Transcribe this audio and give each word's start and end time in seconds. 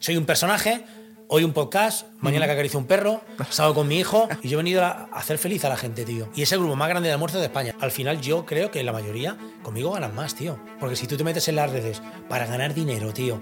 soy 0.00 0.16
un 0.16 0.24
personaje, 0.26 0.84
hoy 1.28 1.44
un 1.44 1.52
podcast, 1.52 2.06
mañana 2.20 2.46
que 2.46 2.52
acaricio 2.52 2.78
un 2.78 2.86
perro, 2.86 3.20
salgo 3.50 3.74
con 3.74 3.88
mi 3.88 3.98
hijo 3.98 4.28
y 4.42 4.48
yo 4.48 4.56
he 4.58 4.62
venido 4.62 4.84
a 4.84 5.08
hacer 5.12 5.38
feliz 5.38 5.64
a 5.64 5.68
la 5.68 5.76
gente, 5.76 6.04
tío. 6.04 6.28
Y 6.34 6.42
es 6.42 6.52
el 6.52 6.58
grupo 6.60 6.76
más 6.76 6.88
grande 6.88 7.08
de 7.08 7.12
almuerzo 7.14 7.38
de 7.38 7.46
España. 7.46 7.74
Al 7.80 7.90
final 7.90 8.20
yo 8.20 8.44
creo 8.46 8.70
que 8.70 8.82
la 8.82 8.92
mayoría 8.92 9.36
conmigo 9.62 9.92
ganan 9.92 10.14
más, 10.14 10.34
tío. 10.34 10.58
Porque 10.80 10.96
si 10.96 11.06
tú 11.06 11.16
te 11.16 11.24
metes 11.24 11.48
en 11.48 11.56
las 11.56 11.70
redes 11.70 12.00
para 12.28 12.46
ganar 12.46 12.74
dinero, 12.74 13.12
tío, 13.12 13.40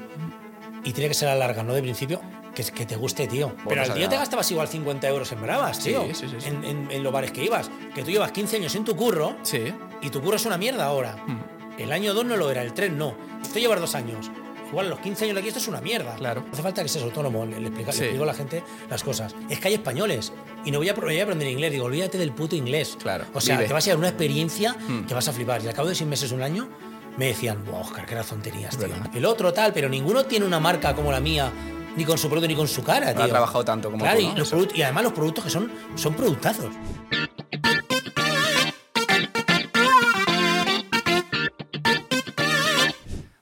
y 0.84 0.92
tiene 0.92 1.08
que 1.08 1.14
ser 1.14 1.29
a 1.29 1.34
larga, 1.34 1.62
no 1.62 1.74
de 1.74 1.82
principio, 1.82 2.21
que, 2.54 2.65
que 2.65 2.87
te 2.87 2.97
guste, 2.97 3.27
tío. 3.27 3.54
Pero 3.69 3.83
al 3.83 3.93
día 3.95 4.09
te 4.09 4.17
gastabas 4.17 4.51
igual 4.51 4.67
50 4.69 5.07
euros 5.09 5.31
en 5.33 5.43
bravas, 5.43 5.79
tío. 5.81 6.04
Sí, 6.07 6.15
sí, 6.15 6.37
sí. 6.41 6.49
En, 6.49 6.65
en- 6.65 6.91
en 6.91 7.03
los 7.03 7.13
bares 7.13 7.31
que 7.33 7.45
ibas. 7.45 7.71
Que 7.95 8.03
tú 8.03 8.11
llevas 8.11 8.33
15 8.33 8.57
años 8.57 8.75
en 8.77 8.85
tu 8.85 8.97
curro 8.97 9.37
Sí. 9.43 9.65
y 10.01 10.11
tu 10.11 10.23
curro 10.23 10.37
es 10.37 10.47
una 10.47 10.57
mierda 10.57 10.87
ahora. 10.87 11.17
Hmm. 11.27 11.41
El 11.79 11.93
año 11.93 12.15
2 12.15 12.25
no 12.25 12.37
lo 12.37 12.51
era, 12.51 12.63
el 12.63 12.73
3 12.73 12.93
no. 12.93 13.15
Esto 13.43 13.59
llevar 13.59 13.79
dos 13.81 13.95
años. 13.95 14.31
Igual 14.71 14.87
a 14.87 14.88
los 14.90 14.98
15 15.01 15.24
años 15.24 15.35
de 15.35 15.40
aquí 15.40 15.48
esto 15.48 15.60
es 15.60 15.69
una 15.69 15.80
mierda. 15.80 16.14
Claro. 16.16 16.42
No 16.46 16.52
hace 16.52 16.62
falta 16.62 16.82
que 16.82 16.88
seas 16.88 17.05
autónomo, 17.05 17.46
le, 17.46 17.60
le 17.60 17.69
explica- 17.69 17.92
le 17.92 17.98
explico 17.98 18.23
a 18.24 18.27
la 18.27 18.34
gente 18.34 18.62
las 18.91 19.02
cosas. 19.04 19.34
Es 19.48 19.60
que 19.60 19.68
hay 19.68 19.74
españoles 19.74 20.32
y 20.64 20.70
no 20.70 20.78
voy 20.78 20.88
a, 20.88 20.95
voy 20.95 21.18
a 21.20 21.22
aprender 21.22 21.48
inglés. 21.48 21.72
Digo, 21.72 21.84
olvídate 21.84 22.18
del 22.18 22.32
puto 22.32 22.56
inglés. 22.56 22.96
Claro, 23.00 23.24
O 23.32 23.41
sea, 23.41 23.56
vive. 23.56 23.68
te 23.68 23.72
vas 23.74 23.84
a 23.84 23.86
llevar 23.86 23.98
una 23.98 24.08
experiencia 24.08 24.74
Hmm. 24.88 25.06
que 25.06 25.14
vas 25.14 25.28
a 25.28 25.32
flipar. 25.32 25.62
Y 25.62 25.68
al 25.68 25.74
cabo 25.74 25.88
de 25.88 25.94
seis 25.94 26.08
meses, 26.08 26.32
un 26.32 26.42
año, 26.42 26.68
me 27.16 27.27
decían, 27.27 27.64
wow, 27.64 27.80
Oscar, 27.80 28.05
que 28.06 28.12
eran 28.14 28.27
tonterías, 28.27 28.77
tío. 28.77 28.88
El 29.14 29.24
otro 29.24 29.52
tal, 29.52 29.72
pero 29.72 29.88
ninguno 29.88 30.24
tiene 30.27 30.44
una 30.44 30.60
marca 30.60 30.94
como 30.94 31.10
la 31.12 31.20
mía, 31.20 31.50
ni 31.96 32.05
con 32.05 32.19
su 32.19 32.28
producto 32.28 32.48
ni 32.48 32.55
con 32.55 32.69
su 32.69 32.83
cara, 32.84 33.06
No 33.10 33.14
tío. 33.14 33.24
ha 33.24 33.28
trabajado 33.28 33.64
tanto 33.64 33.91
como 33.91 34.02
Claro, 34.05 34.19
tú, 34.19 34.24
y, 34.24 34.28
¿no? 34.28 34.38
los 34.38 34.48
Eso. 34.48 34.58
product- 34.58 34.77
y 34.77 34.83
además 34.83 35.05
los 35.05 35.12
productos 35.14 35.44
que 35.44 35.50
son, 35.50 35.70
son 35.94 36.12
productazos. 36.14 36.74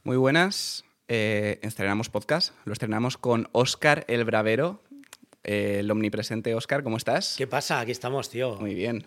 Muy 0.05 0.17
buenas. 0.19 0.85
Eh, 1.09 1.59
estrenamos 1.63 2.09
podcast. 2.09 2.55
Lo 2.65 2.73
estrenamos 2.73 3.19
con 3.19 3.49
Oscar 3.53 4.05
el 4.09 4.25
Bravero. 4.25 4.83
Eh, 5.43 5.79
el 5.81 5.91
omnipresente 5.91 6.55
Oscar, 6.55 6.83
¿cómo 6.83 6.97
estás? 6.97 7.35
¿Qué 7.37 7.47
pasa? 7.47 7.81
Aquí 7.81 7.93
estamos, 7.93 8.31
tío. 8.31 8.57
Muy 8.57 8.75
bien. 8.75 9.07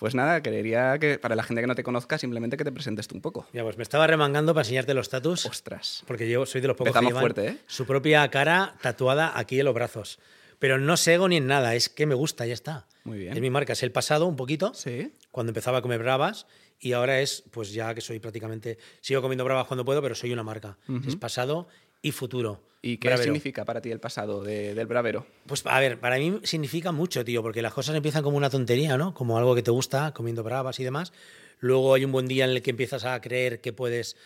Pues 0.00 0.14
nada, 0.14 0.42
quería 0.42 0.98
que 0.98 1.18
para 1.18 1.36
la 1.36 1.42
gente 1.42 1.62
que 1.62 1.66
no 1.68 1.74
te 1.74 1.84
conozca, 1.84 2.18
simplemente 2.18 2.56
que 2.56 2.64
te 2.64 2.72
presentes 2.72 3.06
tú 3.08 3.14
un 3.14 3.22
poco. 3.22 3.46
Mira, 3.52 3.64
pues 3.64 3.76
me 3.78 3.82
estaba 3.82 4.06
remangando 4.06 4.52
para 4.52 4.62
enseñarte 4.62 4.92
los 4.92 5.08
tatus. 5.08 5.46
Ostras. 5.46 6.02
Porque 6.06 6.28
yo 6.28 6.44
soy 6.44 6.60
de 6.60 6.68
los 6.68 6.76
pocos 6.76 6.88
Empezamos 6.88 7.08
que 7.08 7.14
llevan 7.14 7.34
fuerte, 7.34 7.48
¿eh? 7.48 7.64
su 7.66 7.86
propia 7.86 8.28
cara 8.28 8.74
tatuada 8.82 9.38
aquí 9.38 9.58
en 9.60 9.64
los 9.64 9.74
brazos. 9.74 10.18
Pero 10.58 10.78
no 10.78 10.96
sego 10.96 11.28
ni 11.28 11.36
en 11.36 11.46
nada, 11.46 11.74
es 11.76 11.88
que 11.88 12.04
me 12.06 12.14
gusta, 12.14 12.44
ya 12.46 12.54
está. 12.54 12.86
Muy 13.04 13.18
bien. 13.18 13.32
Es 13.34 13.40
mi 13.40 13.50
marca, 13.50 13.72
es 13.74 13.82
el 13.82 13.92
pasado 13.92 14.26
un 14.26 14.36
poquito, 14.36 14.74
Sí. 14.74 15.12
cuando 15.30 15.50
empezaba 15.50 15.78
a 15.78 15.82
comer 15.82 16.02
bravas, 16.02 16.46
y 16.80 16.92
ahora 16.92 17.20
es, 17.20 17.42
pues 17.50 17.72
ya 17.72 17.94
que 17.94 18.00
soy 18.00 18.18
prácticamente, 18.20 18.78
sigo 19.00 19.22
comiendo 19.22 19.44
bravas 19.44 19.66
cuando 19.66 19.84
puedo, 19.84 20.02
pero 20.02 20.14
soy 20.14 20.32
una 20.32 20.42
marca. 20.42 20.78
Es 21.06 21.16
pasado 21.16 21.68
y 22.02 22.12
futuro. 22.12 22.62
¿Y 22.82 22.98
qué 22.98 23.08
Bravero. 23.08 23.24
significa 23.24 23.64
para 23.64 23.80
ti 23.80 23.90
el 23.90 23.98
pasado 23.98 24.44
de- 24.44 24.74
del 24.74 24.86
Bravero? 24.86 25.26
Pues 25.46 25.62
a 25.66 25.80
ver, 25.80 25.98
para 25.98 26.18
mí 26.18 26.38
significa 26.44 26.92
mucho, 26.92 27.24
tío, 27.24 27.42
porque 27.42 27.60
las 27.62 27.72
cosas 27.74 27.96
empiezan 27.96 28.22
como 28.22 28.36
una 28.36 28.48
tontería, 28.50 28.96
¿no? 28.96 29.12
Como 29.12 29.36
algo 29.38 29.54
que 29.56 29.62
te 29.62 29.72
gusta, 29.72 30.12
comiendo 30.12 30.44
bravas 30.44 30.78
y 30.78 30.84
demás. 30.84 31.12
Luego 31.58 31.94
hay 31.94 32.04
un 32.04 32.12
buen 32.12 32.28
día 32.28 32.44
en 32.44 32.50
el 32.50 32.62
que 32.62 32.70
empiezas 32.70 33.04
a 33.04 33.20
creer 33.20 33.60
que 33.60 33.72
puedes 33.72 34.16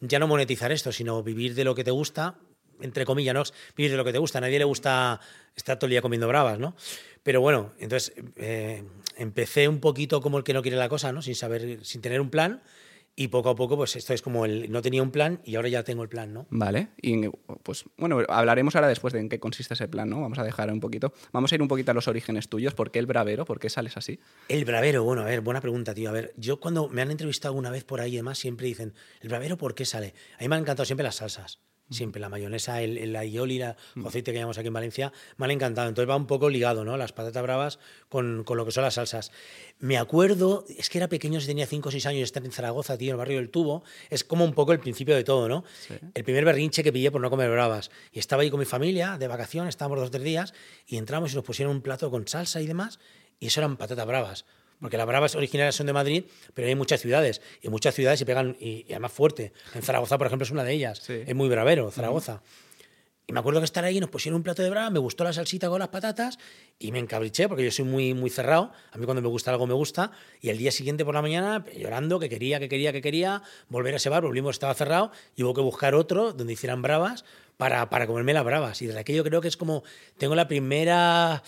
ya 0.00 0.18
no 0.18 0.26
monetizar 0.26 0.70
esto, 0.72 0.92
sino 0.92 1.22
vivir 1.22 1.54
de 1.54 1.64
lo 1.64 1.74
que 1.74 1.84
te 1.84 1.90
gusta, 1.92 2.34
entre 2.82 3.06
comillas, 3.06 3.34
¿no? 3.34 3.42
Vivir 3.76 3.90
de 3.92 3.96
lo 3.96 4.04
que 4.04 4.12
te 4.12 4.18
gusta. 4.18 4.38
A 4.38 4.40
nadie 4.42 4.58
le 4.58 4.64
gusta 4.64 5.20
estar 5.56 5.78
todo 5.78 5.86
el 5.86 5.90
día 5.92 6.02
comiendo 6.02 6.26
bravas, 6.28 6.58
¿no? 6.58 6.74
Pero 7.22 7.40
bueno, 7.40 7.72
entonces 7.78 8.12
eh, 8.36 8.82
empecé 9.20 9.68
un 9.68 9.80
poquito 9.80 10.20
como 10.20 10.38
el 10.38 10.44
que 10.44 10.54
no 10.54 10.62
quiere 10.62 10.76
la 10.76 10.88
cosa, 10.88 11.12
¿no? 11.12 11.22
Sin 11.22 11.34
saber, 11.34 11.84
sin 11.84 12.00
tener 12.00 12.20
un 12.20 12.30
plan. 12.30 12.62
Y 13.16 13.28
poco 13.28 13.50
a 13.50 13.56
poco, 13.56 13.76
pues 13.76 13.96
esto 13.96 14.14
es 14.14 14.22
como 14.22 14.46
el 14.46 14.70
no 14.72 14.80
tenía 14.80 15.02
un 15.02 15.10
plan 15.10 15.42
y 15.44 15.56
ahora 15.56 15.68
ya 15.68 15.82
tengo 15.82 16.02
el 16.02 16.08
plan, 16.08 16.32
¿no? 16.32 16.46
Vale. 16.48 16.88
Y 17.02 17.28
pues 17.62 17.84
bueno, 17.98 18.20
hablaremos 18.28 18.76
ahora 18.76 18.88
después 18.88 19.12
de 19.12 19.20
en 19.20 19.28
qué 19.28 19.38
consiste 19.38 19.74
ese 19.74 19.88
plan, 19.88 20.08
¿no? 20.08 20.22
Vamos 20.22 20.38
a 20.38 20.44
dejar 20.44 20.72
un 20.72 20.80
poquito. 20.80 21.12
Vamos 21.32 21.52
a 21.52 21.56
ir 21.56 21.60
un 21.60 21.68
poquito 21.68 21.90
a 21.90 21.94
los 21.94 22.08
orígenes 22.08 22.48
tuyos. 22.48 22.72
¿Por 22.72 22.90
qué 22.90 22.98
el 22.98 23.06
Bravero? 23.06 23.44
¿Por 23.44 23.58
qué 23.58 23.68
sales 23.68 23.96
así? 23.98 24.20
El 24.48 24.64
bravero, 24.64 25.04
bueno, 25.04 25.22
a 25.22 25.26
ver, 25.26 25.42
buena 25.42 25.60
pregunta, 25.60 25.92
tío. 25.92 26.08
A 26.08 26.12
ver, 26.12 26.32
yo 26.36 26.60
cuando 26.60 26.88
me 26.88 27.02
han 27.02 27.10
entrevistado 27.10 27.50
alguna 27.50 27.70
vez 27.70 27.84
por 27.84 28.00
ahí 28.00 28.14
y 28.14 28.16
demás, 28.16 28.38
siempre 28.38 28.68
dicen, 28.68 28.94
¿el 29.20 29.28
bravero 29.28 29.58
por 29.58 29.74
qué 29.74 29.84
sale? 29.84 30.14
A 30.38 30.42
mí 30.42 30.48
me 30.48 30.54
han 30.54 30.62
encantado 30.62 30.86
siempre 30.86 31.04
las 31.04 31.16
salsas. 31.16 31.58
Siempre 31.90 32.20
la 32.20 32.28
mayonesa, 32.28 32.80
el, 32.82 32.96
el 32.98 33.14
aioli, 33.16 33.58
la 33.58 33.76
Mm. 33.94 34.06
aceite 34.06 34.32
que 34.32 34.38
llamamos 34.38 34.58
aquí 34.58 34.68
en 34.68 34.72
Valencia, 34.74 35.12
me 35.36 35.44
han 35.46 35.50
encantado. 35.50 35.88
Entonces 35.88 36.08
va 36.08 36.16
un 36.16 36.26
poco 36.26 36.48
ligado, 36.48 36.84
¿no? 36.84 36.96
Las 36.96 37.12
patatas 37.12 37.42
bravas 37.42 37.78
con, 38.08 38.44
con 38.44 38.56
lo 38.56 38.64
que 38.64 38.70
son 38.72 38.84
las 38.84 38.94
salsas. 38.94 39.32
Me 39.80 39.98
acuerdo, 39.98 40.64
es 40.78 40.88
que 40.88 40.98
era 40.98 41.08
pequeño, 41.08 41.40
si 41.40 41.46
tenía 41.46 41.66
5 41.66 41.88
o 41.88 41.92
6 41.92 42.06
años, 42.06 42.22
estar 42.22 42.44
en 42.44 42.52
Zaragoza, 42.52 42.96
tío, 42.96 43.08
en 43.08 43.14
el 43.14 43.18
barrio 43.18 43.36
del 43.38 43.50
Tubo. 43.50 43.82
Es 44.10 44.24
como 44.24 44.44
un 44.44 44.52
poco 44.54 44.72
el 44.72 44.80
principio 44.80 45.14
de 45.16 45.24
todo, 45.24 45.48
¿no? 45.48 45.64
El 46.14 46.24
primer 46.24 46.44
berrinche 46.44 46.82
que 46.82 46.92
pillé 46.92 47.10
por 47.10 47.20
no 47.20 47.30
comer 47.30 47.50
bravas. 47.50 47.90
Y 48.12 48.18
estaba 48.18 48.42
ahí 48.42 48.50
con 48.50 48.60
mi 48.60 48.66
familia, 48.66 49.18
de 49.18 49.26
vacaciones, 49.28 49.70
estábamos 49.70 49.98
dos 49.98 50.08
o 50.08 50.10
tres 50.10 50.22
días, 50.24 50.54
y 50.86 50.96
entramos 50.96 51.32
y 51.32 51.36
nos 51.36 51.44
pusieron 51.44 51.74
un 51.74 51.82
plato 51.82 52.10
con 52.10 52.26
salsa 52.28 52.60
y 52.60 52.66
demás, 52.66 52.98
y 53.38 53.46
eso 53.46 53.60
eran 53.60 53.76
patatas 53.76 54.06
bravas. 54.06 54.44
Porque 54.80 54.96
las 54.96 55.06
bravas 55.06 55.34
originales 55.34 55.74
son 55.74 55.86
de 55.86 55.92
Madrid, 55.92 56.24
pero 56.54 56.68
hay 56.68 56.74
muchas 56.74 57.00
ciudades. 57.00 57.42
Y 57.62 57.68
muchas 57.68 57.94
ciudades 57.94 58.18
se 58.18 58.26
pegan, 58.26 58.56
y, 58.58 58.86
y 58.88 58.92
además 58.92 59.12
fuerte. 59.12 59.52
En 59.74 59.82
Zaragoza, 59.82 60.16
por 60.18 60.26
ejemplo, 60.26 60.44
es 60.44 60.50
una 60.50 60.64
de 60.64 60.72
ellas. 60.72 61.00
Sí. 61.04 61.22
Es 61.26 61.34
muy 61.34 61.48
bravero, 61.48 61.90
Zaragoza. 61.90 62.42
Y 63.30 63.32
me 63.32 63.38
acuerdo 63.38 63.60
que 63.60 63.64
estar 63.64 63.84
ahí, 63.84 64.00
nos 64.00 64.10
pusieron 64.10 64.38
un 64.38 64.42
plato 64.42 64.60
de 64.60 64.70
brava, 64.70 64.90
me 64.90 64.98
gustó 64.98 65.22
la 65.22 65.32
salsita 65.32 65.68
con 65.68 65.78
las 65.78 65.90
patatas 65.90 66.36
y 66.80 66.90
me 66.90 66.98
encabriché 66.98 67.46
porque 67.46 67.62
yo 67.62 67.70
soy 67.70 67.84
muy, 67.84 68.12
muy 68.12 68.28
cerrado. 68.28 68.72
A 68.90 68.98
mí 68.98 69.04
cuando 69.04 69.22
me 69.22 69.28
gusta 69.28 69.52
algo 69.52 69.68
me 69.68 69.72
gusta. 69.72 70.10
Y 70.40 70.48
el 70.48 70.58
día 70.58 70.72
siguiente 70.72 71.04
por 71.04 71.14
la 71.14 71.22
mañana, 71.22 71.64
llorando, 71.76 72.18
que 72.18 72.28
quería, 72.28 72.58
que 72.58 72.68
quería, 72.68 72.92
que 72.92 73.00
quería, 73.00 73.42
volver 73.68 73.94
a 73.94 73.98
ese 73.98 74.08
bar, 74.08 74.24
volvimos, 74.24 74.56
estaba 74.56 74.74
cerrado 74.74 75.12
y 75.36 75.44
hubo 75.44 75.54
que 75.54 75.60
buscar 75.60 75.94
otro 75.94 76.32
donde 76.32 76.54
hicieran 76.54 76.82
bravas 76.82 77.24
para, 77.56 77.88
para 77.88 78.08
comerme 78.08 78.32
las 78.32 78.44
bravas. 78.44 78.82
Y 78.82 78.86
desde 78.86 78.98
aquello 78.98 79.22
creo 79.22 79.40
que 79.40 79.46
es 79.46 79.56
como, 79.56 79.84
tengo 80.18 80.34
la 80.34 80.48
primera... 80.48 81.44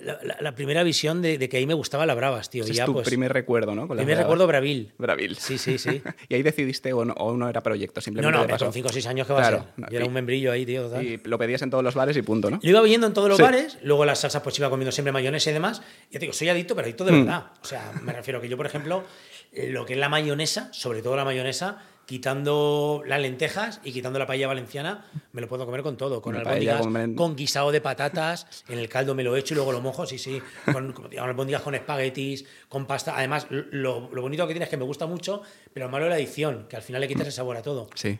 La, 0.00 0.18
la- 0.24 0.36
la 0.40 0.54
primera 0.56 0.82
visión 0.82 1.22
de, 1.22 1.38
de 1.38 1.48
que 1.48 1.56
ahí 1.56 1.66
me 1.66 1.74
gustaban 1.74 2.08
las 2.08 2.16
bravas, 2.16 2.50
tío. 2.50 2.64
Ese 2.64 2.72
y 2.74 2.78
es 2.80 2.84
tu 2.84 2.92
pues, 2.94 3.06
primer 3.06 3.32
recuerdo, 3.32 3.76
¿no? 3.76 3.86
Con 3.86 3.96
primer 3.96 4.16
bravas. 4.16 4.24
recuerdo 4.24 4.46
Bravil. 4.48 4.92
Bravil. 4.98 5.36
Sí, 5.36 5.56
sí, 5.56 5.78
sí. 5.78 6.02
y 6.28 6.34
ahí 6.34 6.42
decidiste 6.42 6.92
o 6.92 7.04
no, 7.04 7.12
o 7.14 7.36
no 7.36 7.48
era 7.48 7.60
proyecto, 7.62 8.00
No, 8.00 8.02
simplemente 8.02 8.32
no, 8.36 8.40
hombre, 8.42 8.54
pasó. 8.54 8.64
con 8.64 8.74
5 8.74 8.88
o 8.88 8.92
6 8.92 9.06
años 9.06 9.26
que 9.28 9.32
va 9.34 9.38
Claro, 9.38 9.56
a 9.58 9.60
ser. 9.60 9.68
no, 9.76 9.86
Yo 9.88 9.96
era 9.96 10.04
y- 10.04 10.08
un 10.08 10.14
membrillo 10.14 10.50
ahí, 10.50 10.66
tío. 10.66 11.00
Y 11.00 11.20
lo 11.22 11.38
pedías 11.38 11.62
en 11.62 11.70
todos 11.70 11.84
los 11.84 11.94
bares 11.94 12.16
y 12.16 12.22
punto, 12.22 12.50
¿no? 12.50 12.58
Lo 12.60 12.68
iba 12.68 12.82
viendo 12.82 13.06
en 13.06 13.12
todos 13.14 13.28
los 13.28 13.36
Sí. 13.36 13.42
bares, 13.44 13.78
luego 13.82 14.04
las 14.04 14.18
salsas 14.18 14.42
pues 14.42 14.58
iba 14.58 14.68
comiendo 14.68 14.90
siempre 14.90 15.12
mayonesa 15.12 15.50
y 15.50 15.52
demás. 15.52 15.80
Y 16.10 16.14
te 16.14 16.18
digo, 16.20 16.32
soy 16.32 16.48
adicto, 16.48 16.74
pero 16.74 16.86
adicto 16.86 17.04
de 17.04 17.12
Mm. 17.12 17.24
verdad. 17.26 17.44
O 17.62 17.64
sea, 17.64 17.92
me 18.02 18.12
refiero 18.12 18.40
que 18.40 18.48
yo, 18.48 18.56
por 18.56 18.66
ejemplo, 18.66 19.04
eh, 19.52 19.68
lo 19.70 19.86
que 19.86 19.92
es 19.92 19.98
la 20.00 20.08
mayonesa, 20.08 20.70
sobre 20.72 21.02
todo 21.02 21.14
la 21.14 21.24
mayonesa, 21.24 21.78
quitando 22.06 23.02
las 23.06 23.20
lentejas 23.20 23.80
y 23.84 23.92
quitando 23.92 24.18
la 24.18 24.26
paella 24.26 24.46
valenciana, 24.46 25.04
me 25.32 25.40
lo 25.40 25.48
puedo 25.48 25.66
comer 25.66 25.82
con 25.82 25.96
todo. 25.96 26.20
Con 26.22 26.34
albóndigas, 26.48 26.80
con- 26.82 26.92
con 27.16 27.36
guisado 27.36 27.70
de 27.72 27.80
patatas, 27.80 28.64
en 28.68 28.78
el 28.78 28.88
caldo 28.88 29.14
me 29.14 29.22
lo 29.24 29.36
echo 29.36 29.54
y 29.54 29.56
luego 29.56 29.72
lo 29.72 29.80
mojo, 29.80 30.06
sí, 30.06 30.18
sí. 30.18 30.40
Con, 30.72 30.92
con 30.92 31.18
albóndigas 31.18 31.62
con 31.62 31.74
espaguetis, 31.74 32.44
con 32.68 32.86
pasta. 32.86 33.16
Además, 33.16 33.46
lo, 33.50 34.08
lo 34.12 34.22
bonito 34.22 34.46
que 34.46 34.54
tiene 34.54 34.64
es 34.64 34.70
que 34.70 34.76
me 34.76 34.84
gusta 34.84 35.06
mucho, 35.06 35.42
pero 35.72 35.86
lo 35.86 35.92
malo 35.92 36.06
es 36.06 36.10
la 36.10 36.16
adicción, 36.16 36.66
que 36.68 36.76
al 36.76 36.82
final 36.82 37.00
le 37.00 37.08
quitas 37.08 37.26
el 37.26 37.32
sabor 37.32 37.56
a 37.56 37.62
todo. 37.62 37.88
Sí, 37.94 38.18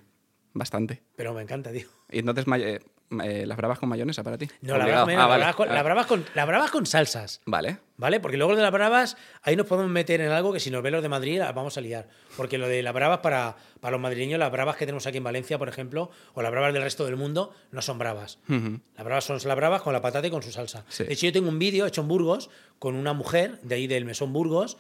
bastante. 0.52 1.02
Pero 1.16 1.32
me 1.34 1.42
encanta, 1.42 1.72
tío. 1.72 1.86
Y 2.10 2.18
entonces, 2.20 2.46
may- 2.46 2.78
eh, 3.22 3.44
¿las 3.46 3.56
bravas 3.56 3.78
con 3.78 3.88
mayonesa 3.88 4.22
para 4.22 4.36
ti? 4.38 4.48
No, 4.62 4.76
la 4.76 4.84
Obligado. 4.84 5.06
bravas, 5.06 5.24
Ah, 5.24 5.28
vale. 5.28 5.54
con, 5.54 5.68
Ah, 5.70 5.74
la 5.74 5.82
bravas 5.82 6.06
con- 6.06 6.24
la 6.34 6.44
bravas 6.44 6.70
con 6.70 6.86
salsas. 6.86 7.40
Vale. 7.46 7.78
¿Vale? 7.96 8.18
Porque 8.18 8.36
luego 8.36 8.52
lo 8.52 8.56
de 8.56 8.62
las 8.64 8.72
bravas, 8.72 9.16
ahí 9.42 9.54
nos 9.54 9.66
podemos 9.66 9.90
meter 9.90 10.20
en 10.20 10.32
algo 10.32 10.52
que 10.52 10.58
si 10.58 10.70
nos 10.70 10.82
ven 10.82 10.92
los 10.94 11.02
de 11.02 11.08
Madrid 11.08 11.40
vamos 11.54 11.76
a 11.78 11.80
liar. 11.80 12.08
Porque 12.36 12.58
lo 12.58 12.66
de 12.66 12.82
las 12.82 12.92
bravas 12.92 13.18
para, 13.20 13.56
para 13.80 13.92
los 13.92 14.00
madrileños, 14.00 14.38
las 14.40 14.50
bravas 14.50 14.76
que 14.76 14.84
tenemos 14.86 15.06
aquí 15.06 15.18
en 15.18 15.24
Valencia, 15.24 15.58
por 15.58 15.68
ejemplo, 15.68 16.10
o 16.34 16.42
las 16.42 16.50
bravas 16.50 16.72
del 16.72 16.82
resto 16.82 17.04
del 17.04 17.16
mundo, 17.16 17.54
no 17.70 17.82
son 17.82 17.98
bravas. 17.98 18.38
Las 18.48 19.04
bravas 19.04 19.24
son 19.24 19.38
las 19.44 19.56
bravas 19.56 19.82
con 19.82 19.92
la 19.92 20.00
patata 20.00 20.26
y 20.26 20.30
con 20.30 20.42
su 20.42 20.50
salsa. 20.50 20.84
Sí. 20.88 21.04
De 21.04 21.12
hecho, 21.12 21.26
yo 21.26 21.32
tengo 21.32 21.48
un 21.48 21.58
vídeo 21.60 21.86
hecho 21.86 22.00
en 22.00 22.08
Burgos 22.08 22.50
con 22.80 22.96
una 22.96 23.12
mujer 23.12 23.60
de 23.62 23.76
ahí 23.76 23.86
del 23.86 24.04
Mesón 24.04 24.32
Burgos, 24.32 24.76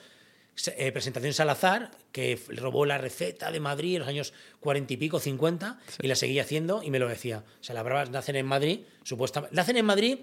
eh, 0.76 0.92
presentación 0.92 1.32
Salazar, 1.32 1.90
que 2.12 2.38
robó 2.48 2.86
la 2.86 2.98
receta 2.98 3.50
de 3.50 3.60
Madrid 3.60 3.94
en 3.94 4.00
los 4.00 4.08
años 4.08 4.32
40 4.60 4.92
y 4.92 4.96
pico, 4.96 5.20
50, 5.20 5.78
y 6.00 6.06
la 6.06 6.14
seguía 6.14 6.42
haciendo 6.42 6.82
y 6.82 6.90
me 6.90 6.98
lo 6.98 7.08
decía. 7.08 7.44
O 7.60 7.64
sea, 7.64 7.74
las 7.74 7.84
bravas 7.84 8.10
nacen 8.10 8.36
en 8.36 8.46
Madrid, 8.46 8.80
supuestamente. 9.02 9.54
Nacen 9.54 9.76
en 9.76 9.84
Madrid 9.84 10.18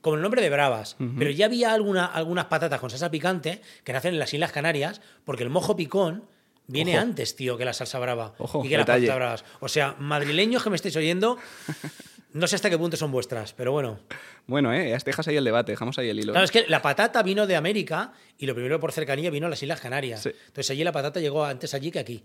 con 0.00 0.14
el 0.16 0.22
nombre 0.22 0.42
de 0.42 0.50
bravas, 0.50 0.96
pero 1.18 1.30
ya 1.30 1.46
había 1.46 1.72
alguna, 1.72 2.06
algunas 2.06 2.44
patatas 2.44 2.78
con 2.78 2.90
salsa 2.90 3.10
picante 3.10 3.60
que 3.82 3.92
nacen 3.92 4.14
en 4.14 4.20
las 4.20 4.32
Islas 4.32 4.52
Canarias, 4.52 5.00
porque 5.24 5.42
el 5.42 5.50
mojo 5.50 5.74
picón 5.74 6.24
viene 6.68 6.92
Ojo. 6.92 7.02
antes, 7.02 7.34
tío, 7.34 7.56
que 7.56 7.64
la 7.64 7.72
salsa 7.72 7.98
brava 7.98 8.34
Ojo, 8.38 8.64
y 8.64 8.68
que 8.68 8.76
las 8.76 8.86
patatas 8.86 9.16
bravas. 9.16 9.44
O 9.60 9.68
sea, 9.68 9.96
madrileños 9.98 10.62
que 10.62 10.70
me 10.70 10.76
estéis 10.76 10.94
oyendo, 10.96 11.38
no 12.32 12.46
sé 12.46 12.56
hasta 12.56 12.68
qué 12.70 12.76
punto 12.78 12.96
son 12.96 13.10
vuestras, 13.12 13.52
pero 13.54 13.72
bueno. 13.72 13.98
Bueno, 14.46 14.72
¿eh? 14.72 14.96
Dejas 15.04 15.26
ahí 15.28 15.36
el 15.36 15.44
debate, 15.44 15.72
dejamos 15.72 15.98
ahí 15.98 16.08
el 16.10 16.18
hilo. 16.20 16.32
Claro, 16.32 16.44
es 16.44 16.50
que 16.50 16.66
la 16.68 16.82
patata 16.82 17.22
vino 17.22 17.46
de 17.46 17.56
América 17.56 18.12
y 18.38 18.46
lo 18.46 18.54
primero 18.54 18.78
por 18.78 18.92
cercanía 18.92 19.30
vino 19.30 19.46
a 19.46 19.50
las 19.50 19.62
Islas 19.62 19.80
Canarias. 19.80 20.22
Sí. 20.22 20.30
Entonces 20.48 20.70
allí 20.70 20.84
la 20.84 20.92
patata 20.92 21.18
llegó 21.20 21.44
antes 21.44 21.72
allí 21.74 21.90
que 21.90 21.98
aquí, 22.00 22.24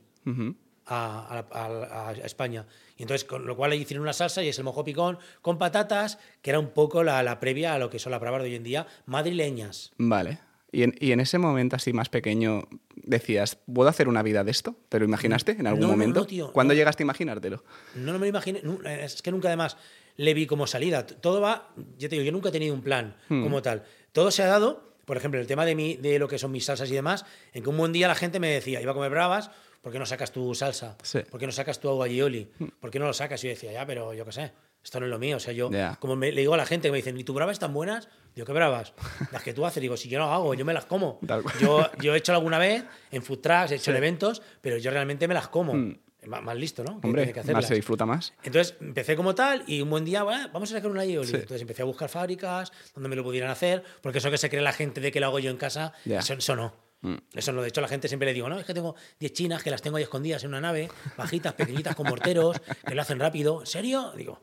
a, 0.85 1.45
a- 1.51 1.59
a- 1.59 2.09
a 2.09 2.11
España. 2.13 2.65
Y 2.97 3.03
entonces, 3.03 3.23
con 3.25 3.45
lo 3.45 3.55
cual 3.55 3.71
allí 3.71 3.81
hicieron 3.83 4.03
una 4.03 4.13
salsa 4.13 4.43
y 4.43 4.49
es 4.49 4.57
el 4.57 4.63
mojo 4.63 4.83
picón 4.83 5.17
con 5.41 5.57
patatas, 5.57 6.19
que 6.41 6.49
era 6.51 6.59
un 6.59 6.69
poco 6.69 7.03
la, 7.03 7.23
la 7.23 7.39
previa 7.39 7.73
a 7.73 7.79
lo 7.79 7.89
que 7.89 7.97
son 7.99 8.11
las 8.11 8.19
bravas 8.21 8.41
de 8.43 8.49
hoy 8.49 8.55
en 8.55 8.63
día, 8.63 8.87
madrileñas. 9.05 9.91
Vale. 9.97 10.39
Y 10.71 10.83
en, 10.83 10.95
y 10.99 11.11
en 11.11 11.19
ese 11.19 11.37
momento 11.37 11.75
así 11.75 11.93
más 11.93 12.09
pequeño 12.09 12.63
decías, 13.11 13.57
¿puedo 13.71 13.87
hacer 13.89 14.07
una 14.07 14.23
vida 14.23 14.43
de 14.43 14.49
esto? 14.49 14.75
¿Te 14.89 14.97
lo 14.97 15.05
imaginaste 15.05 15.51
en 15.51 15.67
algún 15.67 15.81
No, 15.81 15.87
momento? 15.89 16.21
no, 16.21 16.25
tío, 16.25 16.51
¿Cuándo 16.51 16.73
llegaste 16.73 17.03
a 17.03 17.05
imaginártelo? 17.05 17.63
No, 17.95 18.07
no 18.13 18.19
me 18.19 18.25
lo 18.25 18.29
imaginé. 18.29 18.61
Es 19.03 19.21
que 19.21 19.31
nunca 19.31 19.47
además 19.49 19.77
le 20.17 20.33
vi 20.33 20.47
como 20.47 20.65
salida. 20.67 21.05
Todo 21.05 21.39
va, 21.41 21.69
yo 21.97 22.09
te 22.09 22.15
digo, 22.15 22.23
yo 22.23 22.31
nunca 22.31 22.49
he 22.49 22.51
tenido 22.51 22.73
un 22.73 22.81
plan 22.81 23.15
Hmm. 23.29 23.43
como 23.43 23.61
tal. 23.61 23.83
Todo 24.11 24.31
se 24.31 24.41
ha 24.43 24.47
dado, 24.47 24.95
por 25.05 25.17
ejemplo, 25.17 25.39
el 25.39 25.47
tema 25.47 25.65
de, 25.65 25.75
mi, 25.75 25.95
de 25.97 26.17
lo 26.19 26.27
que 26.27 26.37
son 26.39 26.51
mis 26.51 26.65
salsas 26.65 26.89
y 26.89 26.93
demás, 26.95 27.25
en 27.53 27.61
que 27.63 27.69
un 27.69 27.77
buen 27.77 27.91
día 27.93 28.07
la 28.07 28.15
gente 28.15 28.39
me 28.39 28.49
decía, 28.49 28.81
iba 28.81 28.91
a 28.91 28.95
comer 28.95 29.11
bravas, 29.11 29.51
¿por 29.81 29.91
qué 29.91 29.99
no 29.99 30.05
sacas 30.05 30.31
tu 30.31 30.53
salsa? 30.55 30.97
Sí. 31.03 31.19
¿Por 31.29 31.39
qué 31.39 31.45
no 31.45 31.51
sacas 31.51 31.79
tu 31.79 31.89
agua 31.89 32.05
aioli? 32.05 32.49
¿Por 32.79 32.91
qué 32.91 32.99
no 32.99 33.05
lo 33.05 33.13
sacas? 33.13 33.43
Y 33.43 33.47
yo 33.47 33.51
decía, 33.53 33.71
ya, 33.71 33.85
pero 33.85 34.13
yo 34.13 34.25
qué 34.25 34.31
sé, 34.31 34.51
esto 34.83 34.99
no 34.99 35.05
es 35.05 35.09
lo 35.09 35.19
mío. 35.19 35.37
O 35.37 35.39
sea, 35.39 35.53
yo, 35.53 35.69
como 35.99 36.15
me, 36.15 36.31
le 36.31 36.41
digo 36.41 36.53
a 36.53 36.57
la 36.57 36.65
gente 36.65 36.87
que 36.87 36.91
me 36.91 36.97
dicen, 36.97 37.17
¿y 37.17 37.23
tu 37.23 37.33
bravas 37.33 37.53
están 37.53 37.73
buenas? 37.73 38.09
Digo, 38.35 38.45
¿qué 38.45 38.53
bravas? 38.53 38.93
Las 39.31 39.43
que 39.43 39.53
tú 39.53 39.65
haces. 39.65 39.81
Digo, 39.81 39.97
si 39.97 40.09
yo 40.09 40.19
no 40.19 40.31
hago, 40.33 40.53
yo 40.53 40.65
me 40.65 40.73
las 40.73 40.85
como. 40.85 41.19
Yo, 41.59 41.89
yo 41.99 42.15
he 42.15 42.17
hecho 42.17 42.33
alguna 42.33 42.57
vez 42.57 42.83
en 43.11 43.23
food 43.23 43.39
trucks, 43.39 43.71
he 43.71 43.75
hecho 43.75 43.91
en 43.91 43.97
eventos, 43.97 44.41
pero 44.61 44.77
yo 44.77 44.91
realmente 44.91 45.27
me 45.27 45.33
las 45.33 45.47
como. 45.47 45.73
Mm. 45.73 45.99
Más, 46.27 46.43
más 46.43 46.55
listo, 46.55 46.83
¿no? 46.83 46.99
Hombre, 47.03 47.33
que 47.33 47.43
más 47.51 47.65
se 47.65 47.73
disfruta 47.73 48.05
más. 48.05 48.31
Entonces 48.43 48.75
empecé 48.79 49.15
como 49.15 49.33
tal 49.33 49.63
y 49.65 49.81
un 49.81 49.89
buen 49.89 50.05
día, 50.05 50.21
"Bueno, 50.21 50.49
vamos 50.53 50.71
a 50.71 50.75
sacar 50.75 50.91
una 50.91 51.01
aioli. 51.01 51.27
Sí. 51.27 51.33
Entonces 51.35 51.61
empecé 51.61 51.81
a 51.81 51.85
buscar 51.85 52.09
fábricas 52.09 52.71
donde 52.93 53.09
me 53.09 53.15
lo 53.15 53.23
pudieran 53.23 53.49
hacer, 53.49 53.83
porque 54.01 54.19
eso 54.19 54.29
que 54.29 54.37
se 54.37 54.47
cree 54.47 54.61
la 54.61 54.71
gente 54.71 55.01
de 55.01 55.11
que 55.11 55.19
lo 55.19 55.25
hago 55.25 55.39
yo 55.39 55.49
en 55.49 55.57
casa, 55.57 55.93
eso 56.05 56.55
no. 56.55 56.75
Mm. 57.01 57.15
Eso 57.33 57.51
no. 57.51 57.63
De 57.63 57.69
hecho, 57.69 57.81
la 57.81 57.87
gente 57.87 58.07
siempre 58.07 58.27
le 58.27 58.33
digo, 58.35 58.47
no, 58.47 58.59
es 58.59 58.65
que 58.65 58.73
tengo 58.75 58.95
10 59.19 59.33
chinas 59.33 59.63
que 59.63 59.71
las 59.71 59.81
tengo 59.81 59.97
ahí 59.97 60.03
escondidas 60.03 60.43
en 60.43 60.49
una 60.49 60.61
nave, 60.61 60.89
bajitas, 61.17 61.53
pequeñitas, 61.53 61.95
con 61.95 62.07
morteros, 62.07 62.61
que 62.85 62.93
lo 62.93 63.01
hacen 63.01 63.19
rápido. 63.19 63.61
¿En 63.61 63.65
serio? 63.65 64.13
Digo, 64.15 64.39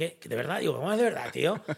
¿qué? 0.00 0.16
¿De 0.28 0.34
verdad? 0.36 0.60
Digo, 0.60 0.76
¿cómo 0.76 0.90
es 0.92 0.98
de 0.98 1.04
verdad, 1.04 1.30
tío? 1.32 1.60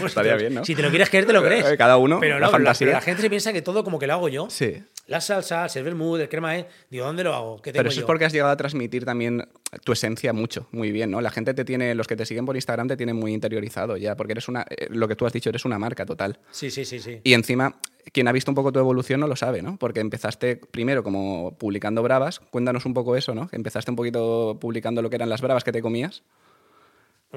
Pues 0.00 0.10
Estaría 0.10 0.32
si 0.32 0.38
te- 0.38 0.42
bien, 0.42 0.54
¿no? 0.56 0.64
Si 0.64 0.74
te 0.74 0.82
lo 0.82 0.88
quieres 0.90 1.08
creer, 1.08 1.26
te 1.26 1.32
lo 1.32 1.44
crees. 1.44 1.64
Eh, 1.64 1.76
cada 1.76 1.96
uno, 1.96 2.18
Pero 2.18 2.40
la 2.40 2.40
no, 2.40 2.46
la, 2.46 2.50
fantasía. 2.50 2.86
pero 2.88 2.96
la 2.98 3.02
gente 3.02 3.22
se 3.22 3.30
piensa 3.30 3.52
que 3.52 3.62
todo 3.62 3.84
como 3.84 4.00
que 4.00 4.08
lo 4.08 4.14
hago 4.14 4.28
yo. 4.28 4.50
Sí. 4.50 4.82
Las 5.06 5.26
salsas, 5.26 5.76
el 5.76 5.84
vermouth, 5.84 6.18
el 6.18 6.28
crema, 6.28 6.58
¿eh? 6.58 6.66
Digo, 6.90 7.06
¿dónde 7.06 7.22
lo 7.22 7.32
hago? 7.32 7.62
¿Qué 7.62 7.70
tengo 7.70 7.82
Pero 7.82 7.90
eso 7.90 8.00
es 8.00 8.02
yo? 8.02 8.06
porque 8.08 8.24
has 8.24 8.32
llegado 8.32 8.50
a 8.50 8.56
transmitir 8.56 9.04
también 9.04 9.46
tu 9.84 9.92
esencia 9.92 10.32
mucho, 10.32 10.66
muy 10.72 10.90
bien, 10.90 11.12
¿no? 11.12 11.20
La 11.20 11.30
gente 11.30 11.54
te 11.54 11.64
tiene, 11.64 11.94
los 11.94 12.08
que 12.08 12.16
te 12.16 12.26
siguen 12.26 12.44
por 12.46 12.56
Instagram 12.56 12.88
te 12.88 12.96
tienen 12.96 13.14
muy 13.14 13.32
interiorizado 13.32 13.96
ya, 13.96 14.16
porque 14.16 14.32
eres 14.32 14.48
una, 14.48 14.66
eh, 14.68 14.88
lo 14.90 15.06
que 15.06 15.14
tú 15.14 15.24
has 15.24 15.32
dicho, 15.32 15.50
eres 15.50 15.64
una 15.64 15.78
marca 15.78 16.04
total. 16.04 16.40
Sí, 16.50 16.68
sí, 16.72 16.84
sí, 16.84 16.98
sí. 16.98 17.20
Y 17.22 17.34
encima, 17.34 17.76
quien 18.12 18.26
ha 18.26 18.32
visto 18.32 18.50
un 18.50 18.56
poco 18.56 18.72
tu 18.72 18.80
evolución 18.80 19.20
no 19.20 19.28
lo 19.28 19.36
sabe, 19.36 19.62
¿no? 19.62 19.76
Porque 19.76 20.00
empezaste 20.00 20.56
primero 20.56 21.04
como 21.04 21.56
publicando 21.56 22.02
bravas. 22.02 22.40
Cuéntanos 22.40 22.86
un 22.86 22.92
poco 22.94 23.14
eso, 23.14 23.36
¿no? 23.36 23.48
Empezaste 23.52 23.92
un 23.92 23.96
poquito 23.96 24.58
publicando 24.60 25.00
lo 25.00 25.10
que 25.10 25.14
eran 25.14 25.28
las 25.28 25.42
bravas 25.42 25.62
que 25.62 25.70
te 25.70 25.80
comías. 25.80 26.24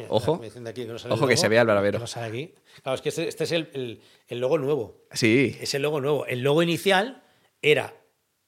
Ojo. 0.09 0.39
aquí 0.67 0.85
que 0.85 0.87
no 0.87 0.95
Ojo 1.13 1.27
que 1.27 1.35
se 1.37 1.47
vea 1.49 1.61
el 1.61 1.67
barbero. 1.67 1.97
que 1.99 2.03
no 2.03 2.07
sale 2.07 2.27
aquí. 2.27 2.53
Claro, 2.83 2.95
es 2.95 3.01
que 3.01 3.09
este, 3.09 3.27
este 3.27 3.43
es 3.43 3.51
el, 3.51 3.69
el- 3.73 4.01
el 4.27 4.39
logo 4.39 4.57
nuevo. 4.57 5.01
Sí. 5.11 5.57
Es 5.59 5.73
el 5.73 5.81
logo 5.81 5.99
nuevo. 5.99 6.25
El 6.25 6.41
logo 6.41 6.63
inicial 6.63 7.23
era 7.61 7.93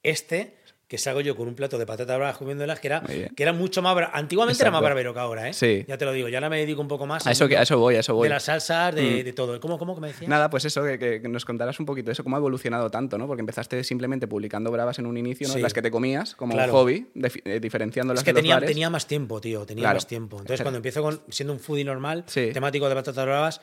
este, 0.03 0.57
que 0.91 0.97
salgo 0.97 1.21
yo 1.21 1.37
con 1.37 1.47
un 1.47 1.55
plato 1.55 1.77
de 1.77 1.85
patatas 1.85 2.17
bravas 2.17 2.37
comiéndolas, 2.37 2.81
que 2.81 2.87
era, 2.87 3.01
que 3.01 3.31
era 3.43 3.53
mucho 3.53 3.81
más... 3.81 3.95
Antiguamente 4.11 4.61
era 4.61 4.71
más 4.71 4.81
barbero 4.81 5.13
que 5.13 5.19
ahora, 5.21 5.47
¿eh? 5.47 5.53
Sí. 5.53 5.85
Ya 5.87 5.97
te 5.97 6.03
lo 6.03 6.11
digo. 6.11 6.27
Ya 6.27 6.39
ahora 6.39 6.49
me 6.49 6.57
dedico 6.59 6.81
un 6.81 6.89
poco 6.89 7.07
más 7.07 7.25
A 7.25 7.31
eso, 7.31 7.47
que, 7.47 7.55
a 7.57 7.61
eso 7.61 7.79
voy, 7.79 7.95
a 7.95 8.01
eso 8.01 8.13
voy. 8.13 8.25
de 8.27 8.33
las 8.33 8.43
salsas, 8.43 8.93
de, 8.93 9.21
Mm. 9.21 9.23
de 9.23 9.31
todo. 9.31 9.57
¿Cómo, 9.61 9.79
cómo 9.79 9.95
que 9.95 10.01
me 10.01 10.07
decías? 10.09 10.27
Nada, 10.27 10.49
pues 10.49 10.65
eso, 10.65 10.83
que, 10.83 10.99
que- 10.99 11.21
nos 11.29 11.45
contaras 11.45 11.79
un 11.79 11.85
poquito 11.85 12.11
eso, 12.11 12.25
cómo 12.25 12.35
ha 12.35 12.39
evolucionado 12.39 12.89
tanto, 12.91 13.17
¿no? 13.17 13.25
Porque 13.25 13.39
empezaste 13.39 13.85
simplemente 13.85 14.27
publicando 14.27 14.69
bravas 14.69 14.99
en 14.99 15.05
un 15.05 15.15
inicio, 15.15 15.47
¿no? 15.47 15.53
Sí. 15.53 15.61
Las 15.61 15.73
que 15.73 15.81
te 15.81 15.91
comías 15.91 16.35
como 16.35 16.55
Claro. 16.55 16.73
un 16.73 16.79
hobby, 16.79 17.07
defi- 17.15 17.41
eh, 17.45 17.61
diferenciándolas 17.61 18.19
Es 18.19 18.25
que 18.25 18.31
de 18.31 18.33
los 18.33 18.41
tenía, 18.41 18.55
bares. 18.55 18.69
tenía 18.69 18.89
más 18.89 19.07
tiempo, 19.07 19.39
tío. 19.39 19.65
Tenía 19.65 19.83
Claro. 19.83 19.95
más 19.95 20.07
tiempo. 20.07 20.39
Entonces, 20.39 20.61
cuando 20.61 20.75
empiezo 20.79 21.01
con, 21.01 21.21
siendo 21.29 21.53
un 21.53 21.61
foodie 21.61 21.85
normal, 21.85 22.25
Sí. 22.27 22.49
temático 22.51 22.89
de 22.89 22.95
patatas 22.95 23.25
bravas, 23.25 23.61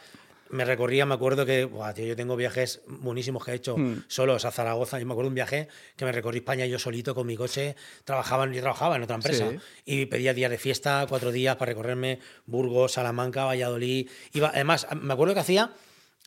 me 0.50 0.64
recorría, 0.64 1.04
me 1.06 1.14
acuerdo 1.14 1.44
que, 1.46 1.64
buah, 1.64 1.92
tío, 1.94 2.06
yo 2.06 2.16
tengo 2.16 2.36
viajes 2.36 2.80
buenísimos 2.86 3.44
que 3.44 3.52
he 3.52 3.54
hecho 3.54 3.76
Hmm. 3.76 4.04
solos 4.08 4.44
a 4.44 4.50
Zaragoza. 4.50 4.98
Yo 4.98 5.06
me 5.06 5.12
acuerdo 5.12 5.28
un 5.28 5.34
viaje 5.34 5.68
que 5.96 6.04
me 6.04 6.12
recorrí 6.12 6.38
España 6.38 6.66
yo 6.66 6.78
solito 6.78 7.14
con 7.14 7.26
mi 7.26 7.36
coche. 7.36 7.76
Trabajaba, 8.04 8.46
yo 8.50 8.60
trabajaba 8.60 8.96
en 8.96 9.02
otra 9.02 9.16
empresa 9.16 9.50
Sí. 9.50 9.58
y 9.84 10.06
pedía 10.06 10.34
días 10.34 10.50
de 10.50 10.58
fiesta, 10.58 11.06
cuatro 11.08 11.32
días 11.32 11.56
para 11.56 11.70
recorrerme 11.70 12.18
Burgos, 12.46 12.92
Salamanca, 12.92 13.44
Valladolid. 13.44 14.08
Iba, 14.32 14.48
además, 14.48 14.86
me 15.00 15.12
acuerdo 15.12 15.34
que 15.34 15.40
hacía 15.40 15.70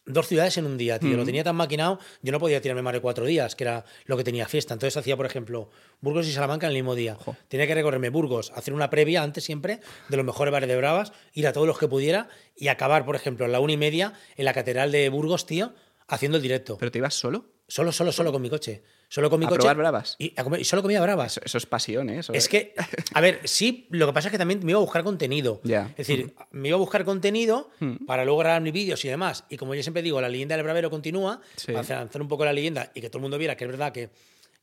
dos 0.05 0.27
ciudades 0.27 0.57
en 0.57 0.65
un 0.65 0.77
día, 0.77 0.99
tío. 0.99 1.15
Lo 1.15 1.25
tenía 1.25 1.43
tan 1.43 1.55
maquinado, 1.55 1.99
yo 2.21 2.31
no 2.31 2.39
podía 2.39 2.61
tirarme 2.61 2.81
más 2.81 2.93
de 2.93 3.01
cuatro 3.01 3.25
días, 3.25 3.55
que 3.55 3.63
era 3.63 3.85
lo 4.05 4.17
que 4.17 4.23
tenía 4.23 4.47
fiesta. 4.47 4.73
Entonces 4.73 4.97
hacía, 4.97 5.15
por 5.15 5.25
ejemplo, 5.25 5.69
Burgos 6.01 6.27
y 6.27 6.31
Salamanca 6.31 6.67
en 6.67 6.71
el 6.71 6.77
mismo 6.77 6.95
día. 6.95 7.17
Tenía 7.47 7.67
que 7.67 7.75
recorrerme 7.75 8.09
Burgos, 8.09 8.51
hacer 8.55 8.73
una 8.73 8.89
previa 8.89 9.23
antes 9.23 9.43
siempre 9.43 9.79
de 10.09 10.17
los 10.17 10.25
mejores 10.25 10.51
bares 10.51 10.69
de 10.69 10.77
Bravas, 10.77 11.13
ir 11.33 11.47
a 11.47 11.53
todos 11.53 11.67
los 11.67 11.77
que 11.77 11.87
pudiera 11.87 12.29
y 12.55 12.67
acabar, 12.67 13.05
por 13.05 13.15
ejemplo, 13.15 13.45
a 13.45 13.49
la 13.49 13.59
una 13.59 13.73
y 13.73 13.77
media 13.77 14.13
en 14.35 14.45
la 14.45 14.53
catedral 14.53 14.91
de 14.91 15.09
Burgos, 15.09 15.45
tío, 15.45 15.73
haciendo 16.07 16.37
el 16.37 16.43
directo. 16.43 16.77
¿Pero 16.77 16.91
te 16.91 16.97
ibas 16.97 17.13
solo? 17.13 17.45
Solo, 17.67 17.91
solo, 17.91 18.11
solo 18.11 18.31
con 18.31 18.41
mi 18.41 18.49
coche. 18.49 18.83
Solo 19.13 19.29
con 19.29 19.41
mi 19.41 19.45
¿A 19.45 19.49
coche. 19.49 19.59
probar 19.59 19.75
bravas? 19.75 20.15
Y, 20.19 20.31
a 20.37 20.43
comer- 20.45 20.61
y 20.61 20.63
solo 20.63 20.81
comía 20.81 21.01
bravas. 21.01 21.33
Eso, 21.33 21.41
eso 21.43 21.57
es 21.57 21.65
pasión, 21.65 22.09
¿eh? 22.09 22.19
Eso 22.19 22.31
Es 22.31 22.47
que, 22.47 22.73
a 23.13 23.19
ver, 23.19 23.41
sí, 23.43 23.85
lo 23.89 24.07
que 24.07 24.13
pasa 24.13 24.29
es 24.29 24.31
que 24.31 24.37
también 24.37 24.61
me 24.63 24.71
iba 24.71 24.77
a 24.79 24.81
buscar 24.81 25.03
contenido. 25.03 25.59
Ya. 25.65 25.89
Es 25.97 26.07
decir, 26.07 26.33
me 26.51 26.69
iba 26.69 26.77
a 26.77 26.79
buscar 26.79 27.03
contenido 27.03 27.69
Mm. 27.81 28.05
para 28.05 28.23
luego 28.23 28.39
grabar 28.39 28.61
mis 28.61 28.71
vídeos 28.71 29.03
y 29.03 29.09
demás. 29.09 29.43
Y 29.49 29.57
como 29.57 29.75
yo 29.75 29.83
siempre 29.83 30.01
digo, 30.01 30.21
la 30.21 30.29
leyenda 30.29 30.55
del 30.55 30.63
bravero 30.63 30.89
continúa, 30.89 31.41
Sí. 31.57 31.73
para 31.73 31.85
lanzar 31.99 32.21
un 32.21 32.29
poco 32.29 32.45
la 32.45 32.53
leyenda 32.53 32.89
y 32.95 33.01
que 33.01 33.09
todo 33.09 33.17
el 33.17 33.23
mundo 33.23 33.37
viera 33.37 33.57
que 33.57 33.65
es 33.65 33.69
verdad 33.69 33.91
que, 33.91 34.11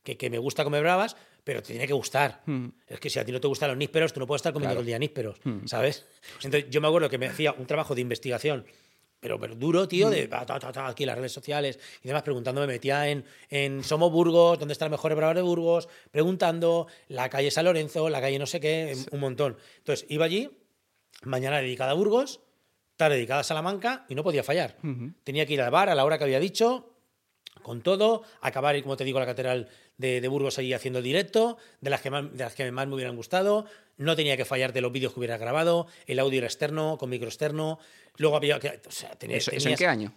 que, 0.03 0.17
que 0.17 0.31
me 0.31 0.39
gusta 0.39 0.63
comer 0.63 0.81
bravas, 0.81 1.15
pero 1.43 1.61
te 1.61 1.67
tiene 1.73 1.85
que 1.85 1.93
gustar. 1.93 2.41
Mm. 2.47 2.69
Es 2.87 2.99
que 2.99 3.11
si 3.11 3.19
a 3.19 3.25
ti 3.25 3.31
no 3.31 3.39
te 3.39 3.47
gustan 3.47 3.69
los 3.69 3.77
nísperos, 3.77 4.13
tú 4.13 4.19
no 4.19 4.25
puedes 4.25 4.39
estar 4.39 4.51
comiendo 4.53 4.71
Claro. 4.71 4.77
todo 4.77 4.81
el 4.81 4.87
día 4.87 4.97
nísperos, 4.97 5.37
¿sabes? 5.65 6.07
Entonces 6.43 6.71
yo 6.71 6.81
me 6.81 6.87
acuerdo 6.87 7.07
que 7.07 7.19
me 7.19 7.27
hacía 7.27 7.51
un 7.51 7.67
trabajo 7.67 7.93
de 7.93 8.01
investigación 8.01 8.65
pero, 9.19 9.39
pero 9.39 9.55
duro, 9.55 9.87
tío, 9.87 10.09
de 10.09 10.27
ta, 10.27 10.45
ta, 10.45 10.59
ta, 10.59 10.87
aquí 10.87 11.05
las 11.05 11.17
redes 11.17 11.31
sociales 11.31 11.79
y 12.03 12.07
demás, 12.07 12.23
preguntando, 12.23 12.61
me 12.61 12.67
metía 12.67 13.09
en, 13.09 13.25
en 13.49 13.83
Somos 13.83 14.11
Burgos, 14.11 14.57
dónde 14.59 14.71
está 14.71 14.85
el 14.85 14.91
mejor 14.91 15.13
bravador 15.15 15.35
de 15.35 15.41
Burgos, 15.41 15.89
preguntando, 16.11 16.87
la 17.09 17.29
calle 17.29 17.51
San 17.51 17.65
Lorenzo, 17.65 18.09
la 18.09 18.21
calle 18.21 18.39
no 18.39 18.45
sé 18.45 18.59
qué, 18.59 18.95
un 19.11 19.19
montón. 19.19 19.57
Entonces, 19.77 20.05
iba 20.09 20.25
allí, 20.25 20.49
mañana 21.23 21.57
dedicada 21.61 21.91
a 21.91 21.95
Burgos, 21.95 22.41
tarde 22.95 23.15
dedicada 23.15 23.41
a 23.41 23.43
Salamanca 23.43 24.05
y 24.09 24.15
no 24.15 24.23
podía 24.23 24.43
fallar. 24.43 24.77
Tenía 25.23 25.45
que 25.45 25.53
ir 25.53 25.61
al 25.61 25.71
bar 25.71 25.89
a 25.89 25.95
la 25.95 26.05
hora 26.05 26.17
que 26.17 26.23
había 26.23 26.39
dicho, 26.39 26.95
con 27.61 27.81
todo, 27.81 28.23
acabar, 28.41 28.81
como 28.81 28.95
te 28.95 29.03
digo, 29.03 29.19
la 29.19 29.25
catedral 29.25 29.67
de, 29.97 30.21
de 30.21 30.27
Burgos 30.27 30.57
allí 30.59 30.73
haciendo 30.73 30.99
el 30.99 31.05
directo, 31.05 31.57
de 31.81 31.89
las, 31.89 32.01
que 32.01 32.09
más, 32.09 32.31
de 32.31 32.43
las 32.43 32.55
que 32.55 32.71
más 32.71 32.87
me 32.87 32.95
hubieran 32.95 33.15
gustado. 33.15 33.65
No 33.99 34.15
tenía 34.15 34.35
que 34.35 34.45
fallarte 34.45 34.81
los 34.81 34.91
vídeos 34.91 35.13
que 35.13 35.19
hubiera 35.19 35.37
grabado, 35.37 35.85
el 36.07 36.17
audio 36.19 36.39
era 36.39 36.47
externo, 36.47 36.97
con 36.97 37.09
micro 37.09 37.27
externo. 37.27 37.77
Luego 38.17 38.35
había 38.37 38.59
que. 38.59 38.81
O 38.87 38.91
sea, 38.91 39.11
tenía, 39.11 39.37
¿Eso, 39.37 39.51
eso 39.51 39.57
en 39.57 39.63
tenías- 39.75 39.77
qué 39.79 39.87
año? 39.87 40.13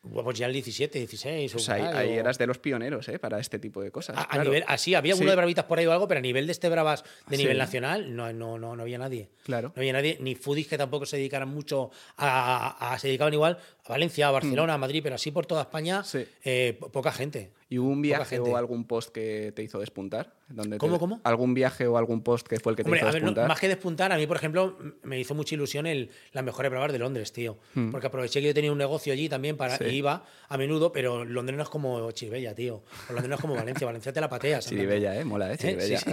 Pues 0.00 0.38
ya 0.38 0.46
el 0.46 0.52
17, 0.52 0.96
16. 1.00 1.54
O 1.56 1.58
sea, 1.58 1.74
ahí, 1.74 1.82
ahí 1.82 2.16
o- 2.16 2.20
eras 2.20 2.38
de 2.38 2.46
los 2.46 2.58
pioneros, 2.58 3.08
¿eh? 3.08 3.18
Para 3.18 3.40
este 3.40 3.58
tipo 3.58 3.82
de 3.82 3.90
cosas. 3.90 4.16
A, 4.30 4.38
nivel, 4.42 4.62
así, 4.68 4.94
había 4.94 5.14
Sí. 5.16 5.22
uno 5.22 5.30
de 5.30 5.36
bravitas 5.36 5.64
por 5.64 5.78
ahí 5.78 5.86
o 5.86 5.92
algo, 5.92 6.06
pero 6.06 6.18
a 6.18 6.22
nivel 6.22 6.46
de 6.46 6.52
este 6.52 6.68
bravas 6.68 7.02
de 7.26 7.36
Sí. 7.36 7.42
nivel 7.42 7.58
nacional, 7.58 8.14
no, 8.14 8.32
no, 8.32 8.58
no, 8.58 8.76
no 8.76 8.82
había 8.82 8.96
nadie. 8.96 9.28
Claro. 9.42 9.72
No 9.74 9.80
había 9.80 9.92
nadie, 9.92 10.16
ni 10.20 10.34
foodies 10.36 10.68
que 10.68 10.78
tampoco 10.78 11.04
se 11.04 11.16
dedicaran 11.16 11.48
mucho 11.48 11.90
a, 12.16 12.68
a- 12.78 12.92
a- 12.94 12.98
se 12.98 13.08
dedicaban 13.08 13.34
igual 13.34 13.58
a 13.84 13.88
Valencia, 13.88 14.28
a 14.28 14.30
Barcelona, 14.30 14.74
a 14.74 14.78
Madrid, 14.78 15.00
pero 15.02 15.16
así 15.16 15.30
por 15.32 15.46
toda 15.46 15.62
España, 15.62 16.00
Mm. 16.00 16.04
Sí. 16.04 16.26
eh, 16.44 16.76
po- 16.78 16.90
poca 16.92 17.10
gente. 17.10 17.50
¿Y 17.70 17.78
hubo 17.78 17.90
un 17.90 18.00
viaje 18.00 18.38
o 18.38 18.56
algún 18.56 18.86
post 18.86 19.10
que 19.10 19.52
te 19.54 19.62
hizo 19.62 19.78
despuntar? 19.78 20.32
Donde 20.48 20.76
te- 20.76 20.78
¿Cómo, 20.78 20.98
cómo? 20.98 21.20
¿Algún 21.24 21.52
viaje 21.52 21.86
o 21.86 21.98
algún 21.98 22.22
post 22.22 22.46
que 22.48 22.58
fue 22.60 22.72
el 22.72 22.76
que 22.76 22.82
te 22.82 22.88
Hombre, 22.88 23.00
hizo 23.00 23.08
a 23.08 23.12
ver, 23.12 23.20
no, 23.22 23.26
despuntar? 23.28 23.48
más 23.48 23.60
que 23.60 23.68
despuntar, 23.68 24.10
a 24.10 24.16
mí, 24.16 24.26
por 24.26 24.38
ejemplo, 24.38 24.78
me 25.02 25.20
hizo 25.20 25.34
mucha 25.34 25.54
ilusión 25.54 25.86
el, 25.86 26.08
las 26.32 26.42
mejores 26.42 26.70
bravas 26.70 26.90
de 26.92 26.98
Londres, 26.98 27.30
tío. 27.30 27.58
Porque 27.90 28.06
aproveché 28.06 28.40
que 28.40 28.46
yo 28.46 28.54
tenía 28.54 28.72
un 28.72 28.78
negocio 28.78 29.12
allí 29.12 29.28
también 29.28 29.58
para. 29.58 29.76
Sí. 29.76 29.84
y 29.84 29.96
iba 29.96 30.24
a 30.48 30.56
menudo, 30.56 30.92
pero 30.92 31.26
Londres 31.26 31.58
no 31.58 31.62
es 31.62 31.68
como 31.68 32.10
Chiribella, 32.12 32.54
tío. 32.54 32.76
O 33.10 33.12
Londres 33.12 33.28
no 33.28 33.34
es 33.34 33.40
como 33.42 33.54
Valencia. 33.54 33.86
Valencia 33.86 34.14
te 34.14 34.20
la 34.22 34.30
pateas. 34.30 34.66
Chiribella, 34.66 35.14
¿eh? 35.20 35.24
Mola, 35.26 35.52
¿eh? 35.52 35.58
Chiribella. 35.58 35.98
sí. 35.98 36.10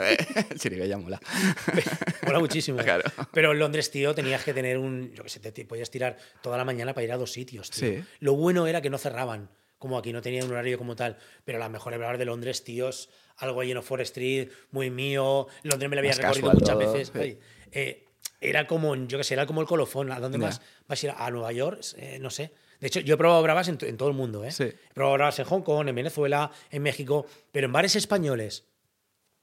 Chiribella 0.59 0.97
mola. 0.97 1.21
Mola 2.25 2.39
muchísimo. 2.39 2.79
Claro. 2.79 3.03
Pero 3.31 3.53
en 3.53 3.59
Londres, 3.59 3.89
tío, 3.91 4.13
tenías 4.13 4.43
que 4.43 4.53
tener 4.53 4.77
un. 4.77 5.13
Yo 5.13 5.23
que 5.23 5.29
sé, 5.29 5.39
te, 5.39 5.53
te 5.53 5.63
podías 5.65 5.89
tirar 5.89 6.17
toda 6.41 6.57
la 6.57 6.65
mañana 6.65 6.93
para 6.93 7.05
ir 7.05 7.11
a 7.13 7.17
dos 7.17 7.31
sitios, 7.31 7.69
tío. 7.71 8.03
Lo 8.19 8.35
bueno 8.35 8.67
era 8.67 8.81
que 8.81 8.89
no 8.89 8.97
cerraban, 8.97 9.49
como 9.77 9.97
aquí, 9.97 10.11
no 10.13 10.21
tenían 10.21 10.45
un 10.45 10.51
horario 10.51 10.77
como 10.77 10.95
tal. 10.95 11.17
Pero 11.43 11.59
las 11.59 11.69
mejores 11.69 11.99
bravas 11.99 12.17
de 12.19 12.25
Londres, 12.25 12.63
tíos, 12.63 13.09
algo 13.37 13.61
en 13.63 13.81
Forest 13.83 14.11
Street, 14.17 14.49
muy 14.71 14.89
mío. 14.89 15.47
Londres 15.63 15.89
me 15.89 15.95
lo 15.95 15.99
había 15.99 16.11
Más 16.11 16.17
recorrido 16.19 16.51
muchas 16.53 16.69
todo, 16.79 16.93
veces. 16.93 17.11
Oye, 17.15 17.39
eh, 17.71 18.05
era 18.41 18.67
como, 18.67 18.95
yo 18.95 19.17
que 19.17 19.23
sé, 19.23 19.33
era 19.33 19.45
como 19.45 19.61
el 19.61 19.67
colofón. 19.67 20.11
¿A 20.11 20.19
dónde 20.19 20.37
Ya. 20.39 20.45
vas? 20.45 20.61
¿Vas 20.87 21.03
a 21.03 21.05
ir 21.07 21.13
a 21.17 21.31
Nueva 21.31 21.51
York? 21.51 21.81
Eh, 21.97 22.17
no 22.19 22.29
sé. 22.29 22.51
De 22.79 22.87
hecho, 22.87 22.99
yo 22.99 23.15
he 23.15 23.17
probado 23.17 23.41
bravas 23.41 23.67
en, 23.69 23.77
to- 23.77 23.85
en 23.85 23.95
todo 23.97 24.09
el 24.09 24.15
mundo, 24.15 24.43
¿eh? 24.43 24.51
Sí. 24.51 24.63
He 24.63 24.93
probado 24.93 25.15
bravas 25.15 25.39
en 25.39 25.45
Hong 25.45 25.61
Kong, 25.61 25.87
en 25.87 25.95
Venezuela, 25.95 26.51
en 26.69 26.83
México, 26.83 27.25
pero 27.51 27.65
en 27.67 27.71
bares 27.73 27.95
españoles. 27.95 28.65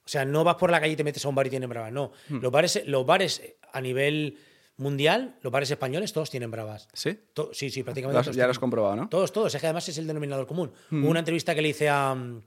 O 0.05 0.09
sea, 0.09 0.25
no 0.25 0.43
vas 0.43 0.55
por 0.55 0.69
la 0.69 0.79
calle 0.79 0.93
y 0.93 0.95
te 0.95 1.03
metes 1.03 1.23
a 1.25 1.29
un 1.29 1.35
bar 1.35 1.47
y 1.47 1.49
tienen 1.49 1.69
bravas. 1.69 1.91
No. 1.91 2.11
Hmm. 2.29 2.39
Los, 2.41 2.51
bares, 2.51 2.83
los 2.85 3.05
bares 3.05 3.41
a 3.71 3.81
nivel 3.81 4.37
mundial, 4.77 5.35
los 5.41 5.51
bares 5.51 5.69
españoles, 5.71 6.13
todos 6.13 6.29
tienen 6.29 6.49
bravas. 6.51 6.87
¿Sí? 6.93 7.17
To- 7.33 7.51
sí, 7.53 7.69
sí, 7.69 7.83
prácticamente. 7.83 8.21
Todos 8.23 8.35
ya 8.35 8.45
lo 8.45 8.51
has 8.51 8.59
comprobado, 8.59 8.95
¿no? 8.95 9.09
Todos, 9.09 9.31
todos. 9.31 9.53
Es 9.53 9.61
que 9.61 9.67
además 9.67 9.87
es 9.89 9.97
el 9.97 10.07
denominador 10.07 10.47
común. 10.47 10.71
Hubo 10.91 11.09
una 11.09 11.19
entrevista 11.19 11.53
que 11.55 11.61
le 11.61 11.69
hice 11.69 11.89
a. 11.89 12.13
mm, 12.15 12.41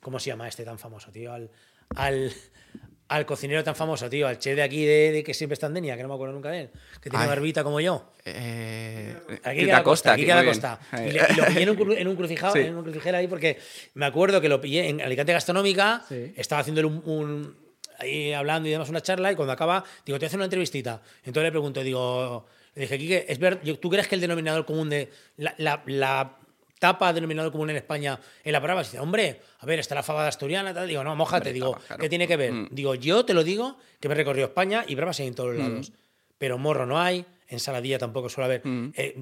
¿Cómo 0.00 0.18
se 0.18 0.30
llama 0.30 0.48
este 0.48 0.64
tan 0.64 0.78
famoso, 0.78 1.10
tío? 1.12 1.32
Al, 1.32 1.50
al, 1.94 2.32
al 3.08 3.24
cocinero 3.26 3.62
tan 3.64 3.76
famoso, 3.76 4.10
tío. 4.10 4.26
Al 4.26 4.38
chef 4.38 4.56
de 4.56 4.62
aquí 4.62 4.84
de, 4.84 5.12
de 5.12 5.22
que 5.24 5.32
siempre 5.32 5.54
está 5.54 5.68
en 5.68 5.74
Denia, 5.74 5.96
que 5.96 6.02
no 6.02 6.08
me 6.08 6.14
acuerdo 6.14 6.34
nunca 6.34 6.50
de 6.50 6.60
él. 6.62 6.70
Que 7.00 7.08
tiene 7.08 7.22
Ay. 7.24 7.28
barbita 7.28 7.62
como 7.64 7.80
yo. 7.80 8.10
Eh, 8.24 9.16
Aquí 9.44 9.64
queda 9.64 9.82
Costa, 9.82 10.12
aquí 10.12 10.24
queda 10.24 10.42
bien. 10.42 10.52
Costa. 10.54 10.78
Y, 11.06 11.10
le- 11.12 11.20
y 11.30 11.34
lo 11.36 11.46
pillé 11.46 11.62
en 11.62 11.70
un, 11.70 11.76
cru- 11.76 11.96
en 11.98 12.08
un 12.08 12.16
crucijado, 12.16 12.52
Sí. 12.54 12.60
en 12.60 12.76
un 12.76 12.82
crucijero 12.82 13.16
ahí 13.18 13.28
porque 13.28 13.58
me 13.94 14.06
acuerdo 14.06 14.40
que 14.40 14.48
lo 14.48 14.60
pillé 14.60 14.88
en 14.88 15.00
Alicante 15.00 15.32
Gastronómica, 15.32 16.04
Sí. 16.08 16.32
estaba 16.36 16.60
haciendo 16.60 16.86
un, 16.86 17.02
un- 17.06 17.61
ahí 18.02 18.32
hablando 18.32 18.68
y 18.68 18.72
demás 18.72 18.88
una 18.90 19.00
charla 19.00 19.32
y 19.32 19.36
cuando 19.36 19.52
acaba, 19.52 19.82
digo, 20.04 20.18
te 20.18 20.22
voy 20.22 20.24
a 20.24 20.28
hacer 20.28 20.38
una 20.38 20.44
entrevistita. 20.46 21.00
Entonces 21.24 21.42
le 21.44 21.50
pregunto, 21.50 21.82
digo, 21.82 22.46
Le 22.74 22.82
dije, 22.82 22.98
Quique, 22.98 23.26
¿es 23.28 23.38
ver, 23.38 23.60
¿tú 23.80 23.90
crees 23.90 24.08
que 24.08 24.14
el 24.14 24.20
denominador 24.20 24.64
común 24.64 24.88
de 24.90 25.10
la, 25.36 25.54
la- 25.58 25.82
la 25.86 26.36
tapa 26.78 27.12
denominador 27.12 27.52
común 27.52 27.70
en 27.70 27.76
España 27.76 28.18
en 28.42 28.52
la 28.52 28.60
bravas? 28.60 28.90
Dice, 28.90 28.98
hombre, 29.00 29.40
a 29.60 29.66
ver, 29.66 29.78
está 29.78 29.94
la 29.94 30.02
fabada 30.02 30.28
asturiana, 30.28 30.72
tal. 30.74 30.88
Digo, 30.88 31.04
no, 31.04 31.14
mojate, 31.14 31.50
Hombre, 31.50 31.52
digo, 31.52 31.74
claro. 31.86 32.00
¿qué 32.00 32.08
tiene 32.08 32.26
que 32.26 32.36
ver? 32.36 32.52
Mm. 32.52 32.68
Digo, 32.70 32.94
yo 32.94 33.24
te 33.24 33.34
lo 33.34 33.44
digo, 33.44 33.76
que 34.00 34.08
me 34.08 34.14
he 34.14 34.16
recorrido 34.16 34.46
España 34.48 34.84
y 34.88 34.94
bravas 34.94 35.20
hay 35.20 35.26
en 35.28 35.34
todos 35.34 35.54
lados. 35.54 35.92
Pero 36.38 36.58
morro 36.58 36.86
no 36.86 36.98
hay, 37.00 37.24
ensaladilla 37.48 37.98
tampoco 37.98 38.28
suele 38.28 38.46
haber. 38.46 38.66
Mm. 38.66 38.92
eh, 38.96 39.14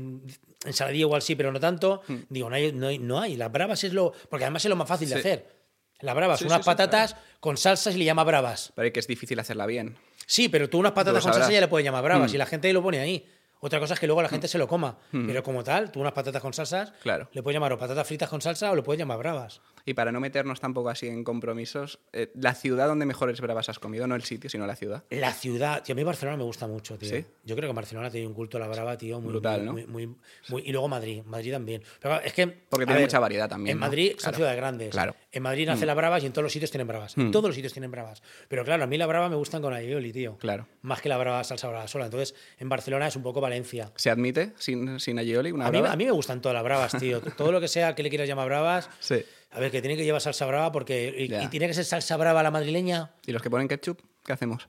ensaladilla 0.64 1.00
igual 1.02 1.20
sí, 1.22 1.34
pero 1.34 1.50
no 1.52 1.60
tanto. 1.60 2.02
Digo, 2.28 2.48
no 2.48 2.56
hay, 2.56 2.72
no 2.72 2.86
hay, 2.88 2.98
no 2.98 3.20
hay. 3.20 3.36
Las 3.36 3.50
bravas 3.52 3.82
es 3.84 3.92
lo. 3.92 4.12
Porque 4.28 4.44
además 4.44 4.64
es 4.64 4.68
lo 4.68 4.76
más 4.76 4.88
fácil 4.88 5.08
de 5.08 5.14
Sí. 5.16 5.20
hacer. 5.20 5.59
Las 6.02 6.14
bravas, 6.14 6.38
Sí, 6.38 6.44
unas 6.46 6.58
sí, 6.58 6.62
sí, 6.62 6.66
patatas 6.66 7.16
con 7.40 7.56
salsas 7.56 7.94
y 7.94 7.98
le 7.98 8.04
llama 8.04 8.24
bravas. 8.24 8.72
Pero 8.74 8.84
hay 8.86 8.92
que 8.92 9.00
es 9.00 9.06
difícil 9.06 9.38
hacerla 9.38 9.66
bien. 9.66 9.96
Sí, 10.26 10.48
pero 10.48 10.68
tú 10.70 10.78
unas 10.78 10.92
patatas 10.92 11.22
con 11.22 11.32
salsa 11.32 11.50
ya 11.52 11.60
le 11.60 11.68
puedes 11.68 11.84
llamar 11.84 12.02
bravas 12.04 12.30
Mm. 12.30 12.34
y 12.34 12.38
la 12.38 12.46
gente 12.46 12.72
lo 12.72 12.82
pone 12.82 13.00
ahí. 13.00 13.26
Otra 13.62 13.78
cosa 13.78 13.92
es 13.94 14.00
que 14.00 14.06
luego 14.06 14.22
la 14.22 14.28
gente 14.30 14.48
se 14.48 14.56
lo 14.56 14.66
coma. 14.66 14.96
Pero 15.12 15.42
como 15.42 15.62
tal, 15.62 15.90
tú 15.92 16.00
unas 16.00 16.12
patatas 16.14 16.40
con 16.40 16.54
salsas, 16.54 16.92
Claro. 17.02 17.28
le 17.32 17.42
puedes 17.42 17.54
llamar 17.56 17.72
o 17.74 17.78
patatas 17.78 18.06
fritas 18.06 18.28
con 18.30 18.40
salsa 18.40 18.70
o 18.70 18.74
le 18.76 18.82
puedes 18.82 18.98
llamar 18.98 19.18
bravas. 19.18 19.60
Y 19.90 19.94
para 19.94 20.12
no 20.12 20.20
meternos 20.20 20.60
tampoco 20.60 20.88
así 20.88 21.08
en 21.08 21.24
compromisos, 21.24 21.98
eh, 22.12 22.30
la 22.36 22.54
ciudad 22.54 22.86
donde 22.86 23.06
mejores 23.06 23.40
bravas 23.40 23.68
has 23.70 23.80
comido, 23.80 24.06
no 24.06 24.14
el 24.14 24.22
sitio, 24.22 24.48
sino 24.48 24.64
la 24.64 24.76
ciudad. 24.76 25.02
La 25.10 25.32
ciudad, 25.32 25.82
tío, 25.82 25.94
a 25.94 25.96
mí 25.96 26.04
Barcelona 26.04 26.36
me 26.36 26.44
gusta 26.44 26.68
mucho, 26.68 26.96
tío. 26.96 27.08
¿Sí? 27.08 27.24
Yo 27.44 27.56
creo 27.56 27.68
que 27.68 27.74
Barcelona 27.74 28.08
tiene 28.08 28.28
un 28.28 28.34
culto 28.34 28.56
a 28.56 28.60
la 28.60 28.68
brava, 28.68 28.96
tío, 28.96 29.20
muy 29.20 29.32
Brutal, 29.32 29.64
muy- 29.64 30.06
¿no? 30.06 30.14
muy- 30.48 30.62
y 30.62 30.70
luego 30.70 30.86
Madrid, 30.86 31.24
Madrid 31.24 31.50
también. 31.50 31.82
Pero 32.00 32.20
es 32.20 32.32
que 32.32 32.46
Porque 32.46 32.86
tiene 32.86 33.00
mucha 33.00 33.18
variedad 33.18 33.48
también, 33.48 33.72
En 33.74 33.80
¿no? 33.80 33.86
Madrid 33.86 34.12
son 34.16 34.32
ciudades 34.32 34.56
grandes. 34.56 34.90
Claro. 34.90 35.12
Mm. 35.12 35.16
En 35.32 35.42
Madrid 35.42 35.66
nace 35.66 35.86
la 35.86 35.94
bravas 35.94 36.22
y 36.22 36.26
en 36.26 36.32
todos 36.32 36.44
los 36.44 36.52
sitios 36.52 36.70
tienen 36.70 36.86
bravas. 36.86 37.18
En 37.18 37.32
todos 37.32 37.46
los 37.46 37.56
sitios 37.56 37.72
tienen 37.72 37.90
bravas. 37.90 38.22
Pero 38.48 38.64
claro, 38.64 38.84
a 38.84 38.86
mí 38.86 38.96
la 38.96 39.06
brava 39.06 39.28
me 39.28 39.34
gustan 39.36 39.60
con 39.60 39.72
aioli, 39.74 40.12
tío. 40.12 40.38
Claro. 40.38 40.68
Más 40.82 41.00
que 41.02 41.08
la 41.08 41.18
brava 41.18 41.42
salsa 41.42 41.66
brava 41.68 41.88
sola. 41.88 42.04
Entonces, 42.04 42.36
en 42.60 42.68
Barcelona 42.68 43.08
es 43.08 43.16
un 43.16 43.24
poco 43.24 43.40
Valencia. 43.40 43.90
¿Se 43.96 44.08
admite 44.10 44.52
sin, 44.56 45.00
sin 45.00 45.18
aioli 45.18 45.50
una 45.50 45.66
A 45.66 45.70
mí, 45.72 45.78
brava? 45.78 45.94
a 45.94 45.96
mí 45.96 46.04
me 46.04 46.12
gustan 46.12 46.40
todas 46.40 46.54
las 46.54 46.62
bravas, 46.62 46.92
tío. 47.00 47.20
Todo 47.36 47.50
lo 47.50 47.60
que 47.60 47.66
sea 47.66 47.96
que 47.96 48.04
le 48.04 48.08
quieras 48.10 48.28
llamar 48.28 48.46
bravas. 48.46 48.88
Sí. 49.00 49.24
A 49.52 49.58
ver, 49.60 49.70
que 49.70 49.80
tiene 49.80 49.96
que 49.96 50.04
llevar 50.04 50.20
salsa 50.20 50.46
brava 50.46 50.70
porque. 50.72 51.12
Y, 51.18 51.48
tiene 51.48 51.66
que 51.66 51.74
ser 51.74 51.84
salsa 51.84 52.16
brava 52.16 52.42
la 52.42 52.50
madrileña. 52.50 53.12
¿Y 53.26 53.32
los 53.32 53.42
que 53.42 53.50
ponen 53.50 53.66
ketchup? 53.68 54.00
¿Qué 54.24 54.32
hacemos? 54.32 54.68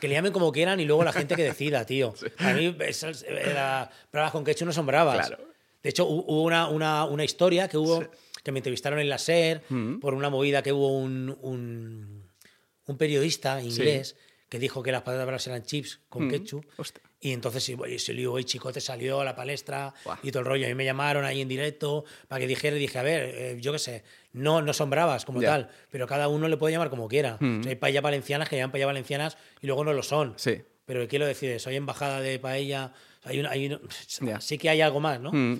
Que 0.00 0.08
le 0.08 0.14
llamen 0.14 0.32
como 0.32 0.52
quieran 0.52 0.78
y 0.78 0.84
luego 0.84 1.02
la 1.04 1.12
gente 1.12 1.34
que 1.36 1.42
decida, 1.54 1.84
tío. 1.86 2.14
A 2.38 2.52
mí 2.52 2.76
esas, 2.80 3.22
eh, 3.26 3.52
las 3.54 3.88
bravas 4.12 4.32
con 4.32 4.44
ketchup 4.44 4.66
no 4.66 4.72
son 4.72 4.84
bravas. 4.86 5.28
Claro. 5.28 5.44
De 5.82 5.88
hecho, 5.90 6.06
hu- 6.06 6.24
hubo 6.26 6.42
una, 6.42 6.68
una, 6.68 7.04
una 7.06 7.24
historia 7.24 7.68
que 7.68 7.78
hubo, 7.78 8.04
que 8.42 8.52
me 8.52 8.58
entrevistaron 8.58 8.98
en 8.98 9.08
la 9.08 9.18
SER 9.18 9.62
Mm. 9.70 10.00
por 10.00 10.12
una 10.14 10.28
movida 10.28 10.62
que 10.62 10.72
hubo 10.72 10.98
un, 10.98 11.36
un, 11.40 12.28
un 12.86 12.98
periodista 12.98 13.62
inglés 13.62 14.16
que 14.50 14.58
dijo 14.58 14.82
que 14.82 14.92
las 14.92 15.02
patatas 15.02 15.26
bravas 15.26 15.46
eran 15.46 15.62
chips 15.62 16.00
con 16.10 16.26
Mm. 16.26 16.30
ketchup. 16.30 16.66
Hostia. 16.76 17.02
Y 17.18 17.32
entonces 17.32 17.64
sí, 17.64 17.74
oye, 17.78 17.98
se 17.98 18.12
lió, 18.12 18.38
y 18.38 18.44
Chicote 18.44 18.80
salió 18.80 19.20
a 19.20 19.24
la 19.24 19.34
palestra 19.34 19.94
Buah. 20.04 20.18
y 20.22 20.30
todo 20.30 20.40
el 20.40 20.46
rollo. 20.46 20.66
A 20.66 20.68
mí 20.68 20.74
me 20.74 20.84
llamaron 20.84 21.24
ahí 21.24 21.40
en 21.40 21.48
directo 21.48 22.04
para 22.28 22.40
que 22.40 22.46
dijera 22.46 22.76
y 22.76 22.78
dije, 22.80 22.98
a 22.98 23.02
ver, 23.02 23.22
eh, 23.34 23.58
yo 23.60 23.72
qué 23.72 23.78
sé, 23.78 24.04
no, 24.32 24.60
no 24.60 24.72
son 24.74 24.90
bravas 24.90 25.24
como 25.24 25.40
tal, 25.40 25.70
pero 25.90 26.06
cada 26.06 26.28
uno 26.28 26.46
le 26.46 26.56
puede 26.58 26.72
llamar 26.72 26.90
como 26.90 27.08
quiera. 27.08 27.38
Mm. 27.40 27.60
O 27.60 27.62
sea, 27.62 27.70
hay 27.70 27.76
paellas 27.76 28.02
valencianas 28.02 28.48
que 28.48 28.56
llaman 28.56 28.70
paellas 28.70 28.86
valencianas 28.88 29.38
y 29.62 29.66
luego 29.66 29.82
no 29.84 29.92
lo 29.94 30.02
son. 30.02 30.34
Sí. 30.36 30.62
Pero 30.84 31.08
¿quién 31.08 31.20
lo 31.20 31.26
decide? 31.26 31.58
Soy 31.58 31.74
embajada 31.76 32.20
de 32.20 32.38
paella. 32.38 32.92
Hay 33.24 33.40
una, 33.40 33.50
hay 33.50 33.76
Ya. 34.20 34.40
Sí 34.40 34.58
que 34.58 34.68
hay 34.68 34.82
algo 34.82 35.00
más, 35.00 35.18
¿no? 35.18 35.32
Mm. 35.32 35.58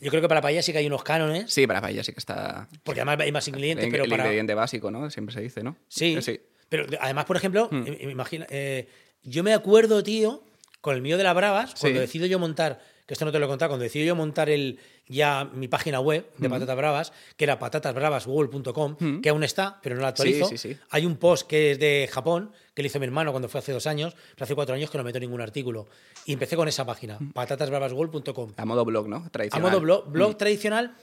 Yo 0.00 0.10
creo 0.10 0.22
que 0.22 0.28
para 0.28 0.40
paella 0.40 0.62
sí 0.62 0.72
que 0.72 0.78
hay 0.78 0.86
unos 0.86 1.04
cánones, 1.04 1.52
Sí, 1.52 1.66
para 1.66 1.80
paella 1.80 2.02
sí 2.02 2.12
que 2.12 2.18
está... 2.18 2.66
porque 2.82 3.00
además 3.02 3.20
hay 3.20 3.30
más 3.30 3.46
ingredientes, 3.46 3.84
el, 3.84 3.92
pero 3.92 4.04
el 4.04 4.10
para... 4.10 4.24
ingrediente 4.24 4.54
básico, 4.54 4.90
¿no? 4.90 5.08
Siempre 5.10 5.34
se 5.34 5.40
dice, 5.42 5.62
¿no? 5.62 5.76
Sí, 5.86 6.20
sí. 6.20 6.40
pero 6.68 6.86
de- 6.86 6.98
además, 7.00 7.26
por 7.26 7.36
ejemplo, 7.36 7.68
Mm. 7.70 7.84
eh, 7.86 8.08
imagina, 8.10 8.46
eh, 8.50 8.88
yo 9.22 9.44
me 9.44 9.54
acuerdo, 9.54 10.02
tío, 10.02 10.42
con 10.84 10.94
el 10.94 11.00
mío 11.00 11.16
de 11.16 11.24
las 11.24 11.34
bravas, 11.34 11.74
cuando 11.80 11.98
decido 11.98 12.26
yo 12.26 12.38
montar, 12.38 12.78
que 13.06 13.14
esto 13.14 13.24
no 13.24 13.32
te 13.32 13.38
lo 13.38 13.46
he 13.46 13.48
contado, 13.48 13.70
cuando 13.70 13.84
decido 13.84 14.04
yo 14.04 14.14
montar 14.14 14.50
el, 14.50 14.78
ya 15.08 15.48
mi 15.54 15.66
página 15.66 15.98
web 15.98 16.28
de 16.36 16.50
patatas 16.50 16.76
bravas, 16.76 17.12
que 17.38 17.44
era 17.44 17.58
patatasbravasgoogle.com, 17.58 19.22
que 19.22 19.30
aún 19.30 19.44
está, 19.44 19.80
pero 19.82 19.96
no 19.96 20.02
la 20.02 20.08
actualizo. 20.08 20.54
Sí. 20.54 20.76
Hay 20.90 21.06
un 21.06 21.16
post 21.16 21.48
que 21.48 21.70
es 21.70 21.78
de 21.78 22.06
Japón, 22.12 22.52
que 22.74 22.82
le 22.82 22.88
hizo 22.88 23.00
mi 23.00 23.06
hermano 23.06 23.30
cuando 23.30 23.48
fue 23.48 23.60
hace 23.60 23.72
dos 23.72 23.86
años, 23.86 24.14
pero 24.34 24.44
hace 24.44 24.54
cuatro 24.54 24.74
años 24.74 24.90
que 24.90 24.98
no 24.98 25.04
meto 25.04 25.18
ningún 25.18 25.40
artículo. 25.40 25.86
Y 26.26 26.34
empecé 26.34 26.54
con 26.54 26.68
esa 26.68 26.84
página, 26.84 27.18
patatasbravasgoogle.com. 27.32 28.52
A 28.54 28.64
modo 28.66 28.84
blog, 28.84 29.08
¿no? 29.08 29.24
A 29.24 29.30
Tradicional. 29.30 29.70
modo 29.70 29.80
blog, 29.80 30.10
blog 30.10 30.36
tradicional, 30.36 30.94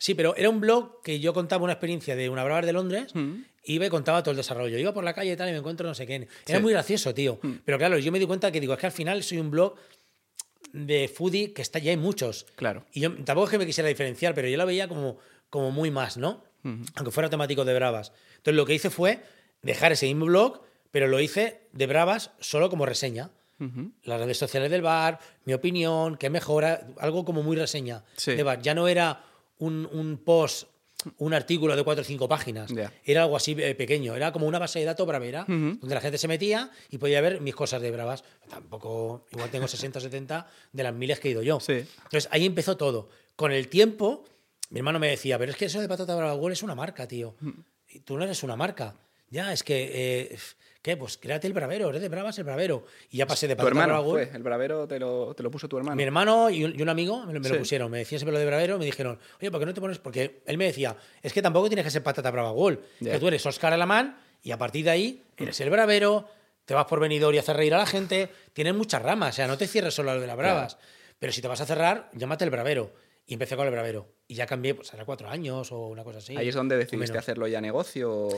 sí, 0.00 0.14
pero 0.14 0.34
era 0.34 0.48
un 0.48 0.60
blog 0.60 1.02
que 1.02 1.20
yo 1.20 1.34
contaba 1.34 1.62
una 1.62 1.74
experiencia 1.74 2.16
de 2.16 2.28
una 2.30 2.42
brava 2.42 2.62
de 2.62 2.72
Londres, 2.72 3.14
Mm. 3.14 3.42
iba 3.64 3.84
y 3.86 3.88
contaba 3.90 4.22
todo 4.22 4.30
el 4.32 4.38
desarrollo. 4.38 4.78
Iba 4.78 4.94
por 4.94 5.04
la 5.04 5.12
calle 5.12 5.32
y 5.32 5.36
tal 5.36 5.48
y 5.50 5.52
me 5.52 5.58
encuentro 5.58 5.86
no 5.86 5.94
sé 5.94 6.06
qué. 6.06 6.14
Era 6.16 6.26
Sí. 6.46 6.54
Mm. 6.54 6.62
muy 6.62 6.72
gracioso, 6.72 7.12
tío. 7.14 7.38
Pero 7.64 7.76
claro, 7.78 7.98
yo 7.98 8.10
me 8.10 8.18
di 8.18 8.26
cuenta 8.26 8.50
que 8.50 8.60
digo, 8.60 8.72
es 8.72 8.78
que 8.80 8.86
al 8.86 8.92
final 8.92 9.22
soy 9.22 9.38
un 9.38 9.50
blog 9.50 9.74
de 10.72 11.08
foodie 11.08 11.52
que 11.52 11.62
está 11.62 11.78
ya 11.78 11.90
hay 11.90 11.96
muchos. 11.96 12.46
Claro. 12.56 12.84
Y 12.92 13.00
yo 13.00 13.12
tampoco 13.24 13.44
es 13.46 13.50
que 13.50 13.58
me 13.58 13.66
quisiera 13.66 13.88
diferenciar, 13.88 14.34
pero 14.34 14.48
yo 14.48 14.56
lo 14.56 14.66
veía 14.66 14.88
como, 14.88 15.18
como 15.50 15.70
muy 15.70 15.90
más, 15.90 16.16
¿no? 16.16 16.44
Aunque 16.62 17.10
fuera 17.10 17.28
temático 17.30 17.64
de 17.64 17.74
bravas. 17.74 18.12
Entonces 18.36 18.54
lo 18.54 18.66
que 18.66 18.74
hice 18.74 18.90
fue 18.90 19.20
dejar 19.62 19.92
ese 19.92 20.06
mismo 20.06 20.26
blog, 20.26 20.62
pero 20.90 21.06
lo 21.08 21.18
hice 21.20 21.62
de 21.72 21.86
bravas 21.86 22.30
solo 22.40 22.70
como 22.70 22.86
reseña. 22.86 23.30
Las 24.04 24.18
redes 24.20 24.38
sociales 24.38 24.70
del 24.70 24.80
bar, 24.80 25.18
mi 25.44 25.52
opinión, 25.52 26.16
qué 26.16 26.30
mejora, 26.30 26.86
algo 26.98 27.26
como 27.26 27.42
muy 27.42 27.56
reseña 27.56 28.04
Sí. 28.16 28.34
de 28.34 28.42
bar. 28.42 28.62
Ya 28.62 28.74
no 28.74 28.88
era 28.88 29.22
un, 29.60 29.88
un 29.92 30.18
post, 30.18 30.68
un 31.16 31.32
artículo 31.32 31.76
de 31.76 31.82
cuatro 31.84 32.02
o 32.02 32.04
cinco 32.04 32.28
páginas. 32.28 32.70
Era 33.04 33.22
algo 33.22 33.36
así 33.36 33.56
eh, 33.58 33.74
pequeño. 33.74 34.14
Era 34.14 34.32
como 34.32 34.46
una 34.46 34.58
base 34.58 34.80
de 34.80 34.84
datos 34.84 35.06
bravera, 35.06 35.44
donde 35.46 35.94
la 35.94 36.00
gente 36.00 36.18
se 36.18 36.28
metía 36.28 36.70
y 36.90 36.98
podía 36.98 37.20
ver 37.20 37.40
mis 37.40 37.54
cosas 37.54 37.80
de 37.80 37.90
bravas. 37.90 38.24
Tampoco, 38.48 39.26
igual 39.30 39.50
tengo 39.50 39.66
60 39.68 39.98
o 39.98 40.02
70 40.02 40.46
de 40.72 40.82
las 40.82 40.94
miles 40.94 41.20
que 41.20 41.28
he 41.28 41.30
ido 41.30 41.42
yo. 41.42 41.60
Sí. 41.60 41.84
Entonces 42.04 42.28
ahí 42.32 42.44
empezó 42.44 42.76
todo. 42.76 43.08
Con 43.36 43.52
el 43.52 43.68
tiempo, 43.68 44.24
mi 44.70 44.80
hermano 44.80 44.98
me 44.98 45.08
decía, 45.08 45.38
pero 45.38 45.52
es 45.52 45.56
que 45.56 45.66
eso 45.66 45.80
de 45.80 45.88
patata 45.88 46.14
brava 46.14 46.34
Google 46.34 46.52
es 46.52 46.62
una 46.62 46.74
marca, 46.74 47.08
tío. 47.08 47.34
Y 47.88 48.00
tú 48.00 48.18
no 48.18 48.24
eres 48.24 48.42
una 48.42 48.56
marca. 48.56 48.96
Ya, 49.30 49.52
es 49.52 49.62
que, 49.62 49.90
eh, 50.32 50.38
¿qué? 50.82 50.96
Pues 50.96 51.18
créate 51.18 51.46
el 51.46 51.52
bravero, 51.52 51.88
eres 51.90 52.00
de 52.02 52.08
bravas 52.08 52.38
el 52.38 52.44
bravero. 52.44 52.84
Y 53.10 53.18
ya 53.18 53.26
pasé 53.26 53.46
de 53.48 53.56
Tu 53.56 53.66
hermano 53.66 54.02
Google. 54.02 54.26
fue, 54.26 54.36
el 54.36 54.42
bravero 54.42 54.86
te 54.88 54.98
lo, 54.98 55.34
te 55.34 55.42
lo 55.42 55.50
puso 55.50 55.68
tu 55.68 55.76
hermano. 55.78 55.96
Mi 55.96 56.02
hermano 56.02 56.50
y 56.50 56.64
un, 56.64 56.78
y 56.78 56.82
un 56.82 56.88
amigo 56.88 57.24
me 57.26 57.32
lo, 57.34 57.40
me 57.40 57.48
lo 57.48 57.54
Sí. 57.54 57.58
pusieron, 57.60 57.90
me 57.90 57.98
decían 57.98 58.18
siempre 58.18 58.32
lo 58.32 58.38
de 58.38 58.46
bravero, 58.46 58.78
me 58.78 58.84
dijeron, 58.84 59.18
oye, 59.40 59.50
¿por 59.50 59.60
qué 59.60 59.66
no 59.66 59.74
te 59.74 59.80
pones? 59.80 59.98
Porque 59.98 60.42
él 60.46 60.56
me 60.58 60.64
decía, 60.66 60.96
es 61.22 61.32
que 61.32 61.42
tampoco 61.42 61.68
tienes 61.68 61.84
que 61.84 61.90
ser 61.90 62.02
patata 62.02 62.30
brava 62.30 62.50
gol, 62.50 62.82
que 62.98 63.18
tú 63.18 63.28
eres 63.28 63.44
Oscar 63.46 63.72
Alamán 63.72 64.16
y 64.42 64.52
a 64.52 64.58
partir 64.58 64.84
de 64.84 64.90
ahí 64.90 65.22
eres 65.36 65.60
el 65.60 65.70
bravero, 65.70 66.26
te 66.64 66.74
vas 66.74 66.86
por 66.86 67.00
venidor 67.00 67.34
y 67.34 67.38
hacer 67.38 67.56
reír 67.56 67.74
a 67.74 67.78
la 67.78 67.86
gente, 67.86 68.28
tienes 68.52 68.74
muchas 68.74 69.02
ramas, 69.02 69.34
o 69.34 69.36
sea, 69.36 69.46
no 69.46 69.58
te 69.58 69.66
cierres 69.66 69.92
solo 69.94 70.10
a 70.12 70.14
lo 70.14 70.20
de 70.20 70.26
las 70.26 70.36
bravas, 70.36 70.78
pero 71.18 71.32
si 71.32 71.42
te 71.42 71.48
vas 71.48 71.60
a 71.60 71.66
cerrar, 71.66 72.10
llámate 72.14 72.44
el 72.44 72.50
bravero. 72.50 72.92
Y 73.26 73.34
empecé 73.34 73.54
con 73.54 73.64
el 73.64 73.70
bravero. 73.72 74.08
Y 74.26 74.34
ya 74.34 74.44
cambié, 74.46 74.74
pues 74.74 74.92
hará 74.92 75.04
cuatro 75.04 75.28
años 75.28 75.70
o 75.70 75.86
una 75.86 76.02
cosa 76.02 76.18
así. 76.18 76.36
Ahí 76.36 76.48
es 76.48 76.54
donde 76.54 76.76
decidiste 76.76 77.16
hacerlo 77.16 77.46
ya 77.46 77.60
negocio. 77.60 78.28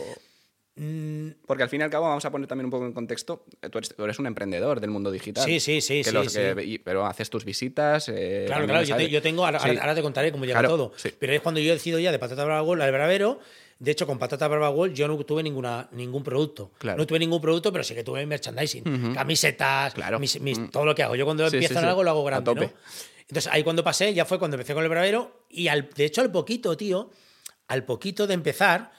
Mm, 0.75 1.33
Porque 1.47 1.63
al 1.65 1.69
fin 1.69 1.81
y 1.83 1.85
al 1.85 1.91
cabo, 1.91 2.07
vamos 2.09 2.25
a 2.25 2.31
poner 2.31 2.49
también 2.49 2.65
un 2.65 2.71
poco 2.71 2.87
en 2.87 2.93
contexto, 2.93 3.45
eh, 3.61 3.69
tú 3.69 3.77
eres, 3.79 3.95
tú 3.95 4.05
eres 4.05 4.19
un 4.19 4.27
emprendedor 4.27 4.81
del 4.81 4.89
mundo 4.91 5.11
digital. 5.11 5.45
Sí, 5.45 5.61
sí, 5.61 5.83
sí, 5.83 5.99
Que 5.99 6.05
sí, 6.05 6.11
los 6.13 6.33
que- 6.33 6.81
pero 6.83 7.05
haces 7.05 7.29
tus 7.29 7.45
visitas. 7.45 8.09
eh, 8.09 8.45
Claro, 8.47 8.65
claro, 8.65 8.81
yo, 8.81 8.87
te- 8.87 9.03
sabes. 9.03 9.11
yo 9.11 9.21
tengo, 9.21 9.45
ahora, 9.45 9.59
Sí. 9.61 9.69
ahora- 9.69 9.81
ahora 9.83 9.95
te 9.95 10.03
contaré 10.03 10.33
cómo 10.33 10.45
llega 10.47 10.61
Claro, 10.61 10.77
todo. 10.77 10.93
Pero 11.19 11.33
es 11.35 11.41
cuando 11.43 11.61
yo 11.61 11.73
decido 11.75 11.99
ya 11.99 12.11
de 12.11 12.19
patata 12.19 12.45
brava 12.45 12.61
al 12.85 12.93
bravero. 12.93 13.39
De 13.79 13.91
hecho, 13.91 14.07
con 14.07 14.19
patata 14.19 14.47
brava 14.49 14.69
Gold 14.69 14.95
yo 14.95 15.09
no 15.09 15.19
tuve 15.25 15.43
ninguna, 15.43 15.89
ningún 15.93 16.23
producto. 16.23 16.71
Claro. 16.79 16.99
No 16.99 17.07
tuve 17.07 17.19
ningún 17.19 17.41
producto, 17.43 17.73
pero 17.73 17.83
sí 17.85 17.95
que 17.95 18.05
tuve 18.05 18.25
merchandising. 18.25 19.13
Camisetas, 19.13 19.93
Claro. 19.93 20.19
mis- 20.21 20.41
mis- 20.41 20.71
todo 20.71 20.85
lo 20.87 20.95
que 20.95 21.03
hago. 21.03 21.17
Yo 21.17 21.25
cuando 21.25 21.51
Sí, 21.51 21.57
empiezo 21.57 21.81
sí, 21.81 21.85
algo 21.85 22.03
lo 22.05 22.11
hago 22.11 22.25
grande. 22.25 22.71
Entonces 23.29 23.53
ahí 23.53 23.63
cuando 23.65 23.83
pasé, 23.83 24.15
ya 24.15 24.25
fue 24.25 24.39
cuando 24.39 24.55
empecé 24.57 24.73
con 24.75 24.85
el 24.85 24.89
bravero. 24.89 25.43
Y 25.51 25.69
al, 25.69 25.91
de 25.91 26.05
hecho, 26.05 26.21
al 26.21 26.31
poquito, 26.31 26.77
tío, 26.77 27.11
al 27.67 27.85
poquito 27.85 28.27
de 28.27 28.35
empezar, 28.35 28.93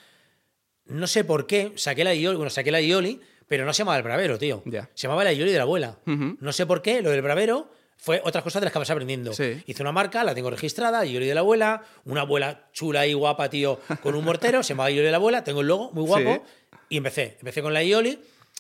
no 0.86 1.08
sé 1.08 1.24
por 1.24 1.48
qué, 1.48 1.72
saqué 1.76 2.04
la 2.04 2.14
Ioli, 2.14 2.36
bueno, 2.38 2.50
saqué 2.50 2.72
la 2.72 2.82
Ioli, 2.82 3.20
pero 3.48 3.66
no 3.66 3.74
se 3.74 3.80
llamaba 3.80 3.98
el 3.98 4.04
bravero, 4.04 4.38
tío. 4.38 4.64
Se 4.94 5.04
llamaba 5.08 5.24
la 5.24 5.34
Ioli 5.34 5.52
de 5.52 5.58
la 5.58 5.64
abuela. 5.64 5.98
No 6.06 6.52
sé 6.54 6.66
por 6.66 6.82
qué, 6.82 7.02
lo 7.02 7.10
del 7.12 7.22
bravero 7.22 7.72
fue 7.98 8.22
otras 8.26 8.44
cosas 8.44 8.62
de 8.62 8.66
las 8.66 8.74
que 8.74 8.80
vas 8.80 8.90
aprendiendo. 8.90 9.32
Sí. 9.34 9.62
Hice 9.66 9.82
una 9.82 9.92
marca, 9.94 10.24
la 10.24 10.36
tengo 10.36 10.50
registrada, 10.50 11.06
Ioli 11.06 11.26
de 11.28 11.34
la 11.34 11.40
abuela, 11.42 11.84
una 12.06 12.22
abuela 12.22 12.68
chula 12.74 13.08
y 13.08 13.14
guapa, 13.14 13.50
tío, 13.50 13.80
con 14.02 14.16
un 14.16 14.26
mortero, 14.26 14.62
se 14.64 14.70
llamaba 14.74 14.92
Ioli 14.92 15.06
de 15.06 15.12
la 15.12 15.18
abuela, 15.18 15.44
tengo 15.44 15.62
el 15.62 15.68
logo, 15.68 15.92
muy 15.94 16.04
guapo, 16.06 16.44
y 16.90 16.98
empecé. 16.98 17.38
Empecé 17.40 17.62
con 17.62 17.74
la 17.74 17.84
Ioli, 17.84 18.20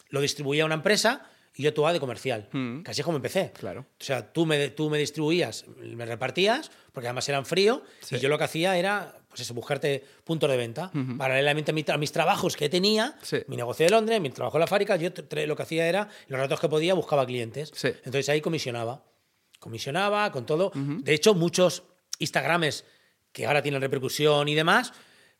lo 0.09 0.21
distribuía 0.21 0.63
a 0.63 0.65
una 0.65 0.75
empresa 0.75 1.27
y 1.55 1.63
yo 1.63 1.69
actuaba 1.69 1.91
de 1.93 1.99
comercial. 1.99 2.47
Mm. 2.51 2.81
Casi 2.83 3.01
es 3.01 3.05
como 3.05 3.17
empecé. 3.17 3.51
Claro. 3.59 3.81
O 3.99 4.03
sea, 4.03 4.31
tú 4.31 4.45
me, 4.45 4.69
tú 4.69 4.89
me 4.89 4.97
distribuías, 4.97 5.65
me 5.77 6.05
repartías, 6.05 6.71
porque 6.93 7.07
además 7.07 7.27
eran 7.29 7.45
frío, 7.45 7.83
Sí. 8.01 8.15
y 8.15 8.19
yo 8.19 8.29
lo 8.29 8.37
que 8.37 8.43
hacía 8.45 8.77
era, 8.77 9.13
pues 9.33 9.41
eso, 9.41 9.55
buscarte 9.55 10.03
puntos 10.23 10.47
de 10.47 10.57
venta. 10.57 10.91
Paralelamente 11.17 11.71
a, 11.71 11.73
mi 11.73 11.83
a 11.87 11.97
mis 11.97 12.11
trabajos 12.11 12.55
que 12.55 12.69
tenía, 12.69 13.17
Sí. 13.23 13.37
mi 13.47 13.55
negocio 13.57 13.83
de 13.83 13.89
Londres, 13.89 14.21
mi 14.21 14.29
trabajo 14.29 14.57
en 14.57 14.61
la 14.61 14.67
fábrica, 14.67 14.95
yo 14.95 15.09
lo 15.47 15.55
que 15.55 15.63
hacía 15.63 15.87
era, 15.87 16.07
los 16.27 16.39
ratos 16.39 16.59
que 16.59 16.69
podía, 16.69 16.93
buscaba 16.93 17.25
clientes. 17.25 17.71
Sí. 17.73 17.87
Entonces 17.87 18.29
ahí 18.29 18.41
comisionaba. 18.41 19.01
Comisionaba 19.59 20.31
con 20.31 20.45
todo. 20.45 20.71
De 20.75 21.13
hecho, 21.15 21.33
muchos 21.33 21.81
Instagrames 22.19 22.85
que 23.31 23.47
ahora 23.47 23.63
tienen 23.63 23.81
repercusión 23.81 24.47
y 24.47 24.53
demás, 24.53 24.93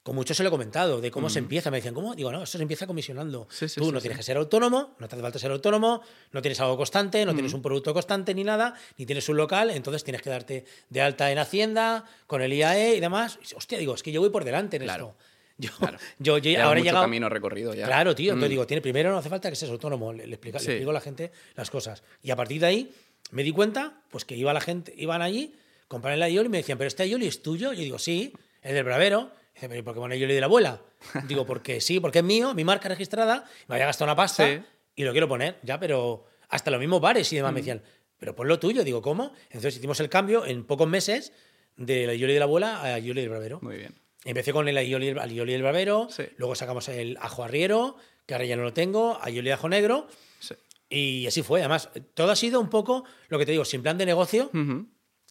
con 0.03 0.15
muchos 0.15 0.35
se 0.35 0.43
lo 0.43 0.49
he 0.49 0.51
comentado, 0.51 0.99
de 0.99 1.09
cómo 1.11 1.29
se 1.29 1.39
empieza. 1.39 1.71
Me 1.71 1.77
decían, 1.77 1.93
¿cómo? 1.93 2.13
Digo, 2.13 2.29
no, 2.31 2.43
eso 2.43 2.57
se 2.57 2.61
empieza 2.61 2.85
comisionando. 2.85 3.47
Sí, 3.49 3.69
sí, 3.69 3.79
Tú 3.79 3.89
no 3.91 3.99
sí. 3.99 4.03
tienes 4.03 4.17
que 4.17 4.23
ser 4.23 4.35
autónomo, 4.37 4.95
no 4.99 5.07
te 5.07 5.15
hace 5.15 5.21
falta 5.21 5.39
ser 5.39 5.51
autónomo, 5.51 6.01
no 6.33 6.41
tienes 6.41 6.59
algo 6.59 6.75
constante, 6.75 7.25
no 7.25 7.33
tienes 7.33 7.53
un 7.53 7.61
producto 7.61 7.93
constante 7.93 8.33
ni 8.35 8.43
nada, 8.43 8.73
ni 8.97 9.05
tienes 9.05 9.27
un 9.29 9.37
local, 9.37 9.69
entonces 9.69 10.03
tienes 10.03 10.21
que 10.21 10.29
darte 10.29 10.65
de 10.89 11.01
alta 11.01 11.31
en 11.31 11.37
Hacienda, 11.39 12.03
con 12.27 12.41
el 12.41 12.51
IAE 12.51 12.95
y 12.95 12.99
demás. 12.99 13.39
Hostia, 13.55 13.77
digo, 13.77 13.95
es 13.95 14.03
que 14.03 14.11
yo 14.11 14.19
voy 14.19 14.29
por 14.29 14.43
delante 14.43 14.75
en 14.77 14.83
Claro. 14.83 15.15
esto. 15.17 15.33
Yo, 15.59 15.69
Claro. 15.77 15.97
yo, 16.17 16.33
ahora 16.63 16.79
he 16.79 16.83
llegado. 16.83 17.03
camino 17.03 17.29
recorrido 17.29 17.75
ya. 17.75 17.85
Claro, 17.85 18.15
tío. 18.15 18.31
Entonces 18.33 18.49
Mm. 18.49 18.53
digo, 18.53 18.67
tiene, 18.67 18.81
primero 18.81 19.11
no 19.11 19.19
hace 19.19 19.29
falta 19.29 19.51
que 19.51 19.55
seas 19.55 19.69
autónomo, 19.71 20.11
le, 20.11 20.25
le 20.25 20.33
explica- 20.33 20.57
le 20.57 20.65
explico 20.65 20.89
a 20.89 20.93
la 20.93 20.99
gente 20.99 21.31
las 21.55 21.69
cosas. 21.69 22.01
Y 22.23 22.31
a 22.31 22.35
partir 22.35 22.59
de 22.59 22.65
ahí 22.67 22.91
me 23.31 23.43
di 23.43 23.51
cuenta, 23.51 24.01
pues 24.09 24.25
que 24.25 24.35
iba 24.35 24.51
la 24.51 24.61
gente, 24.61 24.93
iban 24.97 25.21
allí, 25.21 25.53
compraban 25.87 26.17
el 26.17 26.23
Aioli 26.23 26.47
y 26.47 26.49
me 26.49 26.57
decían, 26.57 26.79
pero 26.79 26.87
este 26.87 27.03
Aioli 27.03 27.27
es 27.27 27.43
tuyo. 27.43 27.71
Yo 27.71 27.81
digo, 27.81 27.99
sí, 27.99 28.33
es 28.63 28.73
del 28.73 28.83
Bravero. 28.83 29.29
Dice, 29.53 29.67
pero 29.69 29.79
¿y 29.79 29.83
por 29.83 29.93
qué 29.93 29.99
pone 29.99 30.15
Aioli 30.15 30.33
de 30.33 30.39
la 30.39 30.45
abuela? 30.47 30.81
Digo, 31.27 31.45
porque 31.45 31.79
sí, 31.81 31.99
porque 31.99 32.19
es 32.19 32.25
mío, 32.25 32.53
mi 32.53 32.63
marca 32.63 32.89
registrada, 32.89 33.45
me 33.67 33.75
había 33.75 33.85
gastado 33.87 34.05
una 34.09 34.15
pasta 34.15 34.47
Sí. 34.47 34.61
y 34.95 35.03
lo 35.03 35.11
quiero 35.11 35.27
poner, 35.27 35.59
ya, 35.63 35.79
pero 35.79 36.25
hasta 36.49 36.71
los 36.71 36.79
mismos 36.79 37.01
bares 37.01 37.31
y 37.33 37.35
demás 37.37 37.51
Mm. 37.51 37.55
me 37.55 37.59
decían, 37.61 37.81
pero 38.17 38.35
pon 38.35 38.47
lo 38.47 38.59
tuyo. 38.59 38.83
Digo, 38.83 39.01
¿cómo? 39.01 39.33
Entonces 39.45 39.77
hicimos 39.77 39.99
el 39.99 40.09
cambio 40.09 40.45
en 40.45 40.63
pocos 40.65 40.87
meses 40.87 41.33
del 41.75 42.09
Aioli 42.09 42.33
de 42.33 42.39
la 42.39 42.45
abuela 42.45 42.77
a 42.79 42.93
Aioli 42.95 43.21
del 43.21 43.29
Bravero. 43.29 43.59
Muy 43.61 43.77
bien. 43.77 43.93
Empecé 44.25 44.53
con 44.53 44.67
el 44.69 44.77
aioli, 44.77 45.09
el 45.09 45.19
aioli 45.19 45.51
del 45.51 45.61
bravero, 45.63 46.07
Sí. 46.09 46.23
luego 46.37 46.55
sacamos 46.55 46.87
el 46.87 47.17
ajo 47.19 47.43
arriero, 47.43 47.97
que 48.25 48.33
ahora 48.33 48.45
ya 48.45 48.55
no 48.55 48.63
lo 48.63 48.71
tengo, 48.71 49.17
aioli 49.21 49.47
de 49.49 49.53
ajo 49.53 49.67
negro, 49.67 50.07
Sí. 50.39 50.55
y 50.89 51.27
así 51.27 51.41
fue. 51.43 51.59
Además, 51.59 51.89
todo 52.13 52.31
ha 52.31 52.35
sido 52.37 52.61
un 52.61 52.69
poco 52.69 53.03
lo 53.27 53.37
que 53.37 53.45
te 53.45 53.51
digo, 53.51 53.65
sin 53.65 53.81
plan 53.83 53.97
de 53.97 54.05
negocio, 54.05 54.49
Ujú. 54.53 54.87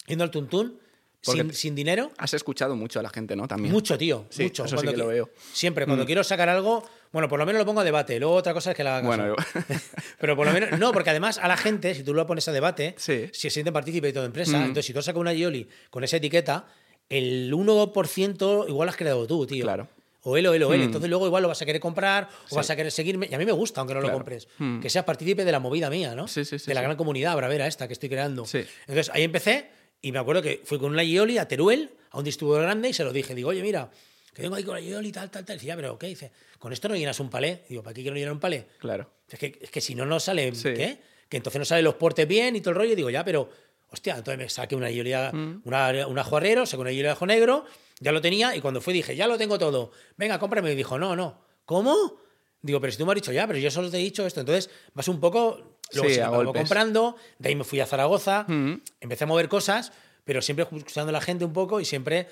yendo 0.07 0.25
al 0.25 0.31
tuntún, 0.31 0.79
sin, 1.23 1.75
dinero. 1.75 2.11
Has 2.19 2.35
escuchado 2.35 2.75
mucho 2.77 2.99
a 3.01 3.03
la 3.03 3.11
gente, 3.11 3.37
¿no? 3.37 3.47
También. 3.49 3.73
Mucho, 3.73 3.97
tío, 3.97 4.27
Sí, 4.29 4.45
mucho. 4.45 4.65
eso 4.65 4.77
sí 4.77 4.87
que 4.87 4.97
lo 4.97 5.07
veo. 5.07 5.31
Siempre, 5.53 5.87
cuando 5.87 6.05
Mm. 6.05 6.07
quiero 6.07 6.25
sacar 6.25 6.49
algo, 6.49 6.83
bueno, 7.13 7.29
por 7.29 7.39
lo 7.39 7.47
menos 7.47 7.61
lo 7.61 7.67
pongo 7.67 7.81
a 7.81 7.85
debate. 7.85 8.19
Luego 8.19 8.35
otra 8.35 8.53
cosa 8.53 8.71
es 8.73 8.77
que 8.77 8.83
la 8.85 8.99
haga 8.99 9.07
Bueno. 9.07 9.37
Pero 10.19 10.37
por 10.37 10.47
lo 10.47 10.53
menos, 10.53 10.79
no, 10.79 10.93
porque 10.93 11.11
además 11.11 11.39
a 11.39 11.49
la 11.49 11.57
gente, 11.57 11.95
si 11.95 12.03
tú 12.03 12.13
lo 12.15 12.27
pones 12.27 12.47
a 12.49 12.53
debate, 12.53 12.95
Sí. 12.99 13.29
si 13.33 13.41
se 13.43 13.51
siente 13.51 13.73
partícipe 13.73 14.09
de 14.09 14.13
toda 14.13 14.27
empresa, 14.27 14.59
Mm. 14.59 14.63
entonces 14.63 14.87
si 14.87 14.93
tú 14.93 15.01
sacas 15.03 15.21
una 15.21 15.33
Yoli 15.33 15.69
con 15.91 16.03
esa 16.05 16.17
etiqueta, 16.17 16.67
el 17.09 17.53
1% 17.53 18.67
igual 18.69 18.87
lo 18.87 18.91
has 18.91 18.97
creado 18.97 19.27
tú, 19.27 19.47
tío. 19.47 19.65
Claro. 19.65 19.89
O 20.25 20.37
él, 20.37 20.47
o 20.47 20.55
él, 20.55 20.63
o 20.63 20.73
él. 20.73 20.81
Mm. 20.81 20.85
Entonces 20.85 21.11
luego 21.11 21.27
igual 21.27 21.43
lo 21.43 21.49
vas 21.49 21.61
a 21.61 21.67
querer 21.67 21.81
comprar 21.81 22.29
o 22.47 22.49
Sí. 22.51 22.55
vas 22.57 22.71
a 22.71 22.77
querer 22.77 22.93
seguirme. 22.93 23.29
Y 23.31 23.35
a 23.35 23.39
mí 23.39 23.45
me 23.45 23.51
gusta, 23.53 23.81
aunque 23.81 23.93
no 23.95 24.01
Claro. 24.01 24.13
lo 24.15 24.19
compres. 24.19 24.47
Mm. 24.59 24.79
Que 24.81 24.89
seas 24.89 25.05
partícipe 25.05 25.45
de 25.45 25.51
la 25.53 25.59
movida 25.59 25.91
mía, 25.91 26.15
¿no? 26.15 26.29
Sí, 26.29 26.45
sí, 26.45 26.59
sí, 26.61 26.67
de 26.67 26.75
la 26.75 26.81
sí. 26.81 26.85
gran 26.85 26.97
comunidad 26.97 27.35
bravera 27.37 27.67
esta 27.67 27.87
que 27.89 27.93
estoy 27.93 28.09
creando. 28.09 28.45
Sí. 28.47 28.65
Entonces 28.87 29.11
ahí 29.15 29.25
empecé 29.25 29.69
y 30.03 30.13
me 30.13 30.19
acuerdo 30.19 30.43
que 30.43 30.61
fui 30.65 30.79
con 30.79 30.93
una 30.93 31.03
Yoli 31.05 31.39
a 31.39 31.49
Teruel, 31.49 31.91
a 32.11 32.19
un 32.19 32.25
distribuidor 32.25 32.63
grande, 32.63 32.89
y 32.89 32.93
se 32.93 33.05
lo 33.05 33.13
dije. 33.13 33.35
Digo, 33.35 33.51
oye, 33.51 33.63
mira, 33.63 33.91
que 34.35 34.43
vengo 34.43 34.57
ahí 34.57 34.65
con 34.65 34.75
la 34.75 34.81
Yoli, 34.81 35.13
tal, 35.13 35.31
tal, 35.31 35.45
tal. 35.45 35.55
Y 35.57 35.59
dice, 35.59 35.67
ya, 35.69 35.77
pero 35.77 35.99
¿qué? 35.99 36.09
Dice, 36.09 36.31
con 36.59 36.73
esto 36.73 36.89
no 36.89 36.97
llenas 36.97 37.19
un 37.21 37.31
palé. 37.31 37.63
Digo, 37.69 37.83
¿para 37.83 37.95
qué 37.95 38.03
quiero 38.03 38.17
llenar 38.17 38.33
un 38.33 38.41
palé? 38.41 38.67
Claro. 38.79 39.09
Es 39.29 39.39
que, 39.39 39.59
es 39.61 39.71
que 39.71 39.81
si 39.81 39.95
no, 39.95 40.05
no 40.05 40.19
sale. 40.21 40.55
Sí. 40.55 40.75
¿Qué? 40.75 40.99
Que 41.29 41.37
entonces 41.39 41.59
no 41.59 41.65
salen 41.65 41.85
los 41.85 41.95
portes 41.95 42.27
bien 42.29 42.57
y 42.57 42.61
todo 42.61 42.71
el 42.71 42.77
rollo. 42.77 42.93
Y 42.93 42.97
digo, 42.97 43.11
ya, 43.11 43.25
pero. 43.25 43.49
Hostia, 43.95 44.17
entonces 44.17 44.39
me 44.39 44.49
saqué 44.49 44.75
una 44.75 44.91
Yoli, 44.91 45.13
Mm. 45.13 45.61
una, 45.65 46.07
un 46.07 46.19
ajo 46.19 46.37
arriero, 46.39 46.65
saqué 46.65 46.81
una 46.81 46.91
Yoli 46.91 47.03
de 47.03 47.09
ajo 47.11 47.27
negro, 47.27 47.67
ya 48.01 48.11
lo 48.11 48.23
tenía. 48.23 48.57
Y 48.57 48.61
cuando 48.63 48.81
fui 48.81 48.95
dije, 48.95 49.15
ya 49.15 49.27
lo 49.27 49.37
tengo 49.37 49.59
todo. 49.59 49.91
Venga, 50.17 50.39
cómprame. 50.39 50.73
Y 50.73 50.77
dijo, 50.77 50.99
no, 50.99 51.15
no. 51.15 51.39
¿Cómo? 51.67 52.19
Digo, 52.63 52.81
pero 52.81 52.91
si 52.91 52.97
tú 52.99 53.05
me 53.05 53.13
has 53.13 53.17
dicho 53.17 53.33
ya, 53.33 53.47
pero 53.47 53.59
yo 53.59 53.71
solo 53.71 53.91
te 53.91 53.99
he 53.99 54.01
dicho 54.01 54.27
esto. 54.27 54.41
Entonces 54.41 54.71
vas 54.95 55.09
un 55.09 55.21
poco. 55.21 55.72
Luego 55.95 56.09
Sí, 56.09 56.15
se 56.15 56.21
me 56.21 56.27
a 56.27 56.53
comprando. 56.53 57.17
De 57.39 57.49
ahí 57.49 57.55
me 57.57 57.65
fui 57.65 57.81
a 57.81 57.87
Zaragoza. 57.87 58.45
Mm. 58.49 58.75
Empecé 59.01 59.25
a 59.25 59.27
mover 59.27 59.49
cosas, 59.49 59.93
pero 60.25 60.41
siempre 60.43 60.65
escuchando 60.65 61.11
a 61.11 61.13
la 61.13 61.21
gente 61.21 61.45
un 61.45 61.53
poco 61.53 61.81
y 61.81 61.85
siempre 61.85 62.29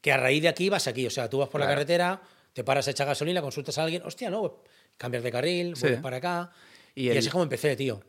que 0.00 0.12
a 0.12 0.16
raíz 0.16 0.42
de 0.42 0.48
aquí 0.48 0.68
vas 0.68 0.86
aquí. 0.86 1.06
O 1.06 1.10
sea, 1.10 1.28
tú 1.30 1.38
vas 1.38 1.48
por 1.48 1.60
la 1.60 1.66
Claro. 1.66 1.76
carretera, 1.80 2.22
te 2.52 2.64
paras 2.64 2.88
a 2.88 2.90
echar 2.90 3.06
gasolina, 3.06 3.40
consultas 3.40 3.78
a 3.78 3.84
alguien, 3.84 4.02
hostia, 4.04 4.30
no, 4.30 4.62
cambias 4.96 5.22
de 5.22 5.30
carril, 5.32 5.74
Sí. 5.76 5.82
vuelves 5.82 6.00
para 6.00 6.16
acá. 6.18 6.50
Y 6.94 7.04
Y, 7.04 7.10
el- 7.10 7.18
así 7.18 7.26
es 7.28 7.32
como 7.32 7.44
empecé, 7.44 7.74
tío. 7.76 8.02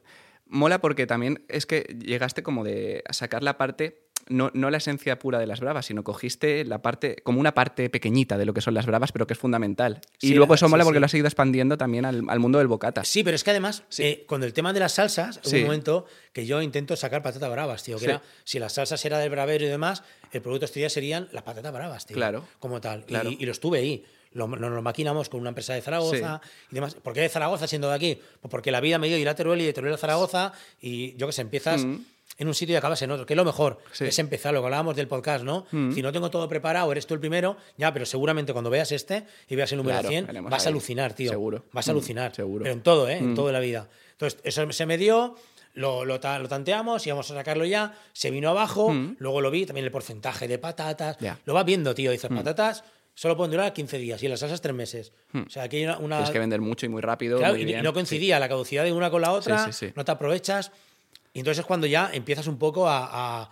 Mola 0.45 0.79
porque 0.81 1.07
también 1.07 1.45
es 1.47 1.65
que 1.65 1.81
llegaste 2.03 2.43
como 2.43 2.63
de 2.63 3.03
a 3.07 3.13
sacar 3.13 3.43
la 3.43 3.57
parte, 3.57 4.03
no, 4.29 4.51
no 4.53 4.69
la 4.69 4.77
esencia 4.77 5.19
pura 5.19 5.39
de 5.39 5.47
las 5.47 5.59
bravas, 5.59 5.85
sino 5.85 6.03
cogiste 6.03 6.65
la 6.65 6.81
parte, 6.81 7.17
como 7.23 7.39
una 7.39 7.53
parte 7.53 7.89
pequeñita 7.89 8.37
de 8.37 8.45
lo 8.45 8.53
que 8.53 8.61
son 8.61 8.73
las 8.73 8.85
bravas, 8.85 9.11
pero 9.11 9.27
que 9.27 9.33
es 9.33 9.39
fundamental. 9.39 10.01
y 10.21 10.33
luego 10.33 10.55
eso 10.55 10.69
mola 10.69 10.83
sí, 10.83 10.85
porque 10.87 10.97
sí. 10.97 10.99
lo 11.01 11.05
has 11.05 11.13
ido 11.13 11.27
expandiendo 11.27 11.77
también 11.77 12.05
al, 12.05 12.23
al 12.27 12.39
mundo 12.39 12.57
del 12.59 12.67
bocata. 12.67 13.03
Sí, 13.03 13.23
pero 13.23 13.35
es 13.35 13.43
que 13.43 13.51
además, 13.51 13.83
eh, 13.97 14.23
con 14.27 14.43
el 14.43 14.53
tema 14.53 14.73
de 14.73 14.79
las 14.79 14.93
salsas, 14.93 15.39
hubo 15.45 15.55
un 15.57 15.63
momento 15.63 16.05
que 16.31 16.45
yo 16.45 16.61
intento 16.61 16.95
sacar 16.95 17.21
patatas 17.21 17.49
bravas, 17.51 17.83
tío. 17.83 17.97
Que 17.97 18.05
era, 18.05 18.21
si 18.43 18.59
las 18.59 18.73
salsas 18.73 19.03
era 19.05 19.17
del 19.19 19.29
bravero 19.29 19.65
y 19.65 19.67
demás, 19.67 20.03
el 20.31 20.41
producto 20.41 20.65
estrella 20.65 20.89
serían 20.89 21.29
las 21.31 21.43
patatas 21.43 21.71
bravas, 21.73 22.05
tío. 22.05 22.15
Claro. 22.15 22.45
Como 22.59 22.81
tal. 22.81 23.05
Claro. 23.05 23.29
Y, 23.29 23.37
y 23.39 23.45
lo 23.45 23.51
estuve 23.51 23.79
ahí. 23.79 24.05
Lo- 24.31 24.47
Nos 24.47 24.71
lo 24.71 24.81
maquinamos 24.81 25.29
con 25.29 25.41
una 25.41 25.49
empresa 25.49 25.75
de 25.75 25.81
Zaragoza 25.83 26.41
y 26.71 26.75
demás. 26.75 26.95
¿Por 26.95 27.13
qué 27.13 27.21
de 27.21 27.29
Zaragoza 27.29 27.67
siendo 27.67 27.87
de 27.89 27.93
aquí? 27.95 28.19
Pues 28.41 28.49
porque 28.49 28.71
la 28.71 28.81
vida 28.81 28.97
me 28.97 29.07
dio 29.07 29.15
ir 29.19 29.29
a 29.29 29.35
Teruel 29.35 29.61
y 29.61 29.65
de 29.65 29.73
Teruel 29.73 29.93
a 29.93 29.97
Zaragoza 29.97 30.53
y 30.81 31.15
yo 31.17 31.27
que 31.27 31.33
sé, 31.33 31.41
empiezas 31.43 31.85
Mm. 31.85 31.97
En 32.37 32.47
un 32.47 32.53
sitio 32.53 32.73
y 32.73 32.77
acabas 32.77 33.01
en 33.01 33.11
otro. 33.11 33.25
Que 33.25 33.33
es 33.33 33.37
lo 33.37 33.45
mejor. 33.45 33.79
Sí. 33.91 34.05
Es 34.05 34.17
empezar, 34.19 34.53
lo 34.53 34.61
que 34.61 34.65
hablábamos 34.65 34.95
del 34.95 35.07
podcast, 35.07 35.43
¿no? 35.43 35.65
Mm. 35.71 35.91
Si 35.93 36.01
no 36.01 36.11
tengo 36.11 36.29
todo 36.29 36.47
preparado, 36.49 36.91
eres 36.91 37.05
tú 37.07 37.13
el 37.13 37.19
primero, 37.19 37.57
ya, 37.77 37.93
pero 37.93 38.05
seguramente 38.05 38.53
cuando 38.53 38.69
veas 38.69 38.91
este 38.91 39.25
y 39.49 39.55
veas 39.55 39.71
el 39.71 39.77
número 39.77 39.95
Claro, 39.97 40.09
100, 40.09 40.27
veremos 40.27 40.51
vas 40.51 40.65
a 40.65 40.69
alucinar, 40.69 41.13
tío. 41.13 41.29
Seguro. 41.29 41.65
Vas 41.71 41.87
a 41.87 41.91
Mm, 41.91 41.95
alucinar. 41.95 42.35
seguro. 42.35 42.63
Pero 42.63 42.73
en 42.73 42.81
todo, 42.81 43.07
¿eh? 43.09 43.17
En 43.17 43.31
Mm. 43.31 43.35
todo 43.35 43.47
de 43.47 43.53
la 43.53 43.59
vida. 43.59 43.87
Entonces, 44.13 44.39
eso 44.43 44.71
se 44.71 44.85
me 44.85 44.97
dio, 44.97 45.35
lo, 45.75 46.05
lo, 46.05 46.19
lo 46.19 46.47
tanteamos, 46.49 47.05
íbamos 47.07 47.29
a 47.31 47.33
sacarlo 47.35 47.65
ya, 47.65 47.93
se 48.13 48.29
vino 48.31 48.49
abajo, 48.49 48.91
Mm. 48.91 49.15
luego 49.19 49.41
lo 49.41 49.49
vi, 49.51 49.65
también 49.65 49.85
el 49.85 49.91
porcentaje 49.91 50.47
de 50.47 50.57
patatas. 50.59 51.17
Ya. 51.19 51.39
Lo 51.45 51.53
vas 51.53 51.65
viendo, 51.65 51.93
tío. 51.95 52.11
Dices, 52.11 52.29
patatas 52.29 52.83
solo 53.15 53.37
pueden 53.37 53.51
durar 53.51 53.73
15 53.73 53.97
días 53.99 54.21
y 54.23 54.27
las 54.27 54.39
salsas 54.39 54.59
3 54.61 54.73
meses. 54.75 55.13
O 55.33 55.49
sea, 55.49 55.63
aquí 55.63 55.77
hay 55.77 55.83
una. 55.85 55.97
una- 55.99 56.15
Tienes 56.17 56.31
que 56.31 56.39
vender 56.39 56.61
mucho 56.61 56.85
y 56.85 56.89
muy 56.89 57.01
rápido. 57.01 57.37
Claro, 57.37 57.53
muy 57.53 57.61
y, 57.61 57.63
y 57.63 57.65
bien. 57.67 57.83
no 57.83 57.93
coincidía 57.93 58.39
la 58.39 58.49
caducidad 58.49 58.83
de 58.83 58.91
una 58.91 59.09
con 59.11 59.21
la 59.21 59.31
otra, 59.31 59.65
Sí, 59.65 59.71
sí, 59.73 59.87
sí. 59.87 59.93
no 59.95 60.03
te 60.05 60.11
aprovechas. 60.11 60.71
Y 61.33 61.39
entonces 61.39 61.59
es 61.61 61.65
cuando 61.65 61.87
ya 61.87 62.09
empiezas 62.13 62.47
un 62.47 62.57
poco 62.59 62.87
a, 62.87 63.07
a- 63.41 63.49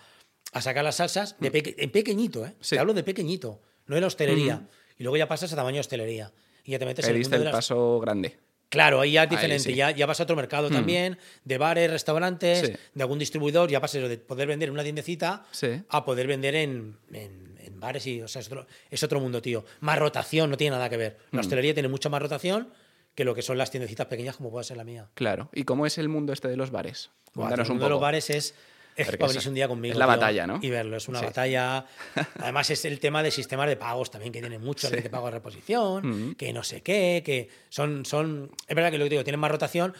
a 0.54 0.62
sacar 0.62 0.84
las 0.84 0.96
salsas 0.96 1.36
de 1.40 1.52
peque- 1.52 1.76
en 1.78 1.92
pequeñito, 1.92 2.46
¿eh? 2.46 2.54
Sí. 2.60 2.76
Te 2.76 2.80
hablo 2.80 2.94
de 2.94 3.04
pequeñito, 3.04 3.62
no 3.88 3.96
de 3.96 4.02
la 4.02 4.08
hostelería. 4.08 4.68
Y 4.98 5.04
luego 5.04 5.18
ya 5.18 5.28
pasas 5.28 5.52
a 5.54 5.56
tamaño 5.56 5.76
de 5.76 5.80
hostelería. 5.82 6.32
Y 6.64 6.72
ya 6.72 6.80
te 6.80 6.86
metes 6.86 7.06
en 7.08 7.16
el 7.16 7.22
mundo 7.22 7.30
de 7.32 7.38
el 7.38 7.44
las- 7.46 7.54
paso 7.54 8.00
grande. 8.00 8.38
Claro, 8.70 9.02
ahí 9.02 9.14
ya 9.14 9.24
es 9.24 9.30
diferente, 9.30 9.64
sí. 9.72 9.76
ya, 9.76 9.92
ya 9.92 10.06
vas 10.06 10.20
a 10.22 10.24
otro 10.24 10.36
mercado 10.38 10.70
también, 10.70 11.18
de 11.44 11.58
bares, 11.58 11.92
restaurantes, 11.92 12.68
Sí. 12.68 12.74
de 12.94 13.04
algún 13.04 13.20
distribuidor, 13.20 13.70
ya 13.70 13.82
pasas 13.82 14.08
de 14.08 14.18
poder 14.18 14.48
vender 14.48 14.70
en 14.70 14.74
una 14.74 14.84
tiendecita 14.84 15.44
Sí. 15.52 15.68
a 15.90 16.06
poder 16.06 16.28
vender 16.28 16.56
en, 16.56 16.98
en- 17.12 17.58
en 17.60 17.80
bares 17.82 18.08
y, 18.08 18.22
o 18.22 18.30
sea, 18.30 18.40
es 18.40 18.48
otro, 18.48 18.66
es 18.90 19.04
otro 19.04 19.20
mundo, 19.20 19.42
tío. 19.42 19.66
Más 19.82 20.00
rotación, 20.00 20.50
no 20.50 20.56
tiene 20.56 20.76
nada 20.78 20.90
que 20.90 20.96
ver. 20.96 21.18
Mm. 21.32 21.36
La 21.36 21.42
hostelería 21.42 21.74
tiene 21.74 21.90
mucha 21.90 22.08
más 22.08 22.22
rotación 22.22 22.72
que 23.16 23.26
lo 23.26 23.36
que 23.36 23.42
son 23.42 23.58
las 23.58 23.72
tiendecitas 23.72 24.08
pequeñas 24.08 24.38
como 24.38 24.52
puede 24.52 24.64
ser 24.64 24.78
la 24.78 24.84
mía. 24.84 25.10
Claro. 25.14 25.50
¿Y 25.54 25.64
cómo 25.64 25.86
es 25.86 25.98
el 25.98 26.10
mundo 26.10 26.34
este 26.34 26.48
de 26.48 26.58
los 26.58 26.72
bares? 26.72 27.10
Cuéntanos 27.34 27.68
el 27.68 27.72
un 27.72 27.76
mundo 27.78 27.86
de 27.86 27.90
poco. 27.90 27.96
los 27.96 28.02
bares 28.02 28.30
es, 28.30 28.56
es 28.96 29.18
venirse 29.18 29.48
un 29.50 29.56
día 29.56 29.68
conmigo. 29.68 29.94
es 29.94 29.98
la 29.98 30.06
tío, 30.06 30.14
batalla, 30.16 30.48
¿no? 30.48 30.60
Y 30.62 30.70
verlo, 30.70 30.98
es 30.98 31.08
una 31.08 31.20
Sí. 31.20 31.26
batalla. 31.26 31.86
Además, 32.40 32.70
es 32.70 32.84
el 32.86 33.00
tema 33.00 33.24
de 33.24 33.32
sistemas 33.32 33.68
de 33.68 33.76
pagos 33.78 34.12
también, 34.12 34.32
que 34.34 34.40
tiene 34.42 34.60
mucho, 34.60 34.88
Sí. 34.88 34.96
que 34.96 35.02
te 35.02 35.10
pago 35.10 35.26
de 35.28 35.32
reposición, 35.32 36.36
que 36.36 36.52
no 36.54 36.64
sé 36.64 36.82
qué, 36.82 37.22
que 37.26 37.50
son, 37.70 38.06
son. 38.06 38.52
Es 38.68 38.76
verdad 38.76 38.92
que 38.92 38.98
lo 38.98 39.06
que 39.06 39.10
digo, 39.12 39.24
tienen 39.24 39.40
más 39.40 39.52
rotación. 39.52 39.94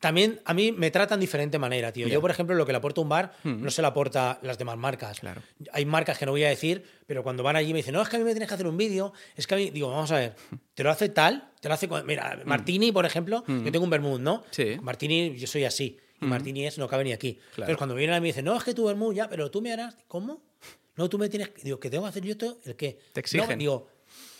También 0.00 0.40
a 0.44 0.52
mí 0.52 0.72
me 0.72 0.90
tratan 0.90 1.18
de 1.18 1.22
diferente 1.24 1.58
manera, 1.58 1.90
tío. 1.92 2.06
Yo, 2.06 2.20
por 2.20 2.30
ejemplo, 2.30 2.54
lo 2.54 2.66
que 2.66 2.72
le 2.72 2.78
aporta 2.78 3.00
un 3.00 3.08
bar 3.08 3.32
Mm. 3.44 3.62
no 3.62 3.70
se 3.70 3.80
le 3.82 3.88
aporta 3.88 4.38
las 4.42 4.58
demás 4.58 4.76
marcas. 4.76 5.20
Claro. 5.20 5.40
Hay 5.72 5.86
marcas 5.86 6.18
que 6.18 6.26
no 6.26 6.32
voy 6.32 6.44
a 6.44 6.48
decir, 6.48 6.84
pero 7.06 7.22
cuando 7.22 7.42
van 7.42 7.56
allí 7.56 7.72
me 7.72 7.78
dicen, 7.78 7.94
no, 7.94 8.02
es 8.02 8.08
que 8.08 8.16
a 8.16 8.18
mí 8.18 8.24
me 8.24 8.32
tienes 8.32 8.48
que 8.48 8.54
hacer 8.54 8.66
un 8.66 8.76
vídeo. 8.76 9.12
Es 9.36 9.46
que 9.46 9.54
a 9.54 9.56
mí, 9.56 9.70
digo, 9.70 9.88
vamos 9.90 10.10
a 10.12 10.16
ver, 10.18 10.34
te 10.74 10.82
lo 10.82 10.90
hace 10.90 11.08
tal, 11.08 11.50
te 11.60 11.68
lo 11.68 11.74
hace. 11.74 11.88
Mira, 12.04 12.40
Martini, 12.44 12.92
por 12.92 13.06
ejemplo, 13.06 13.42
yo 13.46 13.72
tengo 13.72 13.84
un 13.84 13.90
vermouth, 13.90 14.20
¿no? 14.20 14.44
Sí. 14.50 14.76
Martini, 14.82 15.34
yo 15.36 15.46
soy 15.46 15.64
así. 15.64 15.98
Y 16.20 16.26
Martini 16.26 16.66
es, 16.66 16.78
no 16.78 16.88
cabe 16.88 17.04
ni 17.04 17.12
aquí. 17.12 17.34
Claro. 17.34 17.48
Entonces, 17.56 17.76
cuando 17.76 17.94
vienen 17.94 18.14
a 18.14 18.18
mí 18.20 18.22
me 18.22 18.28
dicen, 18.28 18.44
no, 18.44 18.56
es 18.56 18.64
que 18.64 18.74
tu 18.74 18.84
vermouth 18.86 19.14
ya, 19.14 19.28
pero 19.28 19.50
tú 19.50 19.60
me 19.62 19.72
harás. 19.72 19.96
¿Cómo? 20.08 20.42
No, 20.96 21.08
tú 21.10 21.18
me 21.18 21.28
tienes. 21.28 21.50
Digo, 21.62 21.78
¿que 21.78 21.90
tengo 21.90 22.04
que 22.04 22.08
hacer 22.08 22.22
yo 22.22 22.32
esto? 22.32 22.58
¿El 22.64 22.74
qué? 22.76 22.98
Te 23.12 23.20
exigen. 23.20 23.48
No, 23.50 23.56
digo, 23.56 23.88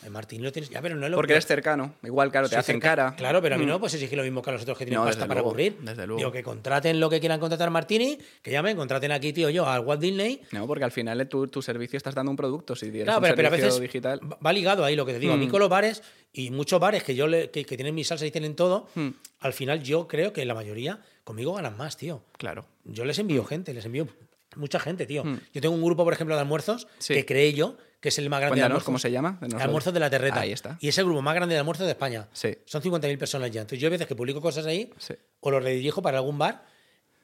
"Ay, 0.07 0.11
Martini 0.13 0.43
lo 0.43 0.53
tienes. 0.53 0.71
Ya, 0.71 0.81
pero 0.81 0.95
no 0.95 1.09
lo 1.09 1.17
Porque 1.17 1.29
que. 1.31 1.35
eres 1.35 1.47
cercano. 1.47 1.95
Igual, 2.03 2.31
claro, 2.31 2.49
te 2.49 2.57
hacen 2.57 2.77
cerca- 2.77 2.89
cara. 2.91 3.17
Claro, 3.17 3.43
pero 3.43 3.57
a 3.57 3.59
mí 3.59 3.65
Mm. 3.65 3.69
no 3.69 3.81
pues 3.81 3.93
exigir 3.95 4.17
lo 4.17 4.23
mismo 4.25 4.41
que 4.41 4.51
a 4.51 4.53
los 4.55 4.63
otros 4.63 4.79
que 4.79 4.85
tienen 4.85 5.01
No, 5.01 5.07
pasta 5.07 5.23
para 5.27 5.35
luego, 5.41 5.49
aburrir. 5.51 5.77
desde 5.81 6.07
luego. 6.07 6.19
Digo, 6.19 6.33
que 6.33 6.43
contraten 6.43 7.01
lo 7.01 7.11
que 7.11 7.21
quieran 7.21 7.41
contratar 7.41 7.71
Martini, 7.71 8.19
que 8.43 8.51
llamen, 8.51 8.77
contraten 8.77 9.13
aquí, 9.13 9.33
tío, 9.33 9.51
yo, 9.51 9.67
al 9.67 9.81
Walt 9.85 10.01
Disney. 10.01 10.41
No, 10.53 10.67
porque 10.67 10.85
al 10.85 10.93
final 10.93 11.29
tu, 11.29 11.49
tu 11.49 11.61
servicio 11.61 11.97
estás 11.97 12.15
dando 12.15 12.31
un 12.31 12.37
producto. 12.37 12.75
Si 12.77 12.87
tienes 12.87 13.05
Claro, 13.05 13.19
un 13.19 13.23
pero, 13.25 13.35
pero 13.37 13.49
a 13.49 13.51
veces 13.51 13.81
digital. 13.81 14.21
va- 14.45 14.53
ligado 14.53 14.85
ahí 14.85 14.97
lo 14.97 15.05
que 15.05 15.13
te 15.13 15.19
digo. 15.19 15.33
A 15.35 15.37
mí 15.37 15.47
Mm. 15.47 15.51
con 15.51 15.61
los 15.61 15.69
bares 15.69 16.03
y 16.33 16.51
muchos 16.51 16.79
bares 16.81 17.03
que 17.03 17.15
yo 17.15 17.27
le- 17.27 17.51
que, 17.51 17.65
que 17.65 17.77
tienen 17.77 17.95
mi 17.95 18.05
salsa 18.05 18.25
y 18.27 18.31
tienen 18.31 18.55
todo, 18.55 18.89
Mm. 18.95 19.09
al 19.41 19.53
final 19.53 19.83
yo 19.83 20.07
creo 20.09 20.33
que 20.33 20.45
la 20.45 20.55
mayoría 20.55 21.01
conmigo 21.25 21.55
ganan 21.55 21.77
más, 21.77 21.97
tío. 21.97 22.23
Claro. 22.39 22.67
Yo 22.85 23.05
les 23.05 23.19
envío 23.19 23.45
gente, 23.45 23.75
les 23.75 23.85
envío 23.85 24.07
mucha 24.55 24.79
gente, 24.79 25.05
tío. 25.07 25.25
Mm. 25.25 25.41
Yo 25.53 25.61
tengo 25.61 25.75
un 25.75 25.83
grupo, 25.83 26.05
por 26.05 26.13
ejemplo, 26.13 26.35
de 26.37 26.41
almuerzos 26.43 26.87
Sí. 26.99 27.15
que 27.15 27.27
creé 27.27 27.53
yo, 27.53 27.77
que 28.07 28.11
es 28.11 28.19
el 28.19 28.31
más 28.31 28.39
grande 28.41 28.61
de 28.61 28.63
almuerzos. 28.63 28.85
cómo 28.87 29.01
se 29.01 29.11
llama. 29.11 29.37
Nos 29.41 29.53
lo- 29.55 29.59
Almuerzos 29.59 29.93
de 29.93 29.99
la 29.99 30.09
Terreta. 30.09 30.39
Ahí 30.39 30.53
está. 30.53 30.79
Y 30.81 30.87
es 30.87 30.97
el 30.99 31.07
grupo 31.07 31.23
más 31.23 31.35
grande 31.35 31.55
de 31.55 31.59
almuerzos 31.59 31.87
de 31.87 31.91
España. 31.91 32.29
Sí. 32.33 32.57
Son 32.65 32.81
50.000 32.81 33.19
personas 33.19 33.51
ya. 33.51 33.63
Entonces 33.63 33.81
yo 33.81 33.89
a 33.89 33.91
veces 33.91 34.07
que 34.07 34.15
publico 34.15 34.41
cosas 34.41 34.65
ahí 34.67 34.93
Sí. 34.99 35.15
o 35.41 35.51
los 35.51 35.61
redirijo 35.61 36.03
para 36.03 36.19
algún 36.19 36.39
bar 36.39 36.65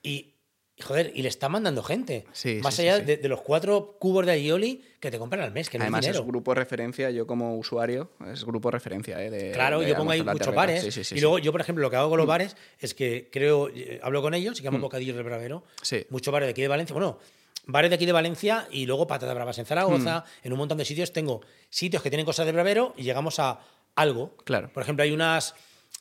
y 0.02 0.34
joder, 0.82 1.12
y 1.14 1.22
le 1.22 1.28
está 1.28 1.48
mandando 1.48 1.84
gente. 1.84 2.24
Sí, 2.32 2.58
Más 2.64 2.74
sí, 2.74 2.82
allá. 2.82 2.98
De, 2.98 3.16
de 3.16 3.28
los 3.28 3.42
cuatro 3.42 3.96
cubos 4.00 4.26
de 4.26 4.32
aioli 4.32 4.82
que 4.98 5.12
te 5.12 5.18
compran 5.20 5.42
al 5.42 5.52
mes, 5.52 5.70
que 5.70 5.78
no 5.78 5.84
Además 5.84 6.04
es 6.04 6.16
es 6.16 6.22
grupo 6.26 6.52
referencia, 6.52 7.10
yo 7.10 7.24
como 7.28 7.56
usuario, 7.56 8.10
es 8.32 8.44
grupo 8.44 8.72
referencia. 8.72 9.22
¿eh? 9.22 9.30
de- 9.30 9.52
Claro, 9.52 9.78
de 9.78 9.88
yo 9.88 9.94
pongo 9.96 10.10
ahí 10.10 10.24
muchos 10.24 10.52
bares. 10.52 10.82
Sí, 10.82 10.90
sí, 10.90 11.04
sí, 11.04 11.14
y 11.16 11.20
luego 11.20 11.38
yo, 11.38 11.52
por 11.52 11.60
ejemplo, 11.60 11.82
lo 11.82 11.90
que 11.90 11.96
hago 11.96 12.08
con 12.10 12.18
los 12.18 12.26
bares 12.26 12.56
es 12.80 12.94
que 12.94 13.28
creo, 13.30 13.68
eh, 13.68 14.00
hablo 14.02 14.20
con 14.22 14.34
ellos 14.34 14.58
y 14.60 14.64
llamo 14.64 14.80
bocadillos 14.80 15.14
del 15.14 15.24
bravero. 15.24 15.62
Sí. 15.82 16.04
Muchos 16.10 16.32
bares 16.32 16.48
de 16.48 16.50
aquí 16.50 16.62
de 16.62 16.68
Valencia. 16.68 16.92
Bueno, 16.94 17.20
bares 17.66 17.90
de 17.90 17.94
aquí 17.96 18.06
de 18.06 18.12
Valencia 18.12 18.66
y 18.70 18.86
luego 18.86 19.06
patatas 19.06 19.34
bravas 19.34 19.58
en 19.58 19.66
Zaragoza. 19.66 20.20
Mm. 20.42 20.46
En 20.46 20.52
un 20.52 20.58
montón 20.58 20.78
de 20.78 20.84
sitios 20.84 21.12
tengo 21.12 21.40
sitios 21.70 22.02
que 22.02 22.10
tienen 22.10 22.26
cosas 22.26 22.46
de 22.46 22.52
bravero 22.52 22.94
y 22.96 23.02
llegamos 23.04 23.38
a 23.38 23.60
algo. 23.94 24.36
Claro. 24.44 24.70
Por 24.72 24.82
ejemplo, 24.82 25.02
hay 25.04 25.12
unas 25.12 25.54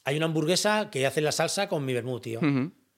hay 0.03 0.17
una 0.17 0.25
hamburguesa 0.25 0.89
que 0.89 1.05
hace 1.05 1.21
la 1.21 1.31
salsa 1.31 1.67
con 1.69 1.85
mi 1.85 1.93
vermut, 1.93 2.23
tío. 2.23 2.39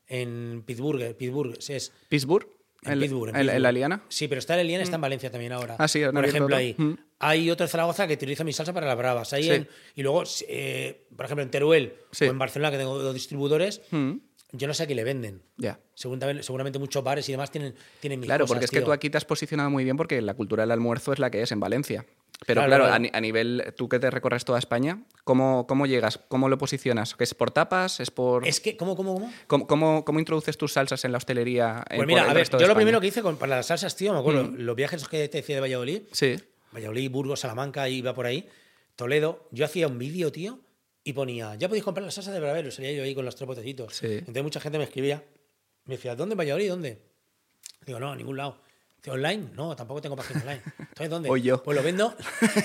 En 0.07 0.63
Pittsburgh, 0.65 1.15
Pittsburgh, 1.15 1.57
es 1.67 1.91
¿Pittsburgh? 2.09 2.47
en 2.83 2.93
¿En, 2.93 2.99
Pittsburgh, 2.99 3.35
en 3.35 3.61
la 3.63 3.71
Liana? 3.71 4.03
Sí, 4.09 4.27
pero 4.27 4.39
está 4.39 4.53
en 4.55 4.59
el 4.61 4.67
Liana, 4.67 4.83
está 4.83 4.95
en 4.95 5.01
Valencia 5.01 5.31
también 5.31 5.53
ahora. 5.53 5.75
Ah, 5.79 5.87
sí, 5.87 6.01
Por 6.13 6.25
ejemplo, 6.25 6.55
ahí. 6.55 6.75
Mm. 6.77 6.93
Hay 7.19 7.49
otro 7.49 7.65
en 7.65 7.69
Zaragoza 7.69 8.05
que 8.07 8.13
utiliza 8.15 8.43
mi 8.43 8.51
salsa 8.51 8.73
para 8.73 8.85
las 8.85 8.97
bravas. 8.97 9.31
Ahí 9.31 9.43
Sí. 9.43 9.49
en- 9.51 9.67
y 9.95 10.03
luego, 10.03 10.23
eh, 10.49 11.07
por 11.15 11.25
ejemplo, 11.25 11.43
en 11.43 11.49
Teruel 11.51 11.93
Sí. 12.11 12.25
o 12.25 12.31
en 12.31 12.37
Barcelona, 12.37 12.71
que 12.71 12.77
tengo 12.77 12.99
dos 12.99 13.13
distribuidores, 13.13 13.81
Mm. 13.91 14.15
Yo 14.53 14.67
no 14.67 14.73
sé 14.73 14.83
a 14.83 14.87
qué 14.87 14.95
le 14.95 15.03
venden. 15.03 15.41
Ya. 15.57 15.79
Seguramente, 15.95 16.43
seguramente 16.43 16.79
muchos 16.79 17.03
bares 17.03 17.27
y 17.27 17.33
demás 17.33 17.51
tienen, 17.51 17.75
tienen 17.99 18.19
mis 18.19 18.27
Claro, 18.27 18.45
cosas, 18.45 18.53
porque 18.55 18.65
es 18.65 18.71
que 18.71 18.81
tú 18.81 18.91
aquí 18.93 19.09
te 19.09 19.17
has 19.17 19.25
posicionado 19.25 19.69
muy 19.69 19.83
bien 19.83 19.97
porque 19.97 20.21
la 20.21 20.33
cultura 20.35 20.63
del 20.63 20.71
almuerzo 20.71 21.11
es 21.11 21.19
la 21.19 21.29
que 21.29 21.41
es 21.41 21.51
en 21.51 21.59
Valencia. 21.59 22.05
Pero 22.45 22.65
Claro. 22.65 22.85
A, 22.85 22.99
ni- 22.99 23.09
a 23.13 23.21
nivel, 23.21 23.73
tú 23.77 23.87
que 23.87 23.99
te 23.99 24.09
recorres 24.11 24.43
toda 24.43 24.59
España, 24.59 25.03
¿cómo, 25.23 25.65
cómo 25.67 25.85
llegas? 25.85 26.19
¿Cómo 26.27 26.49
lo 26.49 26.57
posicionas? 26.57 27.15
¿Que 27.15 27.23
¿Es 27.23 27.33
por 27.33 27.51
tapas? 27.51 27.99
¿Es 27.99 28.11
por...? 28.11 28.45
Es 28.47 28.59
que, 28.59 28.75
¿cómo, 28.77 28.95
cómo, 28.95 29.13
cómo? 29.15 29.33
¿Cómo, 29.47 29.67
cómo, 29.67 30.05
cómo 30.05 30.19
introduces 30.19 30.57
tus 30.57 30.73
salsas 30.73 31.05
en 31.05 31.11
la 31.13 31.19
hostelería? 31.19 31.83
en- 31.89 31.97
Pues 31.97 31.99
por 31.99 32.07
mira, 32.07 32.23
el 32.23 32.29
a 32.29 32.33
ver, 32.33 32.49
yo 32.49 32.67
lo 32.67 32.75
primero 32.75 32.99
que 32.99 33.07
hice 33.07 33.21
con, 33.21 33.37
para 33.37 33.55
las 33.57 33.67
salsas, 33.67 33.95
tío, 33.95 34.13
me 34.13 34.19
acuerdo, 34.19 34.43
los 34.55 34.75
viajes 34.75 35.07
que 35.07 35.27
te 35.29 35.37
decía 35.37 35.55
de 35.55 35.61
Valladolid, 35.61 36.01
Sí. 36.11 36.35
Valladolid, 36.75 37.09
Burgos, 37.11 37.39
Salamanca, 37.41 37.87
iba 37.87 38.13
por 38.13 38.25
ahí, 38.25 38.47
Toledo, 38.97 39.47
yo 39.51 39.63
hacía 39.65 39.87
un 39.87 39.97
vídeo, 39.97 40.31
tío, 40.31 40.59
y 41.03 41.13
ponía, 41.13 41.55
ya 41.55 41.67
podéis 41.67 41.83
comprar 41.83 42.05
la 42.05 42.11
salsa 42.11 42.31
de 42.31 42.39
bravero, 42.39 42.71
salía 42.71 42.91
yo 42.93 43.03
ahí 43.03 43.13
con 43.13 43.25
los 43.25 43.35
tres 43.35 43.47
botecitos. 43.47 43.95
Sí. 43.95 44.07
Entonces 44.07 44.43
mucha 44.43 44.59
gente 44.59 44.77
me 44.77 44.83
escribía, 44.85 45.23
me 45.85 45.95
decía, 45.95 46.15
¿dónde 46.15 46.33
en 46.33 46.37
Valladolid? 46.39 46.69
¿Dónde? 46.69 47.01
Digo, 47.85 47.99
no, 47.99 48.11
a 48.11 48.15
ningún 48.15 48.37
lado. 48.37 48.61
Digo, 49.03 49.15
¿online? 49.15 49.49
No, 49.53 49.75
tampoco 49.75 50.01
tengo 50.01 50.15
página 50.15 50.39
online. 50.41 50.61
Entonces, 50.79 51.09
¿dónde? 51.09 51.27
Voy 51.29 51.41
yo. 51.41 51.61
Pues 51.61 51.75
lo 51.77 51.83
vendo, 51.83 52.15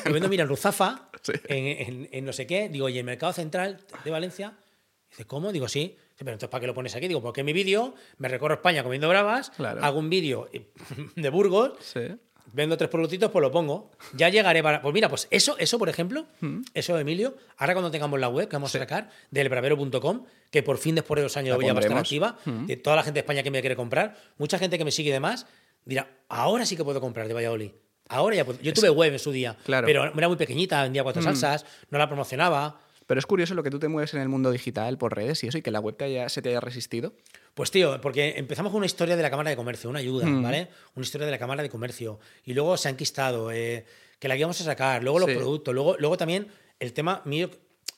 lo 0.04 0.12
vendo, 0.12 0.28
mira, 0.28 0.44
en 0.44 0.48
Ruzafa, 0.48 1.10
Sí. 1.22 1.32
en, 1.48 1.66
en- 1.66 2.08
en 2.12 2.24
no 2.24 2.32
sé 2.32 2.46
qué, 2.46 2.68
digo, 2.68 2.88
y 2.88 2.98
en 2.98 3.06
Mercado 3.06 3.32
Central 3.32 3.80
de 4.04 4.10
Valencia. 4.10 4.56
Dice, 5.10 5.24
¿cómo? 5.24 5.50
Digo, 5.50 5.66
sí. 5.66 5.96
Dice, 5.98 6.18
pero 6.18 6.32
entonces, 6.32 6.48
¿para 6.50 6.60
qué 6.60 6.66
lo 6.68 6.74
pones 6.74 6.94
aquí? 6.94 7.08
Digo, 7.08 7.20
porque 7.20 7.40
en 7.40 7.46
mi 7.46 7.52
vídeo 7.52 7.94
me 8.18 8.28
recorro 8.28 8.54
España 8.54 8.84
comiendo 8.84 9.08
bravas, 9.08 9.50
Claro. 9.50 9.82
hago 9.82 9.98
un 9.98 10.08
vídeo 10.10 10.48
de 11.16 11.28
Burgos, 11.30 11.72
Sí. 11.80 12.00
Vendo 12.52 12.76
tres 12.76 12.90
productitos, 12.90 13.30
pues 13.30 13.42
lo 13.42 13.50
pongo. 13.50 13.90
Ya 14.14 14.28
llegaré 14.28 14.62
para. 14.62 14.80
Pues 14.82 14.92
mira, 14.94 15.08
pues 15.08 15.28
eso, 15.30 15.56
eso 15.58 15.78
por 15.78 15.88
ejemplo, 15.88 16.26
eso, 16.74 16.98
Emilio, 16.98 17.36
ahora 17.56 17.74
cuando 17.74 17.90
tengamos 17.90 18.18
la 18.20 18.28
web 18.28 18.48
que 18.48 18.56
vamos 18.56 18.74
a 18.74 18.78
sacar, 18.78 19.10
del 19.30 19.48
bravero.com, 19.48 20.24
que 20.50 20.62
por 20.62 20.78
fin 20.78 20.94
después 20.94 21.16
de 21.16 21.22
dos 21.22 21.36
años 21.36 21.58
La 21.58 21.66
ya 21.66 21.72
va 21.72 21.78
a 21.80 21.82
estar 21.82 21.98
activa, 21.98 22.38
de 22.44 22.76
toda 22.76 22.96
la 22.96 23.02
gente 23.02 23.14
de 23.18 23.20
España 23.20 23.42
que 23.42 23.50
me 23.50 23.60
quiere 23.60 23.76
comprar, 23.76 24.16
mucha 24.38 24.58
gente 24.58 24.78
que 24.78 24.84
me 24.84 24.90
sigue 24.90 25.10
y 25.10 25.12
demás, 25.12 25.46
dirá, 25.84 26.08
ahora 26.28 26.64
sí 26.66 26.76
que 26.76 26.84
puedo 26.84 27.00
comprar 27.00 27.28
de 27.28 27.34
Valladolid. 27.34 27.70
Ahora 28.10 28.36
ya 28.36 28.44
puedo. 28.46 28.58
Yo 28.60 28.72
tuve 28.72 28.88
web 28.88 29.12
en 29.12 29.18
su 29.18 29.30
día, 29.32 29.56
Claro. 29.64 29.86
pero 29.86 30.04
era 30.16 30.28
muy 30.28 30.36
pequeñita, 30.38 30.82
vendía 30.82 31.02
cuatro 31.02 31.20
salsas, 31.22 31.66
no 31.90 31.98
la 31.98 32.06
promocionaba. 32.08 32.80
Pero 33.08 33.18
es 33.18 33.26
curioso 33.26 33.54
lo 33.54 33.62
que 33.62 33.70
tú 33.70 33.78
te 33.78 33.88
mueves 33.88 34.12
en 34.12 34.20
el 34.20 34.28
mundo 34.28 34.50
digital 34.52 34.98
por 34.98 35.16
redes 35.16 35.42
y 35.42 35.48
eso, 35.48 35.56
y 35.56 35.62
que 35.62 35.70
la 35.70 35.80
web 35.80 35.96
te 35.96 36.04
haya- 36.04 36.28
se 36.28 36.42
te 36.42 36.50
haya 36.50 36.60
resistido. 36.60 37.14
Pues 37.54 37.70
tío, 37.70 37.98
porque 38.02 38.34
empezamos 38.36 38.70
con 38.70 38.76
una 38.78 38.86
historia 38.86 39.16
de 39.16 39.22
la 39.22 39.30
Cámara 39.30 39.48
de 39.48 39.56
Comercio, 39.56 39.88
una 39.88 39.98
ayuda, 40.00 40.26
Mm. 40.26 40.42
¿vale? 40.42 40.68
Una 40.94 41.04
historia 41.04 41.24
de 41.24 41.30
la 41.30 41.38
Cámara 41.38 41.62
de 41.62 41.70
Comercio. 41.70 42.20
Y 42.44 42.52
luego 42.52 42.76
se 42.76 42.88
han 42.90 42.96
quistado, 42.96 43.50
eh, 43.50 43.86
que 44.18 44.28
la 44.28 44.36
íbamos 44.36 44.60
a 44.60 44.64
sacar, 44.64 45.02
luego 45.02 45.20
los 45.20 45.30
Sí. 45.30 45.36
productos, 45.36 45.74
luego, 45.74 45.96
luego 45.98 46.18
también 46.18 46.48
el 46.78 46.92
tema 46.92 47.22
mío 47.24 47.50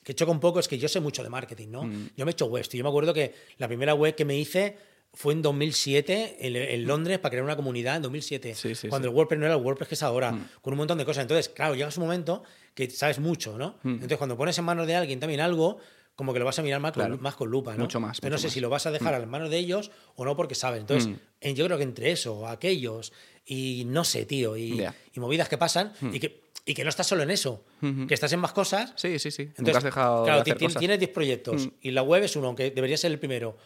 que 0.03 0.15
choca 0.15 0.31
un 0.31 0.39
poco 0.39 0.59
es 0.61 0.67
que 0.69 0.77
yo 0.79 0.87
sé 0.87 0.99
mucho 1.01 1.21
de 1.23 1.29
marketing, 1.29 1.67
¿no? 1.69 1.83
Mm. 1.83 2.09
Yo 2.15 2.25
me 2.25 2.31
he 2.31 2.33
hecho 2.33 2.45
webs, 2.45 2.69
tío. 2.69 2.79
Yo 2.79 2.83
me 2.85 2.89
acuerdo 2.89 3.13
que 3.13 3.35
la 3.57 3.67
primera 3.67 3.93
web 3.93 4.15
que 4.15 4.23
me 4.25 4.37
hice 4.37 4.77
fue 5.13 5.33
en 5.33 5.41
2007 5.41 6.37
en, 6.47 6.55
en 6.55 6.87
Londres 6.87 7.19
para 7.19 7.31
crear 7.31 7.43
una 7.43 7.55
comunidad 7.55 7.97
en 7.97 8.01
2007, 8.03 8.55
Sí, 8.55 8.75
sí, 8.75 8.87
cuando 8.87 9.07
sí. 9.07 9.11
el 9.11 9.15
WordPress 9.15 9.39
no 9.39 9.45
era 9.45 9.55
el 9.55 9.61
WordPress 9.61 9.89
que 9.89 9.95
es 9.95 10.03
ahora, 10.03 10.31
Mm. 10.31 10.47
con 10.61 10.73
un 10.73 10.77
montón 10.77 10.97
de 10.97 11.05
cosas. 11.05 11.23
Entonces, 11.23 11.49
claro, 11.49 11.75
llegas 11.75 11.97
un 11.97 12.03
momento 12.03 12.43
que 12.73 12.89
sabes 12.89 13.19
mucho, 13.19 13.57
¿no? 13.57 13.77
Mm. 13.83 13.89
Entonces, 13.95 14.17
cuando 14.17 14.37
pones 14.37 14.57
en 14.57 14.63
manos 14.65 14.87
de 14.87 14.95
alguien 14.95 15.19
también 15.19 15.41
algo, 15.41 15.79
como 16.15 16.33
que 16.33 16.39
lo 16.39 16.45
vas 16.45 16.59
a 16.59 16.61
mirar 16.61 16.79
más, 16.79 16.91
Claro. 16.93 17.15
con, 17.15 17.23
más 17.23 17.35
con 17.35 17.49
lupa, 17.49 17.73
¿no? 17.73 17.79
Mucho 17.83 17.99
más, 17.99 18.17
Entonces, 18.17 18.31
no 18.31 18.37
sé 18.37 18.47
más. 18.47 18.53
si 18.53 18.59
lo 18.61 18.69
vas 18.69 18.85
a 18.85 18.91
dejar 18.91 19.13
a 19.13 19.19
las 19.19 19.27
manos 19.27 19.49
de 19.49 19.57
ellos 19.57 19.91
o 20.15 20.23
no 20.25 20.35
porque 20.35 20.55
saben. 20.55 20.81
Entonces, 20.81 21.09
Mm. 21.09 21.15
en- 21.41 21.55
yo 21.55 21.65
creo 21.65 21.77
que 21.77 21.83
entre 21.83 22.11
eso, 22.11 22.47
aquellos 22.47 23.11
y 23.45 23.83
no 23.87 24.03
sé, 24.03 24.25
tío, 24.25 24.55
y, 24.55 24.77
Ya. 24.77 24.95
y 25.13 25.19
movidas 25.19 25.49
que 25.49 25.57
pasan 25.57 25.93
y, 26.13 26.19
que, 26.19 26.43
y 26.65 26.73
que 26.73 26.83
no 26.83 26.89
estás 26.89 27.07
solo 27.07 27.23
en 27.23 27.31
eso, 27.31 27.65
que 28.07 28.13
estás 28.13 28.31
en 28.33 28.39
más 28.39 28.53
cosas. 28.53 28.93
Sí, 28.95 29.17
sí, 29.19 29.31
sí. 29.31 29.43
Nunca 29.45 29.53
Entonces, 29.57 29.77
has 29.77 29.83
dejado 29.83 30.23
claro, 30.23 30.43
de 30.43 30.51
hacer 30.51 30.63
cosas. 30.63 30.79
tienes 30.79 30.99
10 30.99 31.11
proyectos 31.11 31.65
Mm. 31.65 31.69
y 31.81 31.91
la 31.91 32.03
web 32.03 32.23
es 32.23 32.35
uno, 32.35 32.47
aunque 32.47 32.71
debería 32.71 32.97
ser 32.97 33.11
el 33.11 33.19
primero. 33.19 33.57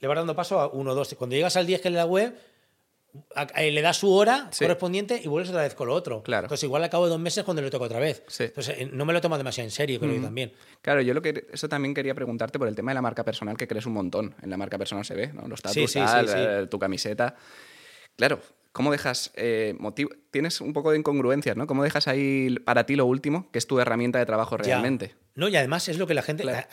Le 0.00 0.08
vas 0.08 0.16
dando 0.16 0.34
paso 0.36 0.60
a 0.60 0.68
uno, 0.68 0.94
dos. 0.94 1.14
Cuando 1.16 1.36
llegas 1.36 1.56
al 1.56 1.66
10 1.66 1.80
que 1.80 1.88
es 1.88 1.94
la 1.94 2.04
web, 2.06 2.34
le 3.58 3.82
das 3.82 3.96
su 3.96 4.12
hora 4.12 4.48
Sí. 4.52 4.64
correspondiente 4.64 5.20
y 5.24 5.28
vuelves 5.28 5.48
otra 5.50 5.62
vez 5.62 5.74
con 5.74 5.86
lo 5.88 5.94
otro. 5.94 6.22
Claro. 6.22 6.44
Entonces, 6.46 6.64
igual 6.64 6.84
al 6.84 6.90
cabo 6.90 7.04
de 7.04 7.10
dos 7.10 7.20
meses 7.20 7.44
cuando 7.44 7.62
le 7.62 7.70
toca 7.70 7.86
otra 7.86 7.98
vez. 7.98 8.22
Sí. 8.28 8.44
Entonces, 8.44 8.76
eh, 8.78 8.90
no 8.92 9.06
me 9.06 9.12
lo 9.14 9.20
tomo 9.22 9.38
demasiado 9.38 9.66
en 9.66 9.70
serio, 9.70 9.98
creo 9.98 10.14
yo 10.14 10.20
también. 10.22 10.52
Claro, 10.82 11.00
yo 11.00 11.14
lo 11.14 11.22
que 11.22 11.46
eso 11.52 11.68
también 11.68 11.94
quería 11.94 12.14
preguntarte 12.14 12.58
por 12.58 12.68
el 12.68 12.74
tema 12.74 12.90
de 12.90 12.96
la 12.96 13.02
marca 13.02 13.24
personal, 13.24 13.56
que 13.56 13.66
crees 13.66 13.86
un 13.86 13.94
montón. 13.94 14.34
En 14.42 14.50
la 14.50 14.58
marca 14.58 14.76
personal 14.76 15.04
se 15.04 15.14
ve, 15.14 15.28
¿no? 15.32 15.48
Los 15.48 15.62
tatuajes, 15.62 15.90
sí, 15.90 16.00
sí. 16.26 16.68
tu 16.68 16.78
camiseta. 16.78 17.36
Claro, 18.16 18.40
¿cómo 18.72 18.92
dejas 18.92 19.30
eh, 19.34 19.74
motiv- 19.78 20.14
Tienes 20.30 20.60
un 20.60 20.74
poco 20.74 20.90
de 20.90 20.98
incongruencias, 20.98 21.56
¿no? 21.56 21.66
¿Cómo 21.66 21.82
dejas 21.84 22.08
ahí 22.08 22.54
para 22.66 22.84
ti 22.84 22.96
lo 22.96 23.06
último, 23.06 23.50
que 23.50 23.58
es 23.58 23.66
tu 23.66 23.80
herramienta 23.80 24.18
de 24.18 24.26
trabajo 24.26 24.58
Ya. 24.58 24.64
realmente? 24.64 25.14
No, 25.34 25.48
y 25.48 25.56
además 25.56 25.88
es 25.88 25.96
lo 25.96 26.06
que 26.06 26.12
la 26.12 26.20
gente. 26.22 26.42
Claro. 26.42 26.66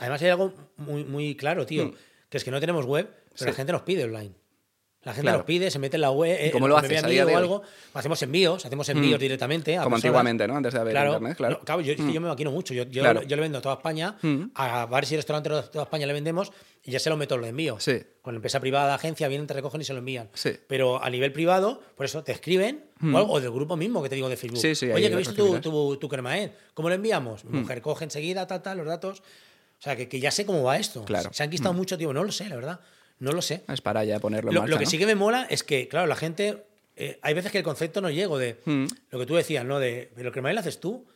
Además 0.00 0.20
hay 0.20 0.28
algo 0.28 0.52
muy, 0.76 1.04
muy 1.04 1.36
claro, 1.36 1.64
tío, 1.64 1.86
Mm. 1.86 1.94
Que 2.36 2.38
es 2.38 2.44
que 2.44 2.50
no 2.50 2.60
tenemos 2.60 2.84
web, 2.86 3.06
pero 3.08 3.36
Sí. 3.36 3.44
la 3.46 3.52
gente 3.52 3.72
nos 3.72 3.82
pide 3.82 4.04
online. 4.04 4.32
La 5.02 5.12
gente 5.12 5.22
Claro. 5.26 5.38
nos 5.38 5.46
pide, 5.46 5.70
se 5.70 5.78
mete 5.78 5.96
en 5.96 6.00
la 6.00 6.10
web. 6.10 6.36
eh, 6.36 6.50
cómo 6.50 6.66
lo 6.66 6.74
me 6.74 6.78
haces 6.80 6.90
ve 6.90 6.98
a 6.98 7.02
mí 7.02 7.10
día 7.12 7.24
de 7.24 7.32
o 7.32 7.38
algo. 7.38 7.62
Hacemos 7.94 8.20
envíos, 8.22 8.66
hacemos 8.66 8.88
envíos 8.88 9.20
Mm. 9.20 9.22
directamente. 9.22 9.76
a 9.76 9.84
Como 9.84 9.94
personas. 9.94 10.04
antiguamente, 10.04 10.48
¿no? 10.48 10.56
Antes 10.56 10.74
de 10.74 10.80
haber 10.80 10.96
internet, 10.96 11.36
claro. 11.36 11.54
No, 11.54 11.60
claro, 11.64 11.80
yo, 11.80 11.94
que 11.94 12.12
yo 12.12 12.20
me 12.20 12.26
maquino 12.26 12.50
mucho. 12.50 12.74
Yo, 12.74 12.82
yo, 12.82 13.02
Claro. 13.02 13.22
yo 13.22 13.36
le 13.36 13.42
vendo 13.42 13.58
a 13.58 13.60
toda 13.62 13.76
España, 13.76 14.16
Mm. 14.20 14.46
a 14.56 14.86
bares 14.86 15.12
y 15.12 15.16
restaurantes 15.16 15.52
de 15.52 15.62
toda 15.70 15.84
España 15.84 16.06
le 16.08 16.12
vendemos 16.12 16.50
y 16.82 16.90
ya 16.90 16.98
se 16.98 17.08
lo 17.08 17.16
meto, 17.16 17.36
lo 17.36 17.46
envío. 17.46 17.78
Sí. 17.78 18.02
Con 18.20 18.34
empresa 18.34 18.58
privada, 18.58 18.96
agencia, 18.96 19.28
vienen, 19.28 19.46
te 19.46 19.54
recogen 19.54 19.80
y 19.80 19.84
se 19.84 19.92
lo 19.92 20.00
envían. 20.00 20.28
Sí. 20.34 20.50
Pero 20.66 21.00
a 21.00 21.08
nivel 21.08 21.32
privado, 21.32 21.80
por 21.94 22.04
eso 22.04 22.24
te 22.24 22.32
escriben, 22.32 22.86
o, 23.00 23.16
algo- 23.16 23.34
o 23.34 23.40
del 23.40 23.52
grupo 23.52 23.76
mismo 23.76 24.02
que 24.02 24.08
te 24.08 24.16
digo 24.16 24.28
de 24.28 24.36
Facebook. 24.36 24.58
Mm. 24.58 24.62
Sí, 24.62 24.74
sí, 24.74 24.86
Oye, 24.90 25.02
que 25.02 25.06
he 25.06 25.10
lo 25.10 25.16
visto 25.18 25.34
tu, 25.34 25.60
tu, 25.60 25.96
tu 25.98 26.08
cremaed. 26.08 26.50
¿Cómo 26.74 26.88
lo 26.88 26.96
enviamos? 26.96 27.44
Mm. 27.44 27.52
Mi 27.52 27.60
mujer 27.60 27.80
coge 27.80 28.02
enseguida, 28.02 28.44
tal, 28.48 28.60
tal, 28.60 28.78
los 28.78 28.86
datos. 28.88 29.22
O 29.78 29.82
sea, 29.82 29.94
que, 29.96 30.08
que 30.08 30.18
ya 30.20 30.30
sé 30.30 30.46
cómo 30.46 30.62
va 30.62 30.76
esto. 30.78 31.04
Claro. 31.04 31.30
Mm. 31.30 31.32
Se 31.34 31.42
han 31.42 31.50
quitado 31.50 31.74
mucho, 31.74 31.96
tío. 31.98 32.12
No 32.12 32.24
lo 32.24 32.32
sé, 32.32 32.48
la 32.48 32.56
verdad. 32.56 32.80
No 33.18 33.32
lo 33.32 33.42
sé. 33.42 33.64
Es 33.68 33.80
para 33.80 34.04
ya 34.04 34.18
ponerlo 34.20 34.50
en 34.50 34.54
Lo, 34.54 34.60
marcha, 34.62 34.70
lo 34.74 34.78
que 34.78 34.84
¿no? 34.84 34.90
sí 34.90 34.98
que 34.98 35.06
me 35.06 35.14
mola 35.14 35.46
es 35.50 35.62
que, 35.62 35.88
claro, 35.88 36.06
la 36.06 36.16
gente. 36.16 36.64
eh, 36.96 37.18
hay 37.22 37.34
veces 37.34 37.52
que 37.52 37.58
el 37.58 37.64
concepto 37.64 38.00
no 38.00 38.10
llego 38.10 38.38
de. 38.38 38.60
Mm. 38.64 38.86
Lo 39.10 39.18
que 39.18 39.26
tú 39.26 39.34
decías, 39.36 39.64
¿no? 39.64 39.78
De. 39.78 40.10
¿Pero 40.14 40.28
el 40.28 40.32
cremaed 40.32 40.54
lo 40.54 40.60
haces 40.60 40.80
tú? 40.80 41.06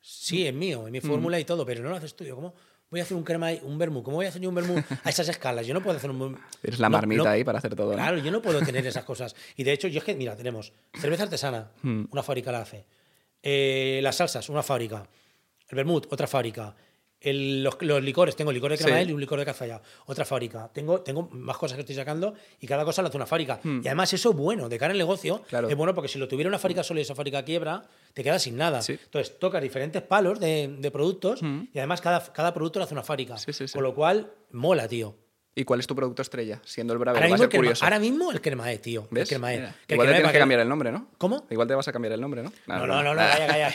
Sí, 0.00 0.46
es 0.46 0.54
mío, 0.54 0.82
Mm. 0.82 0.86
es 0.86 0.92
mi 0.92 1.00
fórmula 1.00 1.38
y 1.40 1.44
todo, 1.44 1.64
pero 1.66 1.82
no 1.82 1.90
lo 1.90 1.96
haces 1.96 2.14
tú. 2.14 2.24
Yo, 2.24 2.34
¿cómo 2.34 2.54
voy 2.90 3.00
a 3.00 3.02
hacer 3.02 3.16
un 3.16 3.22
cremaed, 3.24 3.62
un 3.62 3.76
vermú? 3.78 4.02
¿Cómo 4.02 4.16
voy 4.16 4.26
a 4.26 4.30
hacer 4.30 4.40
yo 4.42 4.48
un 4.48 4.54
vermú 4.54 4.82
a 5.04 5.10
esas 5.10 5.28
escalas? 5.28 5.66
Yo 5.66 5.74
no 5.74 5.82
puedo 5.82 5.96
hacer 5.96 6.10
un. 6.10 6.38
Eres 6.62 6.78
la 6.80 6.88
marmita 6.88 7.24
no- 7.24 7.28
ahí 7.30 7.44
para 7.44 7.58
hacer 7.58 7.74
todo. 7.76 7.92
Claro, 7.92 8.18
yo 8.18 8.30
no 8.30 8.40
puedo 8.42 8.60
tener 8.62 8.86
esas 8.86 9.04
cosas. 9.04 9.34
Y 9.56 9.64
de 9.64 9.72
hecho, 9.72 9.88
yo 9.88 9.98
es 9.98 10.04
que, 10.04 10.14
mira, 10.14 10.36
tenemos 10.36 10.72
cerveza 10.98 11.22
artesana, 11.24 11.70
una 11.82 12.22
fábrica 12.22 12.52
la 12.52 12.60
hace. 12.62 12.84
Eh, 13.42 14.00
las 14.02 14.16
salsas, 14.16 14.48
una 14.48 14.62
fábrica. 14.62 15.06
El 15.68 15.76
vermut, 15.76 16.06
otra 16.12 16.26
fábrica. 16.26 16.74
El- 17.20 17.62
los, 17.62 17.76
los 17.80 18.02
licores, 18.02 18.34
tengo 18.34 18.50
licor 18.50 18.70
de 18.70 18.78
Sí. 18.78 18.84
cremael 18.84 19.10
y 19.10 19.12
un 19.12 19.20
licor 19.20 19.38
de 19.38 19.44
cazalla, 19.44 19.80
otra 20.06 20.24
fábrica. 20.24 20.70
Tengo, 20.72 21.00
tengo 21.02 21.28
más 21.32 21.58
cosas 21.58 21.76
que 21.76 21.80
estoy 21.82 21.94
sacando 21.96 22.34
y 22.60 22.66
cada 22.66 22.84
cosa 22.84 23.02
la 23.02 23.08
hace 23.08 23.16
una 23.18 23.26
fábrica. 23.26 23.60
Y 23.62 23.86
además 23.86 24.12
eso 24.14 24.30
es 24.30 24.36
bueno, 24.36 24.68
de 24.68 24.78
cara 24.78 24.92
al 24.92 24.98
negocio, 24.98 25.36
Hmm. 25.36 25.48
Claro. 25.48 25.68
es 25.68 25.76
bueno 25.76 25.94
porque 25.94 26.08
si 26.08 26.18
lo 26.18 26.26
tuviera 26.28 26.48
una 26.48 26.58
fábrica 26.58 26.82
sola 26.82 27.00
y 27.00 27.02
esa 27.02 27.14
fábrica 27.14 27.44
quiebra, 27.44 27.82
te 28.14 28.24
quedas 28.24 28.42
sin 28.42 28.56
nada. 28.56 28.80
Sí. 28.82 28.92
Entonces 29.04 29.38
tocas 29.38 29.62
diferentes 29.62 30.00
palos 30.02 30.40
de, 30.40 30.76
de 30.78 30.90
productos 30.90 31.40
y 31.42 31.78
además 31.78 32.00
cada, 32.00 32.32
cada 32.32 32.54
producto 32.54 32.78
lo 32.78 32.84
hace 32.86 32.94
una 32.94 33.02
fábrica. 33.02 33.36
Sí, 33.36 33.52
sí, 33.52 33.68
sí. 33.68 33.74
Con 33.74 33.82
lo 33.82 33.94
cual, 33.94 34.32
mola, 34.52 34.88
tío. 34.88 35.14
¿Y 35.54 35.64
cuál 35.64 35.80
es 35.80 35.86
tu 35.86 35.96
producto 35.96 36.22
estrella? 36.22 36.60
Siendo 36.64 36.92
el 36.92 36.98
Bravero, 37.00 37.18
Ahora 37.18 37.28
va 37.28 37.34
a 37.34 37.38
mismo, 37.38 37.38
ser 37.38 37.44
el 37.46 37.50
crema- 37.50 37.60
curioso. 37.62 37.84
ahora 37.84 37.98
mismo 37.98 38.30
el 38.32 38.40
cremae, 38.40 38.78
tío. 38.78 39.08
¿Ves? 39.10 39.30
El. 39.32 39.40
Que 39.40 39.46
el 39.46 39.50
Igual 39.88 40.08
te 40.08 40.14
tienes 40.14 40.32
que 40.32 40.38
cambiar 40.38 40.60
el 40.60 40.68
nombre, 40.68 40.92
¿no? 40.92 41.08
¿Cómo? 41.18 41.46
Igual 41.50 41.66
te 41.68 41.74
vas 41.74 41.88
a 41.88 41.92
cambiar 41.92 42.12
el 42.14 42.20
nombre, 42.20 42.42
¿no? 42.42 42.52
No, 42.66 42.86
no, 42.86 43.02
no, 43.02 43.14
no, 43.14 43.16
calla, 43.16 43.46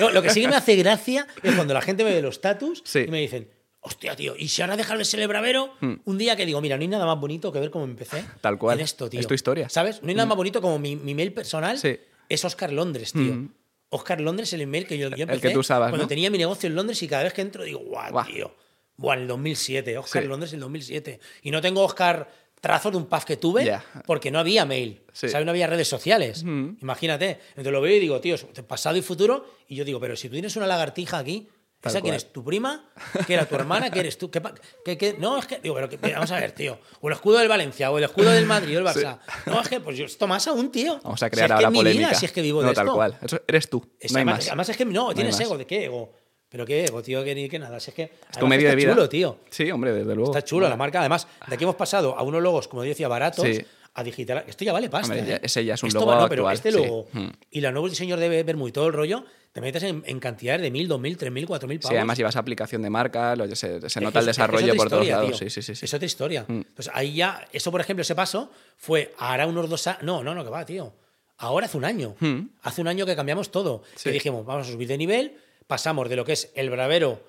No, 0.00 0.10
lo 0.10 0.22
que 0.22 0.30
sí 0.30 0.40
que 0.40 0.48
me 0.48 0.56
hace 0.56 0.74
gracia 0.76 1.26
es 1.42 1.54
cuando 1.54 1.74
la 1.74 1.82
gente 1.82 2.02
me 2.02 2.12
ve 2.14 2.22
los 2.22 2.40
tatus 2.40 2.82
Sí. 2.84 3.00
y 3.06 3.10
me 3.10 3.20
dicen, 3.20 3.48
hostia, 3.80 4.16
tío, 4.16 4.34
y 4.38 4.48
si 4.48 4.62
ahora 4.62 4.76
dejas 4.76 4.96
de 4.98 5.04
ser 5.04 5.20
el 5.20 5.28
bravero, 5.28 5.74
un 6.04 6.18
día 6.18 6.34
que 6.34 6.46
digo, 6.46 6.60
mira, 6.62 6.76
no 6.76 6.82
hay 6.82 6.88
nada 6.88 7.04
más 7.06 7.20
bonito 7.20 7.52
que 7.52 7.60
ver 7.60 7.70
cómo 7.70 7.84
empecé. 7.84 8.22
Hmm. 8.22 8.26
Tal 8.40 8.58
cual. 8.58 8.78
En 8.78 8.84
esto, 8.84 9.10
tío. 9.10 9.20
Es 9.20 9.26
tu 9.26 9.34
historia. 9.34 9.66
Hmm. 9.66 9.70
¿Sabes? 9.70 10.02
No 10.02 10.08
hay 10.08 10.14
nada 10.14 10.26
más 10.26 10.36
bonito 10.36 10.62
como 10.62 10.78
mi, 10.78 10.96
mi 10.96 11.14
mail 11.14 11.32
personal. 11.34 11.78
Sí. 11.78 11.98
Es 12.28 12.44
Oscar 12.44 12.72
Londres, 12.72 13.12
tío. 13.12 13.34
Mm. 13.34 13.52
Oscar 13.90 14.20
Londres, 14.20 14.52
el 14.52 14.62
email 14.62 14.84
que 14.84 14.98
yo, 14.98 15.10
yo 15.10 15.22
empecé 15.22 15.40
que 15.48 15.50
tú 15.54 15.60
usabas, 15.60 15.90
cuando 15.90 16.04
¿no? 16.04 16.08
tenía 16.08 16.28
mi 16.28 16.38
negocio 16.38 16.66
en 16.68 16.74
Londres 16.74 17.00
y 17.04 17.06
cada 17.06 17.22
vez 17.22 17.32
que 17.32 17.40
entro 17.42 17.62
digo, 17.62 17.78
Guau. 17.78 18.24
tío. 18.26 18.52
Buah, 18.96 19.14
en 19.16 19.22
el 19.22 19.28
2007, 19.28 19.98
Oscar 19.98 20.22
Sí. 20.22 20.28
Londres 20.28 20.52
en 20.52 20.56
el 20.56 20.60
2007. 20.62 21.20
Y 21.42 21.50
no 21.50 21.60
tengo 21.60 21.82
Oscar 21.84 22.28
trazos 22.60 22.90
de 22.92 22.98
un 22.98 23.06
puff 23.06 23.24
que 23.24 23.36
tuve 23.36 23.78
porque 24.06 24.30
no 24.30 24.38
había 24.38 24.64
mail, 24.64 25.02
Sí. 25.12 25.28
¿sabes? 25.28 25.44
No 25.44 25.50
había 25.50 25.66
redes 25.66 25.88
sociales. 25.88 26.42
Mm. 26.44 26.78
Imagínate. 26.80 27.38
Entonces 27.50 27.72
lo 27.72 27.80
veo 27.80 27.94
y 27.96 28.00
digo, 28.00 28.20
tío, 28.20 28.36
pasado 28.66 28.96
y 28.96 29.02
futuro. 29.02 29.46
Y 29.68 29.76
yo 29.76 29.84
digo, 29.84 30.00
pero 30.00 30.16
si 30.16 30.28
tú 30.28 30.32
tienes 30.32 30.56
una 30.56 30.66
lagartija 30.66 31.18
aquí, 31.18 31.48
Tal 31.78 31.90
¿esa 31.92 32.00
quién 32.00 32.14
es? 32.14 32.32
¿Tu 32.32 32.42
prima? 32.42 32.88
¿Qué 33.26 33.34
era 33.34 33.44
tu 33.46 33.54
hermana? 33.54 33.90
¿Qué 33.90 34.00
eres 34.00 34.16
tú? 34.16 34.30
¿Qué, 34.30 34.40
qué- 34.82 34.96
qué? 34.96 35.14
No, 35.18 35.38
es 35.38 35.46
que. 35.46 35.58
Digo, 35.58 35.74
pero 35.74 35.88
que- 35.90 35.98
vamos 35.98 36.30
a 36.32 36.40
ver, 36.40 36.52
tío. 36.52 36.78
O 37.02 37.08
el 37.08 37.14
escudo 37.14 37.38
del 37.38 37.48
Valencia, 37.48 37.90
o 37.90 37.98
el 37.98 38.04
escudo 38.04 38.30
del 38.30 38.46
Madrid, 38.46 38.76
o 38.76 38.78
el 38.80 38.86
Barça. 38.86 39.18
No, 39.44 39.60
es 39.60 39.68
que, 39.68 39.78
pues 39.80 39.96
yo, 39.98 40.06
esto 40.06 40.26
más 40.26 40.48
aún, 40.48 40.72
tío. 40.72 40.98
Vamos 41.04 41.22
a 41.22 41.26
Si 41.26 41.30
crear 41.30 41.48
que 41.48 41.52
ahora 41.54 41.66
es 41.68 41.72
mi 41.72 41.78
polémica. 41.78 42.08
vida, 42.08 42.18
si 42.18 42.24
es 42.24 42.32
que 42.32 42.40
vivo 42.40 42.62
no, 42.62 42.68
de 42.68 42.74
tal 42.74 42.86
esto. 42.86 42.94
cual. 42.96 43.18
Eso 43.22 43.40
eres 43.46 43.68
tú. 43.68 43.86
Es- 44.00 44.10
no 44.10 44.16
hay 44.18 44.22
además, 44.22 44.38
más. 44.38 44.46
además 44.48 44.68
es 44.70 44.76
que 44.78 44.84
no, 44.86 45.08
hay 45.10 45.14
tienes 45.16 45.38
ego. 45.38 45.58
¿De 45.58 45.66
qué 45.66 45.84
ego? 45.84 46.12
Pero 46.56 46.64
qué 46.64 46.84
ego, 46.86 47.02
tío, 47.02 47.22
que 47.22 47.34
ni 47.34 47.48
que 47.50 47.58
nada. 47.58 47.78
Si 47.78 47.90
es 47.90 47.94
que. 47.94 48.02
Es 48.30 48.38
tu 48.38 48.46
medio 48.46 48.62
de 48.68 48.72
está 48.72 48.76
vida. 48.76 48.92
chulo, 48.94 49.08
tío. 49.10 49.38
Sí, 49.50 49.70
hombre, 49.70 49.92
desde 49.92 50.14
luego. 50.14 50.30
Está 50.34 50.42
chulo 50.42 50.66
la 50.70 50.76
marca. 50.76 51.00
Además, 51.00 51.28
de 51.46 51.54
aquí 51.54 51.64
hemos 51.64 51.76
pasado 51.76 52.16
a 52.18 52.22
unos 52.22 52.40
logos, 52.42 52.66
como 52.66 52.82
yo 52.82 52.88
decía, 52.88 53.08
baratos, 53.08 53.44
Sí. 53.44 53.60
a 53.92 54.02
digital. 54.02 54.42
Esto 54.46 54.64
ya 54.64 54.72
vale 54.72 54.88
pasta. 54.88 55.12
Hombre, 55.14 55.34
¿eh? 55.34 55.40
ese 55.42 55.64
ya 55.66 55.74
es 55.74 55.82
un 55.82 55.88
Esto 55.88 56.00
logo 56.00 56.12
va- 56.12 56.20
no, 56.22 56.28
pero 56.30 56.48
actual, 56.48 56.54
este 56.54 56.72
sí. 56.72 56.78
logo 56.86 57.08
Mm. 57.12 57.28
y 57.50 57.60
los 57.60 57.72
nuevos 57.72 57.90
diseños 57.90 58.18
de 58.18 58.42
Vermu 58.42 58.68
y 58.68 58.72
todo 58.72 58.86
el 58.86 58.94
rollo, 58.94 59.22
te 59.52 59.60
metes 59.60 59.82
en, 59.82 60.02
en 60.06 60.18
cantidades 60.18 60.62
de 60.62 60.70
mil, 60.70 60.88
dos 60.88 60.98
mil, 60.98 61.16
tres 61.18 61.30
mil, 61.30 61.46
cuatro 61.46 61.68
mil 61.68 61.78
pavos. 61.78 61.90
Sí, 61.90 61.96
además 61.96 62.16
llevas 62.16 62.36
aplicación 62.36 62.80
de 62.80 62.88
marca, 62.88 63.36
lo- 63.36 63.54
se, 63.54 63.88
se 63.90 64.00
nota 64.00 64.20
el 64.20 64.26
desarrollo 64.26 64.74
por 64.76 64.88
todos 64.88 65.02
historia, 65.04 65.16
lados. 65.22 65.38
tío. 65.38 65.50
Sí, 65.50 65.50
sí, 65.50 65.62
sí. 65.62 65.74
sí. 65.74 65.84
Es 65.84 65.92
otra 65.92 66.06
historia. 66.06 66.44
Mm. 66.48 66.52
Entonces 66.68 66.90
ahí 66.94 67.14
ya, 67.16 67.46
eso 67.52 67.70
por 67.70 67.82
ejemplo, 67.82 68.00
ese 68.00 68.14
paso 68.14 68.50
fue 68.78 69.12
hará 69.18 69.46
unos 69.46 69.68
dos 69.68 69.86
años. 69.88 70.02
No, 70.04 70.22
no, 70.24 70.34
no, 70.34 70.42
que 70.42 70.48
va, 70.50 70.64
tío. 70.64 70.94
Ahora 71.38 71.66
hace 71.66 71.76
un 71.76 71.84
año. 71.84 72.16
Mm. 72.20 72.40
Hace 72.62 72.80
un 72.80 72.88
año 72.88 73.04
que 73.04 73.14
cambiamos 73.14 73.50
todo. 73.50 73.82
Sí. 73.94 74.04
Que 74.04 74.12
dijimos, 74.12 74.46
vamos 74.46 74.68
a 74.68 74.72
subir 74.72 74.88
de 74.88 74.96
nivel, 74.96 75.36
pasamos 75.66 76.08
de 76.08 76.16
lo 76.16 76.24
que 76.24 76.32
es 76.32 76.52
el 76.54 76.70
bravero 76.70 77.22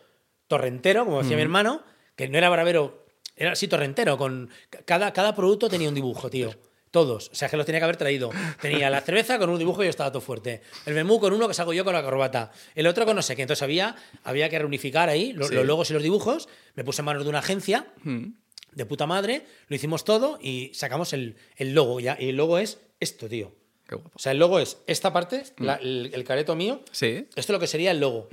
torrentero, 0.47 1.05
como 1.05 1.19
Mm. 1.19 1.21
decía 1.23 1.35
mi 1.37 1.41
hermano, 1.43 1.83
que 2.15 2.27
no 2.27 2.37
era 2.37 2.49
bravero, 2.49 3.05
era 3.35 3.51
así 3.51 3.67
torrentero, 3.67 4.17
con 4.17 4.49
cada, 4.85 5.13
cada 5.13 5.35
producto 5.35 5.69
tenía 5.69 5.89
un 5.89 5.95
dibujo, 5.95 6.29
tío. 6.29 6.51
Todos. 6.89 7.29
O 7.31 7.35
sea, 7.35 7.49
que 7.49 7.57
los 7.57 7.65
tenía 7.65 7.79
que 7.79 7.83
haber 7.83 7.97
traído. 7.97 8.31
Tenía 8.61 8.89
la 8.89 9.01
cerveza 9.01 9.37
con 9.37 9.49
un 9.49 9.59
dibujo 9.59 9.83
y 9.83 9.87
yo 9.87 9.89
estaba 9.89 10.09
todo 10.09 10.21
fuerte. 10.21 10.61
El 10.85 10.93
menú 10.95 11.19
con 11.19 11.33
uno 11.33 11.47
que 11.47 11.53
salgo 11.53 11.73
yo 11.73 11.83
con 11.83 11.93
la 11.93 12.01
corbata. 12.01 12.49
El 12.75 12.87
otro 12.87 13.05
con 13.05 13.15
no 13.17 13.21
sé 13.21 13.35
qué. 13.35 13.41
Entonces 13.41 13.61
había, 13.61 13.95
había 14.23 14.49
que 14.49 14.57
reunificar 14.57 15.09
ahí 15.09 15.33
los, 15.33 15.49
Sí. 15.49 15.55
los 15.55 15.65
logos 15.65 15.89
y 15.91 15.93
los 15.93 16.01
dibujos. 16.01 16.47
Me 16.75 16.85
puse 16.85 17.01
en 17.01 17.05
manos 17.05 17.23
de 17.23 17.29
una 17.29 17.39
agencia 17.39 17.87
Mm. 18.03 18.27
de 18.71 18.85
puta 18.85 19.05
madre, 19.05 19.45
lo 19.67 19.75
hicimos 19.75 20.05
todo 20.05 20.39
y 20.41 20.71
sacamos 20.73 21.11
el, 21.11 21.35
el 21.57 21.73
logo 21.75 21.99
ya. 21.99 22.15
Y 22.19 22.29
el 22.29 22.37
logo 22.37 22.57
es 22.57 22.79
esto, 23.01 23.27
tío. 23.27 23.53
Qué 23.87 23.95
guapo. 23.95 24.11
O 24.13 24.19
sea, 24.19 24.31
el 24.33 24.37
logo 24.39 24.59
es 24.59 24.77
esta 24.87 25.13
parte, 25.13 25.43
Mm. 25.57 25.63
la- 25.65 25.75
el, 25.75 26.11
el 26.13 26.23
careto 26.23 26.55
mío. 26.55 26.81
Sí. 26.91 27.25
Esto 27.35 27.39
es 27.39 27.49
lo 27.49 27.59
que 27.59 27.67
sería 27.67 27.91
el 27.91 27.99
logo. 27.99 28.29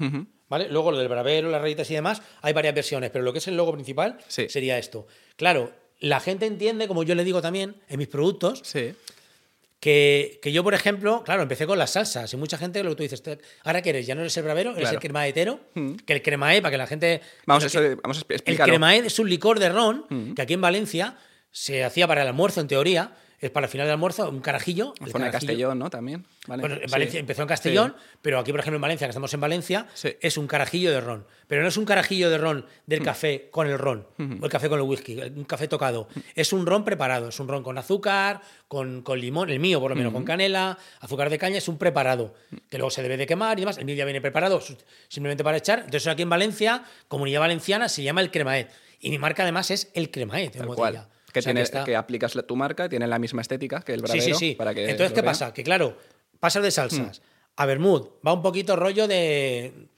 ¿Vale? 0.49 0.69
Luego 0.69 0.93
lo 0.93 0.99
del 0.99 1.09
bravero, 1.09 1.49
las 1.51 1.61
rayitas 1.63 1.91
y 1.91 1.95
demás, 1.95 2.21
hay 2.43 2.53
varias 2.53 2.75
versiones, 2.75 3.11
pero 3.11 3.25
lo 3.25 3.33
que 3.33 3.39
es 3.39 3.49
el 3.49 3.57
logo 3.57 3.73
principal 3.73 4.19
Sí. 4.29 4.49
sería 4.49 4.79
esto. 4.79 5.07
Claro, 5.37 5.73
la 6.01 6.21
gente 6.21 6.45
entiende, 6.47 6.87
como 6.87 7.03
yo 7.03 7.15
le 7.15 7.25
digo 7.25 7.41
también 7.41 7.77
en 7.89 7.99
mis 7.99 8.09
productos, 8.09 8.61
Sí. 8.63 8.95
que, 9.81 10.39
que 10.43 10.53
yo, 10.53 10.63
por 10.65 10.75
ejemplo, 10.75 11.23
claro, 11.25 11.43
empecé 11.43 11.67
con 11.67 11.79
las 11.79 11.91
salsas 11.91 12.33
y 12.33 12.37
mucha 12.37 12.57
gente, 12.57 12.83
lo 12.83 12.91
que 12.91 12.97
tú 12.97 13.03
dices, 13.03 13.23
"Te- 13.23 13.39
ahora 13.65 13.83
que 13.83 13.91
eres, 13.91 14.07
ya 14.07 14.15
no 14.15 14.23
eres 14.23 14.37
el 14.37 14.43
bravero, 14.45 14.71
eres 14.71 14.83
Claro. 14.83 14.97
el 14.97 15.01
cremaetero, 15.01 15.61
Mm. 15.75 15.95
que 15.97 16.13
el 16.15 16.23
cremae, 16.23 16.63
para 16.63 16.71
que 16.73 16.79
la 16.79 16.87
gente... 16.87 17.21
Vamos, 17.47 17.65
eso 17.65 17.81
vamos 18.03 18.19
a 18.19 18.21
expli- 18.23 18.27
el 18.31 18.35
explicarlo. 18.37 18.73
cremaed 18.73 19.05
es 19.05 19.19
un 19.19 19.29
licor 19.29 19.59
de 19.59 19.69
ron 19.69 20.07
Mm. 20.09 20.33
que 20.35 20.43
aquí 20.43 20.55
en 20.55 20.61
Valencia 20.63 21.17
se 21.51 21.85
hacía 21.85 22.07
para 22.07 22.23
el 22.23 22.29
almuerzo, 22.29 22.61
en 22.61 22.69
teoría. 22.69 23.15
Es 23.45 23.51
para 23.51 23.67
el 23.67 23.71
final 23.71 23.87
del 23.87 23.93
almuerzo, 23.93 24.29
un 24.31 24.41
carajillo. 24.41 24.95
el 25.05 25.13
de 25.13 25.31
Castellón, 25.31 25.79
¿no? 25.79 25.91
También. 25.91 26.25
Vale. 26.47 26.63
Bueno, 26.63 26.77
en 26.77 26.89
Sí. 26.89 26.93
Valencia 26.93 27.21
empezó 27.21 27.43
en 27.43 27.49
Castellón, 27.49 27.95
Sí. 27.99 28.17
pero 28.23 28.39
aquí, 28.39 28.53
por 28.53 28.61
ejemplo, 28.61 28.77
en 28.77 28.81
Valencia, 28.83 29.07
que 29.07 29.11
estamos 29.11 29.35
en 29.35 29.41
Valencia, 29.41 29.87
Sí. 29.93 30.17
es 30.21 30.39
un 30.39 30.47
carajillo 30.47 30.91
de 30.93 31.01
ron. 31.03 31.27
Pero 31.47 31.61
no 31.61 31.69
es 31.69 31.77
un 31.77 31.85
carajillo 31.85 32.31
de 32.31 32.39
ron 32.39 32.65
del 32.87 33.03
Mm. 33.03 33.05
café 33.05 33.49
con 33.51 33.67
el 33.67 33.79
ron, 33.79 34.07
o 34.41 34.45
el 34.47 34.51
café 34.51 34.71
con 34.71 34.79
el 34.79 34.87
whisky, 34.87 35.21
un 35.21 35.45
café 35.45 35.69
tocado. 35.69 36.09
Es 36.35 36.55
un 36.55 36.65
ron 36.65 36.85
preparado, 36.87 37.29
es 37.29 37.39
un 37.39 37.47
ron 37.49 37.63
con 37.63 37.77
azúcar, 37.77 38.41
con, 38.67 39.03
con 39.03 39.21
limón, 39.21 39.51
el 39.51 39.61
mío 39.61 39.79
por 39.79 39.91
lo 39.91 39.97
menos 39.97 40.13
con 40.15 40.25
canela, 40.25 40.79
azúcar 41.01 41.29
de 41.29 41.37
caña, 41.39 41.59
es 41.59 41.69
un 41.69 41.77
preparado, 41.77 42.35
que 42.71 42.79
luego 42.79 42.91
se 42.91 43.03
debe 43.03 43.19
de 43.19 43.27
quemar 43.27 43.59
y 43.59 43.61
demás. 43.63 43.77
El 43.77 43.85
mío 43.85 43.95
ya 43.95 44.07
viene 44.07 44.23
preparado 44.23 44.63
simplemente 45.09 45.45
para 45.45 45.59
echar. 45.59 45.81
Entonces 45.81 46.07
aquí 46.07 46.23
en 46.23 46.31
Valencia, 46.31 46.83
Comunidad 47.09 47.41
Valenciana, 47.41 47.91
se 47.91 48.03
llama 48.03 48.23
el 48.23 48.31
Cremaet. 48.31 48.71
Y 49.01 49.11
mi 49.11 49.19
marca 49.19 49.43
además 49.43 49.71
es 49.71 49.91
el 49.93 50.11
Cremaet. 50.11 50.57
en 50.57 50.67
botella. 50.67 50.91
cual. 51.03 51.09
Que, 51.35 51.41
O 51.41 51.43
sea, 51.43 51.51
tiene, 51.51 51.63
está- 51.63 51.85
que 51.85 51.97
aplicas 51.97 52.33
tu 52.47 52.55
marca, 52.57 52.89
tiene 52.89 53.07
la 53.09 53.19
misma 53.19 53.43
estética 53.43 53.83
que 53.83 53.93
el 53.93 53.99
Sí, 54.01 54.05
bravero. 54.05 54.25
sí, 54.25 54.33
sí. 54.35 54.55
Para 54.55 54.73
que 54.73 54.89
Entonces, 54.89 55.13
¿qué 55.13 55.21
vean. 55.21 55.33
pasa? 55.33 55.53
Que 55.53 55.65
claro, 55.65 55.99
pasas 56.39 56.63
de 56.63 56.71
salsas 56.71 57.19
Mm. 57.21 57.23
a 57.57 57.67
Bermud, 57.67 58.09
va 58.27 58.33
un 58.33 58.41
poquito 58.43 58.77
rollo 58.77 59.09
de. 59.09 59.89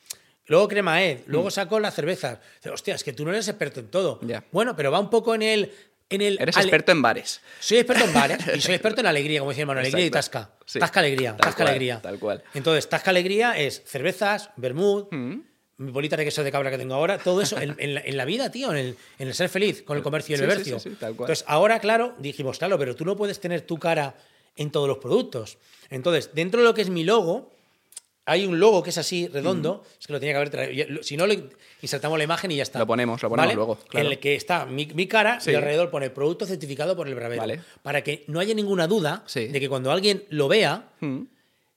Luego 0.47 0.67
cremaed, 0.69 1.21
luego 1.27 1.51
saco 1.51 1.79
las 1.79 1.95
cervezas. 1.95 2.39
Hostia, 2.73 2.95
es 2.95 3.05
que 3.05 3.13
tú 3.13 3.25
no 3.25 3.33
eres 3.33 3.47
experto 3.49 3.81
en 3.81 3.89
todo. 3.89 4.19
Bueno, 4.51 4.75
pero 4.75 4.91
va 4.91 4.99
un 4.99 5.11
poco 5.11 5.35
en 5.35 5.43
el. 5.43 5.73
En 6.09 6.21
el 6.23 6.39
Eres 6.41 6.57
ale- 6.57 6.67
experto 6.67 6.93
en 6.93 7.03
bares. 7.03 7.41
Soy 7.61 7.79
experto 7.79 8.05
en 8.05 8.15
bares 8.15 8.39
y 8.57 8.61
soy 8.61 8.75
experto 8.75 9.01
en 9.01 9.09
alegría, 9.09 9.41
como 9.41 9.51
decía 9.51 9.63
hermano, 9.63 9.81
alegría 9.81 10.07
y 10.07 10.11
tasca. 10.11 10.53
Sí. 10.65 10.79
Tasca 10.79 11.01
alegría, 11.01 11.33
Tal 11.33 11.41
tasca 11.41 11.57
cual, 11.57 11.69
alegría. 11.69 12.01
tal 12.01 12.19
cual. 12.21 12.45
Entonces, 12.55 12.89
tasca 12.89 13.11
alegría 13.11 13.59
es 13.59 13.83
cervezas, 13.85 14.51
Bermud, 14.57 15.09
Mm. 15.11 15.41
Mi 15.79 15.91
bolita 15.91 16.17
de 16.17 16.25
queso 16.25 16.43
de 16.43 16.51
cabra 16.51 16.71
que 16.71 16.79
tengo 16.79 16.95
ahora, 16.95 17.19
todo 17.19 17.43
eso 17.43 17.61
en, 17.61 17.75
en 17.79 17.95
la, 17.95 18.01
en 18.01 18.17
la 18.17 18.25
vida, 18.25 18.51
tío, 18.51 18.71
en 18.71 18.79
el, 18.79 18.97
en 19.19 19.29
el 19.29 19.35
ser 19.35 19.49
feliz, 19.49 19.83
con 19.83 19.97
el 19.97 20.03
comercio 20.03 20.33
y 20.33 20.35
el 20.35 20.41
sí, 20.41 20.47
bebercio. 20.47 20.79
sí, 20.81 20.91
sí. 20.91 20.97
Entonces, 21.07 21.45
ahora, 21.47 21.79
claro, 21.81 22.15
dijimos, 22.19 22.59
claro, 22.59 22.79
pero 22.79 22.95
tú 22.97 23.05
no 23.05 23.15
puedes 23.17 23.41
tener 23.41 23.61
tu 23.63 23.79
cara 23.79 24.15
en 24.57 24.71
todos 24.71 24.89
los 24.89 24.99
productos. 24.99 25.59
Entonces, 25.91 26.31
dentro 26.33 26.61
de 26.61 26.67
lo 26.67 26.73
que 26.75 26.81
es 26.83 26.89
mi 26.89 27.05
logo, 27.05 27.53
hay 28.29 28.45
un 28.45 28.59
logo 28.59 28.83
que 28.83 28.91
es 28.91 28.99
así, 28.99 29.29
redondo, 29.29 29.85
es 30.01 30.07
que 30.07 30.13
lo 30.13 30.19
tenía 30.19 30.33
que 30.33 30.37
haber 30.39 30.51
traído. 30.51 31.03
Si 31.03 31.17
no, 31.17 31.27
le 31.29 31.45
insertamos 31.83 32.19
la 32.19 32.25
imagen 32.25 32.51
y 32.51 32.57
ya 32.57 32.65
está. 32.65 32.79
Lo 32.81 32.87
ponemos, 32.87 33.23
lo 33.23 33.29
ponemos 33.29 33.47
¿Vale? 33.47 33.55
luego, 33.55 33.77
claro. 33.77 34.07
En 34.07 34.13
el 34.13 34.19
que 34.19 34.35
está 34.35 34.67
mi, 34.67 34.87
mi 34.87 35.07
cara 35.07 35.39
y 35.47 35.55
alrededor 35.55 35.91
pone 35.91 36.11
producto 36.11 36.45
certificado 36.47 36.97
por 36.97 37.07
el 37.07 37.15
bravero. 37.15 37.41
Vale. 37.43 37.61
Para 37.83 38.03
que 38.03 38.25
no 38.27 38.41
haya 38.41 38.53
ninguna 38.55 38.89
duda 38.89 39.23
de 39.33 39.61
que 39.61 39.69
cuando 39.69 39.93
alguien 39.93 40.25
lo 40.31 40.49
vea, 40.49 40.89
Mm. 41.01 41.21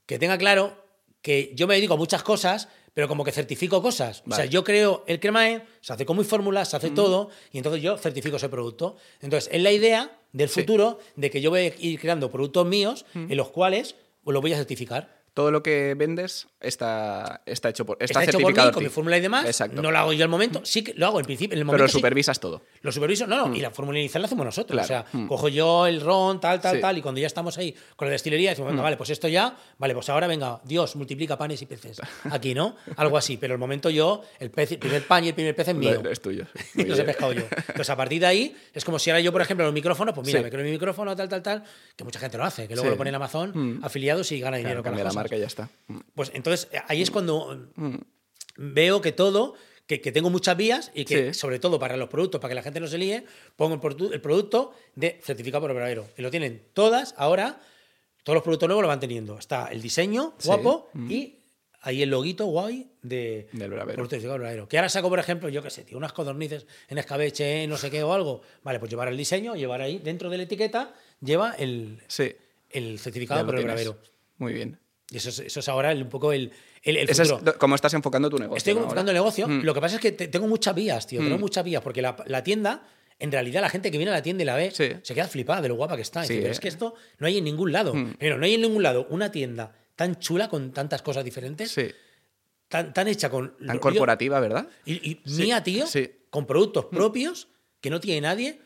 que 0.07 0.17
tenga 0.17 0.37
claro 0.39 0.73
que 1.21 1.51
yo 1.53 1.67
me 1.67 1.75
dedico 1.75 1.93
a 1.95 1.97
muchas 1.97 2.23
cosas, 2.23 2.69
pero 2.99 3.07
como 3.07 3.23
que 3.23 3.31
certifico 3.31 3.81
cosas. 3.81 4.23
O 4.29 4.35
sea, 4.35 4.43
yo 4.43 4.61
creo 4.65 5.05
el 5.07 5.21
cremae, 5.21 5.63
se 5.79 5.93
hace 5.93 6.05
con 6.05 6.17
mis 6.17 6.27
fórmulas, 6.27 6.69
se 6.69 6.75
hace 6.75 6.89
todo, 6.89 7.29
y 7.53 7.57
entonces 7.57 7.81
yo 7.81 7.97
certifico 7.97 8.35
ese 8.35 8.49
producto. 8.49 8.97
Entonces, 9.21 9.49
es 9.53 9.61
la 9.61 9.71
idea 9.71 10.19
del 10.33 10.49
Sí. 10.49 10.59
Futuro 10.59 10.99
de 11.15 11.29
que 11.31 11.39
yo 11.39 11.49
voy 11.49 11.59
a 11.61 11.73
ir 11.79 11.97
creando 11.97 12.29
productos 12.29 12.67
míos 12.67 13.05
en 13.15 13.37
los 13.37 13.51
cuales 13.51 13.95
pues, 14.21 14.33
los 14.33 14.41
voy 14.41 14.51
a 14.51 14.57
certificar. 14.57 15.17
Todo 15.33 15.49
lo 15.49 15.63
que 15.63 15.95
vendes 15.95 16.47
está, 16.61 17.41
está 17.45 17.69
hecho 17.69 17.85
por. 17.85 17.97
Está, 17.99 18.05
Está, 18.21 18.23
hecho 18.23 18.31
por 18.33 18.41
certificado 18.41 18.69
mí, 18.69 18.73
con 18.73 18.83
mi 18.83 18.89
fórmula 18.89 19.17
y 19.17 19.21
demás. 19.21 19.45
Exacto. 19.45 19.81
No 19.81 19.91
lo 19.91 19.97
hago 19.97 20.13
yo 20.13 20.23
al 20.23 20.29
momento. 20.29 20.61
Sí 20.63 20.83
que 20.83 20.93
lo 20.93 21.07
hago 21.07 21.19
en 21.19 21.25
principio. 21.25 21.53
En 21.55 21.59
el 21.59 21.63
Pero 21.63 21.67
momento 21.67 21.83
lo 21.83 21.87
sí. 21.89 21.97
supervisas 21.97 22.39
todo. 22.39 22.61
Lo 22.81 22.91
superviso, 22.91 23.27
no, 23.27 23.47
no, 23.47 23.55
y 23.55 23.59
la 23.61 23.71
fórmula 23.71 23.99
inicial 23.99 24.21
la 24.21 24.25
hacemos 24.27 24.45
nosotros. 24.45 24.79
Mm. 24.81 24.85
Claro. 24.85 25.05
O 25.07 25.11
sea, 25.11 25.19
Mm. 25.19 25.27
cojo 25.27 25.47
yo 25.49 25.87
el 25.87 26.01
ron, 26.01 26.39
tal, 26.39 26.59
tal, 26.61 26.73
Sí. 26.73 26.77
Mm. 26.77 26.81
tal, 26.81 26.97
y 26.97 27.01
cuando 27.01 27.21
ya 27.21 27.27
estamos 27.27 27.57
ahí 27.57 27.75
con 27.95 28.07
la 28.07 28.11
destilería, 28.11 28.49
decimos, 28.51 28.71
venga, 28.71 28.83
vale, 28.83 28.97
pues 28.97 29.09
esto 29.09 29.27
ya, 29.27 29.55
vale, 29.77 29.93
pues 29.93 30.09
ahora 30.09 30.27
venga, 30.27 30.59
Dios 30.63 30.95
multiplica 30.95 31.37
panes 31.37 31.61
y 31.61 31.65
peces. 31.65 31.99
Aquí, 32.29 32.53
¿no? 32.53 32.75
Algo 32.97 33.17
así. 33.17 33.37
Pero 33.37 33.53
el 33.53 33.59
momento 33.59 33.89
yo, 33.89 34.21
el, 34.39 34.51
pez, 34.51 34.71
el 34.73 34.79
primer 34.79 35.05
pan 35.07 35.23
y 35.23 35.29
el 35.29 35.33
primer 35.33 35.55
pez 35.55 35.69
es 35.69 35.75
mío. 35.75 36.01
Lo- 36.01 36.09
Es 36.19 36.21
tuyo. 36.21 36.45
Los 36.75 36.97
he 36.99 37.03
pescado 37.03 37.33
yo. 37.33 37.43
Entonces, 37.51 37.89
a 37.89 37.95
partir 37.95 38.19
de 38.21 38.25
ahí, 38.27 38.57
es 38.73 38.83
como 38.83 38.97
si 38.99 39.09
ahora 39.09 39.21
yo, 39.21 39.31
por 39.31 39.41
ejemplo, 39.41 39.63
los 39.65 39.73
micrófonos, 39.73 40.13
pues 40.15 40.25
mira, 40.27 40.39
Sí. 40.39 40.43
me 40.43 40.49
creo 40.49 40.63
mi 40.63 40.71
micrófono, 40.71 41.15
tal, 41.15 41.29
tal, 41.29 41.41
tal, 41.43 41.63
que 41.95 42.03
mucha 42.03 42.19
gente 42.19 42.37
lo 42.37 42.43
hace, 42.45 42.67
que 42.67 42.75
luego 42.75 42.89
lo 42.89 42.97
pone 42.97 43.09
en 43.09 43.15
Amazon, 43.15 43.51
Mm. 43.53 43.83
afiliados 43.85 44.31
y 44.31 44.39
gana 44.39 44.57
dinero 44.57 44.81
Claro, 44.81 44.97
con 44.97 45.03
la 45.05 45.13
marca 45.13 45.35
y 45.35 45.39
ya 45.39 45.45
está. 45.47 45.69
Mm. 45.87 45.97
Pues 46.15 46.31
entonces, 46.33 46.48
ahí 46.87 47.01
es 47.01 47.11
cuando 47.11 47.69
Mm. 47.75 47.95
veo 48.57 49.01
que 49.01 49.11
todo, 49.11 49.55
que, 49.87 50.01
que 50.01 50.11
tengo 50.11 50.29
muchas 50.29 50.55
vías 50.57 50.91
y 50.93 51.05
que, 51.05 51.33
Sí. 51.33 51.39
sobre 51.39 51.59
todo 51.59 51.79
para 51.79 51.97
los 51.97 52.09
productos, 52.09 52.39
para 52.39 52.49
que 52.49 52.55
la 52.55 52.63
gente 52.63 52.79
no 52.79 52.87
se 52.87 52.97
líe, 52.97 53.25
pongo 53.55 53.75
el, 53.75 54.13
el 54.13 54.21
producto 54.21 54.73
de 54.95 55.19
certificado 55.23 55.61
por 55.61 55.71
el 55.71 55.77
bravero. 55.77 56.07
Y 56.17 56.21
lo 56.21 56.29
tienen 56.29 56.61
todas 56.73 57.15
ahora, 57.17 57.59
todos 58.23 58.35
los 58.35 58.43
productos 58.43 58.67
nuevos 58.67 58.81
lo 58.83 58.87
van 58.87 58.99
teniendo. 58.99 59.37
Está 59.39 59.67
el 59.71 59.81
diseño 59.81 60.35
Sí. 60.37 60.47
guapo 60.47 60.89
Mm. 60.93 61.11
y 61.11 61.35
ahí 61.81 62.03
el 62.03 62.09
loguito 62.09 62.45
guay 62.45 62.91
de 63.01 63.47
Del 63.53 63.69
bravero. 63.71 64.67
Que 64.67 64.77
ahora 64.77 64.89
saco, 64.89 65.09
por 65.09 65.17
ejemplo, 65.19 65.47
yo 65.49 65.63
qué 65.63 65.69
sé, 65.71 65.83
tío, 65.85 65.97
unas 65.97 66.13
codornices 66.13 66.67
en 66.89 66.97
escabeche, 66.99 67.65
no 67.67 67.77
sé 67.77 67.89
qué 67.89 68.03
o 68.03 68.13
algo. 68.13 68.41
Vale, 68.63 68.77
pues 68.79 68.91
llevar 68.91 69.07
el 69.07 69.17
diseño, 69.17 69.55
llevar 69.55 69.81
ahí 69.81 69.97
dentro 69.99 70.29
de 70.29 70.37
la 70.37 70.43
etiqueta, 70.43 70.93
lleva 71.21 71.53
el, 71.53 71.99
Sí. 72.07 72.35
el 72.69 72.99
certificado 72.99 73.45
por 73.45 73.57
el 73.57 73.63
bravero. 73.63 73.97
Muy 74.37 74.53
bien. 74.53 74.77
Eso 75.11 75.29
es, 75.29 75.39
eso 75.39 75.59
es 75.59 75.67
ahora 75.69 75.91
el- 75.91 76.03
un 76.03 76.09
poco 76.09 76.31
el, 76.33 76.51
el, 76.83 76.97
el 76.97 77.09
es 77.09 77.21
cómo 77.57 77.75
estás 77.75 77.93
enfocando 77.95 78.29
tu 78.29 78.37
negocio. 78.37 78.57
Estoy 78.57 78.75
¿no? 78.75 78.81
enfocando 78.81 79.11
el 79.11 79.15
negocio. 79.15 79.47
Mm. 79.47 79.61
Lo 79.63 79.73
que 79.73 79.81
pasa 79.81 79.95
es 79.95 80.01
que 80.01 80.11
te- 80.11 80.27
tengo 80.27 80.47
muchas 80.47 80.75
vías, 80.75 81.07
tío. 81.07 81.19
Tengo 81.21 81.37
Mm. 81.37 81.41
muchas 81.41 81.63
vías, 81.63 81.81
porque 81.81 82.01
la, 82.01 82.15
la 82.27 82.43
tienda, 82.43 82.83
en 83.17 83.31
realidad, 83.31 83.61
la 83.61 83.69
gente 83.69 83.89
que 83.89 83.97
viene 83.97 84.11
a 84.11 84.15
la 84.15 84.21
tienda 84.21 84.43
y 84.43 84.45
la 84.45 84.55
ve, 84.55 84.69
Sí. 84.71 84.89
se 85.01 85.13
queda 85.15 85.27
flipada 85.27 85.61
de 85.61 85.67
lo 85.69 85.75
guapa 85.75 85.95
que 85.95 86.03
está. 86.03 86.23
Y 86.23 86.27
Sí, 86.27 86.33
dice, 86.33 86.41
pero 86.43 86.49
eh. 86.49 86.53
es 86.53 86.59
que 86.59 86.67
esto 86.67 86.93
no 87.17 87.25
hay 87.27 87.37
en 87.39 87.43
ningún 87.43 87.71
lado. 87.71 87.93
Mm. 87.95 88.15
Pero 88.19 88.37
no 88.37 88.45
hay 88.45 88.53
en 88.53 88.61
ningún 88.61 88.83
lado 88.83 89.07
una 89.09 89.31
tienda 89.31 89.73
tan 89.95 90.19
chula 90.19 90.47
con 90.47 90.71
tantas 90.73 91.01
cosas 91.01 91.25
diferentes, 91.25 91.71
Sí. 91.71 91.87
tan, 92.67 92.93
tan 92.93 93.07
hecha 93.07 93.29
con. 93.29 93.55
Tan 93.65 93.79
corporativa, 93.79 94.39
¿verdad? 94.39 94.67
Y, 94.85 94.93
y 95.11 95.21
mía, 95.31 95.63
tío, 95.63 95.87
sí. 95.87 96.11
con 96.29 96.45
productos 96.45 96.85
propios 96.85 97.47
que 97.81 97.89
no 97.89 97.99
tiene 97.99 98.21
nadie. 98.21 98.59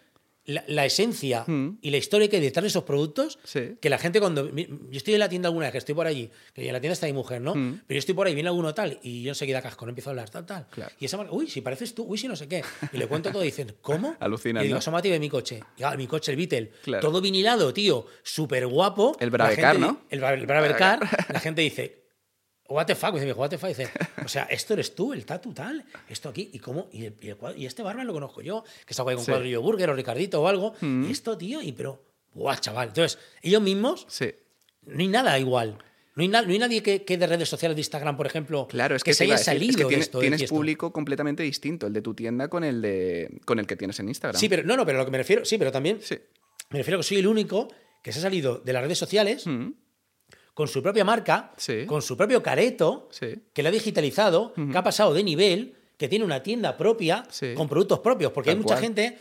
La, 0.45 0.63
la 0.67 0.85
esencia 0.85 1.43
Mm. 1.47 1.77
y 1.81 1.89
la 1.89 1.97
historia 1.97 2.29
que 2.29 2.35
hay 2.37 2.41
detrás 2.41 2.63
de 2.63 2.67
esos 2.67 2.83
productos, 2.83 3.39
Sí. 3.43 3.75
que 3.79 3.89
la 3.89 3.97
gente 3.97 4.19
cuando... 4.19 4.49
Yo 4.53 4.65
estoy 4.97 5.13
en 5.13 5.19
la 5.21 5.29
tienda 5.29 5.47
alguna 5.47 5.67
vez, 5.67 5.71
que 5.71 5.77
estoy 5.77 5.95
por 5.95 6.05
allí, 6.07 6.29
que 6.53 6.65
en 6.67 6.73
la 6.73 6.79
tienda 6.81 6.93
está 6.93 7.05
mi 7.07 7.13
mujer, 7.13 7.41
¿no? 7.41 7.55
Mm. 7.55 7.81
Pero 7.87 7.95
yo 7.95 7.99
estoy 7.99 8.13
por 8.15 8.27
ahí, 8.27 8.33
viene 8.33 8.49
alguno 8.49 8.73
tal, 8.73 8.99
y 9.03 9.23
yo 9.23 9.29
enseguida 9.29 9.61
casco, 9.61 9.85
no 9.85 9.89
empiezo 9.89 10.09
a 10.09 10.11
hablar, 10.11 10.29
tal, 10.29 10.45
tal. 10.45 10.67
Claro. 10.69 10.91
Y 10.99 11.05
esa 11.05 11.17
marca, 11.17 11.31
uy, 11.33 11.49
si 11.49 11.61
pareces 11.61 11.93
tú, 11.95 12.03
uy, 12.03 12.17
si 12.17 12.27
no 12.27 12.35
sé 12.35 12.47
qué. 12.47 12.61
Y 12.91 12.97
le 12.97 13.07
cuento 13.07 13.31
todo 13.31 13.41
y 13.43 13.45
dicen, 13.47 13.73
¿cómo? 13.81 14.15
Alucinan, 14.19 14.63
Y 14.63 14.67
digo, 14.67 14.79
asómate 14.79 15.09
ve 15.09 15.19
mi 15.19 15.29
coche. 15.29 15.61
Y, 15.77 15.83
ah, 15.83 15.95
mi 15.95 16.07
coche, 16.07 16.31
el 16.31 16.37
Beetle. 16.37 16.71
Claro. 16.83 17.01
Todo 17.07 17.21
vinilado, 17.21 17.73
tío, 17.73 18.05
súper 18.23 18.67
guapo. 18.67 19.15
El 19.19 19.29
Bravecar, 19.29 19.79
¿no? 19.79 20.01
El, 20.09 20.23
el 20.23 20.45
Bravecar. 20.45 20.99
la 21.31 21.39
gente 21.39 21.61
dice, 21.61 22.02
what 22.73 22.85
the 22.85 22.95
fuck, 22.95 23.13
dice, 23.13 23.25
mi 23.25 23.31
hijo, 23.31 23.39
what 23.39 23.49
the 23.49 23.57
fuck, 23.57 23.69
dice, 23.69 23.89
o 24.23 24.27
sea, 24.27 24.43
esto 24.43 24.73
eres 24.73 24.93
tú, 24.95 25.13
el 25.13 25.25
tatu 25.25 25.53
tal, 25.53 25.83
esto 26.09 26.29
aquí, 26.29 26.49
y 26.53 26.59
cómo, 26.59 26.89
y, 26.91 27.05
el- 27.05 27.15
y 27.21 27.29
el 27.29 27.37
cuadro- 27.37 27.57
y 27.57 27.65
este 27.65 27.81
barman 27.83 28.05
lo 28.07 28.13
conozco 28.13 28.41
yo, 28.41 28.63
que 28.85 28.91
está 28.93 29.03
con 29.03 29.17
Sí. 29.19 29.31
cuadrillo 29.31 29.59
de 29.59 29.63
burger 29.63 29.89
o 29.89 29.93
Ricardito 29.95 30.41
o 30.41 30.47
algo, 30.47 30.73
y 30.81 31.11
esto, 31.11 31.37
tío, 31.37 31.61
y 31.61 31.71
pero, 31.71 32.03
guau, 32.33 32.55
chaval. 32.59 32.89
Entonces, 32.89 33.19
ellos 33.41 33.61
mismos, 33.61 34.05
Sí. 34.09 34.31
no 34.85 34.99
hay 34.99 35.07
nada 35.07 35.37
igual. 35.39 35.77
No 36.15 36.21
hay, 36.21 36.27
na- 36.27 36.43
no 36.43 36.51
hay 36.51 36.59
nadie 36.59 36.83
que, 36.83 37.03
que 37.03 37.17
de 37.17 37.25
redes 37.25 37.49
sociales 37.49 37.75
de 37.75 37.81
Instagram, 37.81 38.15
por 38.15 38.27
ejemplo, 38.27 38.67
Claro, 38.67 38.95
es 38.95 39.03
que, 39.03 39.15
se 39.15 39.19
te 39.23 39.25
iba 39.25 39.35
haya 39.35 39.43
salido 39.43 39.71
es 39.71 39.77
que 39.77 39.83
de 39.83 39.87
tienes, 39.89 40.05
esto. 40.05 40.17
de 40.19 40.23
tienes 40.25 40.41
esto. 40.43 40.55
público 40.55 40.93
completamente 40.93 41.41
distinto, 41.41 41.87
el 41.87 41.93
de 41.93 42.01
tu 42.03 42.13
tienda 42.13 42.49
con 42.49 42.63
el 42.63 42.83
de 42.83 43.39
con 43.45 43.57
el 43.57 43.65
que 43.65 43.75
tienes 43.75 43.99
en 43.99 44.09
Instagram. 44.09 44.39
Sí, 44.39 44.47
pero 44.47 44.61
no, 44.63 44.77
no, 44.77 44.85
pero 44.85 44.99
lo 44.99 45.05
que 45.05 45.11
me 45.11 45.17
refiero, 45.17 45.43
sí, 45.43 45.57
pero 45.57 45.71
también 45.71 45.99
Sí. 46.03 46.15
me 46.69 46.77
refiero 46.77 46.97
a 46.97 47.01
que 47.01 47.07
soy 47.07 47.17
el 47.17 47.25
único 47.25 47.67
que 48.03 48.11
se 48.11 48.19
ha 48.19 48.21
salido 48.21 48.59
de 48.59 48.73
las 48.73 48.83
redes 48.83 48.99
sociales 48.99 49.47
Mm, 49.47 49.71
con 50.53 50.67
su 50.67 50.81
propia 50.83 51.03
marca, 51.03 51.51
Sí. 51.57 51.85
con 51.85 52.01
su 52.01 52.15
propio 52.15 52.43
careto, 52.43 53.07
Sí. 53.11 53.35
que 53.53 53.63
lo 53.63 53.69
ha 53.69 53.71
digitalizado, 53.71 54.53
que 54.71 54.77
ha 54.77 54.83
pasado 54.83 55.13
de 55.13 55.23
nivel, 55.23 55.75
que 55.97 56.07
tiene 56.07 56.25
una 56.25 56.43
tienda 56.43 56.77
propia 56.77 57.23
Sí. 57.29 57.53
con 57.55 57.67
productos 57.67 57.99
propios, 57.99 58.31
porque 58.31 58.49
Tal 58.51 58.57
hay 58.57 58.61
mucha 58.63 58.75
cual. 58.75 58.83
gente 58.83 59.17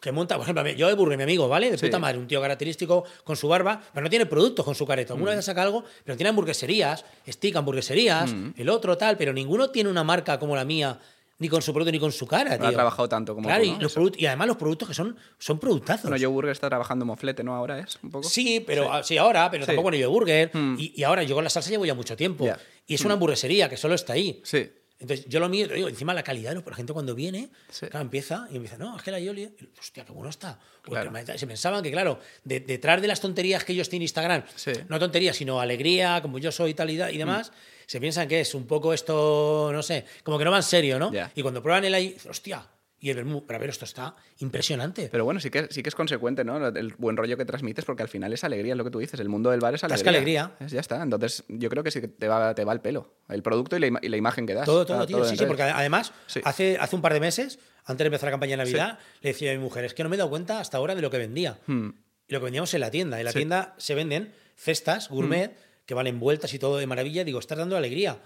que 0.00 0.12
monta, 0.12 0.34
por 0.36 0.42
ejemplo, 0.44 0.68
yo 0.72 0.88
de 0.88 0.94
Burri, 0.94 1.16
mi 1.16 1.22
amigo, 1.22 1.48
¿vale? 1.48 1.70
De 1.70 1.78
puta 1.78 1.98
madre, 1.98 2.18
un 2.18 2.26
tío 2.26 2.38
característico 2.40 3.04
con 3.24 3.36
su 3.36 3.48
barba, 3.48 3.80
pero 3.92 4.04
no 4.04 4.10
tiene 4.10 4.26
productos 4.26 4.62
con 4.64 4.74
su 4.74 4.84
careto. 4.86 5.14
Alguna 5.14 5.34
vez 5.34 5.44
saca 5.44 5.62
algo, 5.62 5.82
pero 6.04 6.16
tiene 6.16 6.28
hamburgueserías, 6.28 7.04
stick 7.26 7.56
hamburgueserías, 7.56 8.34
el 8.56 8.68
otro 8.68 8.98
tal, 8.98 9.16
pero 9.16 9.32
ninguno 9.32 9.70
tiene 9.70 9.88
una 9.88 10.04
marca 10.04 10.38
como 10.38 10.56
la 10.56 10.64
mía, 10.66 10.98
ni 11.38 11.48
con 11.48 11.62
su 11.62 11.72
producto 11.72 11.90
ni 11.92 11.98
con 11.98 12.12
su 12.12 12.26
cara, 12.26 12.50
No 12.56 12.64
ha 12.64 12.68
tío. 12.68 12.72
trabajado 12.76 13.08
tanto 13.08 13.34
como 13.34 13.48
Claro, 13.48 13.64
tú, 13.64 13.70
y, 13.70 13.82
los 13.82 13.96
y 14.16 14.26
además 14.26 14.46
los 14.48 14.56
productos 14.56 14.88
que 14.88 14.94
son, 14.94 15.16
son 15.38 15.58
productazos. 15.58 16.08
Bueno, 16.10 16.16
Joe 16.24 16.32
Burger 16.32 16.52
está 16.52 16.68
trabajando 16.68 17.04
moflete, 17.04 17.42
¿no? 17.42 17.54
Ahora 17.54 17.80
es 17.80 17.98
un 18.02 18.10
poco. 18.10 18.28
Sí, 18.28 18.62
pero 18.66 19.02
sí, 19.02 19.18
ahora, 19.18 19.50
pero 19.50 19.64
Sí. 19.64 19.68
tampoco 19.68 19.88
en 19.92 19.94
el 20.00 20.08
burger. 20.08 20.50
Mm. 20.52 20.76
Y, 20.78 20.92
y 20.96 21.02
ahora 21.02 21.22
yo 21.24 21.34
con 21.34 21.44
la 21.44 21.50
salsa 21.50 21.70
llevo 21.70 21.84
ya 21.86 21.94
mucho 21.94 22.16
tiempo. 22.16 22.48
Y 22.86 22.94
es 22.94 23.04
una 23.04 23.14
hamburguesería 23.14 23.68
que 23.68 23.76
solo 23.76 23.94
está 23.94 24.12
ahí. 24.12 24.40
Sí. 24.44 24.70
Entonces, 25.00 25.26
yo 25.28 25.40
lo 25.40 25.48
mío, 25.48 25.66
te 25.68 25.74
digo, 25.74 25.88
encima 25.88 26.14
la 26.14 26.22
calidad, 26.22 26.50
de 26.50 26.54
los- 26.56 26.66
la 26.66 26.74
gente 26.76 26.92
cuando 26.92 27.14
viene, 27.16 27.50
Sí. 27.68 27.86
claro, 27.88 28.02
empieza 28.04 28.46
y 28.50 28.56
empieza, 28.56 28.78
no, 28.78 28.96
es 28.96 29.02
que 29.02 29.10
la 29.10 29.18
Yoli, 29.18 29.50
hostia, 29.78 30.04
qué 30.04 30.12
bueno 30.12 30.30
está. 30.30 30.60
Claro. 30.82 31.10
me- 31.10 31.26
se 31.26 31.46
pensaban 31.46 31.82
que, 31.82 31.90
claro, 31.90 32.20
de- 32.44 32.60
detrás 32.60 33.02
de 33.02 33.08
las 33.08 33.20
tonterías 33.20 33.64
que 33.64 33.72
ellos 33.72 33.88
tienen 33.88 34.02
en 34.02 34.04
Instagram, 34.04 34.44
no 34.88 34.98
tonterías, 35.00 35.36
sino 35.36 35.60
alegría, 35.60 36.22
como 36.22 36.38
yo 36.38 36.52
soy 36.52 36.74
tal 36.74 36.90
y, 36.90 36.96
da- 36.96 37.10
y 37.10 37.18
demás, 37.18 37.52
se 37.86 38.00
piensan 38.00 38.28
que 38.28 38.40
es 38.40 38.54
un 38.54 38.66
poco 38.66 38.92
esto, 38.94 39.70
no 39.72 39.82
sé, 39.82 40.04
como 40.22 40.38
que 40.38 40.44
no 40.44 40.50
va 40.50 40.58
en 40.58 40.62
serio, 40.62 40.98
¿no? 40.98 41.12
Y 41.34 41.42
cuando 41.42 41.62
prueban 41.62 41.84
el 41.84 41.94
ahí, 41.94 42.16
hostia, 42.28 42.66
y 43.00 43.10
el 43.10 43.16
vermú, 43.16 43.44
pero 43.46 43.58
a 43.58 43.60
ver, 43.60 43.68
esto 43.68 43.84
está 43.84 44.16
impresionante. 44.38 45.08
Pero 45.12 45.26
bueno, 45.26 45.38
sí 45.38 45.50
que, 45.50 45.66
sí 45.70 45.82
que 45.82 45.90
es 45.90 45.94
consecuente, 45.94 46.42
¿no? 46.42 46.66
El 46.68 46.94
buen 46.96 47.18
rollo 47.18 47.36
que 47.36 47.44
transmites, 47.44 47.84
porque 47.84 48.02
al 48.02 48.08
final 48.08 48.32
es 48.32 48.44
alegría, 48.44 48.72
es 48.72 48.78
lo 48.78 48.84
que 48.84 48.90
tú 48.90 48.98
dices. 48.98 49.20
El 49.20 49.28
mundo 49.28 49.50
del 49.50 49.60
bar 49.60 49.74
es 49.74 49.84
alegría. 49.84 49.96
Tasca 50.04 50.08
alegría. 50.10 50.52
Es- 50.60 50.72
ya 50.72 50.80
está. 50.80 51.02
Entonces, 51.02 51.44
yo 51.48 51.68
creo 51.68 51.84
que 51.84 51.90
sí 51.90 52.00
que 52.00 52.08
te 52.08 52.28
va, 52.28 52.54
te 52.54 52.64
va 52.64 52.72
el 52.72 52.80
pelo. 52.80 53.12
El 53.28 53.42
producto 53.42 53.76
y 53.76 53.80
la, 53.80 53.86
ima- 53.88 53.98
y 54.00 54.08
la 54.08 54.16
imagen 54.16 54.46
que 54.46 54.54
das. 54.54 54.64
Todo, 54.64 54.86
todo, 54.86 55.06
tío. 55.06 55.18
en 55.22 55.28
Sí, 55.28 55.36
sí, 55.36 55.44
porque 55.44 55.64
además, 55.64 56.12
Sí. 56.28 56.40
hace, 56.44 56.78
hace 56.80 56.96
un 56.96 57.02
par 57.02 57.12
de 57.12 57.20
meses, 57.20 57.58
antes 57.84 58.04
de 58.04 58.06
empezar 58.06 58.28
la 58.28 58.30
campaña 58.30 58.52
de 58.52 58.56
Navidad, 58.64 58.98
le 59.20 59.30
decía 59.30 59.50
a 59.50 59.54
mi 59.54 59.60
mujer, 59.60 59.84
es 59.84 59.92
que 59.92 60.02
no 60.02 60.08
me 60.08 60.16
he 60.16 60.18
dado 60.18 60.30
cuenta 60.30 60.60
hasta 60.60 60.78
ahora 60.78 60.94
de 60.94 61.02
lo 61.02 61.10
que 61.10 61.18
vendía. 61.18 61.58
Hmm. 61.66 61.90
Y 62.26 62.32
lo 62.32 62.40
que 62.40 62.44
vendíamos 62.44 62.72
en 62.72 62.80
la 62.80 62.90
tienda. 62.90 63.18
En 63.18 63.26
la 63.26 63.32
Sí. 63.32 63.40
tienda 63.40 63.74
se 63.76 63.94
venden 63.94 64.32
cestas 64.56 65.10
gourmet 65.10 65.54
que 65.86 65.94
van 65.94 66.06
envueltas 66.06 66.52
y 66.54 66.58
todo 66.58 66.78
de 66.78 66.86
maravilla. 66.86 67.24
Digo, 67.24 67.38
estás 67.38 67.58
dando 67.58 67.76
alegría. 67.76 68.22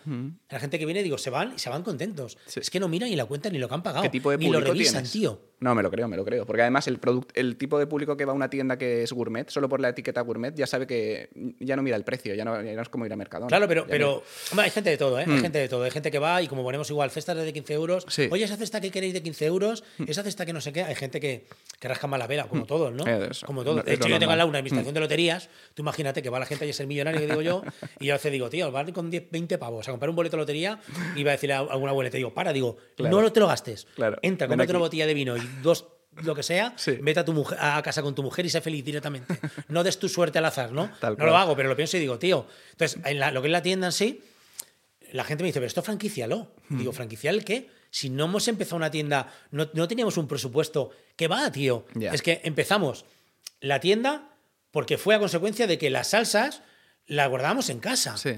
La 0.49 0.61
gente 0.61 0.79
que 0.79 0.87
viene, 0.87 1.03
digo, 1.03 1.19
se 1.19 1.31
van 1.31 1.55
y 1.57 1.59
se 1.59 1.71
van 1.71 1.83
contentos. 1.83 2.39
Sí. 2.47 2.61
Es 2.61 2.71
que 2.71 2.81
no 2.81 2.89
miran 2.89 3.11
ni 3.11 3.17
la 3.17 3.25
cuenta 3.25 3.51
ni 3.51 3.59
lo 3.59 3.69
que 3.69 3.75
han 3.75 3.83
pagado. 3.83 4.03
¿Qué 4.03 4.11
tipo 4.11 4.31
de 4.31 4.39
ni 4.39 4.51
lo 4.51 4.61
revisan, 4.61 5.05
tienes? 5.05 5.13
tío. 5.13 5.48
No, 5.61 5.75
me 5.75 5.83
lo 5.83 5.91
creo, 5.91 6.07
me 6.09 6.17
lo 6.17 6.25
creo. 6.25 6.47
Porque 6.47 6.63
además 6.63 6.87
el, 6.87 7.01
el 7.35 7.57
tipo 7.57 7.79
de 7.79 7.87
público 7.87 8.17
que 8.17 8.25
va 8.25 8.33
a 8.33 8.35
una 8.35 8.49
tienda 8.49 8.79
que 8.79 9.03
es 9.03 9.13
gourmet, 9.13 9.49
solo 9.51 9.69
por 9.69 9.81
la 9.81 9.89
etiqueta 9.89 10.21
gourmet, 10.21 10.55
ya 10.55 10.67
sabe 10.67 10.87
que 10.87 11.31
ya 11.59 11.75
no 11.75 11.83
mira 11.83 11.97
el 11.97 12.05
precio, 12.05 12.35
ya 12.35 12.45
no, 12.45 12.63
ya 12.63 12.75
no 12.75 12.83
es 12.83 12.89
como 12.89 13.07
ir 13.07 13.13
a 13.13 13.17
Mercadona. 13.17 13.49
Claro, 13.49 13.67
pero, 13.67 13.87
pero 13.89 14.23
hombre, 14.53 14.65
hay 14.67 14.71
gente 14.71 14.91
de 14.91 14.97
todo, 14.97 15.19
¿eh? 15.19 15.25
Hay 15.27 15.33
Mm. 15.39 15.41
gente 15.41 15.59
de 15.59 15.69
todo. 15.69 15.83
Hay 15.85 15.91
gente 15.91 16.11
que 16.11 16.19
va 16.19 16.41
y 16.43 16.49
como 16.49 16.63
ponemos 16.63 16.89
igual 16.91 17.11
cestas 17.11 17.37
de 17.37 17.53
15 17.53 17.75
euros, 17.75 18.05
Sí. 18.09 18.29
oye, 18.31 18.45
esa 18.45 18.57
cesta 18.57 18.81
que 18.81 18.91
queréis 18.91 19.13
de 19.15 19.23
15 19.23 19.47
euros, 19.47 19.85
esa 20.07 20.23
cesta 20.23 20.47
que 20.47 20.53
no 20.53 20.61
sé 20.61 20.73
qué, 20.73 20.83
hay 20.85 20.95
gente 20.95 21.19
que, 21.21 21.47
que 21.81 21.89
rasca 21.89 22.07
más 22.07 22.19
la 22.19 22.27
vela, 22.27 22.45
como 22.45 22.65
todos, 22.65 22.93
¿no? 22.93 23.05
Eh. 23.07 23.29
Como 23.45 23.65
todos. 23.65 23.77
No, 23.79 23.83
De 23.83 23.93
es 23.95 23.99
hecho, 23.99 24.09
yo 24.09 24.19
tengo 24.19 24.33
al 24.33 24.39
normal. 24.39 24.39
lado 24.39 24.49
una 24.51 24.59
administración 24.59 24.95
de 24.95 25.01
loterías, 25.01 25.49
tú 25.75 25.83
imagínate 25.83 26.23
que 26.23 26.31
va 26.31 26.39
la 26.39 26.47
gente 26.47 26.69
a 26.69 26.73
ser 26.73 26.87
millonario, 26.87 27.21
que 27.21 27.27
digo 27.27 27.43
yo, 27.43 27.63
y 28.01 28.07
yo 28.07 28.15
a 28.15 28.17
veces 28.17 28.31
digo, 28.33 28.49
tío, 28.49 28.71
va 28.71 28.85
con 28.93 29.11
10, 29.11 29.31
20 29.31 29.59
pavos 29.59 29.89
a 29.89 29.91
comprar 29.91 30.09
un 30.11 30.17
boleto 30.17 30.37
de 30.37 30.43
lotería 30.43 30.79
y 31.17 31.25
va 31.25 31.31
a 31.31 31.35
decirle 31.35 31.55
a 31.55 31.59
alguna 31.59 31.91
abuela, 31.91 32.11
te 32.11 32.17
digo, 32.19 32.33
para, 32.33 32.53
digo, 32.53 32.77
Claro. 32.97 33.21
no 33.23 33.33
te 33.33 33.41
lo 33.41 33.47
gastes. 33.49 33.87
Claro. 33.97 34.19
Entra, 34.23 34.47
cómprate 34.49 34.73
una 34.73 34.79
botella 34.79 35.07
de 35.07 35.15
vino 35.15 35.37
y 35.37 35.48
dos 35.63 35.87
lo 36.23 36.35
que 36.35 36.43
sea, 36.43 36.73
Sí. 36.77 36.99
vete 37.01 37.21
a, 37.21 37.25
tu 37.25 37.33
mujer, 37.33 37.57
a 37.61 37.81
casa 37.83 38.03
con 38.03 38.15
tu 38.15 38.23
mujer 38.25 38.45
y 38.45 38.51
sé 38.51 38.61
feliz 38.61 38.85
directamente. 38.85 39.39
No 39.69 39.85
des 39.85 39.99
tu 40.01 40.09
suerte 40.09 40.39
al 40.39 40.45
azar, 40.47 40.73
¿no? 40.73 40.91
Tal 41.01 41.13
no 41.13 41.17
cual. 41.19 41.29
lo 41.31 41.37
hago, 41.37 41.57
pero 41.57 41.69
lo 41.69 41.77
pienso 41.77 41.97
y 41.97 42.01
digo, 42.01 42.19
tío. 42.19 42.47
Entonces, 42.73 42.99
en 43.05 43.21
la- 43.21 43.31
lo 43.31 43.41
que 43.41 43.49
es 43.49 43.53
la 43.53 43.63
tienda 43.63 43.87
en 43.87 43.93
sí, 43.93 44.21
la 45.13 45.23
gente 45.25 45.43
me 45.45 45.49
dice, 45.49 45.61
pero 45.61 45.67
esto 45.69 45.83
franquicialo. 45.83 46.51
Hmm. 46.69 46.79
Digo, 46.79 46.93
¿franquicial 46.93 47.45
qué? 47.45 47.71
Si 47.91 48.11
no 48.11 48.25
hemos 48.25 48.49
empezado 48.49 48.77
una 48.77 48.91
tienda, 48.91 49.33
no, 49.53 49.69
no 49.73 49.87
teníamos 49.89 50.17
un 50.17 50.27
presupuesto. 50.29 50.91
¿Qué 51.17 51.29
va, 51.29 51.51
tío? 51.53 51.87
Es 52.01 52.21
que 52.23 52.41
empezamos 52.45 53.05
la 53.61 53.81
tienda 53.81 54.31
porque 54.71 54.99
fue 54.99 55.15
a 55.15 55.19
consecuencia 55.19 55.67
de 55.67 55.79
que 55.79 55.89
las 55.89 56.09
salsas 56.09 56.63
las 57.07 57.29
guardábamos 57.31 57.71
en 57.71 57.79
casa. 57.81 58.17
Sí. 58.19 58.35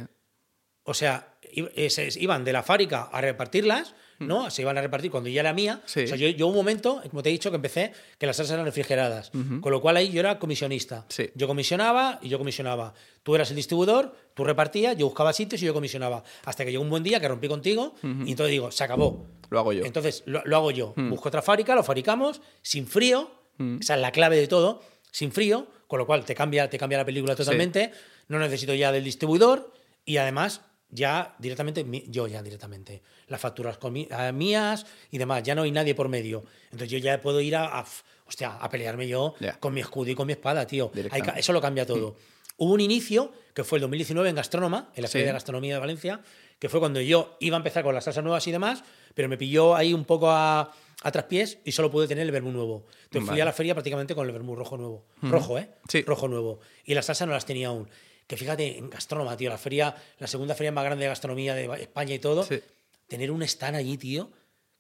O 0.84 0.94
sea, 0.94 1.34
iban 1.52 2.44
de 2.44 2.52
la 2.52 2.62
fábrica 2.62 3.08
a 3.10 3.20
repartirlas, 3.20 3.94
¿no? 4.20 4.50
Se 4.50 4.62
iban 4.62 4.78
a 4.78 4.80
repartir 4.80 5.10
cuando 5.10 5.28
ya 5.28 5.40
era 5.40 5.52
mía. 5.52 5.82
Sí. 5.86 6.04
O 6.04 6.06
sea, 6.06 6.16
yo, 6.16 6.28
yo 6.28 6.46
un 6.46 6.54
momento, 6.54 7.02
como 7.10 7.22
te 7.22 7.30
he 7.30 7.32
dicho, 7.32 7.50
que 7.50 7.56
empecé 7.56 7.92
que 8.18 8.26
las 8.26 8.36
salsas 8.36 8.54
eran 8.54 8.66
refrigeradas. 8.66 9.30
Con 9.60 9.72
lo 9.72 9.80
cual 9.80 9.96
ahí 9.96 10.10
yo 10.10 10.20
era 10.20 10.38
comisionista. 10.38 11.04
Sí. 11.08 11.30
Yo 11.34 11.46
comisionaba 11.48 12.18
y 12.22 12.28
yo 12.28 12.38
comisionaba. 12.38 12.94
Tú 13.22 13.34
eras 13.34 13.50
el 13.50 13.56
distribuidor, 13.56 14.14
tú 14.34 14.44
repartías, 14.44 14.96
yo 14.96 15.06
buscaba 15.06 15.32
sitios 15.32 15.62
y 15.62 15.66
yo 15.66 15.74
comisionaba. 15.74 16.22
Hasta 16.44 16.64
que 16.64 16.70
llegó 16.70 16.82
un 16.82 16.90
buen 16.90 17.02
día 17.02 17.20
que 17.20 17.28
rompí 17.28 17.48
contigo 17.48 17.94
y 18.02 18.30
entonces 18.30 18.50
digo, 18.50 18.70
se 18.70 18.84
acabó. 18.84 19.26
Lo 19.50 19.58
hago 19.58 19.72
yo. 19.72 19.84
Entonces 19.84 20.22
lo, 20.26 20.42
lo 20.44 20.56
hago 20.56 20.70
yo. 20.70 20.94
Busco 20.96 21.28
otra 21.28 21.42
fábrica, 21.42 21.74
lo 21.74 21.82
fabricamos 21.82 22.40
sin 22.62 22.86
frío. 22.86 23.30
Esa 23.80 23.94
es 23.96 24.00
la 24.00 24.12
clave 24.12 24.36
de 24.36 24.46
todo. 24.46 24.82
Sin 25.10 25.32
frío, 25.32 25.66
con 25.88 25.98
lo 25.98 26.06
cual 26.06 26.24
te 26.24 26.34
cambia, 26.34 26.70
te 26.70 26.78
cambia 26.78 26.98
la 26.98 27.04
película 27.04 27.34
totalmente. 27.34 27.90
No 28.28 28.38
necesito 28.38 28.72
ya 28.74 28.92
del 28.92 29.02
distribuidor 29.02 29.72
y 30.04 30.18
además 30.18 30.62
ya 30.90 31.34
directamente, 31.38 31.84
yo 32.08 32.26
ya 32.26 32.42
directamente. 32.42 33.02
Las 33.28 33.40
facturas 33.40 33.78
mías 34.34 34.86
y 35.10 35.18
demás. 35.18 35.42
Ya 35.42 35.54
no 35.54 35.62
hay 35.62 35.72
nadie 35.72 35.94
por 35.94 36.08
medio. 36.08 36.44
Entonces 36.64 36.90
yo 36.90 36.98
ya 36.98 37.20
puedo 37.20 37.40
ir 37.40 37.56
a, 37.56 37.78
a, 37.80 37.84
hostia, 38.26 38.56
a 38.56 38.68
pelearme 38.68 39.06
yo 39.08 39.34
Ya. 39.40 39.58
con 39.58 39.72
mi 39.74 39.80
escudo 39.80 40.10
y 40.10 40.14
con 40.14 40.26
mi 40.26 40.32
espada, 40.32 40.66
tío. 40.66 40.90
Hay 41.10 41.22
eso 41.36 41.52
lo 41.52 41.60
cambia 41.60 41.86
todo. 41.86 42.16
Hubo 42.56 42.74
un 42.74 42.80
inicio 42.80 43.32
que 43.54 43.64
fue 43.64 43.78
el 43.78 43.82
2019 43.82 44.28
en 44.28 44.36
Gastrónoma, 44.36 44.90
en 44.94 45.02
la 45.02 45.08
Sí. 45.08 45.12
Feria 45.12 45.28
de 45.28 45.32
Gastronomía 45.32 45.74
de 45.74 45.80
Valencia, 45.80 46.20
que 46.58 46.68
fue 46.68 46.78
cuando 46.78 47.00
yo 47.00 47.36
iba 47.40 47.56
a 47.56 47.58
empezar 47.58 47.82
con 47.82 47.94
las 47.94 48.04
salsas 48.04 48.22
nuevas 48.22 48.46
y 48.46 48.52
demás, 48.52 48.84
pero 49.14 49.28
me 49.30 49.38
pilló 49.38 49.74
ahí 49.74 49.94
un 49.94 50.04
poco 50.04 50.30
a, 50.30 50.70
a 51.02 51.10
traspiés 51.10 51.58
y 51.64 51.72
solo 51.72 51.90
pude 51.90 52.06
tener 52.06 52.26
el 52.26 52.32
vermú 52.32 52.50
nuevo. 52.52 52.84
Entonces 53.04 53.22
fui 53.22 53.28
Vale. 53.30 53.42
a 53.42 53.44
la 53.46 53.52
feria 53.54 53.74
prácticamente 53.74 54.14
con 54.14 54.26
el 54.26 54.32
vermú 54.32 54.54
rojo 54.56 54.76
nuevo. 54.76 55.06
Rojo, 55.22 55.58
¿eh? 55.58 55.70
Sí. 55.88 56.02
Rojo 56.02 56.28
nuevo. 56.28 56.60
Y 56.84 56.92
las 56.94 57.06
salsas 57.06 57.26
no 57.28 57.32
las 57.32 57.46
tenía 57.46 57.68
aún. 57.68 57.88
Que 58.30 58.36
fíjate, 58.36 58.78
en 58.78 58.88
Gastrónoma, 58.90 59.36
tío, 59.36 59.50
la 59.50 59.58
feria, 59.58 59.92
la 60.20 60.28
segunda 60.28 60.54
feria 60.54 60.70
más 60.70 60.84
grande 60.84 61.02
de 61.02 61.08
gastronomía 61.08 61.52
de 61.52 61.64
España 61.82 62.14
y 62.14 62.20
todo, 62.20 62.44
Sí. 62.44 62.60
tener 63.08 63.32
un 63.32 63.42
stand 63.42 63.74
allí, 63.76 63.98
tío, 63.98 64.30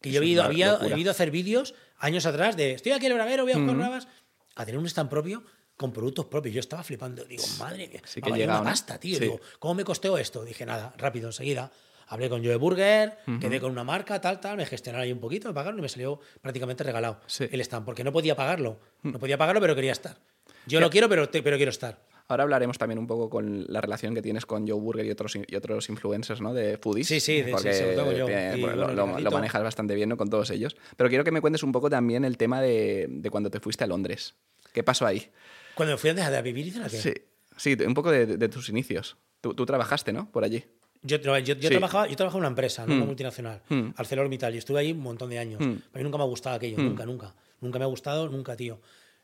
que 0.00 0.10
Es 0.10 0.14
yo 0.14 0.22
he 0.22 0.26
ido, 0.26 0.44
había, 0.44 0.78
he 0.80 0.96
ido 1.00 1.10
a 1.10 1.14
hacer 1.14 1.32
vídeos 1.32 1.74
años 1.98 2.26
atrás 2.26 2.56
de 2.56 2.74
estoy 2.74 2.92
aquí 2.92 3.06
en 3.06 3.10
el 3.12 3.18
bravero, 3.18 3.42
voy 3.42 3.52
a 3.52 3.58
bravas, 3.58 4.06
a 4.54 4.64
tener 4.64 4.78
un 4.78 4.86
stand 4.86 5.10
propio 5.10 5.42
con 5.76 5.92
productos 5.92 6.26
propios. 6.26 6.54
Yo 6.54 6.60
estaba 6.60 6.84
flipando. 6.84 7.24
Digo, 7.24 7.42
madre 7.58 7.88
mía, 7.88 8.00
Sí 8.04 8.20
me 8.22 8.32
que 8.38 8.44
una 8.44 8.58
¿no? 8.58 8.62
pasta, 8.64 9.00
tío. 9.00 9.16
Sí. 9.18 9.22
Digo, 9.24 9.40
¿cómo 9.58 9.74
me 9.74 9.82
costeó 9.84 10.16
esto? 10.16 10.44
Dije, 10.44 10.64
nada, 10.64 10.94
rápido, 10.96 11.26
enseguida. 11.30 11.72
Hablé 12.06 12.28
con 12.28 12.44
Joe 12.44 12.54
Burger, 12.54 13.18
quedé 13.40 13.58
con 13.60 13.72
una 13.72 13.82
marca, 13.82 14.20
tal, 14.20 14.38
tal, 14.38 14.58
me 14.58 14.64
gestionaron 14.66 15.02
ahí 15.02 15.10
un 15.12 15.18
poquito, 15.18 15.48
me 15.48 15.54
pagaron 15.54 15.76
y 15.80 15.82
me 15.82 15.88
salió 15.88 16.20
prácticamente 16.40 16.84
regalado 16.84 17.20
Sí. 17.26 17.48
el 17.50 17.60
stand, 17.62 17.84
porque 17.84 18.04
no 18.04 18.12
podía 18.12 18.36
pagarlo. 18.36 18.78
No 19.02 19.18
podía 19.18 19.36
pagarlo, 19.36 19.60
pero 19.60 19.74
quería 19.74 19.90
estar. 19.92 20.18
Yo 20.66 20.78
no 20.80 20.88
quiero, 20.88 21.08
pero, 21.08 21.28
te- 21.28 21.42
pero 21.42 21.56
quiero 21.56 21.70
estar. 21.70 21.98
Ahora 22.30 22.44
hablaremos 22.44 22.78
también 22.78 22.98
un 22.98 23.06
poco 23.06 23.28
con 23.28 23.64
la 23.68 23.80
relación 23.80 24.14
que 24.14 24.22
tienes 24.22 24.46
con 24.46 24.66
Joe 24.68 24.78
Burger 24.78 25.04
y 25.04 25.10
otros, 25.10 25.36
y 25.36 25.56
otros 25.56 25.88
influencers, 25.88 26.40
¿no? 26.40 26.54
De 26.54 26.78
foodies. 26.78 27.08
Sí, 27.08 27.18
sí, 27.20 27.38
de- 27.42 27.44
sí, 27.46 27.50
porque 27.50 27.74
sobre 27.74 27.94
todo 27.94 28.04
con 28.06 28.14
Joe. 28.20 28.26
te- 28.26 28.58
Y, 28.58 28.60
bueno, 28.62 28.84
bueno, 28.86 29.18
lo, 29.20 29.30
manejas 29.32 29.62
bastante 29.62 29.94
bien 29.96 30.08
¿no? 30.08 30.16
con 30.16 30.30
todos 30.30 30.48
ellos. 30.50 30.76
Pero 30.96 31.08
quiero 31.10 31.24
que 31.24 31.32
me 31.32 31.40
cuentes 31.40 31.62
un 31.64 31.72
poco 31.72 31.90
también 31.90 32.24
el 32.24 32.36
tema 32.36 32.60
de, 32.62 33.06
de 33.10 33.30
cuando 33.30 33.50
te 33.50 33.58
fuiste 33.60 33.82
a 33.84 33.86
Londres. 33.88 34.34
¿Qué 34.72 34.82
pasó 34.84 35.06
ahí? 35.06 35.28
Cuando 35.74 35.94
me 35.94 35.98
fui 35.98 36.10
antes 36.10 36.24
a 36.24 36.40
vivir, 36.40 36.66
hice 36.68 36.78
la 36.78 36.88
que. 36.88 36.96
Sí, 36.98 37.12
sí, 37.56 37.76
un 37.84 37.94
poco 37.94 38.10
de, 38.12 38.26
de 38.26 38.48
tus 38.48 38.68
inicios. 38.68 39.16
Tú, 39.40 39.54
tú 39.54 39.66
trabajaste, 39.66 40.12
¿no? 40.12 40.30
Por 40.30 40.44
allí. 40.44 40.64
Yo, 41.02 41.16
yo, 41.16 41.38
yo 41.38 41.54
Sí. 41.60 41.68
trabajaba, 41.68 42.06
yo 42.06 42.14
trabajaba 42.14 42.38
en 42.38 42.42
una 42.42 42.48
empresa, 42.48 42.82
no 42.86 42.92
en 42.92 42.96
una 42.98 43.04
Mm. 43.04 43.08
multinacional, 43.08 43.62
Mm. 43.70 43.88
ArcelorMittal, 43.96 44.54
y 44.54 44.58
estuve 44.58 44.80
ahí 44.80 44.92
un 44.92 45.00
montón 45.00 45.30
de 45.30 45.38
años. 45.38 45.60
Mm. 45.60 45.76
A 45.94 45.98
mí 45.98 46.04
nunca 46.04 46.18
me 46.18 46.24
ha 46.24 46.26
gustado 46.26 46.56
aquello, 46.56 46.76
Mm. 46.78 46.84
nunca, 46.84 47.06
nunca. 47.06 47.34
Nunca 47.60 47.78
me 47.78 47.84
ha 47.86 47.88
gustado, 47.88 48.28
nunca, 48.28 48.54
tío. 48.54 48.80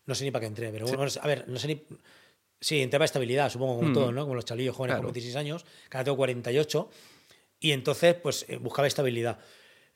No 0.07 0.14
sé 0.14 0.24
ni 0.24 0.30
para 0.30 0.40
qué 0.40 0.46
entré, 0.46 0.70
pero 0.70 0.86
bueno, 0.86 1.04
a 1.20 1.26
ver, 1.26 1.44
no 1.48 1.59
sé 1.59 1.68
ni. 1.68 1.82
Sí, 2.61 2.80
entré 2.80 2.98
para 2.98 3.04
estabilidad, 3.07 3.50
supongo, 3.50 3.76
como 3.80 3.92
todos, 3.92 4.12
¿no? 4.14 4.22
Como 4.22 4.34
los 4.34 4.44
chalillos 4.44 4.74
jóvenes 4.74 4.94
Claro. 4.94 5.09
con 5.09 5.12
26 5.12 5.36
años, 5.36 5.64
ahora 5.90 6.04
tengo 6.04 6.16
48. 6.16 6.88
Y 7.61 7.72
entonces, 7.72 8.14
pues 8.14 8.44
eh, 8.48 8.57
buscaba 8.57 8.88
estabilidad. 8.88 9.38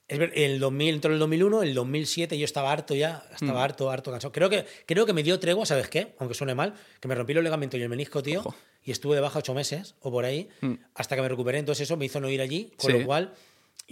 Es 0.08 0.18
ver, 0.18 0.32
el 0.34 0.58
2000, 0.58 0.94
entró 0.94 1.12
el 1.12 1.18
2001, 1.20 1.62
el 1.62 1.72
2007 1.74 2.36
yo 2.36 2.44
estaba 2.44 2.72
harto 2.72 2.94
ya, 2.96 3.24
estaba 3.32 3.62
harto, 3.62 3.90
harto 3.90 4.10
cansado. 4.10 4.32
Creo 4.32 4.50
que, 4.50 4.66
creo 4.84 5.06
que 5.06 5.12
me 5.12 5.22
dio 5.22 5.38
tregua, 5.38 5.64
¿sabes 5.66 5.88
qué? 5.88 6.14
Aunque 6.18 6.34
suene 6.34 6.54
mal, 6.54 6.74
que 7.00 7.06
me 7.06 7.14
rompí 7.14 7.32
los 7.32 7.44
ligamentos 7.44 7.78
y 7.78 7.82
el 7.82 7.88
menisco, 7.88 8.20
tío, 8.22 8.40
Ojo. 8.40 8.54
y 8.84 8.90
estuve 8.90 9.14
de 9.14 9.20
baja 9.20 9.38
ocho 9.38 9.54
meses 9.54 9.94
o 10.00 10.10
por 10.10 10.24
ahí, 10.24 10.48
hasta 10.94 11.14
que 11.14 11.22
me 11.22 11.28
recuperé. 11.28 11.58
Entonces 11.58 11.82
eso 11.86 11.96
me 11.96 12.06
hizo 12.06 12.18
no 12.20 12.28
ir 12.28 12.40
allí, 12.40 12.72
con 12.76 12.90
Sí. 12.90 12.98
lo 12.98 13.06
cual... 13.06 13.34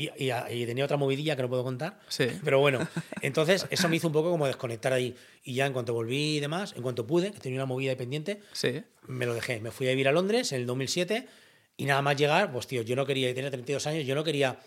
Y, 0.00 0.10
y- 0.16 0.30
y 0.30 0.64
tenía 0.64 0.84
otra 0.84 0.96
movidilla 0.96 1.34
que 1.34 1.42
no 1.42 1.48
puedo 1.48 1.64
contar. 1.64 1.98
Sí. 2.08 2.26
Pero 2.44 2.60
bueno, 2.60 2.86
entonces 3.20 3.66
eso 3.68 3.88
me 3.88 3.96
hizo 3.96 4.06
un 4.06 4.12
poco 4.12 4.30
como 4.30 4.46
desconectar 4.46 4.92
ahí. 4.92 5.16
Y 5.42 5.54
ya 5.54 5.66
en 5.66 5.72
cuanto 5.72 5.92
volví 5.92 6.36
y 6.36 6.40
demás, 6.40 6.72
en 6.76 6.82
cuanto 6.82 7.04
pude, 7.04 7.32
que 7.32 7.40
tenía 7.40 7.58
una 7.58 7.66
movida 7.66 7.90
ahí 7.90 7.96
pendiente, 7.96 8.40
Sí. 8.52 8.82
me 9.08 9.26
lo 9.26 9.34
dejé. 9.34 9.60
Me 9.60 9.72
fui 9.72 9.86
a 9.88 9.90
vivir 9.90 10.06
a 10.06 10.12
Londres 10.12 10.52
en 10.52 10.60
el 10.60 10.66
2007 10.66 11.26
y 11.76 11.84
nada 11.84 12.00
más 12.00 12.16
llegar, 12.16 12.52
pues 12.52 12.68
tío, 12.68 12.82
yo 12.82 12.94
no 12.94 13.04
quería, 13.06 13.34
tenía 13.34 13.50
32 13.50 13.86
años, 13.88 14.06
yo 14.06 14.14
no 14.14 14.22
quería, 14.22 14.58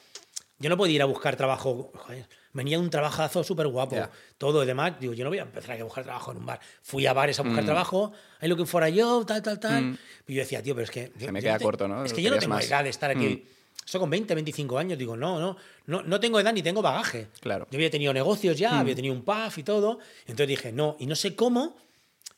yo 0.60 0.70
no 0.70 0.76
podía 0.76 0.96
ir 0.96 1.02
a 1.02 1.06
buscar 1.06 1.38
trabajo. 1.38 1.92
joder, 1.96 2.28
venía 2.54 2.78
un 2.78 2.90
trabajazo 2.90 3.44
súper 3.46 3.68
guapo, 3.68 3.96
Ya. 3.96 4.12
todo 4.38 4.62
y 4.64 4.66
demás. 4.68 5.00
Digo, 5.00 5.14
yo 5.14 5.24
no 5.24 5.30
voy 5.30 5.40
a 5.40 5.44
empezar 5.44 5.80
a 5.80 5.84
buscar 5.86 6.04
trabajo 6.04 6.32
en 6.34 6.40
un 6.40 6.46
bar. 6.46 6.60
Fui 6.82 7.06
a 7.06 7.14
bares 7.14 7.40
a 7.40 7.44
Mm. 7.44 7.48
buscar 7.48 7.64
trabajo, 7.66 8.12
ahí 8.42 8.50
lo 8.50 8.58
que 8.58 8.66
fuera 8.66 8.90
yo, 8.90 9.26
tal, 9.26 9.42
tal, 9.42 9.60
tal. 9.62 9.98
Y 10.28 10.34
yo 10.34 10.42
decía, 10.42 10.62
tío, 10.62 10.76
pero 10.76 10.84
es 10.84 10.92
que. 10.92 11.12
yo- 11.18 11.32
me 11.32 11.40
yo 11.40 11.44
queda 11.46 11.54
no 11.54 11.60
te- 11.60 11.64
corto, 11.66 11.88
¿no? 11.88 12.04
Es 12.04 12.12
que 12.12 12.22
yo 12.22 12.32
no 12.32 12.38
tengo 12.38 12.56
más. 12.56 12.66
edad 12.68 12.84
de 12.84 12.90
estar 12.90 13.10
aquí. 13.12 13.46
Esto 13.92 14.00
con 14.00 14.10
20, 14.10 14.34
25 14.36 14.78
años, 14.78 14.98
digo, 14.98 15.18
no, 15.18 15.38
no, 15.38 15.58
no, 15.88 16.02
no 16.02 16.18
tengo 16.22 16.40
edad 16.40 16.54
ni 16.54 16.64
tengo 16.64 16.82
bagaje. 16.82 17.28
Claro. 17.42 17.68
Yo 17.70 17.76
había 17.76 17.90
tenido 17.92 18.14
negocios 18.14 18.58
ya, 18.58 18.72
Mm. 18.72 18.80
había 18.80 18.96
tenido 18.96 19.14
un 19.14 19.22
pub 19.26 19.52
y 19.58 19.64
todo. 19.64 20.00
Entonces 20.22 20.48
dije, 20.48 20.72
no, 20.72 20.96
y 20.98 21.08
no 21.08 21.16
sé 21.18 21.36
cómo 21.36 21.76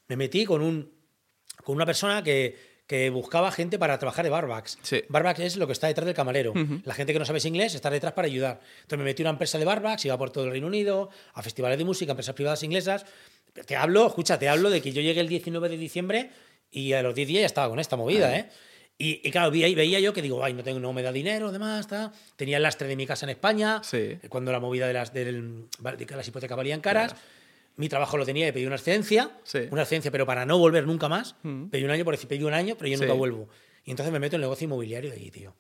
me 0.08 0.16
metí 0.18 0.46
con 0.46 0.64
un 0.64 0.92
con 1.64 1.76
una 1.76 1.86
persona 1.86 2.24
que, 2.24 2.58
que 2.88 3.12
buscaba 3.12 3.52
gente 3.52 3.78
para 3.78 4.00
trabajar 4.00 4.26
de 4.26 4.32
barbacks. 4.32 4.80
Sí. 4.82 5.04
Barbacks 5.10 5.42
es 5.42 5.58
lo 5.58 5.68
que 5.68 5.74
está 5.74 5.86
detrás 5.86 6.08
del 6.08 6.16
camarero. 6.16 6.54
La 6.86 6.96
gente 6.96 7.14
que 7.14 7.20
no 7.20 7.26
sabe 7.26 7.40
inglés 7.46 7.76
está 7.76 7.92
detrás 7.92 8.14
para 8.14 8.26
ayudar. 8.26 8.60
Entonces 8.78 8.98
me 8.98 9.04
metí 9.04 9.22
en 9.22 9.28
una 9.28 9.34
empresa 9.34 9.60
de 9.60 9.66
barbacks, 9.66 10.06
iba 10.06 10.18
por 10.18 10.32
todo 10.32 10.46
el 10.46 10.50
Reino 10.50 10.66
Unido, 10.66 11.12
a 11.36 11.44
festivales 11.44 11.78
de 11.78 11.86
música, 11.86 12.14
empresas 12.14 12.34
privadas 12.34 12.64
inglesas. 12.64 13.06
Te 13.68 13.76
hablo, 13.76 14.08
escucha, 14.08 14.40
te 14.40 14.50
hablo 14.50 14.72
de 14.72 14.82
que 14.82 14.92
yo 14.92 15.02
llegué 15.04 15.22
el 15.22 15.28
19 15.30 15.70
de 15.70 15.78
diciembre 15.78 16.32
y 16.72 16.94
a 16.94 17.04
los 17.04 17.14
10 17.14 17.28
días 17.28 17.42
ya 17.42 17.46
estaba 17.46 17.70
con 17.70 17.80
esta 17.80 17.96
movida, 17.96 18.36
¿eh? 18.36 18.50
Y, 19.04 19.22
y 19.24 19.32
claro, 19.32 19.52
ahí- 19.52 19.76
veía 19.76 20.00
yo 20.00 20.14
que 20.14 20.22
digo, 20.22 20.44
ay, 20.44 20.54
no, 20.54 20.64
tengo, 20.64 20.80
no 20.80 20.94
me 20.94 21.02
da 21.02 21.12
dinero, 21.12 21.52
demás, 21.52 21.88
tal. 21.88 22.12
Tenía 22.36 22.58
el 22.58 22.64
lastre 22.64 22.88
de 22.88 22.96
mi 22.96 23.06
casa 23.06 23.26
en 23.26 23.32
España, 23.32 23.82
Sí. 23.84 24.18
cuando 24.30 24.52
la 24.52 24.60
movida 24.60 24.88
de 24.88 24.94
las, 24.94 25.14
del, 25.14 25.66
de 25.98 26.06
que 26.06 26.16
las 26.16 26.28
hipotecas 26.28 26.56
valían 26.56 26.80
caras. 26.82 27.16
Mi 27.76 27.90
trabajo 27.90 28.18
lo 28.18 28.26
tenía 28.26 28.48
y 28.48 28.52
pedí 28.52 28.66
una 28.68 28.76
excedencia, 28.76 29.32
Sí. 29.44 29.68
una 29.72 29.82
excedencia, 29.82 30.12
pero 30.12 30.26
para 30.28 30.46
no 30.46 30.58
volver 30.60 30.86
nunca 30.86 31.10
más. 31.10 31.36
Pedí 31.72 31.84
un 31.84 31.90
año, 31.92 32.06
por 32.06 32.14
decir, 32.14 32.28
pedí 32.30 32.44
un 32.44 32.54
año, 32.54 32.76
pero 32.78 32.88
yo 32.88 32.98
Sí. 32.98 33.04
nunca 33.04 33.14
vuelvo. 33.16 33.50
Y 33.84 33.92
entonces 33.92 34.14
me 34.14 34.20
meto 34.20 34.36
en 34.36 34.42
el 34.42 34.46
negocio 34.46 34.66
inmobiliario 34.66 35.10
de 35.10 35.18
allí, 35.18 35.32
tío. 35.32 35.56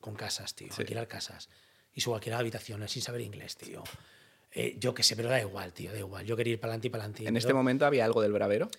Con 0.00 0.14
casas, 0.14 0.54
tío. 0.54 0.68
Alquilar 0.78 1.08
casas. 1.08 1.48
Y 1.92 2.00
subalquilar 2.00 2.38
habitaciones 2.40 2.92
sin 2.92 3.02
saber 3.02 3.20
inglés, 3.22 3.56
tío. 3.56 3.82
Eh, 4.52 4.76
yo 4.78 4.94
qué 4.94 5.02
sé, 5.02 5.16
pero 5.16 5.28
da 5.28 5.40
igual, 5.40 5.72
tío, 5.74 5.92
da 5.92 5.98
igual. 5.98 6.24
Yo 6.24 6.36
quería 6.36 6.52
ir 6.54 6.60
para 6.60 6.70
adelante 6.72 6.86
y 6.86 6.90
para 6.90 7.04
adelante. 7.04 7.28
En 7.28 7.36
este 7.36 7.52
momento 7.52 7.84
había 7.84 8.04
algo 8.04 8.22
del 8.22 8.32
bravero. 8.32 8.70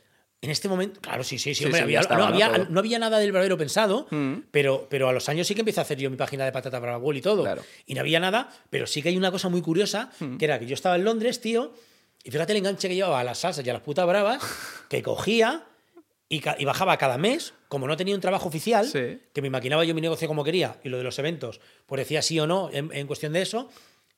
En 0.42 0.50
este 0.52 0.70
momento, 0.70 1.02
claro, 1.02 1.24
sí, 1.24 1.38
sí, 1.38 1.50
sí. 1.54 1.56
Sí, 1.56 1.66
hombre, 1.66 1.80
sí, 1.80 1.84
había- 1.84 2.00
estaba, 2.00 2.20
no, 2.22 2.26
había, 2.28 2.48
no 2.70 2.80
había 2.80 2.98
nada 2.98 3.20
del 3.20 3.32
bravero 3.34 3.58
pensado, 3.58 4.08
Mm. 4.10 4.36
pero, 4.52 4.88
pero 4.90 5.10
a 5.10 5.14
los 5.14 5.28
años 5.28 5.46
sí 5.48 5.54
que 5.54 5.62
empecé 5.62 5.82
a 5.82 5.84
hacer 5.84 5.98
yo 5.98 6.10
mi 6.10 6.16
página 6.16 6.46
de 6.46 6.52
Patata 6.54 6.80
Bowl 6.98 7.18
y 7.18 7.22
todo. 7.22 7.44
Claro. 7.44 7.62
Y 7.86 7.94
no 7.94 8.00
había 8.02 8.22
nada, 8.22 8.50
pero 8.70 8.88
sí 8.88 9.02
que 9.02 9.10
hay 9.10 9.18
una 9.18 9.32
cosa 9.32 9.50
muy 9.50 9.62
curiosa, 9.62 10.12
Mm. 10.22 10.38
que 10.38 10.46
era 10.46 10.58
que 10.58 10.66
yo 10.66 10.76
estaba 10.76 10.96
en 10.96 11.04
Londres, 11.04 11.42
tío, 11.42 11.74
y 12.24 12.32
fíjate 12.32 12.54
el 12.54 12.60
enganche 12.60 12.88
que 12.88 12.96
llevaba 12.96 13.20
a 13.20 13.24
las 13.26 13.40
salsas 13.40 13.66
y 13.66 13.70
a 13.70 13.74
las 13.74 13.82
putas 13.82 14.08
bravas, 14.08 14.42
que 14.90 15.04
cogía 15.04 15.66
y, 16.30 16.42
bajaba 16.64 16.96
cada 16.98 17.18
mes, 17.18 17.54
como 17.68 17.88
no 17.88 17.98
tenía 17.98 18.14
un 18.16 18.22
trabajo 18.22 18.48
oficial, 18.48 18.86
Sí. 18.86 19.20
que 19.34 19.42
me 19.42 19.48
imaginaba 19.48 19.84
yo 19.84 19.94
mi 19.96 20.00
negocio 20.02 20.28
como 20.28 20.44
quería, 20.46 20.80
y 20.86 20.90
lo 20.90 20.98
de 21.00 21.04
los 21.04 21.18
eventos, 21.20 21.60
pues 21.86 22.00
decía 22.00 22.22
sí 22.22 22.40
o 22.40 22.48
no 22.48 22.70
en, 22.72 22.92
en 22.94 23.08
cuestión 23.08 23.34
de 23.34 23.42
eso, 23.42 23.68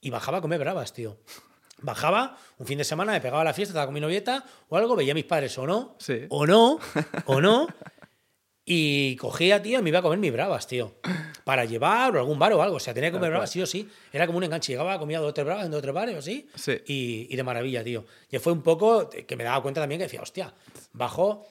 y 0.01 0.09
bajaba 0.11 0.38
a 0.39 0.41
comer 0.41 0.59
bravas, 0.59 0.93
tío. 0.93 1.17
Bajaba 1.82 2.38
un 2.58 2.66
fin 2.68 2.78
de 2.78 2.84
semana, 2.84 3.12
me 3.14 3.22
pegaba 3.22 3.42
a 3.42 3.46
la 3.46 3.54
fiesta, 3.54 3.72
estaba 3.72 3.86
con 3.88 3.94
mi 3.94 4.00
novieta 4.02 4.44
o 4.70 4.78
algo, 4.78 4.96
veía 4.96 5.12
a 5.12 5.16
mis 5.16 5.26
padres 5.26 5.58
o 5.58 5.66
no, 5.66 5.96
Sí. 6.00 6.26
o 6.30 6.46
no, 6.46 6.80
o 7.26 7.42
no, 7.42 7.68
y 8.64 9.16
cogía, 9.18 9.62
tío, 9.62 9.80
y 9.80 9.82
me 9.82 9.90
iba 9.90 10.00
a 10.00 10.02
comer 10.02 10.20
mis 10.20 10.32
bravas, 10.32 10.68
tío. 10.68 10.96
Para 11.44 11.66
llevar 11.66 12.16
o 12.16 12.20
algún 12.20 12.38
bar 12.38 12.54
o 12.54 12.62
algo. 12.62 12.76
O 12.76 12.80
sea, 12.80 12.94
tenía 12.94 13.10
que 13.10 13.14
comer 13.18 13.32
bravas 13.32 13.50
sí 13.50 13.62
o 13.62 13.66
sí. 13.66 13.90
Era 14.14 14.28
como 14.28 14.38
un 14.38 14.44
enganche. 14.44 14.72
Llegaba, 14.72 15.00
comía 15.00 15.20
dos 15.20 15.32
o 15.32 15.34
tres 15.34 15.46
bravas 15.46 15.66
en 15.66 15.72
dos 15.72 15.80
o 15.80 15.82
tres 15.82 15.94
bares 15.94 16.16
o 16.16 16.20
así. 16.20 16.48
Sí. 16.56 16.74
Y, 16.86 17.28
y 17.34 17.36
de 17.36 17.44
maravilla, 17.44 17.84
tío. 17.84 18.06
Y 18.30 18.38
fue 18.38 18.54
un 18.54 18.62
poco 18.62 19.10
que 19.10 19.36
me 19.36 19.44
daba 19.44 19.62
cuenta 19.64 19.82
también 19.82 20.00
que 20.00 20.04
decía, 20.06 20.22
hostia, 20.22 20.54
bajo. 20.94 21.46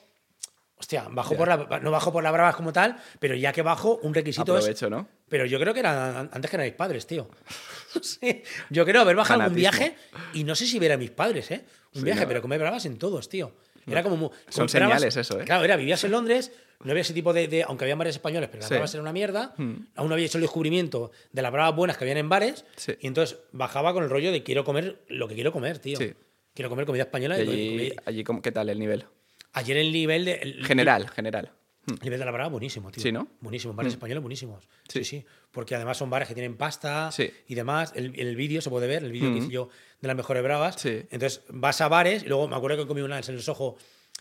Hostia, 0.81 1.05
bajo 1.11 1.35
por 1.37 1.47
la, 1.47 1.79
no 1.79 1.91
bajo 1.91 2.11
por 2.11 2.23
las 2.23 2.33
bravas 2.33 2.55
como 2.55 2.73
tal, 2.73 2.97
pero 3.19 3.35
ya 3.35 3.53
que 3.53 3.61
bajo, 3.61 3.99
un 4.01 4.13
requisito 4.15 4.57
es 4.57 4.63
Aprovecho, 4.63 4.89
¿no? 4.89 5.07
pero 5.29 5.45
yo 5.45 5.59
creo 5.59 5.73
que 5.75 5.79
era 5.79 6.19
antes 6.21 6.49
que 6.49 6.57
eran 6.57 6.65
mis 6.67 6.75
padres, 6.75 7.05
tío. 7.07 7.29
Sí, 8.01 8.41
Yo 8.69 8.85
creo 8.85 9.01
haber 9.01 9.15
bajado 9.15 9.41
algún 9.41 9.61
Fanatismo. 9.61 9.85
viaje 9.87 9.97
y 10.33 10.43
no 10.45 10.55
sé 10.55 10.65
si 10.65 10.79
ver 10.79 10.91
a 10.93 10.97
mis 10.97 11.11
padres, 11.11 11.51
¿eh? 11.51 11.65
Un 11.93 11.99
Sí, 12.01 12.05
viaje, 12.05 12.21
¿no? 12.21 12.27
pero 12.29 12.41
comer 12.41 12.59
bravas 12.59 12.85
en 12.85 12.97
todos, 12.97 13.27
tío. 13.29 13.51
Era 13.85 14.01
como. 14.01 14.31
Son 14.49 14.69
señales 14.69 15.17
eso, 15.17 15.39
¿eh? 15.41 15.43
Claro, 15.45 15.63
era, 15.65 15.75
vivías 15.75 16.03
en 16.05 16.11
Londres, 16.11 16.51
no 16.83 16.91
había 16.91 17.01
ese 17.01 17.13
tipo 17.13 17.33
de. 17.33 17.47
de- 17.47 17.63
aunque 17.63 17.83
había 17.85 17.95
bares 17.95 18.15
españoles, 18.15 18.47
pero 18.49 18.61
las 18.61 18.69
Sí. 18.69 18.73
Hmm. 18.73 18.77
bravas 18.77 18.93
eran 18.93 19.01
una 19.01 19.13
mierda. 19.13 19.53
Aún 19.57 20.07
no 20.07 20.13
había 20.13 20.25
hecho 20.25 20.37
el 20.37 20.43
descubrimiento 20.43 21.11
de 21.31 21.41
las 21.41 21.51
bravas 21.51 21.75
buenas 21.75 21.97
que 21.97 22.05
habían 22.05 22.17
en 22.17 22.29
bares. 22.29 22.63
Sí. 22.77 22.93
Y 23.01 23.07
entonces 23.07 23.39
bajaba 23.51 23.91
con 23.93 24.03
el 24.03 24.09
rollo 24.09 24.31
de 24.31 24.41
quiero 24.43 24.63
comer 24.63 25.01
lo 25.09 25.27
que 25.27 25.35
quiero 25.35 25.51
comer, 25.51 25.79
tío. 25.79 25.97
Sí. 25.97 26.13
Quiero 26.53 26.69
comer 26.69 26.85
comida 26.85 27.03
española. 27.03 27.37
Y 27.39 27.41
y 27.41 27.49
allí, 27.49 27.69
comida- 27.89 28.01
allí 28.05 28.23
¿cómo- 28.23 28.41
¿qué 28.41 28.51
tal 28.51 28.69
el 28.69 28.79
nivel? 28.79 29.05
Ayer 29.53 29.77
el 29.77 29.91
nivel 29.91 30.25
de. 30.25 30.33
el- 30.35 30.65
General, 30.65 31.09
general. 31.09 31.51
el 31.87 31.99
nivel 32.03 32.19
de 32.19 32.25
la 32.25 32.31
brava 32.31 32.49
buenísimo, 32.49 32.91
tío. 32.91 33.01
Sí, 33.03 33.11
¿no? 33.11 33.27
Buenísimo. 33.41 33.73
Bares 33.73 33.93
españoles 33.93 34.21
buenísimos. 34.21 34.69
Sí. 34.87 35.03
Sí. 35.03 35.03
sí, 35.03 35.25
Porque 35.51 35.75
además 35.75 35.97
son 35.97 36.09
bares 36.09 36.27
que 36.27 36.33
tienen 36.33 36.55
pasta 36.55 37.11
Sí. 37.11 37.29
y 37.47 37.55
demás. 37.55 37.91
El, 37.95 38.17
el 38.19 38.35
vídeo 38.35 38.61
se 38.61 38.69
puede 38.69 38.87
ver, 38.87 39.03
el 39.03 39.11
vídeo 39.11 39.29
que 39.33 39.39
Mm. 39.39 39.43
hice 39.43 39.51
yo 39.51 39.69
de 39.99 40.07
las 40.07 40.15
mejores 40.15 40.41
bravas. 40.43 40.75
Sí. 40.79 40.89
Entonces 41.09 41.41
vas 41.49 41.81
a 41.81 41.87
bares 41.89 42.23
y 42.23 42.27
luego 42.27 42.47
me 42.47 42.55
acuerdo 42.55 42.77
que 42.77 42.87
comí 42.87 43.01
unas 43.01 43.27
en 43.29 43.35
el 43.35 43.41
Soho 43.41 43.75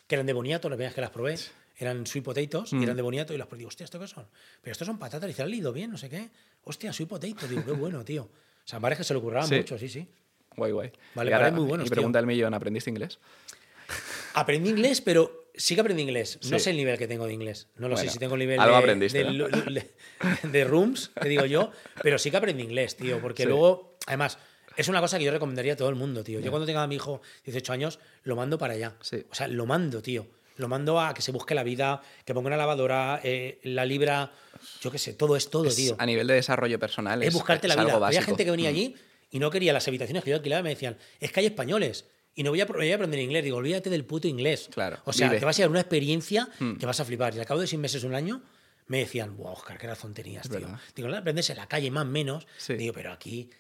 que 0.09 0.15
eran 0.17 0.27
de 0.27 0.33
boniato, 0.33 0.69
las 0.69 0.77
primeras 0.77 0.95
que 0.95 1.01
las 1.03 1.11
probé. 1.11 1.37
Eran 1.79 2.07
sweet 2.07 2.25
potatoes 2.25 2.73
Mm. 2.73 2.81
y 2.81 2.85
eran 2.85 2.97
de 2.97 3.03
boniato 3.03 3.33
y 3.35 3.39
las 3.39 3.47
probé. 3.47 3.59
Digo, 3.61 3.69
hostia, 3.69 3.85
¿esto 3.85 4.01
qué 4.01 4.07
son? 4.09 4.27
Pero 4.63 4.73
estos 4.73 4.87
son 4.87 4.99
patatas 4.99 5.31
y 5.31 5.33
se 5.33 5.43
han 5.43 5.51
leído 5.51 5.73
bien, 5.73 5.91
no 5.91 5.97
sé 5.99 6.09
qué. 6.11 6.29
Hostia, 6.65 6.93
sweet 6.93 7.09
potato. 7.09 7.47
Digo, 7.47 7.65
qué 7.65 7.73
bueno, 7.73 8.05
tío. 8.05 8.25
O 8.25 8.31
sea, 8.65 8.79
bares 8.81 8.99
que 8.99 9.05
se 9.05 9.15
lo 9.15 9.21
curraban 9.23 9.49
mucho, 9.49 9.79
sí, 9.79 9.89
sí. 9.89 10.09
Guay, 10.57 10.73
guay. 10.73 10.93
Vale, 11.15 11.31
Y 11.31 11.33
ahora- 11.35 11.47
vale, 11.47 11.57
muy 11.57 11.69
buenos, 11.69 11.87
Y 11.87 11.89
tío. 11.91 11.95
pregunta 11.95 12.19
el 12.19 12.27
millón, 12.27 12.53
¿aprendiste 12.55 12.91
inglés? 12.91 13.19
Aprendí 14.35 14.71
inglés, 14.71 15.01
pero 15.01 15.49
sí 15.55 15.75
que 15.75 15.81
aprendí 15.81 16.03
inglés. 16.03 16.39
No 16.45 16.59
Sí. 16.59 16.65
sé 16.65 16.71
el 16.71 16.77
nivel 16.77 16.97
que 16.99 17.07
tengo 17.09 17.27
de 17.27 17.33
inglés. 17.35 17.69
No 17.77 17.89
lo 17.89 17.97
sé 17.97 18.09
si 18.09 18.19
tengo 18.19 18.35
el 18.35 18.41
nivel 18.41 18.61
algo 18.61 18.73
de, 18.77 18.79
aprendiste, 18.79 19.19
de, 19.25 19.33
¿no? 19.33 19.49
de- 19.49 19.91
de 20.45 20.65
rooms, 20.65 21.11
que 21.21 21.29
digo 21.29 21.45
yo, 21.47 21.71
pero 22.03 22.19
sí 22.19 22.31
que 22.31 22.37
aprendí 22.37 22.63
inglés, 22.63 22.97
tío, 22.97 23.21
porque 23.21 23.43
Sí. 23.45 23.49
luego, 23.49 23.97
además, 24.07 24.39
es 24.77 24.89
una 24.89 25.01
cosa 25.01 25.19
que 25.19 25.25
yo 25.25 25.33
recomendaría 25.33 25.75
a 25.75 25.77
todo 25.77 25.89
el 25.89 25.97
mundo, 25.97 26.23
tío. 26.25 26.41
Yo 26.41 26.51
cuando 26.51 26.67
tenga 26.67 26.83
a 26.83 26.87
mi 26.87 26.95
hijo 26.97 27.21
18 27.45 27.73
años, 27.73 27.99
lo 28.23 28.37
mando 28.37 28.57
para 28.59 28.75
allá. 28.75 28.95
Sí. 29.01 29.25
O 29.31 29.35
sea, 29.35 29.49
lo 29.49 29.67
mando, 29.67 30.01
tío. 30.03 30.27
Lo 30.57 30.69
mando 30.69 31.01
a 31.01 31.15
que 31.15 31.23
se 31.23 31.33
busque 31.33 31.55
la 31.55 31.63
vida, 31.63 32.03
que 32.25 32.35
ponga 32.35 32.49
una 32.49 32.57
lavadora, 32.57 33.21
eh, 33.25 33.59
la 33.63 33.85
libra, 33.85 34.31
yo 34.83 34.91
qué 34.91 34.99
sé, 34.99 35.15
todo 35.15 35.35
es 35.37 35.49
todo, 35.51 35.67
Es- 35.67 35.77
tío. 35.77 35.97
a 35.99 36.05
nivel 36.07 36.27
de 36.27 36.35
desarrollo 36.35 36.79
personal 36.79 37.23
Es 37.23 37.29
es, 37.29 37.35
buscarte 37.35 37.67
es 37.67 37.75
la 37.75 37.83
vida. 37.83 37.95
algo 37.95 38.05
Había 38.05 38.23
gente 38.23 38.45
que 38.45 38.51
venía 38.51 38.69
Mm. 38.71 38.75
allí 38.75 38.95
y 39.31 39.39
no 39.39 39.51
quería 39.51 39.73
las 39.73 39.89
habitaciones 39.89 40.23
que 40.23 40.31
yo 40.31 40.37
alquilaba. 40.37 40.63
Me 40.63 40.71
decían, 40.71 40.99
es 41.19 41.33
que 41.33 41.41
hay 41.41 41.47
españoles 41.47 42.05
y 42.35 42.43
no 42.43 42.51
voy 42.51 42.61
a, 42.61 42.65
voy 42.67 42.91
a 42.91 42.95
aprender 42.95 43.21
inglés. 43.21 43.45
Digo, 43.45 43.57
olvídate 43.59 43.91
del 43.91 44.05
puto 44.05 44.29
inglés. 44.29 44.69
Claro, 44.73 44.99
O 45.05 45.13
sea, 45.13 45.29
vive. 45.29 45.41
te 45.41 45.45
vas 45.47 45.59
a 45.59 45.65
a 45.65 45.69
una 45.69 45.81
experiencia 45.81 46.49
Mm. 46.59 46.77
que 46.77 46.87
vas 46.87 47.01
a 47.01 47.05
flipar. 47.05 47.35
Y 47.35 47.41
al 47.41 47.47
cabo 47.47 47.61
de 47.61 47.67
seis 47.67 47.81
meses, 47.81 48.05
un 48.05 48.15
año, 48.15 48.43
me 48.87 48.99
decían, 48.99 49.37
wow, 49.37 49.53
Oscar, 49.53 49.79
qué 49.79 49.87
razón 49.87 50.15
tenías, 50.15 50.45
Es 50.47 50.51
tío. 50.51 50.61
verdad. 50.61 50.81
Digo, 50.95 51.09
aprendes 51.17 51.49
en 51.51 51.57
la 51.59 51.67
calle, 51.69 51.91
más 51.91 52.05
o 52.05 52.09
menos. 52.09 52.47
Sí. 52.59 52.75
Digo, 52.75 52.93
pero 52.93 53.13
aquí, 53.13 53.51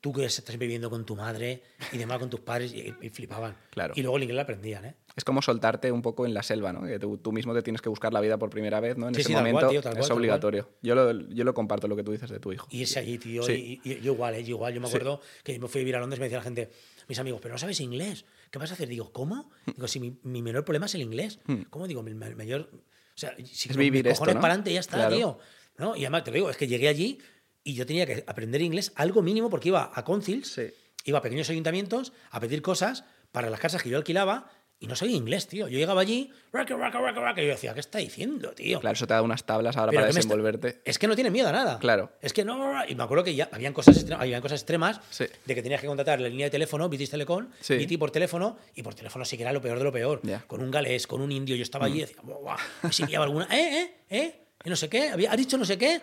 tú 0.00 0.12
que 0.12 0.24
estás 0.24 0.56
viviendo 0.58 0.90
con 0.90 1.04
tu 1.06 1.16
madre 1.16 1.62
y 1.92 1.98
demás 1.98 2.18
con 2.18 2.28
tus 2.30 2.40
padres, 2.40 2.72
y, 2.74 2.94
y 3.00 3.08
flipaban. 3.10 3.56
Claro. 3.70 3.94
Y 3.96 4.02
luego 4.02 4.16
el 4.16 4.24
inglés 4.24 4.36
lo 4.36 4.42
aprendían, 4.42 4.84
¿eh? 4.84 4.94
Es 5.16 5.24
como 5.24 5.40
soltarte 5.42 5.92
un 5.92 6.02
poco 6.02 6.26
en 6.26 6.34
la 6.34 6.42
selva, 6.42 6.72
¿no? 6.72 6.82
Que 6.86 6.98
tú, 6.98 7.18
tú 7.18 7.30
mismo 7.32 7.54
te 7.54 7.62
tienes 7.62 7.80
que 7.80 7.88
buscar 7.88 8.12
la 8.12 8.20
vida 8.20 8.36
por 8.36 8.50
primera 8.50 8.80
vez, 8.80 8.96
¿no? 8.98 9.08
En 9.08 9.14
Sí, 9.14 9.20
ese 9.20 9.28
sí, 9.28 9.34
tal 9.34 9.42
cual, 9.44 9.52
momento 9.52 9.70
tío, 9.70 9.82
cual, 9.82 9.98
es 10.04 10.10
obligatorio. 10.10 10.70
Yo 10.82 10.94
lo, 10.94 11.12
yo 11.28 11.44
lo 11.44 11.54
comparto 11.54 11.86
lo 11.88 11.94
que 11.96 12.02
tú 12.02 12.12
dices 12.12 12.28
de 12.30 12.40
tu 12.40 12.52
hijo. 12.52 12.66
Y 12.70 12.82
ese 12.82 12.98
allí, 12.98 13.18
tío. 13.18 13.42
Sí. 13.44 13.80
Y, 13.84 13.90
y- 13.92 14.00
yo 14.00 14.12
igual, 14.14 14.34
¿eh? 14.34 14.42
Yo 14.42 14.56
igual. 14.56 14.74
Yo 14.74 14.80
me 14.80 14.88
acuerdo 14.88 15.20
que 15.44 15.58
me 15.58 15.68
fui 15.68 15.80
a 15.80 15.82
vivir 15.82 15.96
a 15.96 16.00
Londres 16.00 16.18
y 16.18 16.20
me 16.20 16.26
decía 16.26 16.38
la 16.38 16.44
gente, 16.44 16.70
mis 17.08 17.18
amigos, 17.18 17.40
pero 17.40 17.54
no 17.54 17.58
sabes 17.58 17.80
inglés. 17.80 18.24
¿Qué 18.50 18.58
vas 18.58 18.70
a 18.70 18.74
hacer? 18.74 18.88
Digo, 18.88 19.12
¿cómo? 19.12 19.50
Digo, 19.66 19.86
si 19.88 20.00
mi, 20.00 20.18
mi 20.24 20.42
menor 20.42 20.64
problema 20.64 20.86
es 20.86 20.94
el 20.96 21.02
inglés. 21.02 21.38
¿Cómo? 21.70 21.86
Digo, 21.86 22.02
mi 22.02 22.12
ma- 22.14 22.30
mayor. 22.36 22.68
O 22.72 23.16
sea, 23.18 23.34
si 23.44 23.68
Hmm. 23.68 23.72
Es 23.72 23.76
vivir 23.76 24.04
mis 24.04 24.12
esto, 24.12 24.18
cojones 24.20 24.34
¿no? 24.34 24.40
para 24.40 24.54
adelante 24.54 24.72
ya 24.72 24.80
está, 24.80 24.96
Claro. 24.96 25.16
tío. 25.16 25.38
¿No? 25.78 25.96
Y 25.96 26.00
además 26.02 26.22
te 26.24 26.30
lo 26.30 26.34
digo, 26.36 26.50
es 26.50 26.56
que 26.56 26.66
llegué 26.68 26.86
allí 26.88 27.18
y 27.64 27.74
yo 27.74 27.86
tenía 27.86 28.06
que 28.06 28.22
aprender 28.26 28.60
inglés 28.62 28.92
algo 28.94 29.22
mínimo 29.22 29.50
porque 29.50 29.68
iba 29.68 29.90
a 29.92 30.04
Concils, 30.04 30.52
Sí. 30.52 30.66
iba 31.04 31.18
a 31.18 31.22
pequeños 31.22 31.50
ayuntamientos 31.50 32.12
a 32.30 32.38
pedir 32.40 32.62
cosas 32.62 33.04
para 33.32 33.50
las 33.50 33.58
casas 33.60 33.82
que 33.82 33.88
yo 33.90 33.96
alquilaba 33.96 34.50
Y 34.80 34.86
no 34.88 34.96
sabía 34.96 35.16
inglés, 35.16 35.46
tío. 35.46 35.66
Yo 35.68 35.78
llegaba 35.78 36.00
allí, 36.02 36.30
raca, 36.52 36.76
raca, 36.76 37.00
raca, 37.00 37.40
y 37.40 37.46
yo 37.46 37.52
decía, 37.52 37.72
¿qué 37.72 37.80
está 37.80 37.98
diciendo, 38.00 38.50
tío? 38.52 38.80
Claro, 38.80 38.92
eso 38.94 39.06
te 39.06 39.14
da 39.14 39.22
unas 39.22 39.44
tablas 39.44 39.76
ahora 39.78 39.90
Pero 39.92 40.00
para 40.02 40.06
me 40.06 40.10
está- 40.10 40.18
desenvolverte. 40.18 40.82
Es 40.84 40.98
que 40.98 41.06
no 41.06 41.14
tiene 41.14 41.30
miedo 41.30 41.48
a 41.48 41.52
nada. 41.52 41.78
Claro. 41.78 42.10
Es 42.20 42.32
que 42.34 42.44
no. 42.44 42.84
Y 42.86 42.94
me 42.94 43.04
acuerdo 43.04 43.22
que 43.24 43.34
ya 43.34 43.48
habían 43.52 43.72
cosas, 43.72 43.96
extre- 44.04 44.16
habían 44.18 44.42
cosas 44.42 44.60
extremas 44.60 45.00
Sí. 45.10 45.24
de 45.46 45.54
que 45.54 45.62
tenías 45.62 45.80
que 45.80 45.86
contratar 45.86 46.20
la 46.20 46.28
línea 46.28 46.46
de 46.46 46.50
teléfono, 46.50 46.88
British 46.88 47.08
Telecom, 47.08 47.48
Sí. 47.60 47.76
BT 47.78 47.96
por 47.98 48.10
teléfono, 48.10 48.58
y 48.74 48.82
por 48.82 48.94
teléfono 48.94 49.24
sí 49.24 49.36
que 49.38 49.44
era 49.44 49.52
lo 49.52 49.62
peor 49.62 49.78
de 49.78 49.84
lo 49.84 49.92
peor. 49.92 50.20
Mm. 50.22 50.32
Con 50.48 50.60
un 50.60 50.70
galés, 50.72 51.06
con 51.06 51.22
un 51.22 51.30
indio. 51.32 51.54
Yo 51.56 51.62
estaba 51.62 51.86
allí 51.86 51.98
y 51.98 52.00
decía, 52.02 52.16
guau. 52.22 52.56
Y 52.86 52.92
si 52.92 53.04
pillaba 53.06 53.24
alguna, 53.24 53.46
¿eh, 53.56 53.80
eh, 53.80 53.94
eh? 54.10 54.43
Y 54.66 54.70
no 54.70 54.76
sé 54.76 54.88
qué, 54.88 55.10
había, 55.10 55.30
¿ha 55.30 55.36
dicho 55.36 55.58
no 55.58 55.64
sé 55.66 55.76
qué? 55.76 56.00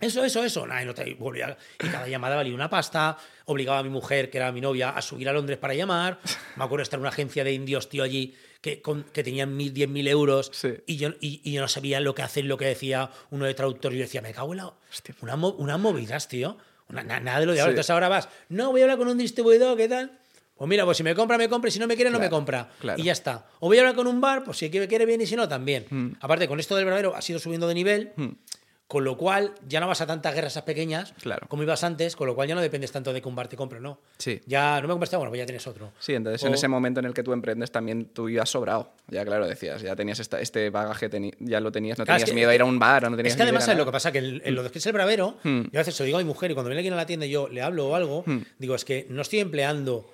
Eso, 0.00 0.24
eso, 0.24 0.42
eso. 0.44 0.66
Nah, 0.66 0.82
y, 0.82 0.86
no 0.86 0.92
te, 0.92 1.08
y 1.08 1.14
volvía, 1.14 1.56
y 1.82 1.86
cada 1.88 2.08
llamada 2.08 2.34
valía 2.34 2.52
una 2.54 2.68
pasta. 2.68 3.16
Obligaba 3.44 3.78
a 3.78 3.82
mi 3.84 3.90
mujer, 3.90 4.28
que 4.28 4.38
era 4.38 4.50
mi 4.50 4.60
novia, 4.60 4.90
a 4.90 5.00
subir 5.02 5.28
a 5.28 5.32
Londres 5.32 5.56
para 5.58 5.74
llamar. 5.74 6.18
Me 6.56 6.64
acuerdo 6.64 6.78
de 6.78 6.82
estar 6.84 6.98
en 6.98 7.02
una 7.02 7.10
agencia 7.10 7.44
de 7.44 7.52
indios, 7.52 7.88
tío, 7.88 8.02
allí, 8.02 8.34
que, 8.60 8.82
con, 8.82 9.04
que 9.04 9.22
tenían 9.22 9.56
mil, 9.56 9.72
diez 9.72 9.88
mil 9.88 10.08
euros. 10.08 10.50
Sí. 10.52 10.74
Y, 10.86 10.96
yo, 10.96 11.10
y, 11.20 11.40
y 11.44 11.52
yo 11.52 11.60
no 11.60 11.68
sabía 11.68 12.00
lo 12.00 12.12
que 12.14 12.22
hacer, 12.22 12.44
lo 12.46 12.56
que 12.56 12.64
decía 12.64 13.10
uno 13.30 13.44
de 13.44 13.54
traductor. 13.54 13.92
Y 13.92 13.98
yo 13.98 14.02
decía, 14.02 14.20
me 14.20 14.32
cago 14.32 14.52
en 14.52 14.56
la. 14.58 14.72
Una, 15.20 15.36
mo- 15.36 15.54
unas 15.58 15.78
movidas, 15.78 16.26
tío. 16.26 16.56
Una- 16.88 17.04
na- 17.04 17.20
nada 17.20 17.38
de 17.38 17.46
lo 17.46 17.52
de 17.52 17.60
ahora. 17.60 17.70
Sí. 17.70 17.74
Entonces 17.74 17.90
ahora 17.90 18.08
vas, 18.08 18.28
no, 18.48 18.72
voy 18.72 18.80
a 18.80 18.84
hablar 18.84 18.98
con 18.98 19.06
un 19.06 19.18
distribuidor, 19.18 19.76
¿qué 19.76 19.88
tal? 19.88 20.18
Pues 20.62 20.68
mira, 20.70 20.84
pues 20.84 20.96
si 20.96 21.02
me 21.02 21.12
compra, 21.16 21.36
me 21.36 21.48
compra, 21.48 21.66
y 21.68 21.72
si 21.72 21.80
no 21.80 21.88
me 21.88 21.96
quiere, 21.96 22.08
no 22.08 22.20
me 22.20 22.30
compra. 22.30 22.70
claro. 22.78 23.00
Y 23.00 23.02
ya 23.04 23.10
está. 23.12 23.46
O 23.58 23.66
voy 23.66 23.78
a 23.78 23.80
hablar 23.80 23.96
con 23.96 24.06
un 24.06 24.20
bar, 24.20 24.44
pues 24.44 24.58
si 24.58 24.70
me 24.70 24.86
quiere 24.86 25.04
bien 25.06 25.20
y 25.20 25.26
si 25.26 25.34
no, 25.34 25.48
también. 25.48 25.86
Mm. 25.90 26.10
Aparte, 26.20 26.46
con 26.46 26.60
esto 26.60 26.76
del 26.76 26.84
verdadero 26.84 27.16
ha 27.16 27.20
sido 27.20 27.40
subiendo 27.40 27.66
de 27.66 27.74
nivel. 27.74 28.12
Con 28.86 29.04
lo 29.04 29.16
cual, 29.16 29.54
ya 29.66 29.80
no 29.80 29.88
vas 29.88 30.02
a 30.02 30.06
tantas 30.06 30.34
guerras 30.34 30.52
esas 30.52 30.64
pequeñas 30.64 31.14
Claro. 31.22 31.46
como 31.48 31.62
ibas 31.62 31.82
antes, 31.82 32.14
con 32.14 32.26
lo 32.26 32.34
cual 32.34 32.46
ya 32.46 32.54
no 32.54 32.60
dependes 32.60 32.92
tanto 32.92 33.14
de 33.14 33.22
que 33.22 33.28
un 33.28 33.34
bar 33.34 33.48
te 33.48 33.56
compre 33.56 33.78
o 33.78 33.80
no. 33.80 33.98
Sí. 34.18 34.40
Ya 34.44 34.82
no 34.82 34.86
me 34.86 34.92
compraste, 34.92 35.16
bueno, 35.16 35.30
pues 35.30 35.38
ya 35.38 35.46
tienes 35.46 35.66
otro. 35.66 35.92
Sí, 35.98 36.12
entonces 36.14 36.42
en 36.44 36.52
O- 36.52 36.54
ese 36.54 36.68
momento 36.68 37.00
en 37.00 37.06
el 37.06 37.14
que 37.14 37.22
tú 37.22 37.32
emprendes 37.32 37.72
también 37.72 38.04
tú 38.12 38.28
ibas 38.28 38.50
sobrado. 38.50 38.92
Ya 39.08 39.24
claro, 39.24 39.46
decías, 39.48 39.80
ya 39.80 39.96
tenías 39.96 40.20
esta- 40.20 40.40
este 40.42 40.68
bagaje, 40.68 41.08
ya 41.40 41.60
lo 41.60 41.72
tenías, 41.72 41.98
no 41.98 42.04
Claro, 42.04 42.18
tenías 42.18 42.22
es 42.28 42.30
que- 42.30 42.34
miedo 42.34 42.50
a 42.50 42.54
ir 42.54 42.60
a 42.60 42.66
un 42.66 42.78
bar 42.78 43.06
o 43.06 43.10
no 43.10 43.16
tenías 43.16 43.32
Es 43.32 43.36
que 43.38 43.42
además, 43.44 43.64
¿sabes 43.64 43.78
lo 43.78 43.86
que 43.86 43.92
pasa? 43.92 44.12
Que 44.12 44.18
en, 44.18 44.42
en 44.44 44.54
lo 44.54 44.70
que 44.70 44.78
es 44.78 44.86
el 44.86 44.92
bravero, 44.92 45.38
Hmm. 45.42 45.62
yo 45.72 45.78
a 45.78 45.80
veces 45.80 45.94
se 45.94 46.02
lo 46.02 46.06
digo 46.06 46.18
a 46.18 46.20
mi 46.20 46.26
mujer 46.26 46.50
y 46.50 46.54
cuando 46.54 46.68
viene 46.68 46.80
alguien 46.80 46.92
a 46.92 46.98
la 46.98 47.06
tienda 47.06 47.24
y 47.24 47.30
yo 47.30 47.48
le 47.48 47.62
hablo 47.62 47.88
o 47.88 47.94
algo, 47.96 48.24
Hmm. 48.26 48.40
digo, 48.58 48.74
es 48.74 48.84
que 48.84 49.06
no 49.08 49.22
estoy 49.22 49.38
empleando. 49.40 50.06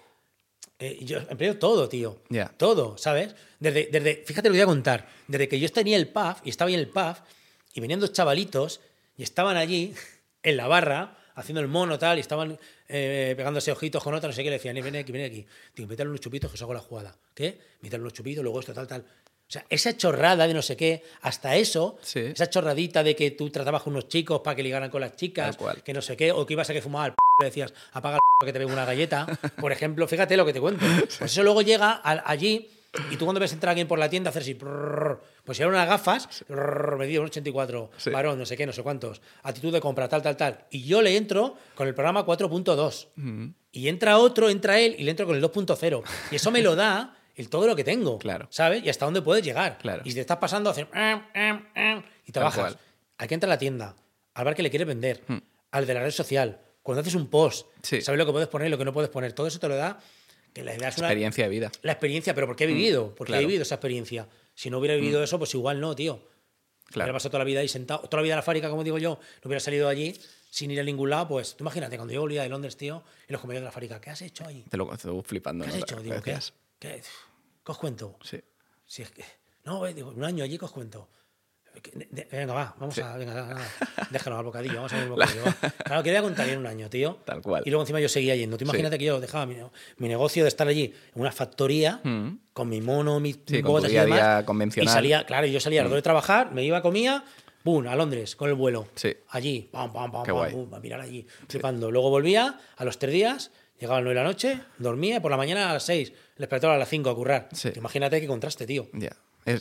Eh, 0.79 0.99
yo 1.05 1.19
empleo 1.29 1.59
todo, 1.59 1.89
tío. 1.89 2.21
Ya. 2.29 2.49
Todo, 2.57 2.97
¿sabes? 2.99 3.35
Desde, 3.59 3.89
desde, 3.91 4.23
fíjate 4.25 4.49
lo 4.49 4.53
que 4.53 4.59
voy 4.59 4.63
a 4.63 4.67
contar. 4.67 5.09
Desde 5.27 5.49
que 5.49 5.59
yo 5.59 5.69
tenía 5.71 5.97
el 5.97 6.09
pub 6.09 6.37
y 6.45 6.51
estaba 6.51 6.69
ahí 6.69 6.75
en 6.75 6.81
el 6.81 6.89
pub 6.89 7.17
y 7.75 7.81
venían 7.81 8.01
dos 8.01 8.13
chavalitos 8.13 8.81
y 9.17 9.23
estaban 9.23 9.57
allí 9.57 9.95
en 10.43 10.57
la 10.57 10.67
barra 10.69 11.17
haciendo 11.35 11.61
el 11.61 11.69
mono 11.69 11.99
tal 11.99 12.19
y 12.19 12.21
estaban 12.21 12.59
eh, 12.89 13.35
pegándose 13.37 13.71
ojitos 13.71 14.03
con 14.03 14.13
otra, 14.15 14.29
no 14.29 14.33
sé 14.35 14.43
qué, 14.43 14.51
le 14.51 14.57
decían, 14.57 14.77
"Eh, 14.77 14.83
ven 14.83 14.97
aquí, 14.97 15.13
ven 15.13 15.25
aquí. 15.25 15.47
Digo, 15.75 15.85
invítale 15.85 16.09
unos 16.11 16.21
chupitos 16.21 16.51
que 16.51 16.55
os 16.57 16.63
hago 16.63 16.75
la 16.75 16.81
jugada. 16.81 17.17
¿Qué? 17.35 17.59
Invítale 17.77 18.01
unos 18.01 18.13
chupitos, 18.13 18.43
luego 18.43 18.59
esto, 18.61 18.73
tal, 18.75 18.87
tal. 18.89 19.05
O 19.49 19.51
sea, 19.51 19.65
esa 19.71 19.97
chorrada 19.97 20.47
de 20.47 20.53
no 20.53 20.61
sé 20.61 20.77
qué, 20.77 21.03
hasta 21.23 21.57
eso, 21.57 21.97
Sí. 22.03 22.21
esa 22.21 22.51
chorradita 22.51 23.03
de 23.03 23.17
que 23.17 23.31
tú 23.31 23.49
tratabas 23.49 23.83
con 23.83 23.95
unos 23.95 24.07
chicos 24.09 24.41
para 24.41 24.55
que 24.55 24.63
ligaran 24.63 24.91
con 24.91 25.01
las 25.01 25.17
chicas, 25.17 25.57
que 25.83 25.95
no 25.95 26.03
sé 26.03 26.19
qué, 26.19 26.33
o 26.33 26.45
que 26.45 26.53
ibas 26.53 26.69
a 26.69 26.75
que 26.75 26.83
fumaba 26.83 27.07
el 27.07 27.13
p 27.13 27.17
le 27.41 27.47
decías, 27.47 27.73
apaga 27.93 28.17
el 28.17 28.21
p 28.41 28.47
que 28.47 28.53
te 28.53 28.59
venga 28.59 28.73
una 28.75 28.85
galleta. 28.85 29.27
Por 29.59 29.73
ejemplo, 29.73 30.07
fíjate 30.07 30.37
lo 30.37 30.45
que 30.45 30.53
te 30.53 30.61
cuento. 30.61 30.85
Pues 31.19 31.33
eso 31.33 31.43
luego 31.43 31.63
llega 31.63 32.03
allí 32.05 32.69
y 33.11 33.17
tú 33.17 33.25
cuando 33.25 33.41
ves 33.41 33.53
entrar 33.55 33.71
a 33.71 33.73
alguien 33.73 33.89
por 33.89 33.99
la 33.99 34.11
tienda 34.11 34.29
hacer 34.31 34.43
así, 34.43 34.53
prrr, 34.55 35.19
pues 35.47 35.57
si 35.57 35.63
eran 35.63 35.75
unas 35.75 35.89
gafas, 35.89 36.29
prrr, 36.47 36.97
medido 36.99 37.23
un 37.23 37.29
84, 37.29 37.91
Sí. 37.97 38.11
varón, 38.11 38.39
no 38.39 38.45
sé 38.45 38.55
qué, 38.55 38.67
no 38.67 38.73
sé 38.75 38.83
cuántos, 38.83 39.23
actitud 39.45 39.73
de 39.73 39.81
compra, 39.81 40.09
tal, 40.11 40.21
tal, 40.21 40.37
tal. 40.37 40.67
Y 40.71 40.83
yo 40.85 41.01
le 41.01 41.17
entro 41.17 41.57
con 41.75 41.89
el 41.89 41.95
programa 41.95 42.27
4.2. 42.27 43.09
Y 43.73 43.89
entra 43.89 44.19
otro, 44.19 44.51
entra 44.51 44.79
él 44.79 44.95
y 44.99 45.05
le 45.05 45.11
entro 45.13 45.25
con 45.27 45.37
el 45.37 45.43
2.0. 45.43 46.03
Y 46.31 46.37
eso 46.37 46.51
me 46.51 46.61
lo 46.63 46.77
da 46.77 47.15
el 47.39 47.49
todo 47.49 47.67
lo 47.67 47.75
que 47.77 47.85
tengo. 47.85 48.19
Claro. 48.19 48.47
¿Sabes? 48.51 48.85
Y 48.85 48.89
hasta 48.91 49.05
dónde 49.05 49.23
puedes 49.23 49.45
llegar. 49.45 49.79
Claro. 49.79 50.03
Y 50.05 50.11
si 50.11 50.15
te 50.17 50.21
estás 50.21 50.37
pasando 50.39 50.69
a 50.71 50.73
hacer. 50.73 50.89
"Em, 50.93 51.23
em, 51.35 51.67
em", 51.75 52.03
y 52.27 52.33
te 52.33 52.41
bajas. 52.41 52.59
cual. 52.61 52.79
Hay 53.17 53.29
que 53.29 53.35
entrar 53.35 53.51
a 53.51 53.55
la 53.55 53.59
tienda, 53.59 53.97
al 54.35 54.45
bar 54.45 54.55
que 54.55 54.63
le 54.63 54.71
quieres 54.71 54.87
vender, 54.87 55.23
al 55.71 55.87
de 55.87 55.95
la 55.95 56.01
red 56.03 56.11
social. 56.11 56.61
Cuando 56.83 57.01
haces 57.01 57.15
un 57.15 57.27
post, 57.29 57.67
Sí. 57.83 58.01
sabes 58.01 58.19
lo 58.19 58.27
que 58.27 58.33
puedes 58.33 58.49
poner 58.49 58.69
y 58.69 58.71
lo 58.71 58.79
que 58.79 58.85
no 58.85 58.93
puedes 58.93 59.11
poner. 59.11 59.33
Todo 59.33 59.47
eso 59.47 59.59
te 59.59 59.69
lo 59.69 59.77
da 59.77 59.99
que 60.55 60.63
una, 60.63 60.73
Experiencia 60.73 61.45
de 61.45 61.51
vida. 61.51 61.71
la 61.83 61.93
experiencia, 61.93 62.35
pero 62.35 62.47
porque 62.47 62.65
he 62.65 62.67
vivido, 62.67 63.15
porque 63.15 63.31
claro. 63.33 63.43
he 63.43 63.47
vivido 63.47 63.63
esa 63.63 63.75
experiencia. 63.77 64.27
Si 64.55 64.71
no 64.71 64.79
hubiera 64.79 64.95
vivido 64.97 65.23
eso, 65.23 65.39
pues 65.39 65.55
igual 65.55 65.81
no, 65.81 65.95
tío. 65.95 66.21
Claro. 66.87 67.05
Hubiera 67.07 67.13
pasado 67.13 67.31
toda 67.31 67.39
la 67.41 67.45
vida 67.45 67.61
ahí 67.61 67.69
sentado, 67.69 68.01
toda 68.09 68.19
la 68.19 68.23
vida 68.23 68.33
en 68.35 68.39
la 68.39 68.43
fábrica, 68.43 68.71
como 68.71 68.83
digo 68.83 68.99
yo, 68.99 69.11
no 69.43 69.49
hubiera 69.49 69.61
salido 69.61 69.87
de 69.87 69.93
allí 69.93 70.21
sin 70.51 70.71
ir 70.71 70.81
a 70.81 70.83
ningún 70.85 71.11
lado, 71.11 71.29
pues 71.29 71.55
tú 71.57 71.65
imagínate, 71.65 71.97
cuando 71.97 72.15
yo 72.15 72.23
volvía 72.23 72.43
de 72.43 72.49
Londres, 72.49 72.77
tío, 72.79 73.05
en 73.29 73.33
los 73.35 73.41
comedores 73.43 73.61
de 73.61 73.67
la 73.67 73.73
fábrica, 73.73 74.01
¿qué 74.01 74.09
has 74.11 74.23
hecho 74.23 74.47
ahí? 74.47 74.65
Te 74.71 74.77
lo 74.79 74.91
estoy 74.93 75.21
flipando. 75.23 75.65
¿Qué 75.65 75.71
has 75.71 75.77
¿no? 75.77 75.83
hecho? 75.83 76.01
Digo, 76.01 76.23
¿qué? 76.23 76.39
¿Qué? 76.79 77.03
¿Qué 77.69 77.73
os 77.73 77.79
cuento? 77.79 78.17
Sí. 78.23 78.41
Si 78.87 79.03
es 79.03 79.11
que, 79.11 79.23
no, 79.67 79.87
eh, 79.87 79.93
digo, 79.93 80.09
un 80.09 80.25
año 80.25 80.43
allí 80.43 80.57
que 80.57 80.65
os 80.65 80.71
cuento. 80.73 81.11
Venga, 82.33 82.55
va, 82.55 82.75
vamos 82.81 82.95
Sí. 82.95 83.03
a. 83.03 83.15
Venga, 83.19 83.35
nada, 83.35 83.61
déjalo 84.11 84.39
al 84.39 84.45
bocadillo, 84.47 84.77
vamos 84.77 84.93
a 84.95 84.97
ver 84.97 85.05
el 85.05 85.11
bocadillo. 85.11 85.45
va. 85.45 85.53
Claro, 85.85 86.03
que 86.03 86.09
voy 86.09 86.17
a 86.17 86.23
contar 86.23 86.49
en 86.49 86.59
un 86.61 86.67
año, 86.67 86.89
tío. 86.89 87.19
Tal 87.27 87.43
cual. 87.43 87.63
Y 87.67 87.69
luego 87.71 87.83
encima 87.83 88.01
yo 88.01 88.09
seguía 88.09 88.35
yendo. 88.37 88.57
Tú 88.57 88.65
imagínate 88.65 88.97
que 88.97 89.05
yo 89.05 89.21
dejaba 89.21 89.45
mi, 89.45 89.57
mi 89.99 90.09
negocio 90.09 90.45
de 90.45 90.49
estar 90.49 90.67
allí 90.67 90.95
en 91.15 91.21
una 91.21 91.31
factoría 91.31 92.01
Mm. 92.03 92.39
con 92.55 92.71
mi 92.71 92.81
mono, 92.81 93.21
mis 93.21 93.39
Sí, 93.47 93.61
botas 93.61 93.93
y 93.93 93.99
a 93.99 94.05
demás. 94.07 94.45
convencional. 94.45 94.91
Y 94.91 94.95
salía, 94.95 95.27
claro, 95.27 95.47
yo 95.47 95.61
salía 95.61 95.83
a 95.83 95.85
las 95.85 95.91
dos 95.91 95.99
de 95.99 96.03
trabajar, 96.03 96.53
me 96.53 96.65
iba, 96.65 96.81
comía, 96.81 97.23
¡pum! 97.63 97.87
a 97.87 97.95
Londres 97.95 98.35
con 98.35 98.49
el 98.49 98.55
vuelo. 98.55 98.89
Sí. 98.95 99.15
Allí, 99.29 99.69
pam, 99.71 99.93
pam, 99.93 100.11
pam, 100.11 100.23
Qué 100.23 100.31
pam, 100.33 100.37
guay. 100.39 100.53
pum, 100.53 100.73
a 100.73 100.81
mirar 100.81 101.03
allí, 101.03 101.27
flipando. 101.49 101.91
Luego 101.91 102.09
volvía 102.09 102.59
a 102.79 102.85
los 102.87 102.99
tres 102.99 103.13
días, 103.13 103.51
llegaba 103.79 103.99
a 103.99 104.01
las 104.01 104.05
nueve 104.07 104.19
de 104.19 104.25
la 104.25 104.29
noche, 104.31 104.61
dormía 104.79 105.19
y 105.19 105.21
por 105.21 105.31
la 105.31 105.37
mañana 105.37 105.69
a 105.71 105.75
las 105.75 105.85
seis, 105.85 106.13
despertador 106.39 106.77
a 106.77 106.79
las 106.79 106.89
cinco 106.89 107.11
a 107.11 107.15
currar. 107.15 107.49
Sí. 107.53 107.71
Imagínate 107.77 108.21
qué 108.21 108.27
contraste, 108.27 108.67
tío. 108.67 108.89
Ya. 108.93 109.11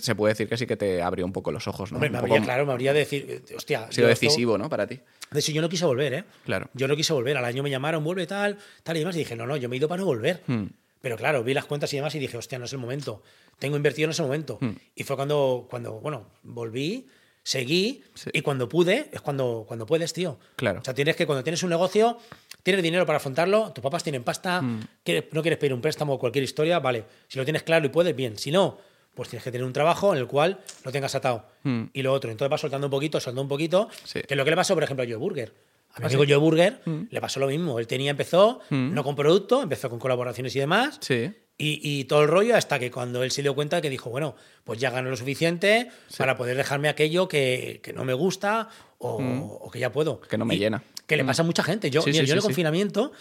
Se 0.01 0.15
puede 0.15 0.34
decir 0.34 0.49
que 0.49 0.57
sí 0.57 0.67
que 0.67 0.75
te 0.75 1.01
abrió 1.01 1.25
un 1.25 1.32
poco 1.32 1.49
los 1.51 1.65
ojos, 1.67 1.91
¿no? 1.91 1.97
Hombre, 1.97 2.09
me 2.09 2.19
poco- 2.19 2.34
habría, 2.34 2.43
claro, 2.45 2.65
me 2.65 2.73
habría 2.73 2.91
de 2.91 2.99
decir, 2.99 3.43
eh, 3.49 3.55
hostia. 3.55 3.86
Ha 3.86 3.91
sido 3.91 4.09
esto- 4.09 4.25
decisivo, 4.25 4.57
¿no? 4.57 4.67
Para 4.69 4.86
ti. 4.86 4.99
De 5.32 5.39
hecho, 5.39 5.51
yo 5.53 5.61
no 5.61 5.69
quise 5.69 5.86
volver, 5.86 6.13
¿eh? 6.13 6.23
Claro. 6.45 6.69
Yo 6.73 6.88
no 6.89 6.95
quise 6.95 7.13
volver. 7.13 7.38
Al 7.38 7.45
año 7.45 7.63
me 7.63 7.69
llamaron, 7.69 8.03
vuelve 8.03 8.28
tal, 8.28 8.57
tal 8.84 8.97
y 8.97 8.99
demás. 8.99 9.15
Y 9.15 9.19
dije, 9.19 9.36
no, 9.38 9.47
no, 9.47 9.55
yo 9.55 9.69
me 9.69 9.75
he 9.75 9.80
ido 9.80 9.88
para 9.88 9.99
no 10.01 10.05
volver. 10.05 10.43
Hmm. 10.47 10.65
Pero 10.99 11.15
claro, 11.15 11.41
vi 11.43 11.53
las 11.53 11.65
cuentas 11.65 11.93
y 11.93 11.97
demás 11.97 12.13
y 12.15 12.19
dije, 12.19 12.36
hostia, 12.38 12.59
no 12.59 12.65
es 12.65 12.73
el 12.73 12.80
momento. 12.80 13.21
Tengo 13.59 13.78
invertido 13.78 14.05
en 14.07 14.11
ese 14.11 14.23
momento. 14.23 14.57
Hmm. 14.59 14.71
Y 14.93 15.03
fue 15.03 15.15
cuando, 15.15 15.67
cuando, 15.69 15.93
bueno, 16.01 16.25
volví, 16.43 17.07
seguí 17.47 18.03
Sí. 18.13 18.29
y 18.33 18.41
cuando 18.41 18.67
pude, 18.67 19.07
es 19.11 19.21
cuando, 19.21 19.63
cuando 19.65 19.85
puedes, 19.85 20.11
tío. 20.11 20.37
Claro. 20.57 20.81
O 20.81 20.83
sea, 20.83 20.93
tienes 20.93 21.15
que, 21.15 21.25
cuando 21.25 21.43
tienes 21.43 21.63
un 21.63 21.69
negocio, 21.69 22.17
tienes 22.61 22.83
dinero 22.83 23.05
para 23.05 23.17
afrontarlo, 23.17 23.71
tus 23.71 23.81
papás 23.81 24.03
tienen 24.03 24.23
pasta, 24.23 24.61
quieres- 25.03 25.25
no 25.31 25.41
quieres 25.41 25.57
pedir 25.57 25.73
un 25.73 25.79
préstamo 25.79 26.13
o 26.15 26.19
cualquier 26.19 26.43
historia, 26.43 26.79
vale. 26.79 27.05
Si 27.29 27.37
lo 27.39 27.45
tienes 27.45 27.63
claro 27.63 27.85
y 27.85 27.89
puedes, 27.89 28.13
bien. 28.13 28.37
Si 28.37 28.51
no, 28.51 28.77
pues 29.15 29.29
tienes 29.29 29.45
que 29.45 29.51
tener 29.51 29.65
un 29.65 29.71
trabajo 29.71 30.13
en 30.13 30.19
el 30.19 30.27
cual 30.27 30.59
lo 30.83 30.91
tengas 30.91 31.15
atado. 31.15 31.45
Hmm. 31.63 31.85
Y 31.93 32.01
lo 32.01 32.11
otro, 32.11 32.29
entonces 32.31 32.49
vas 32.51 32.59
soltando 32.61 32.87
un 32.87 32.91
poquito, 32.91 33.19
soltando 33.21 33.43
un 33.43 33.47
poquito, 33.47 33.87
Sí. 34.03 34.19
que 34.27 34.33
es 34.33 34.37
lo 34.37 34.43
que 34.43 34.49
le 34.51 34.57
pasó, 34.57 34.73
por 34.73 34.83
ejemplo, 34.83 35.03
a 35.05 35.07
Joe 35.07 35.15
Burger. 35.15 35.53
A 35.93 35.99
mi 36.01 36.05
amigo 36.07 36.23
Joe 36.27 36.35
Burger 36.37 36.81
le 37.09 37.21
pasó 37.21 37.39
lo 37.39 37.47
mismo. 37.47 37.79
Él 37.79 37.87
tenía, 37.87 38.11
empezó, 38.11 38.59
no 38.69 39.03
con 39.03 39.15
producto, 39.15 39.63
empezó 39.63 39.89
con 39.89 39.97
colaboraciones 39.99 40.55
y 40.55 40.59
demás. 40.59 40.97
Sí. 41.01 41.31
Y, 41.60 41.80
y 41.82 42.03
todo 42.03 42.22
el 42.22 42.28
rollo 42.28 42.55
hasta 42.55 42.78
que 42.78 42.91
cuando 42.91 43.24
él 43.24 43.32
se 43.32 43.41
dio 43.41 43.55
cuenta 43.55 43.82
que 43.82 43.89
dijo, 43.89 44.10
bueno, 44.12 44.36
pues 44.64 44.80
ya 44.80 44.91
gano 44.91 45.10
lo 45.10 45.18
suficiente 45.18 45.89
para 46.18 46.38
poder 46.38 46.55
dejarme 46.55 46.88
aquello 46.88 47.28
que, 47.28 47.80
que 47.82 47.93
no 47.93 48.05
me 48.05 48.14
gusta 48.14 48.70
o, 48.99 49.16
o 49.62 49.72
que 49.72 49.80
ya 49.80 49.91
puedo. 49.91 50.22
Que 50.22 50.38
no 50.38 50.45
me 50.45 50.53
Y 50.55 50.60
llena. 50.60 50.84
Que 51.08 51.18
le 51.18 51.26
pasa 51.26 51.41
a 51.41 51.45
mucha 51.45 51.64
gente. 51.64 51.89
Yo, 51.89 52.01
Sí, 52.03 52.12
mira, 52.12 52.22
sí, 52.24 52.28
yo 52.28 52.34
en 52.34 52.38
el 52.38 52.43
confinamiento 52.43 53.12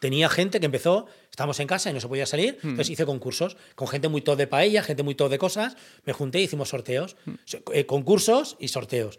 tenía 0.00 0.28
gente 0.28 0.58
que 0.58 0.66
empezó, 0.66 1.06
estábamos 1.30 1.60
en 1.60 1.68
casa 1.68 1.88
y 1.90 1.92
no 1.92 2.00
se 2.00 2.08
podía 2.08 2.26
salir, 2.26 2.58
Mm. 2.62 2.70
entonces 2.70 2.90
hice 2.90 3.06
concursos 3.06 3.56
con 3.76 3.86
gente 3.88 4.08
muy 4.08 4.20
todo 4.20 4.34
de 4.36 4.46
paella, 4.48 4.82
gente 4.82 5.02
muy 5.04 5.14
todo 5.14 5.28
de 5.28 5.38
cosas. 5.38 5.76
Me 6.04 6.12
junté 6.12 6.40
y 6.40 6.44
hicimos 6.44 6.68
sorteos, 6.70 7.16
Mm. 7.24 7.34
Eh, 7.72 7.86
concursos 7.86 8.56
y 8.58 8.66
sorteos. 8.68 9.16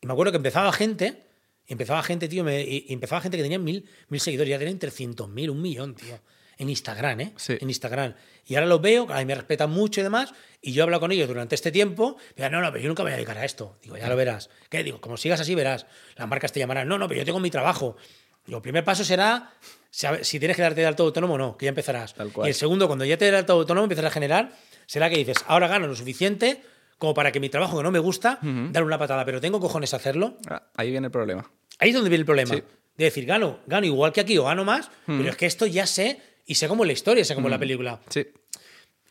Y 0.00 0.06
me 0.06 0.12
acuerdo 0.12 0.30
que 0.30 0.36
empezaba 0.36 0.72
gente, 0.72 1.24
empezaba 1.66 2.02
gente, 2.04 2.28
tío, 2.28 2.44
me- 2.44 2.62
y, 2.62 2.86
empezaba 2.90 3.20
gente 3.20 3.36
que 3.38 3.42
tenía 3.42 3.58
mil, 3.58 3.84
mil 4.08 4.20
seguidores, 4.20 4.50
ya 4.50 4.58
tenían 4.58 4.78
300.000, 4.78 5.50
un 5.50 5.60
millón, 5.60 5.94
tío. 5.96 6.18
En 6.58 6.68
Instagram, 6.68 7.20
¿eh? 7.20 7.32
Sí. 7.36 7.56
En 7.60 7.68
Instagram. 7.68 8.14
Y 8.44 8.56
ahora 8.56 8.66
los 8.66 8.80
veo, 8.82 9.06
a 9.10 9.18
mí 9.18 9.24
me 9.24 9.34
respetan 9.34 9.70
mucho 9.70 10.00
y 10.00 10.02
demás, 10.02 10.34
y 10.60 10.72
yo 10.72 10.82
he 10.82 10.84
hablado 10.84 11.00
con 11.00 11.12
ellos 11.12 11.28
durante 11.28 11.54
este 11.54 11.70
tiempo, 11.70 12.16
y 12.36 12.42
me 12.42 12.50
no, 12.50 12.60
no, 12.60 12.72
pero 12.72 12.82
yo 12.82 12.88
nunca 12.88 13.02
me 13.02 13.10
voy 13.10 13.12
a 13.14 13.16
dedicar 13.16 13.38
a 13.38 13.44
esto. 13.44 13.78
Digo, 13.82 13.96
ya 13.96 14.08
lo 14.08 14.16
verás. 14.16 14.50
¿Qué? 14.68 14.82
Digo, 14.82 15.00
como 15.00 15.16
sigas 15.16 15.40
así, 15.40 15.54
verás. 15.54 15.86
Las 16.16 16.28
marcas 16.28 16.52
te 16.52 16.58
llamarán, 16.60 16.88
no, 16.88 16.98
no, 16.98 17.06
pero 17.06 17.18
yo 17.18 17.24
tengo 17.24 17.40
mi 17.40 17.50
trabajo. 17.50 17.96
Digo, 18.44 18.58
el 18.58 18.62
primer 18.62 18.84
paso 18.84 19.04
será 19.04 19.52
si 19.90 20.38
tienes 20.38 20.56
que 20.56 20.62
darte 20.62 20.80
de 20.80 20.86
alto 20.86 21.04
autónomo 21.04 21.34
o 21.34 21.38
no, 21.38 21.56
que 21.56 21.66
ya 21.66 21.70
empezarás. 21.70 22.14
Tal 22.14 22.32
cual. 22.32 22.48
Y 22.48 22.50
el 22.50 22.54
segundo, 22.54 22.86
cuando 22.86 23.04
ya 23.04 23.16
te 23.16 23.26
des 23.26 23.32
de 23.32 23.38
alto 23.38 23.52
autónomo, 23.52 23.84
empiezas 23.84 24.06
a 24.06 24.10
generar, 24.10 24.52
será 24.86 25.08
que 25.08 25.16
dices, 25.16 25.36
ahora 25.46 25.68
gano 25.68 25.86
lo 25.86 25.94
suficiente 25.94 26.62
como 26.98 27.14
para 27.14 27.30
que 27.30 27.38
mi 27.38 27.48
trabajo 27.48 27.76
que 27.76 27.84
no 27.84 27.92
me 27.92 28.00
gusta, 28.00 28.40
darle 28.42 28.86
una 28.86 28.98
patada, 28.98 29.24
pero 29.24 29.40
tengo 29.40 29.60
cojones 29.60 29.94
a 29.94 29.98
hacerlo. 29.98 30.36
Ah, 30.48 30.64
ahí 30.74 30.90
viene 30.90 31.06
el 31.06 31.12
problema. 31.12 31.48
Ahí 31.78 31.90
es 31.90 31.94
donde 31.94 32.10
viene 32.10 32.22
el 32.22 32.26
problema. 32.26 32.54
Sí. 32.54 32.62
De 32.96 33.04
decir, 33.04 33.24
gano, 33.24 33.60
gano 33.66 33.86
igual 33.86 34.12
que 34.12 34.20
aquí 34.20 34.36
o 34.38 34.44
gano 34.44 34.64
más, 34.64 34.90
pero 35.06 35.28
es 35.28 35.36
que 35.36 35.46
esto 35.46 35.64
ya 35.66 35.86
sé 35.86 36.20
y 36.48 36.56
sé 36.56 36.66
cómo 36.66 36.82
es 36.82 36.88
la 36.88 36.92
historia, 36.94 37.24
sé 37.24 37.36
cómo 37.36 37.46
es 37.46 37.52
la 37.52 37.58
película. 37.58 38.00
Sí. 38.08 38.26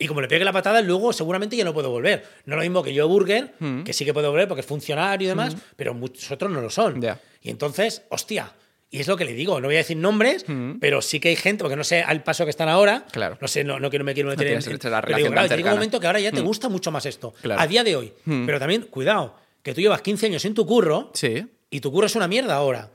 Y 0.00 0.06
como 0.06 0.20
le 0.20 0.28
pegue 0.28 0.44
la 0.44 0.52
patada, 0.52 0.80
luego 0.82 1.12
seguramente 1.12 1.56
ya 1.56 1.64
no 1.64 1.72
puedo 1.72 1.90
volver. 1.90 2.24
No 2.44 2.54
lo 2.56 2.62
mismo 2.62 2.82
que 2.82 2.92
yo, 2.92 3.08
Burger, 3.08 3.54
que 3.84 3.92
sí 3.92 4.04
que 4.04 4.12
puedo 4.12 4.30
volver 4.30 4.46
porque 4.46 4.60
es 4.60 4.66
funcionario 4.66 5.24
y 5.26 5.28
demás, 5.28 5.56
pero 5.76 5.94
muchos 5.94 6.30
otros 6.30 6.50
no 6.52 6.60
lo 6.60 6.68
son. 6.70 7.00
Ya. 7.00 7.20
Y 7.40 7.50
entonces, 7.50 8.02
hostia, 8.10 8.52
Y 8.90 9.00
es 9.00 9.06
lo 9.06 9.18
que 9.18 9.26
le 9.26 9.34
digo, 9.34 9.60
no 9.60 9.66
voy 9.68 9.74
a 9.74 9.78
decir 9.84 9.98
nombres, 9.98 10.46
pero 10.80 11.02
sí 11.02 11.20
que 11.20 11.28
hay 11.28 11.36
gente, 11.36 11.62
porque 11.62 11.76
no 11.76 11.84
sé 11.84 12.00
al 12.02 12.22
paso 12.22 12.44
que 12.44 12.50
están 12.50 12.70
ahora, 12.70 13.04
Claro. 13.12 13.36
no 13.38 13.46
sé, 13.46 13.62
no, 13.62 13.78
no 13.78 13.90
quiero 13.90 14.02
me 14.04 14.14
quiero 14.14 14.30
meter 14.30 14.46
tienes 14.46 14.66
en, 14.66 14.76
hecho 14.76 14.88
la 14.88 15.02
relación 15.02 15.24
digo, 15.30 15.32
claro, 15.34 15.56
llega 15.56 15.70
un 15.72 15.76
momento 15.76 16.00
que 16.00 16.06
ahora 16.06 16.20
ya 16.20 16.32
te 16.32 16.40
gusta 16.40 16.70
mucho 16.70 16.90
más 16.90 17.04
esto, 17.04 17.34
Claro. 17.42 17.60
a 17.60 17.66
día 17.66 17.84
de 17.84 17.96
hoy. 17.96 18.14
Pero 18.24 18.58
también, 18.58 18.82
cuidado, 18.84 19.36
que 19.62 19.74
tú 19.74 19.82
llevas 19.82 20.00
15 20.00 20.26
años 20.26 20.44
en 20.46 20.54
tu 20.54 20.64
curro 20.64 21.10
Sí. 21.12 21.44
y 21.68 21.80
tu 21.80 21.92
curro 21.92 22.06
es 22.06 22.14
una 22.16 22.28
mierda 22.28 22.54
ahora. 22.54 22.90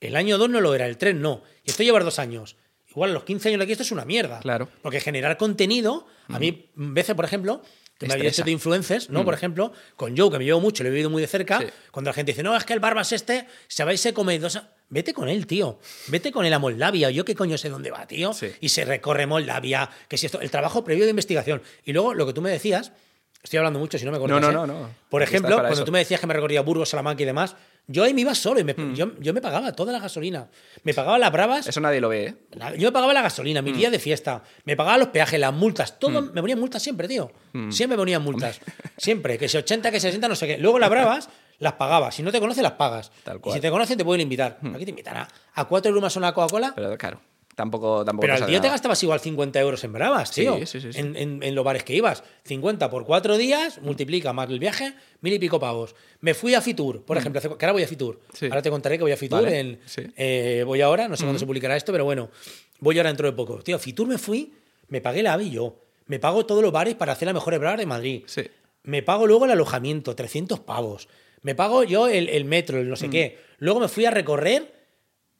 El 0.00 0.14
año 0.14 0.38
2 0.38 0.48
no 0.48 0.60
lo 0.60 0.74
era, 0.76 0.86
el 0.86 0.96
3 0.96 1.16
no. 1.16 1.42
Y 1.64 1.70
esto 1.70 1.82
llevar 1.82 2.04
dos 2.04 2.20
años. 2.20 2.54
Igual 2.92 3.10
a 3.10 3.14
los 3.14 3.24
15 3.24 3.48
años 3.48 3.58
de 3.58 3.64
aquí 3.64 3.72
esto 3.72 3.82
es 3.84 3.90
una 3.92 4.04
mierda. 4.04 4.40
Claro. 4.40 4.68
Porque 4.82 5.00
generar 5.00 5.36
contenido, 5.36 6.06
a 6.28 6.38
mí, 6.38 6.70
veces, 6.74 7.14
por 7.14 7.24
ejemplo, 7.24 7.62
que 7.98 8.06
me 8.06 8.14
había 8.14 8.28
hecho 8.28 8.42
de 8.44 8.50
influencers, 8.50 9.10
¿no? 9.10 9.24
Por 9.24 9.34
ejemplo, 9.34 9.72
con 9.96 10.16
Joe, 10.16 10.30
que 10.30 10.38
me 10.38 10.44
llevo 10.44 10.60
mucho, 10.60 10.82
lo 10.82 10.88
he 10.88 10.92
vivido 10.92 11.08
muy 11.10 11.22
de 11.22 11.28
cerca, 11.28 11.60
Sí. 11.60 11.66
cuando 11.90 12.10
la 12.10 12.14
gente 12.14 12.32
dice, 12.32 12.42
no, 12.42 12.56
es 12.56 12.64
que 12.64 12.72
el 12.72 12.80
Barbas 12.80 13.12
este, 13.12 13.46
se 13.68 13.84
va 13.84 13.92
y 13.92 13.96
se 13.98 14.12
come 14.12 14.38
dos... 14.38 14.60
Vete 14.88 15.14
con 15.14 15.28
él, 15.28 15.46
tío. 15.46 15.78
Vete 16.08 16.30
con 16.30 16.44
él 16.44 16.52
a 16.52 16.58
Moldavia. 16.58 17.10
Yo 17.10 17.24
qué 17.24 17.34
coño 17.34 17.56
sé 17.56 17.70
dónde 17.70 17.90
va, 17.90 18.06
tío. 18.06 18.34
Sí. 18.34 18.48
Y 18.60 18.68
se 18.68 18.84
recorre 18.84 19.26
Moldavia, 19.26 19.88
que 20.06 20.18
si 20.18 20.26
esto... 20.26 20.38
El 20.40 20.50
trabajo 20.50 20.84
previo 20.84 21.04
de 21.04 21.10
investigación. 21.10 21.62
Y 21.84 21.92
luego, 21.94 22.12
lo 22.12 22.26
que 22.26 22.34
tú 22.34 22.42
me 22.42 22.50
decías, 22.50 22.92
estoy 23.42 23.56
hablando 23.56 23.78
mucho, 23.78 23.96
si 23.98 24.04
no 24.04 24.12
me 24.12 24.18
cortas, 24.18 24.40
no, 24.42 24.50
¿eh? 24.50 24.52
no, 24.52 24.66
no. 24.66 24.90
Por 25.08 25.22
Aquí 25.22 25.30
ejemplo, 25.30 25.54
cuando 25.56 25.72
eso. 25.72 25.84
tú 25.84 25.92
me 25.92 26.00
decías 26.00 26.20
que 26.20 26.26
me 26.26 26.34
recorría 26.34 26.60
Burgos, 26.60 26.90
Salamanca 26.90 27.22
y 27.22 27.26
demás, 27.26 27.56
yo 27.86 28.04
ahí 28.04 28.14
me 28.14 28.20
iba 28.22 28.34
solo 28.34 28.60
y 28.60 28.64
me- 28.64 28.74
Mm. 28.74 28.94
yo, 28.94 29.12
yo 29.18 29.34
me 29.34 29.40
pagaba 29.40 29.72
toda 29.72 29.92
la 29.92 29.98
gasolina. 29.98 30.48
Me 30.84 30.94
pagaba 30.94 31.18
las 31.18 31.30
bravas, 31.32 31.66
Eso 31.66 31.80
nadie 31.80 32.00
lo 32.00 32.08
ve, 32.08 32.26
¿eh? 32.26 32.34
yo 32.78 32.88
me 32.88 32.92
pagaba 32.92 33.12
la 33.12 33.22
gasolina, 33.22 33.60
Mm. 33.60 33.64
mis 33.64 33.76
días 33.76 33.92
de 33.92 33.98
fiesta, 33.98 34.42
me 34.64 34.76
pagaba 34.76 34.98
los 34.98 35.08
peajes, 35.08 35.38
las 35.40 35.52
multas, 35.52 35.98
todo, 35.98 36.22
me 36.22 36.40
ponían 36.40 36.58
multas 36.60 36.82
siempre, 36.82 37.08
tío. 37.08 37.30
Siempre 37.70 37.96
me 37.96 38.00
ponían 38.02 38.22
multas. 38.22 38.60
Siempre, 38.96 39.36
que 39.38 39.48
si 39.48 39.56
80, 39.56 39.90
que 39.90 39.98
60, 40.00 40.28
no 40.28 40.34
sé 40.36 40.46
qué. 40.46 40.58
Luego 40.58 40.78
las 40.78 40.88
bravas 40.90 41.28
las 41.58 41.74
pagabas. 41.74 42.14
Si 42.14 42.22
no 42.22 42.32
te 42.32 42.40
conocen, 42.40 42.62
las 42.64 42.72
pagas. 42.72 43.10
Tal 43.24 43.36
Y 43.36 43.40
cual. 43.40 43.52
Mm. 43.52 43.56
si 43.56 43.60
te 43.60 43.70
conocen, 43.70 43.98
te 43.98 44.04
pueden 44.04 44.20
invitar. 44.20 44.58
Aquí 44.74 44.84
te 44.84 44.90
invitan 44.90 45.16
a, 45.54 45.64
cuatro 45.66 45.92
euros 45.92 46.16
una 46.16 46.32
Coca-Cola. 46.32 46.72
Pero 46.74 46.96
claro, 46.98 47.20
tampoco, 47.62 48.04
tampoco 48.04 48.22
Pero 48.22 48.34
al 48.34 48.46
día 48.50 48.60
te 48.60 48.68
gastabas 48.68 49.00
igual 49.02 49.20
50 49.20 49.60
euros 49.60 49.82
en 49.84 49.92
bravas, 49.92 50.30
Sí, 50.30 50.40
tío. 50.42 50.58
sí, 50.66 50.80
sí, 50.80 50.92
sí. 50.92 50.98
En, 50.98 51.14
en- 51.16 51.42
en 51.42 51.54
los 51.54 51.64
bares 51.64 51.84
que 51.84 51.94
ibas. 51.94 52.24
50 52.44 52.90
por 52.90 53.04
cuatro 53.04 53.36
días, 53.38 53.80
multiplica 53.82 54.32
más 54.32 54.50
el 54.50 54.58
viaje, 54.58 54.94
mil 55.20 55.32
y 55.32 55.38
pico 55.38 55.60
pavos. 55.60 55.94
Me 56.20 56.34
fui 56.34 56.54
a 56.54 56.60
Fitur, 56.60 57.02
por 57.04 57.16
ejemplo, 57.16 57.38
hace- 57.38 57.48
que 57.48 57.64
ahora 57.64 57.72
voy 57.72 57.82
a 57.84 57.88
Fitur. 57.88 58.16
Mm. 58.16 58.36
Sí. 58.36 58.46
Ahora 58.46 58.62
te 58.62 58.70
contaré 58.70 58.96
que 58.98 59.04
voy 59.04 59.12
a 59.12 59.16
Fitur. 59.16 59.42
Vale, 59.42 59.60
en- 59.60 59.80
sí. 59.86 60.02
eh, 60.16 60.64
voy 60.66 60.80
ahora, 60.80 61.06
no 61.08 61.16
sé 61.16 61.22
cuándo 61.24 61.38
se 61.38 61.46
publicará 61.46 61.76
esto, 61.76 61.92
pero 61.92 62.04
bueno, 62.04 62.30
voy 62.80 62.98
ahora 62.98 63.10
dentro 63.10 63.26
de 63.28 63.32
poco. 63.36 63.58
Tío, 63.62 63.76
a 63.76 63.78
Fitur 63.78 64.06
me 64.08 64.18
fui, 64.18 64.52
me 64.88 65.00
pagué 65.00 65.22
la 65.22 65.34
AVI 65.34 65.50
yo. 65.50 65.76
Me 66.06 66.18
pago 66.18 66.44
todos 66.44 66.62
los 66.62 66.72
bares 66.72 66.94
para 66.96 67.12
hacer 67.12 67.26
las 67.26 67.34
mejores 67.34 67.60
bravas 67.60 67.78
de 67.78 67.86
Madrid. 67.86 68.22
Sí. 68.26 68.42
Me 68.82 69.02
pago 69.02 69.26
luego 69.28 69.44
el 69.44 69.52
alojamiento, 69.52 70.16
300 70.16 70.58
pavos. 70.60 71.08
Me 71.42 71.54
pago 71.54 71.84
yo 71.84 72.08
el, 72.08 72.28
el 72.28 72.44
metro, 72.44 72.78
el 72.78 72.88
no 72.88 72.94
Mm. 72.94 72.96
sé 72.96 73.10
qué. 73.10 73.38
Luego 73.58 73.78
me 73.78 73.86
fui 73.88 74.04
a 74.04 74.10
recorrer, 74.10 74.81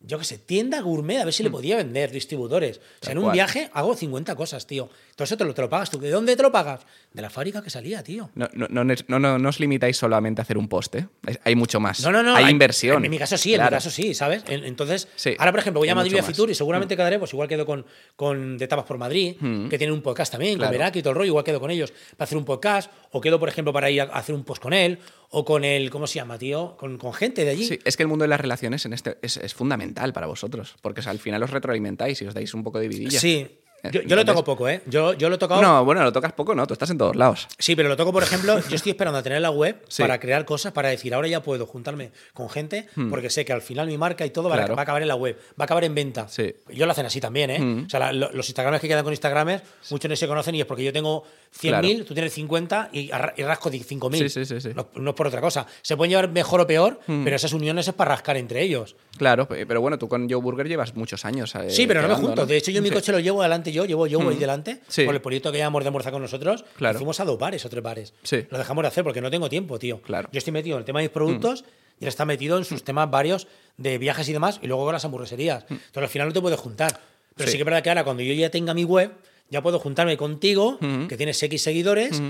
yo 0.07 0.19
qué 0.19 0.25
sé, 0.25 0.39
tienda 0.39 0.81
gourmet, 0.81 1.19
a 1.21 1.25
ver 1.25 1.33
si 1.35 1.43
le 1.43 1.49
Mm. 1.49 1.53
podía 1.53 1.77
vender, 1.77 2.11
distribuidores. 2.11 2.79
O 2.79 2.81
sea, 2.81 2.91
Tal 3.01 3.13
en 3.13 3.19
un 3.19 3.25
cual. 3.25 3.35
viaje 3.35 3.71
hago 3.73 3.95
50 3.95 4.35
cosas, 4.35 4.67
tío. 4.67 4.89
Todo 5.15 5.25
eso 5.25 5.37
te 5.37 5.45
lo, 5.45 5.53
te 5.55 5.61
lo 5.63 5.69
pagas 5.69 5.91
tú. 5.91 5.99
¿De 6.01 6.11
dónde 6.11 6.35
te 6.37 6.43
lo 6.43 6.51
pagas? 6.51 6.81
De 7.13 7.21
la 7.21 7.29
fábrica 7.31 7.63
que 7.63 7.69
salía, 7.71 8.03
tío. 8.03 8.31
No, 8.35 8.49
no, 8.55 8.67
no, 8.71 8.85
no, 8.85 9.19
no- 9.19 9.39
no 9.39 9.49
os 9.49 9.61
limitáis 9.61 9.97
solamente 9.97 10.41
a 10.41 10.45
hacer 10.45 10.57
un 10.59 10.69
post, 10.69 10.95
¿eh? 10.97 11.07
Hay- 11.45 11.55
mucho 11.55 11.81
más. 11.81 12.01
No, 12.01 12.11
no, 12.11 12.23
no. 12.23 12.35
Hay, 12.35 12.51
inversión. 12.51 13.05
En, 13.05 13.11
mi 13.11 13.19
caso 13.19 13.37
sí, 13.37 13.55
en 13.55 13.63
mi 13.63 13.69
caso 13.69 13.91
sí, 13.91 14.15
¿sabes? 14.15 14.43
En- 14.49 14.65
Entonces, 14.65 15.09
Sí, 15.17 15.35
ahora, 15.39 15.53
por 15.53 15.61
ejemplo, 15.61 15.81
voy 15.81 15.89
a 15.91 15.95
Madrid 15.95 16.17
a. 16.19 16.23
Fitur 16.23 16.51
y 16.51 16.55
seguramente 16.55 16.97
quedaré, 16.97 17.19
pues 17.19 17.33
igual 17.33 17.49
quedo 17.49 17.67
con, 17.67 17.85
con 18.17 18.57
De 18.59 18.67
Tapas 18.67 18.87
por 18.87 18.97
Madrid, 18.99 19.37
que 19.69 19.79
tienen 19.79 19.93
un 19.93 20.03
podcast 20.03 20.33
también, 20.33 20.55
Mm. 20.57 20.59
Claro. 20.59 20.71
con 20.73 20.79
Meraki 20.79 20.99
y 21.01 21.03
todo 21.03 21.11
el 21.11 21.17
rollo, 21.19 21.29
igual 21.29 21.45
quedo 21.45 21.61
con 21.61 21.71
ellos 21.71 21.93
para 22.17 22.25
hacer 22.25 22.39
un 22.39 22.45
podcast, 22.45 22.91
o 23.11 23.21
quedo, 23.21 23.39
por 23.39 23.49
ejemplo, 23.49 23.73
para 23.73 23.91
ir 23.91 24.01
a 24.01 24.05
hacer 24.05 24.35
un 24.35 24.45
post 24.45 24.63
con 24.63 24.73
él, 24.73 24.99
o 25.31 25.45
con 25.45 25.65
el, 25.65 25.91
¿cómo 25.91 26.07
se 26.07 26.15
llama, 26.17 26.39
tío? 26.39 26.77
Con, 26.79 26.97
con 26.99 27.13
gente 27.13 27.45
de 27.45 27.51
allí. 27.51 27.65
Sí, 27.67 27.79
es 27.85 27.97
que 27.97 28.03
el 28.03 28.09
mundo 28.09 28.23
de 28.25 28.29
las 28.29 28.41
relaciones 28.41 28.85
en 28.87 28.93
este 28.93 29.19
es, 29.23 29.37
es 29.37 29.55
fundamental 29.55 30.13
para 30.13 30.27
vosotros, 30.27 30.75
porque 30.83 31.01
o 31.01 31.03
sea, 31.03 31.13
al 31.13 31.19
final 31.19 31.43
os 31.43 31.51
retroalimentáis 31.51 32.21
y 32.23 32.27
os 32.27 32.35
dais 32.35 32.53
un 32.55 32.63
poco 32.65 32.79
de 32.81 32.89
vidilla. 32.89 33.19
Sí. 33.21 33.47
Yo, 33.91 34.03
yo 34.03 34.15
lo 34.17 34.25
toco 34.25 34.45
poco, 34.45 34.69
¿eh? 34.69 34.81
Yo, 34.87 35.13
yo 35.15 35.29
lo 35.29 35.35
he 35.35 35.39
tocado. 35.39 35.61
No, 35.61 35.85
bueno, 35.85 36.03
lo 36.05 36.13
tocas 36.13 36.33
poco, 36.33 36.55
no, 36.55 36.67
tú 36.67 36.75
estás 36.75 36.91
en 36.91 36.99
todos 36.99 37.17
lados. 37.17 37.49
Sí, 37.59 37.75
pero 37.75 37.89
lo 37.89 37.97
toco, 37.97 38.13
por 38.13 38.23
ejemplo, 38.23 38.61
yo 38.69 38.77
estoy 38.77 38.91
esperando 38.91 39.19
a 39.19 39.23
tener 39.23 39.41
la 39.41 39.51
web 39.51 39.83
Sí. 39.89 40.03
para 40.03 40.21
crear 40.21 40.45
cosas, 40.45 40.73
para 40.73 40.89
decir, 40.91 41.13
ahora 41.15 41.27
ya 41.29 41.43
puedo 41.43 41.67
juntarme 41.67 42.13
con 42.33 42.49
gente, 42.49 42.87
porque 43.11 43.29
sé 43.31 43.45
que 43.45 43.53
al 43.53 43.63
final 43.63 43.89
mi 43.89 43.99
marca 43.99 44.25
y 44.25 44.31
todo 44.31 44.49
va 44.49 44.55
a- 44.55 44.59
Hmm. 44.59 44.61
Claro. 44.63 44.75
va 44.77 44.83
a 44.83 44.85
acabar 44.85 45.03
en 45.03 45.09
la 45.09 45.17
web, 45.17 45.37
va 45.59 45.63
a 45.63 45.65
acabar 45.65 45.83
en 45.85 45.95
venta. 45.95 46.29
Sí. 46.29 46.55
Yo 46.73 46.87
lo 46.87 46.93
hacen 46.93 47.07
así 47.07 47.21
también, 47.21 47.51
¿eh? 47.51 47.59
Mm. 47.59 47.87
O 47.87 47.91
sea, 47.91 48.13
la- 48.13 48.31
los 48.33 48.49
Instagramers 48.49 48.81
que 48.81 48.87
quedan 48.89 49.03
con 49.03 49.13
Instagramers, 49.13 49.63
muchos 49.91 50.09
no 50.09 50.15
se 50.17 50.29
conocen 50.29 50.55
y 50.55 50.61
es 50.61 50.67
porque 50.67 50.85
yo 50.85 50.93
tengo 50.93 51.25
100.000, 51.51 51.97
Claro. 51.97 52.05
tú 52.07 52.15
tienes 52.15 52.33
50 52.33 52.91
y, 52.93 53.11
y 53.37 53.43
rasco 53.43 53.69
de 53.71 53.79
5.000. 53.81 54.29
Sí, 54.29 54.45
sí, 54.45 54.61
sí. 54.61 54.69
No, 54.75 54.89
no 54.95 55.11
es 55.11 55.17
por 55.17 55.27
otra 55.27 55.41
cosa. 55.41 55.67
Se 55.83 55.97
pueden 55.97 56.11
llevar 56.11 56.29
mejor 56.29 56.61
o 56.61 56.67
peor, 56.67 57.01
Hmm. 57.07 57.25
pero 57.25 57.35
esas 57.37 57.53
uniones 57.53 57.89
es 57.89 57.95
para 57.95 58.13
rascar 58.13 58.37
entre 58.37 58.63
ellos. 58.63 58.95
Claro, 59.19 59.47
pe- 59.49 59.67
pero 59.67 59.81
bueno, 59.81 59.99
tú 59.99 60.09
con 60.09 60.29
Joe 60.31 60.41
Burger 60.41 60.69
llevas 60.69 60.95
muchos 60.95 61.25
años. 61.25 61.55
eh, 61.57 61.69
Sí, 61.71 61.87
pero 61.87 62.01
no 62.03 62.09
me 62.09 62.15
junto. 62.15 62.47
De 62.47 62.57
hecho, 62.57 62.71
yo 62.71 62.81
mi 62.81 62.91
coche 62.91 63.11
lo 63.13 63.19
llevo 63.19 63.41
adelante 63.41 63.72
yo, 63.73 63.85
llevo 63.85 64.07
yo 64.07 64.21
voy 64.21 64.37
delante. 64.37 64.81
Sí. 64.89 65.05
Con 65.05 65.15
el 65.15 65.21
polito 65.21 65.51
que 65.51 65.59
llevamos 65.59 65.83
de 65.83 65.89
almuerza 65.89 66.11
con 66.11 66.23
nosotros. 66.23 66.65
Claro. 66.77 66.99
Fuimos 66.99 67.19
a 67.21 67.25
dos 67.25 67.39
bares 67.39 67.65
o 67.65 67.69
tres 67.69 67.83
bares. 67.83 68.15
Sí. 68.23 68.47
Lo 68.51 68.59
dejamos 68.59 68.83
de 68.83 68.89
hacer 68.89 69.05
porque 69.05 69.21
no 69.21 69.31
tengo 69.31 69.49
tiempo, 69.49 69.79
tío. 69.79 70.01
Claro. 70.03 70.29
Yo 70.33 70.39
estoy 70.39 70.53
metido 70.53 70.77
en 70.77 70.81
el 70.81 70.85
tema 70.85 71.01
de 71.01 71.07
mis 71.07 71.13
productos 71.13 71.65
y 71.99 72.05
él 72.05 72.09
está 72.09 72.25
metido 72.25 72.59
en 72.59 72.65
sus 72.65 72.85
temas 72.85 73.11
varios 73.11 73.49
de 73.77 73.99
viajes 73.99 74.29
y 74.29 74.33
demás, 74.33 74.61
y 74.63 74.67
luego 74.67 74.85
con 74.85 74.93
las 74.93 75.05
hamburgueserías. 75.05 75.65
Entonces 75.69 76.03
al 76.03 76.09
final 76.09 76.29
no 76.29 76.35
te 76.35 76.41
puedes 76.41 76.59
juntar. 76.61 77.01
Pero 77.35 77.49
sí. 77.49 77.53
Sí. 77.53 77.59
que 77.59 77.63
es 77.63 77.65
verdad 77.65 77.83
que 77.83 77.89
ahora, 77.89 78.05
cuando 78.05 78.23
yo 78.23 78.35
ya 78.35 78.51
tenga 78.51 78.75
mi 78.75 78.85
web, 78.85 79.13
ya 79.49 79.63
puedo 79.63 79.79
juntarme 79.79 80.17
contigo, 80.17 80.79
que 81.09 81.17
tienes 81.17 81.43
X 81.43 81.63
seguidores, 81.63 82.23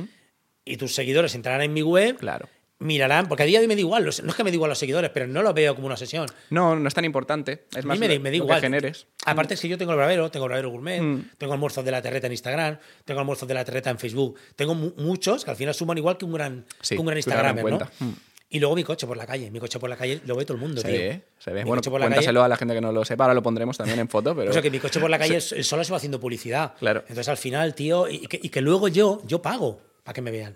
y 0.65 0.77
tus 0.77 0.95
seguidores 0.95 1.35
entrarán 1.35 1.63
en 1.63 1.73
mi 1.73 1.83
web. 1.83 2.17
Claro. 2.19 2.49
Mirarán, 2.79 3.29
porque 3.29 3.45
a 3.45 3.47
día 3.47 3.61
de 3.61 3.65
hoy 3.65 3.69
me 3.69 3.75
da 3.77 3.81
igual, 3.81 4.03
no 4.05 4.11
es 4.11 4.21
que 4.35 4.43
me 4.43 4.51
da 4.51 4.55
igual 4.55 4.69
los 4.69 4.79
seguidores, 4.79 5.09
pero 5.15 5.29
no 5.29 5.43
lo 5.43 5.55
veo 5.55 5.75
como 5.77 5.87
una 5.87 5.97
sesión. 5.97 6.27
No, 6.51 6.75
no 6.75 6.89
es 6.89 6.95
tan 6.95 7.05
importante. 7.05 7.67
Es 7.77 7.85
A 7.85 7.87
más 7.87 7.97
mí 7.97 8.01
me, 8.01 8.09
da- 8.09 8.15
lo- 8.15 8.21
me 8.21 8.31
da 8.31 8.37
lo 8.39 8.45
igual. 8.45 8.61
que 8.61 8.67
generes. 8.67 9.07
Aparte 9.25 9.55
es 9.55 9.61
que 9.61 9.69
yo 9.69 9.79
tengo 9.79 9.93
el 9.93 9.99
bravero, 9.99 10.31
tengo 10.33 10.47
el 10.47 10.49
bravero 10.51 10.71
gourmet, 10.71 11.01
Mm. 11.01 11.31
tengo 11.39 11.53
almuerzos 11.53 11.85
de 11.85 11.91
la 11.93 12.03
terreta 12.03 12.27
en 12.27 12.33
Instagram, 12.33 12.79
tengo 13.05 13.21
almuerzos 13.21 13.47
de 13.47 13.55
la 13.55 13.65
terreta 13.65 13.89
en 13.91 13.99
Facebook. 14.01 14.37
Tengo 14.57 14.75
mu- 14.75 14.93
muchos 14.97 15.45
que 15.45 15.51
al 15.53 15.57
final 15.57 15.75
suman 15.75 15.97
igual 15.99 16.19
que 16.19 16.25
un 16.25 16.33
gran, 16.33 16.65
Sí, 16.81 16.97
que 16.97 17.01
un 17.01 17.07
gran 17.07 17.19
Instagramer, 17.19 17.65
¿no? 17.65 17.79
Mm. 18.01 18.11
Y 18.51 18.59
luego 18.59 18.75
mi 18.75 18.83
coche 18.85 19.07
por 19.07 19.17
la 19.17 19.27
calle. 19.27 19.51
Mi 19.51 19.61
coche 19.61 19.79
por 19.79 19.89
la 19.89 19.97
calle 19.97 20.21
lo 20.27 20.35
ve 20.35 20.45
todo 20.45 20.57
el 20.57 20.61
mundo, 20.61 20.81
Se 20.83 20.89
tío. 20.89 20.99
ve, 20.99 21.23
se 21.39 21.53
ve. 21.53 21.61
Mi 21.61 21.69
Bueno, 21.69 21.81
coche 21.83 21.91
por 21.91 22.01
la 22.01 22.07
calle- 22.07 22.17
cuéntaselo 22.17 22.43
a 22.43 22.49
la 22.49 22.57
gente 22.57 22.75
que 22.75 22.81
no 22.81 22.91
lo 22.93 23.05
sepa, 23.05 23.25
ahora 23.25 23.35
lo 23.35 23.43
pondremos 23.45 23.79
también 23.79 24.01
en 24.01 24.09
foto, 24.09 24.35
pero... 24.35 24.51
O 24.51 24.53
sea, 24.53 24.61
que 24.61 24.71
mi 24.73 24.79
coche 24.81 24.99
por 25.01 25.09
la 25.09 25.19
calle 25.21 25.41
solo 25.63 25.85
se 25.85 25.91
va 25.93 25.97
haciendo 25.99 26.19
publicidad. 26.19 26.75
Claro. 26.81 27.01
Entonces 27.03 27.29
al 27.29 27.37
final, 27.39 27.75
tío, 27.77 28.09
y 28.09 28.27
que, 28.27 28.41
y 28.43 28.49
que 28.51 28.61
luego 28.61 28.89
yo, 28.89 29.23
yo 29.25 29.41
pago 29.41 29.81
para 30.03 30.15
que 30.15 30.21
me 30.21 30.31
vean. 30.33 30.55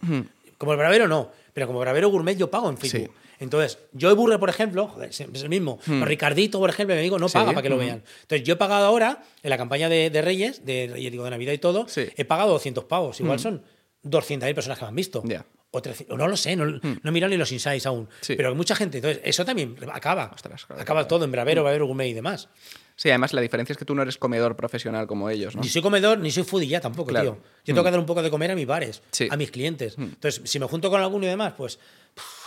Como 0.59 0.73
el 0.73 0.79
bravero 0.79 1.07
no, 1.09 1.31
pero 1.53 1.67
como 1.67 1.79
bravero 1.81 2.09
gourmet 2.09 2.37
yo 2.37 2.51
pago 2.51 2.69
en 2.71 2.77
Facebook. 2.79 3.11
Sí. 3.15 3.23
Entonces, 3.39 3.79
yo 3.93 4.09
el 4.09 4.17
burger, 4.17 4.39
por 4.41 4.49
ejemplo, 4.49 4.89
joder, 4.89 5.11
es 5.11 5.21
el 5.21 5.49
mismo. 5.51 5.79
Pero 5.85 6.05
Ricardito, 6.07 6.59
por 6.59 6.71
ejemplo, 6.71 6.95
mi 6.95 7.01
amigo, 7.01 7.19
no 7.19 7.29
Sí, 7.29 7.35
paga 7.35 7.49
para 7.53 7.61
que 7.63 7.69
lo 7.69 7.77
ujú. 7.77 7.85
vean. 7.85 8.03
Entonces, 8.23 8.43
yo 8.47 8.55
he 8.55 8.57
pagado 8.57 8.87
ahora, 8.87 9.23
en 9.43 9.51
la 9.51 9.59
campaña 9.59 9.91
de, 9.91 10.09
de 10.09 10.23
Reyes, 10.23 10.65
de 10.65 10.89
Reyes, 10.91 11.13
digo, 11.13 11.25
de 11.25 11.31
Navidad 11.31 11.53
y 11.53 11.59
todo, 11.59 11.87
Sí. 11.87 12.07
he 12.17 12.25
pagado 12.25 12.53
200 12.53 12.85
pavos. 12.85 13.21
Igual 13.21 13.39
son 13.39 13.63
200.000 14.05 14.55
personas 14.55 14.79
que 14.79 14.85
me 14.87 14.89
han 14.89 14.95
visto. 14.97 15.23
O 15.73 15.83
300, 15.83 16.15
o 16.15 16.17
no 16.17 16.29
lo 16.29 16.37
sé, 16.39 16.57
no, 16.57 16.65
no 16.65 16.81
he 17.05 17.11
mirado 17.11 17.29
ni 17.31 17.37
los 17.37 17.53
insights 17.53 17.85
aún. 17.85 18.09
Pero 18.27 18.55
mucha 18.55 18.75
gente. 18.75 18.99
Entonces, 18.99 19.21
eso 19.23 19.45
también 19.45 19.77
acaba. 19.93 20.31
Ostras, 20.35 20.67
acaba 20.71 21.07
todo 21.07 21.25
en 21.27 21.33
bravero, 21.33 21.63
bravero 21.63 21.85
gourmet 21.87 22.09
y 22.09 22.15
demás. 22.15 22.49
Sí, 22.97 23.11
además 23.11 23.33
la 23.35 23.43
diferencia 23.43 23.73
es 23.75 23.79
que 23.79 23.85
tú 23.85 23.95
no 23.95 24.01
eres 24.03 24.17
comedor 24.17 24.57
profesional 24.57 25.07
como 25.07 25.29
ellos, 25.29 25.55
¿no? 25.55 25.61
Ni 25.63 25.69
soy 25.69 25.83
comedor, 25.83 26.19
ni 26.19 26.31
soy 26.31 26.45
foodie 26.45 26.67
ya 26.69 26.81
tampoco, 26.81 27.11
Claro. 27.11 27.33
tío. 27.35 27.43
Yo 27.67 27.75
tengo 27.75 27.85
que 27.85 27.91
dar 27.91 28.01
un 28.01 28.07
poco 28.07 28.23
de 28.23 28.31
comer 28.31 28.51
a 28.51 28.55
mis 28.55 28.67
bares, 28.67 29.03
Sí. 29.11 29.29
a 29.31 29.37
mis 29.37 29.51
clientes. 29.51 29.97
Entonces, 29.99 30.41
si 30.45 30.59
me 30.59 30.67
junto 30.67 30.89
con 30.91 31.01
alguno 31.01 31.27
y 31.27 31.29
demás, 31.29 31.53
pues 31.57 31.79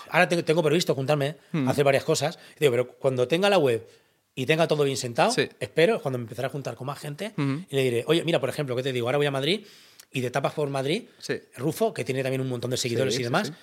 ahora 0.10 0.28
tengo, 0.28 0.64
previsto 0.64 0.96
juntarme, 0.96 1.36
a 1.54 1.70
hacer 1.70 1.84
varias 1.86 2.04
cosas. 2.04 2.40
Digo, 2.60 2.72
pero 2.72 2.88
cuando 2.98 3.28
tenga 3.28 3.48
la 3.50 3.60
web 3.60 3.88
y 4.34 4.46
tenga 4.48 4.68
todo 4.68 4.84
bien 4.86 4.98
sentado, 4.98 5.32
Sí. 5.32 5.48
espero, 5.60 5.98
es 5.98 6.02
cuando 6.02 6.18
me 6.18 6.24
empezaré 6.24 6.48
a 6.48 6.50
juntar 6.50 6.76
con 6.76 6.88
más 6.88 6.98
gente 7.00 7.34
y 7.38 7.76
le 7.76 7.84
diré, 7.84 8.04
oye, 8.08 8.24
mira, 8.24 8.40
por 8.40 8.50
ejemplo, 8.50 8.76
¿qué 8.76 8.82
te 8.84 8.92
digo? 8.92 9.08
Ahora 9.08 9.18
voy 9.18 9.28
a 9.28 9.32
Madrid 9.32 9.66
y 10.12 10.22
de 10.22 10.32
tapas 10.32 10.54
por 10.54 10.68
Madrid, 10.70 11.04
Sí. 11.20 11.36
Rufo, 11.58 11.94
que 11.94 12.04
tiene 12.04 12.24
también 12.24 12.42
un 12.42 12.50
montón 12.50 12.72
de 12.72 12.78
seguidores 12.78 13.20
y 13.20 13.24
demás, 13.24 13.54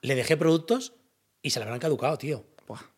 le 0.00 0.14
dejé 0.14 0.38
productos 0.38 0.94
y 1.42 1.50
se 1.50 1.58
le 1.58 1.64
habrán 1.64 1.80
caducado, 1.80 2.16
tío. 2.16 2.46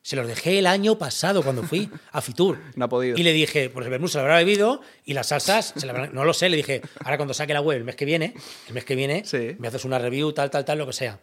Se 0.03 0.17
los 0.17 0.27
dejé 0.27 0.59
el 0.59 0.67
año 0.67 0.97
pasado 0.99 1.43
cuando 1.43 1.63
fui 1.63 1.91
a 2.13 2.21
Fitur. 2.21 2.59
No 2.77 2.85
ha 2.87 2.89
podido. 2.89 3.17
Y 3.19 3.23
le 3.23 3.33
dije, 3.33 3.71
pues 3.71 3.85
el 3.87 3.91
vermú 3.91 4.09
se 4.09 4.19
lo 4.19 4.23
habrá 4.23 4.37
bebido 4.37 4.81
y 5.05 5.15
las 5.15 5.29
salsas, 5.29 5.73
se 5.77 5.87
no 5.87 6.25
lo 6.25 6.35
sé, 6.35 6.49
le 6.49 6.57
dije, 6.57 6.83
ahora 7.05 7.17
cuando 7.17 7.35
saque 7.35 7.53
la 7.55 7.61
web 7.61 7.79
el 7.79 7.85
mes 7.85 7.97
que 7.97 8.05
viene, 8.05 8.35
el 8.69 8.75
mes 8.75 8.85
que 8.85 8.95
viene, 8.95 9.25
Sí. 9.25 9.57
me 9.59 9.69
haces 9.69 9.85
una 9.85 9.99
review, 9.99 10.33
tal, 10.33 10.51
tal, 10.51 10.65
tal, 10.65 10.79
lo 10.79 10.87
que 10.87 10.93
sea. 10.93 11.19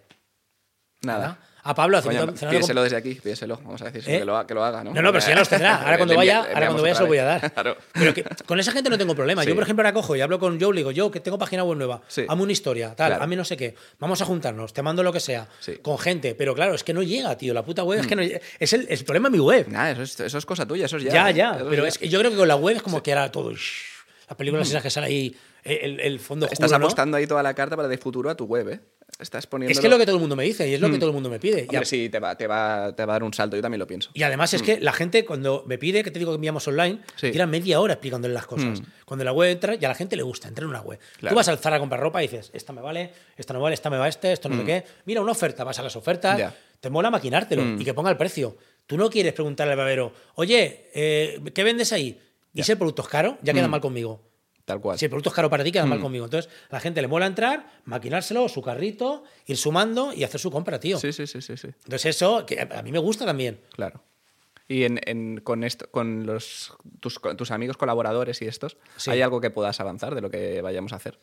Nada. 1.02 1.40
A 1.64 1.76
Pablo 1.76 1.98
hace 1.98 2.08
Coño, 2.08 2.20
cenando 2.36 2.50
pídeselo 2.50 2.82
desde 2.84 2.96
aquí, 2.98 3.14
pídeselo. 3.16 3.58
Vamos 3.58 3.82
a 3.84 3.92
decir 3.92 4.04
¿Eh? 4.12 4.20
que, 4.20 4.26
lo, 4.26 4.36
ha- 4.36 4.48
que 4.48 4.54
lo 4.56 4.64
haga, 4.64 4.84
¿no? 4.84 4.94
No, 4.94 5.02
no, 5.02 5.12
pero 5.12 5.22
si 5.22 5.30
ya 5.30 5.36
los 5.38 5.48
tendrá. 5.48 5.76
Ahora 5.84 5.98
cuando 5.98 6.16
vaya, 6.16 6.40
ahora 6.40 6.66
cuando 6.68 6.82
vaya 6.82 6.96
se 6.96 7.02
lo 7.02 7.08
voy 7.08 7.18
a 7.20 7.24
dar. 7.26 7.52
Claro. 7.54 7.78
Pero 7.94 8.14
que 8.16 8.24
con 8.48 8.60
esa 8.60 8.72
gente 8.72 8.90
no 8.90 8.98
tengo 8.98 9.14
problema. 9.16 9.44
Sí. 9.44 9.50
Yo, 9.50 9.54
por 9.56 9.64
ejemplo, 9.64 9.84
ahora 9.84 9.94
cojo 9.94 10.16
y 10.16 10.22
hablo 10.22 10.40
con 10.40 10.60
Joe, 10.60 10.74
le 10.74 10.80
digo, 10.80 10.92
yo 10.92 11.12
que 11.12 11.20
tengo 11.20 11.38
página 11.38 11.64
web 11.64 11.78
nueva, 11.78 12.02
Sí. 12.08 12.26
hazme 12.28 12.42
una 12.44 12.52
historia, 12.52 12.96
tal, 12.96 13.10
Claro. 13.10 13.24
hazme 13.24 13.36
no 13.36 13.46
sé 13.46 13.58
qué, 13.58 13.76
vamos 14.00 14.22
a 14.22 14.26
juntarnos, 14.26 14.74
te 14.74 14.82
mando 14.82 15.04
lo 15.04 15.14
que 15.14 15.20
sea, 15.20 15.48
Sí. 15.60 15.78
con 15.82 15.98
gente. 16.00 16.34
Pero 16.34 16.56
claro, 16.56 16.74
es 16.74 16.84
que 16.84 16.94
no 16.94 17.04
llega, 17.04 17.38
tío. 17.38 17.54
La 17.54 17.64
puta 17.64 17.84
web 17.84 18.00
Mm. 18.00 18.02
es 18.02 18.08
que 18.08 18.16
no 18.16 18.24
llega. 18.24 18.40
Es 18.60 18.74
el, 18.74 18.88
el 18.90 19.04
problema 19.06 19.30
de 19.30 19.34
mi 19.38 19.40
web. 19.40 19.68
Nada, 19.68 19.92
eso 19.92 20.02
es, 20.02 20.20
eso 20.20 20.38
es 20.40 20.46
cosa 20.46 20.66
tuya, 20.66 20.86
eso 20.86 20.98
es 20.98 21.04
ya. 21.04 21.12
Ya, 21.14 21.30
¿eh? 21.30 21.34
ya. 21.36 21.52
Eso 21.58 21.68
Pero 21.70 21.86
es 21.86 21.98
que 22.00 22.10
yo 22.10 22.18
creo 22.20 22.32
que 22.32 22.38
con 22.38 22.48
la 22.48 22.56
web 22.56 22.76
es 22.78 22.82
como 22.82 23.04
que 23.04 23.12
era 23.12 23.32
todo. 23.32 23.52
shh, 23.54 23.84
Las 24.28 24.38
películas 24.38 24.68
esas 24.68 24.82
que 24.82 24.90
sale 24.90 25.08
ahí, 25.08 25.36
el, 25.64 26.00
el 26.00 26.20
fondo 26.20 26.48
Estás 26.50 26.72
¿no? 26.72 26.78
apostando 26.78 27.18
ahí 27.18 27.28
toda 27.28 27.44
la 27.44 27.54
carta 27.54 27.76
para 27.76 27.88
de 27.88 27.98
futuro 28.00 28.30
a 28.32 28.36
tu 28.36 28.46
web, 28.46 28.68
¿eh? 28.70 28.80
Estás 29.20 29.46
poniendo. 29.46 29.72
Es 29.72 29.80
que 29.80 29.86
es 29.86 29.92
lo 29.92 30.00
que 30.00 30.06
todo 30.06 30.16
el 30.16 30.20
mundo 30.22 30.36
me 30.36 30.44
dice 30.44 30.68
y 30.68 30.74
es 30.74 30.82
lo 30.82 30.90
que 30.90 30.98
todo 30.98 31.10
el 31.10 31.14
mundo 31.14 31.30
me 31.30 31.40
pide. 31.40 31.68
Y 31.70 31.76
a- 31.76 31.86
sí, 31.86 32.10
te 32.10 32.20
va, 32.20 32.36
te, 32.36 32.48
va, 32.48 32.96
te 32.96 33.06
va 33.06 33.14
a 33.14 33.16
dar 33.16 33.24
un 33.24 33.32
salto, 33.34 33.56
yo 33.56 33.62
también 33.62 33.78
lo 33.80 33.86
pienso. 33.86 34.10
Y 34.16 34.24
además 34.24 34.54
es 34.56 34.64
que 34.64 34.80
la 34.80 34.94
gente 34.94 35.26
cuando 35.26 35.64
me 35.68 35.78
pide 35.78 36.04
que 36.04 36.10
te 36.10 36.18
digo 36.18 36.32
que 36.32 36.36
enviamos 36.36 36.68
online, 36.68 36.96
Mm. 36.96 37.00
Sí. 37.18 37.32
tira 37.32 37.46
media 37.46 37.80
hora 37.80 37.94
explicándole 37.94 38.34
las 38.34 38.48
cosas. 38.48 38.80
Mm. 38.82 38.84
Cuando 39.06 39.24
la 39.24 39.32
web 39.32 39.52
entra, 39.52 39.76
ya 39.76 39.90
a 39.90 39.92
la 39.92 39.96
gente 39.96 40.16
le 40.16 40.24
gusta, 40.24 40.48
entra 40.48 40.64
en 40.64 40.70
una 40.72 40.82
web. 40.82 40.98
Claro. 41.20 41.34
Tú 41.34 41.38
vas 41.38 41.48
al 41.50 41.60
Zara 41.60 41.76
a 41.76 41.80
comprar 41.80 42.02
ropa 42.02 42.24
y 42.24 42.28
dices, 42.28 42.50
esta 42.54 42.74
me 42.74 42.82
vale, 42.82 43.12
esta 43.38 43.54
no 43.54 43.62
vale, 43.62 43.76
esta 43.76 43.90
me 43.92 43.98
va 43.98 44.08
este, 44.08 44.32
esto 44.32 44.50
no 44.50 44.58
sé 44.58 44.66
qué. 44.66 44.84
Mira, 45.06 45.22
una 45.22 45.34
oferta, 45.34 45.64
vas 45.64 45.78
a 45.78 45.84
las 45.84 45.96
ofertas, 45.96 46.36
Mm. 46.36 46.40
Ya. 46.40 46.56
te 46.80 46.90
mola 46.90 47.12
maquinártelo 47.12 47.62
Mm. 47.64 47.82
y 47.82 47.86
que 47.86 47.94
ponga 47.94 48.10
el 48.10 48.18
precio. 48.18 48.58
Tú 48.88 48.98
no 48.98 49.08
quieres 49.10 49.34
preguntarle 49.34 49.74
al 49.74 49.78
barbero, 49.78 50.14
oye, 50.36 50.90
eh, 50.96 51.40
¿qué 51.54 51.64
vendes 51.64 51.94
ahí? 51.94 52.20
Y 52.54 52.58
Ya. 52.60 52.64
si 52.64 52.72
el 52.72 52.78
producto 52.80 53.04
es 53.04 53.08
caro, 53.08 53.38
ya 53.44 53.54
queda 53.54 53.68
Mm. 53.68 53.72
mal 53.72 53.82
conmigo. 53.82 54.31
Tal 54.66 54.80
cual. 54.80 54.98
Si 54.98 55.06
el 55.06 55.10
producto 55.10 55.30
es 55.30 55.36
caro 55.36 55.50
para 55.50 55.64
ti, 55.64 55.72
queda 55.72 55.86
mal 55.86 56.00
Mm. 56.00 56.04
conmigo. 56.04 56.26
Entonces, 56.26 56.52
a 56.70 56.76
la 56.76 56.80
gente 56.80 57.02
le 57.02 57.08
mola 57.08 57.26
entrar, 57.26 57.66
maquinárselo, 57.86 58.48
su 58.48 58.62
carrito, 58.62 59.24
ir 59.48 59.58
sumando 59.58 60.14
y 60.14 60.24
hacer 60.24 60.40
su 60.40 60.52
compra, 60.52 60.80
tío. 60.80 61.00
Sí, 61.00 61.12
sí, 61.12 61.26
sí, 61.28 61.42
sí, 61.42 61.58
sí. 61.58 61.68
Entonces, 61.68 62.06
eso 62.16 62.46
que 62.46 62.62
a 62.62 62.82
mí 62.84 62.92
me 62.92 63.00
gusta 63.00 63.26
también. 63.26 63.60
Claro. 63.74 64.04
Y 64.68 64.84
en, 64.84 65.00
en- 65.06 65.42
con 65.42 65.64
esto, 65.64 65.90
con 65.92 66.26
los 66.26 66.74
tus, 67.00 67.20
con 67.20 67.36
tus 67.36 67.52
amigos 67.52 67.76
colaboradores 67.76 68.42
y 68.42 68.46
estos, 68.46 68.78
Sí. 68.98 69.12
¿hay 69.12 69.22
algo 69.22 69.42
que 69.42 69.50
puedas 69.50 69.80
avanzar 69.80 70.16
de 70.16 70.22
lo 70.22 70.30
que 70.30 70.62
vayamos 70.62 70.94
a 70.94 70.98
hacer? 70.98 71.20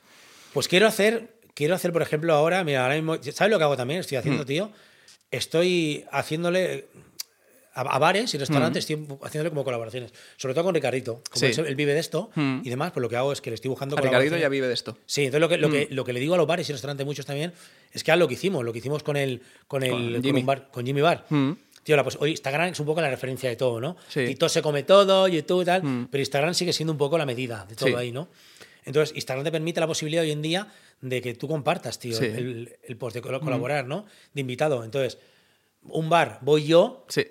Pues 0.53 0.68
quiero 0.68 0.86
hacer, 0.86 1.34
quiero 1.55 1.74
hacer, 1.74 1.93
por 1.93 2.03
ejemplo, 2.03 2.34
ahora, 2.34 2.62
mira, 2.64 2.82
ahora 2.82 2.97
mismo, 2.97 3.16
¿sabes 3.32 3.51
lo 3.51 3.57
que 3.59 3.64
hago 3.64 3.76
también? 3.76 4.01
Estoy 4.01 4.16
Mm. 4.16 4.20
haciendo, 4.20 4.45
tío. 4.45 4.70
Estoy 5.30 6.05
haciéndole 6.11 6.89
a, 7.79 7.95
a 7.95 7.99
bares 7.99 8.33
y 8.35 8.39
restaurantes, 8.39 8.89
estoy 8.89 9.07
haciéndole 9.22 9.51
como 9.51 9.64
colaboraciones. 9.64 10.12
Sobre 10.37 10.55
todo 10.55 10.64
con 10.64 10.74
Ricardito. 10.74 11.22
Como 11.31 11.47
Mm. 11.49 11.53
Sí. 11.53 11.61
él, 11.61 11.74
vive 11.76 11.95
de 11.95 12.01
esto 12.01 12.31
Mm. 12.35 12.61
y 12.64 12.70
demás, 12.70 12.93
pues 12.93 13.03
lo 13.03 13.09
que 13.09 13.16
hago 13.16 13.33
es 13.33 13.41
que 13.41 13.51
le 13.51 13.55
estoy 13.55 13.68
buscando 13.68 13.95
A 13.97 14.01
Ricardito 14.01 14.31
colaboraciones. 14.31 14.43
ya 14.43 14.49
vive 14.49 14.66
de 14.68 14.74
esto. 14.74 14.99
Sí, 15.07 15.24
entonces 15.24 15.41
lo 15.41 15.49
que, 15.49 15.59
lo, 15.59 15.68
Mm. 15.68 15.72
que, 15.72 15.89
lo 15.91 16.05
que 16.05 16.12
le 16.12 16.20
digo 16.20 16.35
a 16.35 16.37
los 16.37 16.47
bares 16.47 16.68
y 16.68 16.72
restaurantes 16.72 17.07
muchos 17.07 17.26
también 17.26 17.53
es 17.93 18.03
que 18.05 18.12
haz 18.12 18.18
lo 18.18 18.29
que 18.29 18.35
hicimos, 18.35 18.64
lo 18.64 18.72
que 18.72 18.79
hicimos 18.81 19.03
con 19.03 19.16
el 19.16 19.43
con 19.66 19.83
el 19.83 20.14
Con 20.14 20.22
Jimmy. 20.22 20.43
bar, 20.43 20.68
con 20.70 20.85
Jimmy 20.87 21.01
Bar. 21.01 21.24
Mm. 21.29 21.53
Tío, 21.85 21.97
la, 21.97 22.03
pues 22.03 22.18
hoy 22.20 22.33
Instagram 22.33 22.68
es 22.72 22.81
un 22.81 22.87
poco 22.87 23.01
la 23.01 23.09
referencia 23.09 23.49
de 23.49 23.57
todo, 23.57 23.81
¿no? 23.81 23.97
Sí. 24.09 24.26
TikTok 24.26 24.49
se 24.51 24.61
come 24.61 24.83
todo, 24.83 25.26
YouTube 25.29 25.62
y 25.62 25.64
tal, 25.64 25.83
Mm. 25.83 26.09
pero 26.11 26.20
Instagram 26.20 26.53
sigue 26.55 26.72
siendo 26.74 26.93
un 26.93 26.99
poco 26.99 27.16
la 27.16 27.24
medida 27.24 27.64
de 27.66 27.76
todo 27.76 27.89
Sí. 27.89 27.95
ahí, 27.95 28.12
¿no? 28.12 28.29
Entonces, 28.85 29.14
Instagram 29.16 29.45
te 29.45 29.53
permite 29.53 29.81
la 29.81 29.87
posibilidad 29.87 30.22
hoy 30.22 30.31
en 30.31 30.43
día 30.43 30.66
de 31.01 31.20
que 31.22 31.35
tú 31.35 31.47
compartas, 31.49 31.99
tío, 31.99 32.16
Sí. 32.18 32.24
el, 32.26 32.76
el 32.83 32.97
post 32.97 33.14
de 33.14 33.22
col- 33.22 33.41
colaborar, 33.41 33.87
¿no? 33.87 34.05
De 34.35 34.41
invitado. 34.41 34.83
Entonces, 34.85 35.18
un 35.83 36.09
bar, 36.11 36.39
voy 36.43 36.66
yo, 36.66 37.05
Sí. 37.09 37.26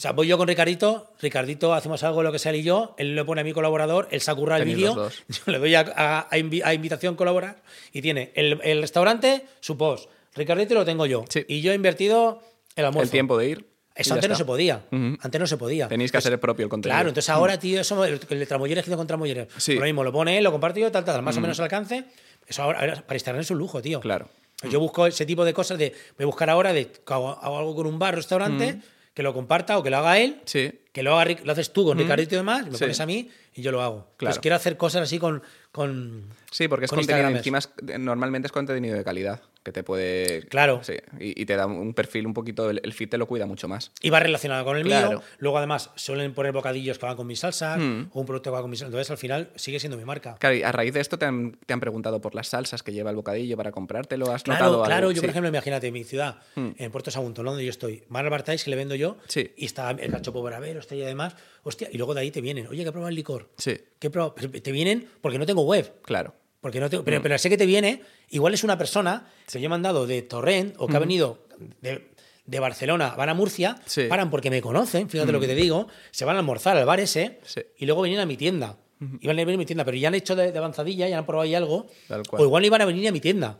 O 0.00 0.02
sea, 0.02 0.12
voy 0.12 0.26
yo 0.28 0.38
con 0.38 0.48
Ricardito, 0.48 1.12
Ricardito 1.20 1.74
hacemos 1.74 2.02
algo, 2.04 2.22
lo 2.22 2.32
que 2.32 2.38
sea, 2.38 2.52
él 2.52 2.60
y 2.60 2.62
yo, 2.62 2.94
él 2.96 3.14
le 3.14 3.22
pone 3.22 3.42
a 3.42 3.44
mi 3.44 3.52
colaborador, 3.52 4.08
él 4.10 4.22
se 4.22 4.34
curra 4.34 4.56
el 4.56 4.64
vídeo, 4.64 5.10
yo 5.28 5.42
le 5.52 5.58
doy 5.58 5.74
a, 5.74 5.80
a- 5.94 6.20
a 6.30 6.38
invi- 6.38 6.62
a 6.64 6.72
invitación 6.72 7.16
colaborar 7.16 7.62
y 7.92 8.00
tiene 8.00 8.32
el, 8.34 8.58
el 8.64 8.80
restaurante, 8.80 9.44
su 9.60 9.76
post, 9.76 10.08
Ricardito 10.34 10.72
lo 10.72 10.86
tengo 10.86 11.04
yo. 11.04 11.24
Sí. 11.28 11.44
Y 11.48 11.60
yo 11.60 11.72
he 11.72 11.74
invertido 11.74 12.40
el 12.76 12.86
almuerzo. 12.86 13.04
El 13.08 13.10
tiempo 13.10 13.36
de 13.36 13.48
ir. 13.50 13.66
Eso 13.94 14.14
antes 14.14 14.30
no 14.30 14.36
se 14.36 14.44
podía. 14.46 14.84
Ujú. 14.90 15.18
Antes 15.20 15.38
no 15.40 15.46
se 15.46 15.58
podía. 15.58 15.86
Tenéis 15.88 16.10
que 16.12 16.16
hacer 16.16 16.32
el 16.32 16.38
propio 16.40 16.64
el 16.64 16.70
contenido. 16.70 16.96
Claro, 16.96 17.08
entonces 17.10 17.28
ahora, 17.28 17.58
tío, 17.58 17.80
eso, 17.82 18.02
el, 18.06 18.18
el 18.30 18.48
Tramoyeres 18.48 18.84
que 18.86 18.96
con 18.96 19.06
Tramoyeres. 19.06 19.48
Sí. 19.58 19.74
Lo 19.74 19.82
mismo, 19.84 20.02
lo 20.02 20.12
pone 20.12 20.38
él, 20.38 20.44
lo 20.44 20.52
comparto 20.52 20.80
yo, 20.80 20.90
tal, 20.90 21.04
tal, 21.04 21.20
más 21.22 21.36
o 21.36 21.40
menos 21.42 21.58
al 21.58 21.64
alcance. 21.64 22.04
Eso 22.46 22.62
ahora, 22.62 22.80
para 23.06 23.16
Instagram 23.16 23.42
es 23.42 23.50
un 23.50 23.58
lujo, 23.58 23.82
tío. 23.82 24.00
Claro. 24.00 24.28
Yo 24.70 24.80
busco 24.80 25.06
ese 25.06 25.26
tipo 25.26 25.44
de 25.44 25.52
cosas 25.52 25.76
de. 25.76 25.92
Voy 26.16 26.22
a 26.22 26.26
buscar 26.26 26.48
ahora 26.48 26.72
de 26.72 26.90
hago, 27.06 27.30
hago 27.30 27.58
algo 27.58 27.74
con 27.74 27.86
un 27.86 27.98
bar, 27.98 28.14
restaurante, 28.14 28.80
que 29.20 29.24
lo 29.24 29.34
comparta 29.34 29.76
o 29.76 29.82
que 29.82 29.90
lo 29.90 29.98
haga 29.98 30.18
él, 30.18 30.40
Sí. 30.46 30.72
que 30.94 31.02
lo, 31.02 31.18
haga, 31.20 31.36
lo 31.44 31.52
haces 31.52 31.74
tú 31.74 31.84
con 31.84 31.98
Ricardito 31.98 32.34
y 32.36 32.38
demás, 32.38 32.64
me 32.66 32.72
Sí. 32.72 32.78
pones 32.84 32.98
a 33.00 33.04
mí 33.04 33.28
y 33.54 33.60
yo 33.60 33.70
lo 33.70 33.82
hago. 33.82 34.06
Claro. 34.16 34.32
Pues 34.32 34.38
quiero 34.38 34.56
hacer 34.56 34.78
cosas 34.78 35.02
así 35.02 35.18
con. 35.18 35.42
con 35.72 36.24
Sí, 36.50 36.68
porque 36.68 36.86
es 36.86 36.90
con 36.90 37.00
contenido, 37.00 37.28
encima 37.28 37.58
es- 37.58 37.68
normalmente 37.98 38.46
es 38.46 38.52
contenido 38.52 38.96
de 38.96 39.04
calidad, 39.04 39.42
que 39.62 39.72
te 39.72 39.82
puede... 39.82 40.42
Claro. 40.48 40.80
Sí, 40.82 40.94
y, 41.18 41.42
y 41.42 41.46
te 41.46 41.54
da 41.56 41.66
un 41.66 41.92
perfil 41.94 42.26
un 42.26 42.32
poquito, 42.34 42.70
el, 42.70 42.80
el 42.82 42.92
feed 42.94 43.10
te 43.10 43.18
lo 43.18 43.26
cuida 43.26 43.44
mucho 43.46 43.68
más. 43.68 43.92
Y 44.00 44.08
va 44.10 44.18
relacionado 44.20 44.64
con 44.64 44.76
el 44.78 44.84
Claro. 44.84 45.08
mío. 45.10 45.22
Luego, 45.38 45.58
además, 45.58 45.90
suelen 45.96 46.32
poner 46.34 46.52
bocadillos 46.52 46.98
que 46.98 47.06
van 47.06 47.16
con 47.16 47.26
mis 47.26 47.40
salsas 47.40 47.78
Mm. 47.78 48.08
o 48.12 48.20
un 48.20 48.26
producto 48.26 48.50
que 48.50 48.54
va 48.54 48.62
con 48.62 48.70
mis 48.70 48.78
salsas. 48.78 48.90
Entonces, 48.92 49.10
al 49.10 49.18
final, 49.18 49.50
sigue 49.56 49.78
siendo 49.78 49.96
mi 49.98 50.04
marca. 50.04 50.36
Claro, 50.40 50.56
y 50.56 50.62
a 50.62 50.72
raíz 50.72 50.94
de 50.94 51.00
esto 51.00 51.18
te 51.18 51.26
han, 51.26 51.58
te 51.66 51.72
han 51.74 51.80
preguntado 51.80 52.20
por 52.20 52.34
las 52.34 52.48
salsas 52.48 52.82
que 52.82 52.92
lleva 52.92 53.10
el 53.10 53.16
bocadillo 53.16 53.56
para 53.56 53.70
comprártelo, 53.70 54.30
¿has 54.32 54.42
Claro, 54.42 54.64
notado 54.64 54.82
claro. 54.84 54.98
algo? 55.08 55.10
Yo, 55.12 55.16
Sí. 55.16 55.20
por 55.22 55.30
ejemplo, 55.30 55.48
imagínate, 55.50 55.88
en 55.88 55.92
mi 55.94 56.04
ciudad, 56.04 56.36
Mm. 56.56 56.68
en 56.78 56.90
Puerto 56.90 57.10
Sagunto, 57.10 57.42
donde 57.42 57.64
yo 57.64 57.70
estoy, 57.70 58.04
Mar 58.08 58.28
Bartais, 58.30 58.64
que 58.64 58.70
le 58.70 58.76
vendo 58.76 58.94
yo, 58.94 59.18
Sí. 59.28 59.52
y 59.56 59.66
está 59.66 59.90
el 59.90 60.10
cachopo 60.10 60.42
bravero, 60.42 60.80
está 60.80 60.94
y 60.94 61.02
además, 61.02 61.36
hostia, 61.62 61.88
y 61.92 61.98
luego 61.98 62.14
de 62.14 62.22
ahí 62.22 62.30
te 62.30 62.40
vienen, 62.40 62.66
oye, 62.68 62.82
que 62.84 62.92
prueba 62.92 63.08
el 63.10 63.14
licor. 63.14 63.50
Sí. 63.58 63.78
Pero 63.98 64.34
Te 64.62 64.72
vienen 64.72 65.06
porque 65.20 65.38
no 65.38 65.44
tengo 65.46 65.62
web. 65.62 65.92
claro. 66.02 66.34
Porque 66.60 66.78
no 66.80 66.90
tengo, 66.90 67.02
Mm. 67.02 67.06
pero, 67.06 67.22
pero 67.22 67.38
sé 67.38 67.48
que 67.48 67.56
te 67.56 67.66
viene, 67.66 68.02
igual 68.28 68.52
es 68.54 68.64
una 68.64 68.76
persona 68.76 69.26
que 69.50 69.60
yo 69.60 69.66
he 69.66 69.68
mandado 69.68 70.06
de 70.06 70.22
Torrent 70.22 70.74
o 70.78 70.86
que 70.86 70.96
ha 70.96 71.00
venido 71.00 71.46
de, 71.80 72.10
de 72.44 72.60
Barcelona, 72.60 73.14
van 73.16 73.28
a 73.30 73.34
Murcia, 73.34 73.72
Mm. 73.72 73.82
Sí. 73.86 74.02
Mm. 74.02 74.08
paran 74.08 74.30
porque 74.30 74.50
me 74.50 74.60
conocen, 74.60 75.08
fíjate 75.08 75.32
lo 75.32 75.40
que 75.40 75.46
te 75.46 75.54
digo, 75.54 75.88
se 76.10 76.24
van 76.24 76.36
a 76.36 76.40
almorzar 76.40 76.76
al 76.76 76.84
bar 76.86 77.00
ese 77.00 77.40
Sí. 77.44 77.62
y 77.78 77.86
luego 77.86 78.02
vienen 78.02 78.20
a 78.20 78.26
mi 78.26 78.36
tienda. 78.36 78.76
Iban 79.22 79.38
a 79.38 79.44
venir 79.44 79.54
a 79.54 79.58
mi 79.58 79.64
tienda, 79.64 79.84
pero 79.86 79.96
ya 79.96 80.08
han 80.08 80.14
hecho 80.14 80.36
de, 80.36 80.52
de 80.52 80.58
avanzadilla, 80.58 81.08
ya 81.08 81.16
han 81.16 81.24
probado 81.24 81.44
ahí 81.44 81.54
algo, 81.54 81.86
o 82.32 82.44
igual 82.44 82.60
no 82.62 82.66
iban 82.66 82.82
a 82.82 82.84
venir 82.84 83.08
a 83.08 83.12
mi 83.12 83.20
tienda, 83.20 83.58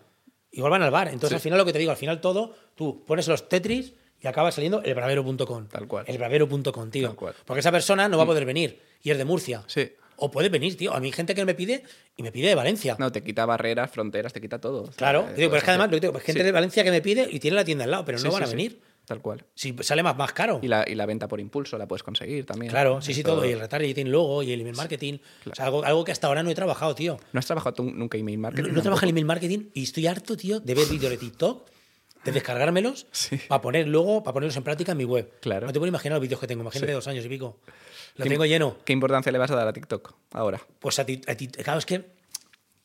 igual 0.50 0.70
van 0.72 0.82
al 0.82 0.90
bar. 0.90 1.08
Entonces 1.08 1.36
al 1.36 1.40
final 1.40 1.56
lo 1.58 1.64
que 1.64 1.72
te 1.72 1.78
digo, 1.78 1.90
al 1.92 1.96
final 1.96 2.20
todo, 2.20 2.54
tú 2.74 3.02
pones 3.06 3.26
los 3.26 3.48
Tetris 3.48 3.94
y 4.20 4.26
acaba 4.26 4.52
saliendo 4.52 4.82
elbravero.com. 4.82 5.68
Tal 5.68 5.88
cual. 5.88 6.04
Elbravero.com, 6.06 6.90
tío. 6.90 7.08
Tal 7.08 7.16
cual. 7.16 7.32
Mm. 7.32 7.42
Porque 7.46 7.60
esa 7.60 7.72
persona 7.72 8.06
no 8.10 8.18
va 8.18 8.24
a 8.24 8.26
poder 8.26 8.44
venir 8.44 8.78
y 9.02 9.10
es 9.10 9.16
de 9.16 9.24
Murcia. 9.24 9.64
Sí. 9.66 9.90
O 10.20 10.30
puede 10.30 10.48
venir, 10.48 10.76
tío. 10.76 10.92
A 10.94 11.00
mí 11.00 11.08
hay 11.08 11.12
gente 11.12 11.34
que 11.34 11.44
me 11.44 11.54
pide 11.54 11.82
y 12.16 12.22
me 12.22 12.30
pide 12.30 12.48
de 12.48 12.54
Valencia. 12.54 12.96
No, 12.98 13.10
te 13.10 13.22
quita 13.24 13.46
barreras, 13.46 13.90
fronteras, 13.90 14.32
te 14.32 14.40
quita 14.40 14.60
todo. 14.60 14.82
O 14.82 14.86
sea, 14.86 14.94
claro, 14.96 15.20
eh, 15.20 15.24
digo, 15.24 15.34
pero 15.36 15.48
puedes 15.50 15.62
es 15.62 15.64
que 15.64 15.70
además, 15.70 15.88
lo 15.90 15.96
que 15.96 16.00
digo, 16.06 16.12
hay 16.18 16.24
gente 16.24 16.40
Sí. 16.40 16.44
de 16.46 16.52
Valencia 16.52 16.84
que 16.84 16.90
me 16.90 17.00
pide 17.02 17.28
y 17.30 17.40
tiene 17.40 17.54
la 17.56 17.64
tienda 17.64 17.84
al 17.84 17.90
lado, 17.90 18.04
pero 18.04 18.18
no 18.18 18.22
sí, 18.24 18.28
van 18.30 18.42
a 18.44 18.46
venir. 18.46 18.80
Tal 19.06 19.20
cual. 19.22 19.44
Si 19.54 19.74
sale 19.80 20.04
más, 20.04 20.16
más 20.16 20.32
caro. 20.32 20.60
Y 20.62 20.68
la, 20.68 20.84
y 20.86 20.94
la 20.94 21.04
venta 21.04 21.26
por 21.26 21.40
impulso 21.40 21.76
la 21.78 21.88
puedes 21.88 22.04
conseguir 22.04 22.46
también. 22.46 22.70
Claro, 22.70 23.02
sí, 23.02 23.12
sí, 23.12 23.24
todo. 23.24 23.44
Y 23.44 23.50
el 23.50 23.58
retargeting 23.58 24.08
luego 24.08 24.42
y 24.44 24.52
el 24.52 24.60
email 24.60 24.76
marketing. 24.76 25.18
O 25.50 25.54
sea, 25.54 25.64
algo, 25.64 25.82
algo 25.84 26.04
que 26.04 26.12
hasta 26.12 26.28
ahora 26.28 26.44
no 26.44 26.50
he 26.50 26.54
trabajado, 26.54 26.94
tío. 26.94 27.18
¿No 27.32 27.38
has 27.40 27.46
trabajado 27.46 27.74
tú 27.74 27.82
nunca 27.84 28.16
email 28.18 28.36
No, 28.38 28.42
marketing? 28.42 28.70
no 28.72 28.82
trabajo 28.82 29.04
en 29.04 29.08
email 29.08 29.26
marketing 29.26 29.70
y 29.74 29.82
estoy 29.82 30.06
harto, 30.06 30.36
tío, 30.36 30.60
de 30.60 30.74
ver 30.74 30.86
vídeos 30.86 31.10
de 31.10 31.16
TikTok, 31.16 31.66
de 32.24 32.32
descargármelos 32.32 33.06
Sí. 33.12 33.38
para 33.48 33.62
poner 33.62 33.88
luego, 33.88 34.22
para 34.22 34.34
ponerlos 34.34 34.56
en 34.56 34.62
práctica 34.62 34.92
en 34.92 34.98
mi 34.98 35.04
web. 35.04 35.32
Claro. 35.40 35.66
No 35.66 35.72
te 35.72 35.78
puedo 35.78 35.88
imaginar 35.88 36.16
los 36.16 36.22
vídeos 36.22 36.40
que 36.40 36.46
tengo. 36.46 36.62
Imagínate 36.62 36.92
Sí. 36.92 36.94
dos 36.94 37.08
años 37.08 37.24
y 37.24 37.28
pico. 37.28 37.58
Lo 38.16 38.24
¿Qué- 38.24 38.30
tengo 38.30 38.44
lleno. 38.44 38.76
¿Qué 38.84 38.92
importancia 38.92 39.30
le 39.32 39.38
vas 39.38 39.50
a 39.50 39.56
dar 39.56 39.68
a 39.68 39.72
TikTok 39.72 40.14
ahora? 40.32 40.60
Pues 40.80 40.98
a 40.98 41.06
ti, 41.06 41.20
a 41.26 41.34
ti- 41.34 41.48
claro, 41.48 41.78
es 41.78 41.86
que 41.86 42.04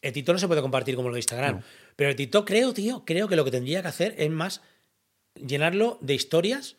el 0.02 0.14
TikTok 0.14 0.34
no 0.34 0.40
se 0.40 0.48
puede 0.48 0.62
compartir 0.62 0.96
como 0.96 1.10
lo 1.10 1.16
de 1.16 1.20
Instagram. 1.20 1.62
Pero 1.96 2.10
el 2.12 2.16
TikTok 2.16 2.46
creo, 2.48 2.74
tío, 2.74 3.04
creo 3.06 3.28
que 3.28 3.36
lo 3.36 3.44
que 3.44 3.52
tendría 3.52 3.82
que 3.82 3.88
hacer 3.88 4.16
es 4.18 4.30
más 4.30 4.62
llenarlo 5.36 5.98
de 6.02 6.14
historias. 6.14 6.76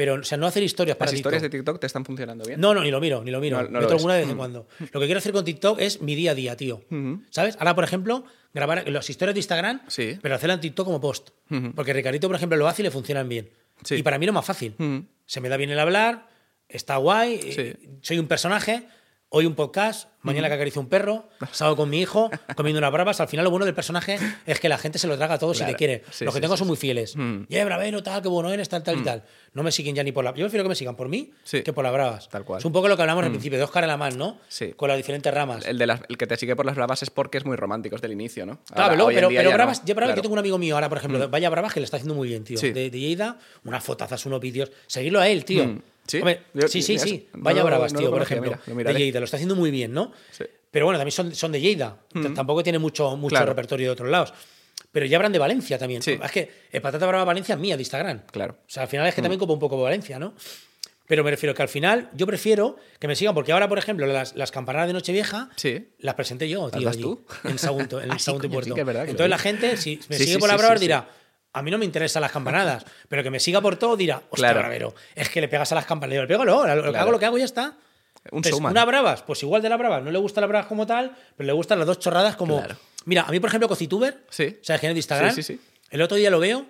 Pero 0.00 0.14
o 0.14 0.22
sea, 0.22 0.38
no 0.38 0.46
hacer 0.46 0.62
historias 0.62 0.96
para 0.96 1.10
¿Las 1.10 1.18
historias 1.18 1.42
de 1.42 1.50
TikTok. 1.50 1.78
Te 1.78 1.86
están 1.86 2.06
funcionando 2.06 2.42
bien? 2.46 2.58
No, 2.58 2.72
no, 2.72 2.80
ni 2.82 2.90
lo 2.90 3.00
miro, 3.02 3.22
ni 3.22 3.30
lo 3.30 3.38
miro. 3.38 3.58
No- 3.58 3.64
no 3.68 3.80
Meto 3.80 3.90
lo 3.90 3.96
alguna 3.96 4.14
de 4.14 4.20
vez 4.22 4.30
en 4.30 4.36
cuando. 4.38 4.66
Lo 4.92 4.98
que 4.98 5.04
quiero 5.04 5.18
hacer 5.18 5.32
con 5.34 5.44
TikTok 5.44 5.78
es 5.78 6.00
mi 6.00 6.14
día 6.14 6.30
a 6.30 6.34
día, 6.34 6.56
tío. 6.56 6.82
¿Sabes? 7.28 7.56
Ahora, 7.58 7.74
por 7.74 7.84
ejemplo, 7.84 8.24
grabar 8.54 8.88
las 8.88 9.10
historias 9.10 9.34
de 9.34 9.40
Instagram, 9.40 9.82
Sí. 9.88 10.18
pero 10.22 10.34
hacerla 10.36 10.54
en 10.54 10.60
TikTok 10.60 10.86
como 10.86 11.02
post. 11.02 11.30
Ujú. 11.50 11.72
Porque 11.74 11.92
Ricardito, 11.92 12.28
por 12.28 12.36
ejemplo, 12.36 12.56
lo 12.56 12.66
hace 12.66 12.80
y 12.80 12.84
le 12.84 12.90
funcionan 12.90 13.28
bien. 13.28 13.50
Sí. 13.84 13.96
Y 13.96 14.02
para 14.02 14.18
mí 14.18 14.24
lo 14.24 14.32
más 14.32 14.46
fácil. 14.46 14.74
Ujú. 14.78 15.04
Se 15.26 15.42
me 15.42 15.50
da 15.50 15.58
bien 15.58 15.68
el 15.68 15.78
hablar, 15.78 16.28
está 16.66 16.96
guay, 16.96 17.40
Sí. 17.52 17.74
soy 18.00 18.18
un 18.18 18.26
personaje, 18.26 18.84
hoy 19.32 19.46
un 19.46 19.54
podcast, 19.54 20.08
mañana 20.22 20.48
que 20.48 20.54
acaricio 20.54 20.80
un 20.82 20.88
perro, 20.88 21.28
salgo 21.52 21.76
con 21.76 21.88
mi 21.88 22.00
hijo, 22.00 22.30
comiendo 22.56 22.78
unas 22.78 22.90
bravas. 22.92 23.20
Al 23.20 23.28
final 23.28 23.44
lo 23.44 23.50
bueno 23.50 23.64
del 23.64 23.74
personaje 23.74 24.18
es 24.44 24.58
que 24.60 24.68
la 24.68 24.76
gente 24.76 24.98
se 24.98 25.06
lo 25.06 25.16
traga 25.16 25.38
todo 25.38 25.54
si 25.54 25.58
Claro. 25.58 25.72
te 25.72 25.76
quiere. 25.78 26.02
Sí, 26.10 26.24
Los 26.24 26.34
que 26.34 26.38
sí, 26.38 26.42
tengo 26.42 26.54
sí, 26.56 26.58
son 26.58 26.68
muy 26.68 26.76
fieles. 26.76 27.16
Mm. 27.16 27.44
Yeah, 27.48 27.64
bravero, 27.64 28.02
tal, 28.02 28.20
qué 28.22 28.28
bueno 28.28 28.50
eres, 28.52 28.68
tal, 28.68 28.82
tal 28.82 28.98
y 28.98 29.02
tal. 29.04 29.22
No 29.54 29.62
me 29.62 29.72
siguen 29.72 29.94
ya 29.94 30.02
ni 30.04 30.12
por 30.12 30.24
la... 30.24 30.30
Yo 30.30 30.44
prefiero 30.44 30.62
que 30.64 30.68
me 30.68 30.74
sigan 30.74 30.94
por 30.96 31.08
mí 31.08 31.32
que 31.50 31.72
por 31.72 31.82
las 31.84 31.92
bravas. 31.92 32.28
Tal 32.28 32.44
cual. 32.44 32.58
Mm. 32.58 32.60
Es 32.60 32.64
un 32.64 32.72
poco 32.72 32.88
lo 32.88 32.96
que 32.96 33.02
hablamos 33.02 33.24
al 33.24 33.30
principio, 33.30 33.58
de 33.58 33.64
Oscar 33.64 33.84
en 33.84 33.88
la 33.88 33.96
mano, 33.96 34.16
¿no? 34.16 34.38
Sí. 34.48 34.72
Con 34.76 34.88
las 34.88 34.96
diferentes 34.96 35.32
ramas. 35.32 35.64
El, 35.66 35.78
de 35.78 35.86
las- 35.86 36.02
el 36.08 36.16
que 36.18 36.26
te 36.26 36.36
sigue 36.36 36.54
por 36.56 36.66
las 36.66 36.74
bravas 36.76 37.02
es 37.02 37.10
porque 37.10 37.38
es 37.38 37.44
muy 37.44 37.56
romántico 37.56 37.96
desde 37.96 38.06
el 38.08 38.12
inicio, 38.14 38.46
¿no? 38.46 38.58
Claro, 38.72 38.82
Ahora, 39.02 39.14
pero, 39.14 39.28
pero 39.28 39.50
Bravas, 39.52 39.80
no. 39.82 39.86
yo, 39.86 39.94
Bravas, 39.94 40.08
Claro. 40.08 40.12
Mm. 40.12 40.16
yo 40.16 40.22
tengo 40.22 40.32
un 40.34 40.38
amigo 40.40 40.58
mío 40.58 40.74
ahora, 40.74 40.88
por 40.88 40.98
ejemplo, 40.98 41.28
Vaya 41.28 41.50
Bravas, 41.50 41.72
que 41.72 41.80
le 41.80 41.84
está 41.84 41.96
haciendo 41.98 42.14
muy 42.14 42.28
bien, 42.28 42.42
tío. 42.44 42.60
De, 42.60 42.72
de 42.72 42.90
Lleida, 42.90 43.38
unas 43.64 43.82
fotazas, 43.84 44.24
unos 44.26 44.40
vídeos. 44.40 44.70
Seguirlo 44.88 45.20
a 45.20 45.28
él, 45.28 45.44
tío. 45.44 45.80
Mm. 46.04 46.08
¿Sí? 46.10 46.18
Hombre, 46.18 46.42
Yo- 46.54 46.68
sí, 46.68 46.82
sí, 46.82 46.98
sí. 46.98 47.28
no 47.34 47.42
Vaya 47.42 47.60
lo- 47.60 47.66
Bravas, 47.66 47.92
no 47.92 47.98
tío, 47.98 48.08
lo 48.08 48.12
por 48.14 48.22
ejemplo. 48.22 48.58
mira, 48.66 48.92
de. 48.92 48.98
Lleida, 48.98 49.20
lo 49.20 49.24
está 49.24 49.36
haciendo 49.36 49.54
muy 49.56 49.70
bien, 49.70 49.92
¿no? 49.92 50.12
Sí. 50.30 50.44
Pero 50.70 50.86
bueno, 50.86 50.98
también 50.98 51.12
son, 51.12 51.34
son 51.34 51.52
de 51.52 51.60
Lleida. 51.60 51.96
T- 52.12 52.30
Tampoco 52.30 52.62
tiene 52.62 52.78
mucho, 52.78 53.16
mucho 53.16 53.30
Claro. 53.34 53.46
repertorio 53.46 53.86
de 53.88 53.90
otros 53.92 54.08
lados. 54.08 54.32
Pero 54.92 55.06
ya 55.06 55.16
habrán 55.18 55.32
de 55.32 55.38
Valencia 55.38 55.78
también. 55.78 56.02
Sí. 56.02 56.18
Es 56.22 56.30
que 56.32 56.50
el 56.72 56.80
Patata 56.82 57.06
Brava 57.06 57.24
Valencia 57.24 57.54
es 57.54 57.60
mía 57.60 57.76
de 57.76 57.82
Instagram. 57.82 58.22
Claro. 58.30 58.54
O 58.66 58.70
sea, 58.70 58.84
al 58.84 58.88
final 58.88 59.06
es 59.06 59.14
que 59.14 59.22
también 59.22 59.38
como 59.38 59.52
un 59.54 59.58
poco 59.60 59.80
Valencia, 59.80 60.18
¿no? 60.18 60.34
Pero 61.06 61.24
me 61.24 61.30
refiero 61.32 61.54
que 61.56 61.62
al 61.62 61.68
final 61.68 62.08
yo 62.14 62.24
prefiero 62.24 62.76
que 63.00 63.08
me 63.08 63.16
sigan, 63.16 63.34
porque 63.34 63.50
ahora, 63.50 63.68
por 63.68 63.78
ejemplo, 63.78 64.06
las, 64.06 64.36
las 64.36 64.52
campanadas 64.52 64.86
de 64.86 64.92
Nochevieja 64.92 65.50
Sí. 65.56 65.88
las 65.98 66.14
presenté 66.14 66.48
yo, 66.48 66.70
tío. 66.70 66.82
das 66.82 66.94
allí, 66.94 67.02
tú? 67.02 67.24
En 67.44 67.58
Sagunto, 67.58 68.00
en 68.00 68.10
Ah, 68.12 68.18
sí, 68.18 68.24
Sagunto 68.26 68.46
sí 68.46 68.52
Puerto. 68.54 68.76
lo 68.76 69.00
Entonces 69.02 69.28
la 69.28 69.38
gente, 69.38 69.76
si 69.76 69.96
me 70.08 70.16
Sí, 70.16 70.22
sigue 70.24 70.34
sí, 70.34 70.38
por 70.38 70.48
la 70.48 70.54
sí, 70.54 70.58
brava, 70.58 70.74
sí, 70.74 70.78
sí. 70.78 70.84
dirá, 70.84 71.08
a 71.52 71.62
mí 71.62 71.70
no 71.70 71.78
me 71.78 71.84
interesan 71.84 72.22
las 72.22 72.32
campanadas, 72.32 72.84
pero 73.08 73.22
que 73.22 73.30
me 73.30 73.40
siga 73.40 73.60
por 73.60 73.76
todo 73.76 73.96
dirá, 73.96 74.16
hostia, 74.30 74.36
Claro. 74.36 74.60
bravero, 74.60 74.94
es 75.14 75.28
que 75.28 75.40
le 75.40 75.48
pegas 75.48 75.70
a 75.72 75.74
las 75.74 75.86
campanadas. 75.86 76.22
Le 76.22 76.26
pego, 76.28 76.44
no, 76.44 76.66
lo 76.74 76.92
que 76.92 76.98
hago, 76.98 77.10
lo 77.10 77.18
que 77.18 77.26
hago 77.26 77.36
y 77.36 77.40
ya 77.40 77.44
está. 77.46 77.76
Un 78.32 78.42
showman. 78.42 78.72
Una 78.72 78.84
bravas, 78.84 79.22
pues 79.22 79.42
igual 79.42 79.62
de 79.62 79.68
la 79.70 79.76
brava, 79.78 80.00
no 80.00 80.10
le 80.10 80.18
gustan 80.18 80.42
las 80.42 80.48
bravas 80.48 80.66
como 80.66 80.86
tal, 80.86 81.16
pero 81.36 81.46
le 81.46 81.52
gustan 81.54 81.78
las 81.78 81.86
dos 81.86 81.98
chorradas 81.98 82.36
como... 82.36 82.58
Claro. 82.58 82.76
Mira, 83.06 83.22
a 83.22 83.30
mí, 83.30 83.40
por 83.40 83.48
ejemplo, 83.48 83.66
Cocituber, 83.66 84.24
Sí. 84.28 84.58
¿sabes 84.62 84.80
quién 84.80 84.90
es 84.90 84.94
de 84.94 84.98
Instagram? 84.98 85.34
Sí, 85.34 85.42
sí, 85.42 85.54
sí. 85.54 85.60
El 85.88 86.02
otro 86.02 86.18
día 86.18 86.28
lo 86.30 86.38
veo 86.38 86.66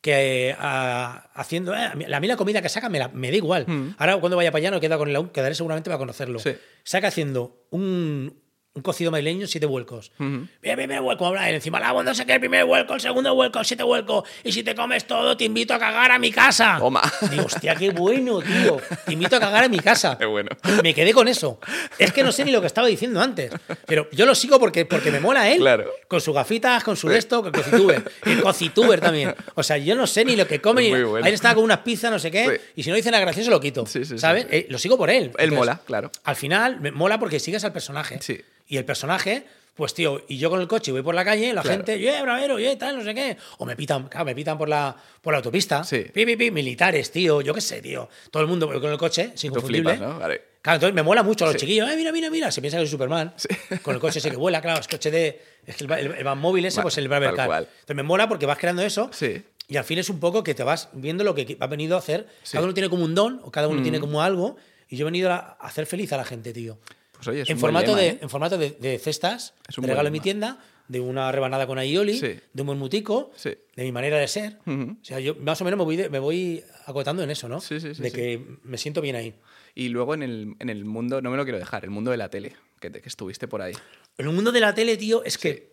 que 0.00 0.50
eh, 0.50 0.56
a- 0.58 1.30
haciendo. 1.34 1.74
eh, 1.74 1.78
a 1.84 1.94
mí- 1.94 2.06
la 2.28 2.36
comida 2.36 2.62
que 2.62 2.68
saca 2.68 2.88
me, 2.88 2.98
la- 3.00 3.08
me 3.08 3.30
da 3.30 3.36
igual. 3.36 3.64
Mm. 3.66 3.94
Ahora, 3.98 4.18
cuando 4.18 4.36
vaya 4.36 4.52
para 4.52 4.60
allá, 4.60 4.70
no 4.70 4.80
queda 4.80 4.96
con 4.98 5.08
el 5.14 5.30
quedaré 5.32 5.54
seguramente 5.56 5.90
para 5.90 5.98
conocerlo. 5.98 6.38
Saca 6.84 7.08
haciendo 7.08 7.66
un, 7.70 8.40
un 8.74 8.82
cocido 8.82 9.12
madrileño, 9.12 9.46
siete 9.46 9.66
vuelcos. 9.66 10.10
Ujú. 10.18 10.48
Mira, 10.60 10.74
primer 10.74 11.00
vuelco, 11.00 11.36
encima, 11.36 11.78
la 11.78 11.92
no 12.02 12.12
sé 12.12 12.26
qué, 12.26 12.34
el 12.34 12.40
primer 12.40 12.64
vuelco, 12.64 12.94
el 12.94 13.00
segundo 13.00 13.32
vuelco, 13.32 13.60
el 13.60 13.64
siete 13.64 13.84
vuelco. 13.84 14.24
Y 14.42 14.50
si 14.50 14.64
te 14.64 14.74
comes 14.74 15.06
todo, 15.06 15.36
te 15.36 15.44
invito 15.44 15.74
a 15.74 15.78
cagar 15.78 16.10
a 16.10 16.18
mi 16.18 16.32
casa. 16.32 16.76
Toma. 16.80 17.00
Digo, 17.30 17.44
hostia, 17.44 17.76
qué 17.76 17.90
bueno, 17.90 18.40
tío. 18.42 18.80
Te 19.06 19.12
invito 19.12 19.36
a 19.36 19.40
cagar 19.40 19.64
a 19.64 19.68
mi 19.68 19.78
casa. 19.78 20.18
Qué 20.18 20.26
bueno. 20.26 20.50
Me 20.82 20.92
quedé 20.92 21.12
con 21.12 21.28
eso. 21.28 21.60
Es 21.98 22.12
que 22.12 22.24
no 22.24 22.32
sé 22.32 22.44
ni 22.44 22.50
lo 22.50 22.60
que 22.60 22.66
estaba 22.66 22.88
diciendo 22.88 23.20
antes. 23.20 23.52
Pero 23.86 24.08
yo 24.10 24.26
lo 24.26 24.34
sigo 24.34 24.58
porque, 24.58 24.84
porque 24.84 25.12
me 25.12 25.20
mola 25.20 25.48
él. 25.48 25.58
Claro. 25.58 25.88
Con 26.08 26.20
sus 26.20 26.34
gafitas, 26.34 26.82
con 26.82 26.96
su 26.96 27.12
esto, 27.12 27.42
con 27.42 27.54
el 27.54 27.62
cocituber. 27.62 28.10
El 28.24 28.42
cocituber 28.42 29.00
también. 29.00 29.34
O 29.54 29.62
sea, 29.62 29.78
yo 29.78 29.94
no 29.94 30.08
sé 30.08 30.24
ni 30.24 30.34
lo 30.34 30.48
que 30.48 30.60
come. 30.60 30.90
Muy 30.90 31.04
bueno. 31.04 31.24
Ahí 31.24 31.32
estaba 31.32 31.54
con 31.54 31.62
unas 31.62 31.78
pizzas, 31.78 32.10
no 32.10 32.18
sé 32.18 32.32
qué. 32.32 32.44
Sí. 32.44 32.72
Y 32.76 32.82
si 32.82 32.90
no 32.90 32.96
dice 32.96 33.12
nada 33.12 33.20
gracioso, 33.20 33.50
lo 33.50 33.60
quito. 33.60 33.86
Sí, 33.86 34.04
sí, 34.04 34.18
¿Sabes? 34.18 34.48
Eh, 34.50 34.66
lo 34.68 34.78
sigo 34.78 34.98
por 34.98 35.10
él. 35.10 35.30
Él 35.38 35.52
mola, 35.52 35.80
claro. 35.86 36.10
Al 36.24 36.34
final, 36.34 36.80
me 36.80 36.90
mola 36.90 37.20
porque 37.20 37.38
sigues 37.38 37.62
al 37.62 37.72
personaje. 37.72 38.18
Sí. 38.20 38.40
Y 38.66 38.76
el 38.76 38.84
personaje, 38.84 39.44
pues 39.74 39.92
tío, 39.94 40.22
y 40.28 40.38
yo 40.38 40.48
con 40.50 40.60
el 40.60 40.68
coche 40.68 40.92
voy 40.92 41.02
por 41.02 41.14
la 41.14 41.24
calle, 41.24 41.52
la 41.52 41.62
Claro. 41.62 41.78
gente, 41.84 41.94
¡eh, 42.08 42.22
bravero, 42.22 42.58
eh, 42.58 42.76
tal, 42.76 42.96
no 42.96 43.04
sé 43.04 43.14
qué! 43.14 43.36
O 43.58 43.66
me 43.66 43.76
pitan, 43.76 44.08
claro, 44.08 44.24
me 44.24 44.34
pitan 44.34 44.56
por 44.56 44.68
la, 44.68 44.96
por 45.20 45.32
la 45.32 45.38
autopista. 45.38 45.84
Sí. 45.84 46.06
Pi, 46.12 46.24
pi, 46.24 46.36
pi, 46.36 46.50
militares, 46.50 47.10
tío, 47.10 47.40
yo 47.40 47.52
qué 47.52 47.60
sé, 47.60 47.82
tío. 47.82 48.08
Todo 48.30 48.42
el 48.42 48.48
mundo 48.48 48.66
con 48.68 48.90
el 48.90 48.98
coche, 48.98 49.32
sin 49.34 49.52
confundible. 49.52 49.96
¿no? 49.98 50.18
Vale. 50.18 50.42
Claro, 50.62 50.76
entonces 50.76 50.94
me 50.94 51.02
mola 51.02 51.22
mucho 51.22 51.44
a 51.44 51.48
los 51.48 51.54
Sí. 51.54 51.60
chiquillos, 51.60 51.90
¡eh, 51.90 51.96
mira, 51.96 52.10
mira, 52.10 52.30
mira! 52.30 52.50
Se 52.50 52.60
piensa 52.62 52.78
que 52.78 52.84
soy 52.86 52.90
Superman. 52.92 53.34
Con 53.82 53.94
el 53.94 54.00
coche 54.00 54.18
ese 54.20 54.30
que 54.30 54.36
vuela, 54.36 54.62
claro, 54.62 54.80
es 54.80 54.88
coche 54.88 55.10
de. 55.10 55.42
Es 55.66 55.76
que 55.76 55.84
el, 55.84 55.92
el, 55.92 56.14
el 56.14 56.24
van 56.24 56.38
móvil 56.38 56.64
ese, 56.64 56.78
Va- 56.78 56.82
pues 56.84 56.96
el 56.96 57.04
tal 57.04 57.08
Bravercar. 57.10 57.46
cual. 57.46 57.64
Entonces 57.70 57.96
me 57.96 58.02
mola 58.02 58.28
porque 58.28 58.46
vas 58.46 58.56
creando 58.58 58.80
eso. 58.82 59.10
Sí. 59.12 59.42
Y 59.68 59.76
al 59.76 59.84
fin 59.84 59.98
es 59.98 60.08
un 60.08 60.20
poco 60.20 60.42
que 60.42 60.54
te 60.54 60.62
vas 60.62 60.88
viendo 60.94 61.22
lo 61.24 61.34
que 61.34 61.56
ha 61.60 61.66
venido 61.66 61.96
a 61.96 61.98
hacer. 61.98 62.26
Sí. 62.42 62.52
Cada 62.52 62.64
uno 62.64 62.72
tiene 62.72 62.88
como 62.88 63.04
un 63.04 63.14
don, 63.14 63.40
o 63.44 63.50
cada 63.50 63.68
uno 63.68 63.80
Mm. 63.80 63.82
tiene 63.82 64.00
como 64.00 64.22
algo. 64.22 64.56
Y 64.88 64.96
yo 64.96 65.04
he 65.04 65.10
venido 65.10 65.30
a 65.32 65.56
hacer 65.60 65.84
feliz 65.86 66.12
a 66.14 66.16
la 66.16 66.24
gente, 66.24 66.52
tío 66.54 66.78
Pues 67.24 67.34
oye, 67.34 67.42
es 67.42 67.50
en 67.50 67.56
un 67.56 67.60
formato, 67.60 67.86
lema, 67.96 68.00
de, 68.00 68.08
¿eh? 68.08 68.18
en 68.22 68.30
formato 68.30 68.58
de, 68.58 68.70
de 68.72 68.98
cestas, 68.98 69.54
Es 69.68 69.78
un 69.78 69.84
regalo 69.84 70.08
en 70.08 70.12
mi 70.12 70.20
tienda, 70.20 70.58
de 70.88 71.00
una 71.00 71.32
rebanada 71.32 71.66
con 71.66 71.78
aioli, 71.78 72.18
Sí. 72.18 72.38
de 72.52 72.62
un 72.62 72.66
buen 72.66 72.78
mutico, 72.78 73.30
Sí. 73.36 73.50
de 73.74 73.84
mi 73.84 73.92
manera 73.92 74.18
de 74.18 74.28
ser. 74.28 74.58
O 74.66 74.96
sea, 75.02 75.18
yo 75.20 75.34
más 75.36 75.60
o 75.60 75.64
menos 75.64 75.78
me 75.78 75.84
voy, 75.84 75.96
de- 75.96 76.08
me 76.10 76.18
voy 76.18 76.62
acotando 76.86 77.22
en 77.22 77.30
eso, 77.30 77.48
¿no? 77.48 77.60
Sí, 77.60 77.80
sí, 77.80 77.94
sí, 77.94 78.02
de 78.02 78.12
que 78.12 78.58
me 78.62 78.76
siento 78.78 79.00
bien 79.00 79.16
ahí. 79.16 79.34
Y 79.74 79.88
luego 79.88 80.14
en 80.14 80.22
el, 80.22 80.54
en 80.58 80.68
el 80.70 80.84
mundo, 80.84 81.20
no 81.22 81.30
me 81.30 81.36
lo 81.36 81.44
quiero 81.44 81.58
dejar, 81.58 81.84
el 81.84 81.90
mundo 81.90 82.10
de 82.10 82.16
la 82.18 82.28
tele, 82.28 82.54
que, 82.80 82.90
te- 82.90 83.00
que 83.00 83.08
estuviste 83.08 83.48
por 83.48 83.62
ahí. 83.62 83.72
En 84.18 84.26
el 84.26 84.32
mundo 84.32 84.52
de 84.52 84.60
la 84.60 84.74
tele, 84.74 84.96
tío, 84.96 85.24
es 85.24 85.38
que, 85.38 85.72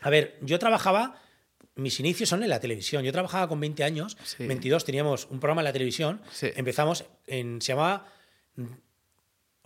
a 0.00 0.10
ver, 0.10 0.38
yo 0.40 0.58
trabajaba, 0.58 1.20
mis 1.76 2.00
inicios 2.00 2.28
son 2.30 2.42
en 2.42 2.48
la 2.48 2.58
televisión. 2.58 3.04
Yo 3.04 3.12
trabajaba 3.12 3.46
con 3.48 3.60
20 3.60 3.84
años, 3.84 4.16
Sí. 4.24 4.46
22, 4.46 4.84
teníamos 4.84 5.28
un 5.30 5.38
programa 5.40 5.60
en 5.60 5.66
la 5.66 5.72
televisión. 5.72 6.20
Sí. 6.32 6.48
Empezamos 6.56 7.04
en, 7.26 7.60
se 7.62 7.68
llamaba, 7.72 8.06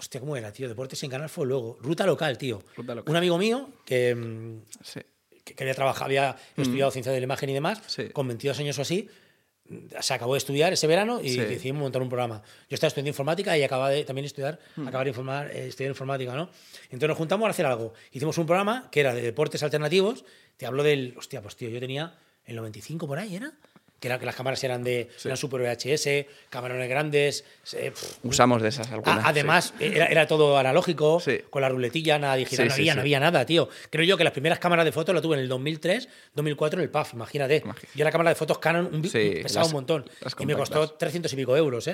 hostia, 0.02 0.20
¿cómo 0.20 0.36
era, 0.36 0.52
tío? 0.52 0.68
Deportes 0.68 0.98
sin 0.98 1.10
canal 1.10 1.28
fue 1.28 1.46
luego. 1.46 1.78
Ruta 1.80 2.04
local, 2.06 2.36
tío. 2.36 2.62
Ruta 2.76 2.94
local. 2.94 3.10
Un 3.10 3.16
amigo 3.16 3.38
mío 3.38 3.70
que, 3.86 4.14
mm, 4.14 4.62
Sí. 4.82 5.00
que, 5.44 5.54
que 5.54 5.64
había 5.64 5.74
trabajado, 5.74 6.04
había 6.06 6.36
estudiado 6.56 6.90
ciencia 6.90 7.12
de 7.12 7.20
la 7.20 7.24
imagen 7.24 7.48
y 7.50 7.54
demás, 7.54 7.78
Mm. 7.78 7.82
Sí. 7.88 8.08
con 8.10 8.26
22 8.28 8.58
años 8.58 8.78
o 8.78 8.82
así, 8.82 9.08
se 10.00 10.12
acabó 10.12 10.34
de 10.34 10.38
estudiar 10.38 10.72
ese 10.72 10.86
verano 10.86 11.20
y 11.22 11.30
Sí. 11.30 11.38
decidimos 11.38 11.80
montar 11.82 12.02
un 12.02 12.08
programa. 12.08 12.42
Yo 12.68 12.74
estaba 12.74 12.88
estudiando 12.88 13.08
informática 13.08 13.56
y 13.56 13.62
acababa 13.62 13.90
de 13.90 14.04
también 14.04 14.26
estudiar, 14.26 14.58
Mm. 14.76 14.88
acabar 14.88 15.06
de 15.06 15.10
informar, 15.10 15.50
eh, 15.50 15.68
estudiar 15.68 15.90
informática, 15.90 16.34
¿no? 16.34 16.50
Entonces 16.84 17.08
nos 17.08 17.16
juntamos 17.16 17.46
a 17.46 17.50
hacer 17.50 17.64
algo. 17.66 17.94
Hicimos 18.10 18.36
un 18.38 18.44
programa 18.46 18.88
que 18.90 19.00
era 19.00 19.14
de 19.14 19.22
deportes 19.22 19.62
alternativos. 19.62 20.24
Te 20.56 20.66
hablo 20.66 20.82
del, 20.82 21.14
hostia, 21.16 21.40
pues 21.40 21.56
tío, 21.56 21.68
yo 21.70 21.80
tenía 21.80 22.18
el 22.44 22.56
95 22.56 23.06
por 23.06 23.18
ahí, 23.18 23.36
¿era? 23.36 23.52
Que, 24.02 24.08
era, 24.08 24.18
que 24.18 24.26
las 24.26 24.34
cámaras 24.34 24.62
eran 24.64 24.82
de 24.82 25.08
eran 25.24 25.36
super 25.36 25.60
VHS, 25.62 26.26
cámaras 26.50 26.88
grandes. 26.88 27.44
eh, 27.72 27.92
pff, 27.92 28.24
Usamos 28.24 28.60
de 28.60 28.70
esas 28.70 28.90
algunas. 28.90 29.24
además, 29.24 29.74
era, 29.78 30.06
era 30.06 30.26
todo 30.26 30.58
analógico, 30.58 31.20
Sí. 31.20 31.38
con 31.48 31.62
la 31.62 31.68
ruletilla, 31.68 32.18
nada 32.18 32.34
digital, 32.34 32.66
Sí, 32.66 32.68
no, 32.70 32.74
sí, 32.74 32.80
había, 32.82 32.92
sí. 32.94 32.96
no 32.96 33.00
había 33.02 33.20
nada, 33.20 33.46
tío. 33.46 33.68
Creo 33.90 34.04
yo 34.04 34.16
que 34.16 34.24
las 34.24 34.32
primeras 34.32 34.58
cámaras 34.58 34.84
de 34.84 34.90
fotos 34.90 35.14
las 35.14 35.22
tuve 35.22 35.36
en 35.36 35.42
el 35.42 35.48
2003, 35.48 36.08
2004 36.34 36.80
en 36.80 36.82
el 36.82 36.90
PAF, 36.90 37.14
imagínate. 37.14 37.62
Imagi- 37.62 37.86
Yo 37.94 38.04
la 38.04 38.10
cámara 38.10 38.30
de 38.30 38.34
fotos 38.34 38.58
Canon 38.58 38.86
un, 38.92 39.02
pesaba 39.02 39.60
las- 39.62 39.66
un 39.68 39.72
montón 39.72 40.04
y 40.40 40.46
me 40.46 40.56
costó 40.56 40.74
compactas. 40.80 40.98
300 40.98 41.32
y 41.34 41.36
pico 41.36 41.56
euros, 41.56 41.86
¿eh? 41.86 41.92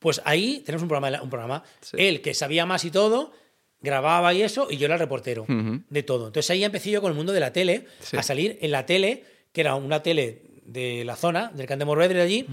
Pues 0.00 0.20
ahí 0.26 0.62
tenemos 0.66 0.82
un 0.82 0.88
programa, 0.90 1.22
un 1.22 1.30
programa. 1.30 1.64
Sí. 1.80 1.96
Él, 1.98 2.20
que 2.20 2.34
sabía 2.34 2.66
más 2.66 2.84
y 2.84 2.90
todo, 2.90 3.32
grababa 3.80 4.34
y 4.34 4.42
eso, 4.42 4.66
y 4.70 4.76
yo 4.76 4.84
era 4.84 4.96
el 4.96 5.00
reportero 5.00 5.46
de 5.48 6.02
todo. 6.02 6.26
Entonces 6.26 6.50
ahí 6.50 6.62
empecé 6.62 6.90
yo 6.90 7.00
con 7.00 7.10
el 7.10 7.16
mundo 7.16 7.32
de 7.32 7.40
la 7.40 7.54
tele, 7.54 7.86
Sí. 8.00 8.18
a 8.18 8.22
salir 8.22 8.58
en 8.60 8.70
la 8.70 8.84
tele, 8.84 9.24
que 9.52 9.62
era 9.62 9.74
una 9.76 10.02
tele 10.02 10.42
de 10.64 11.04
la 11.04 11.16
zona, 11.16 11.50
del 11.54 11.66
Can 11.66 11.78
de 11.78 11.84
Morvedre 11.84 12.14
de 12.18 12.22
allí, 12.22 12.46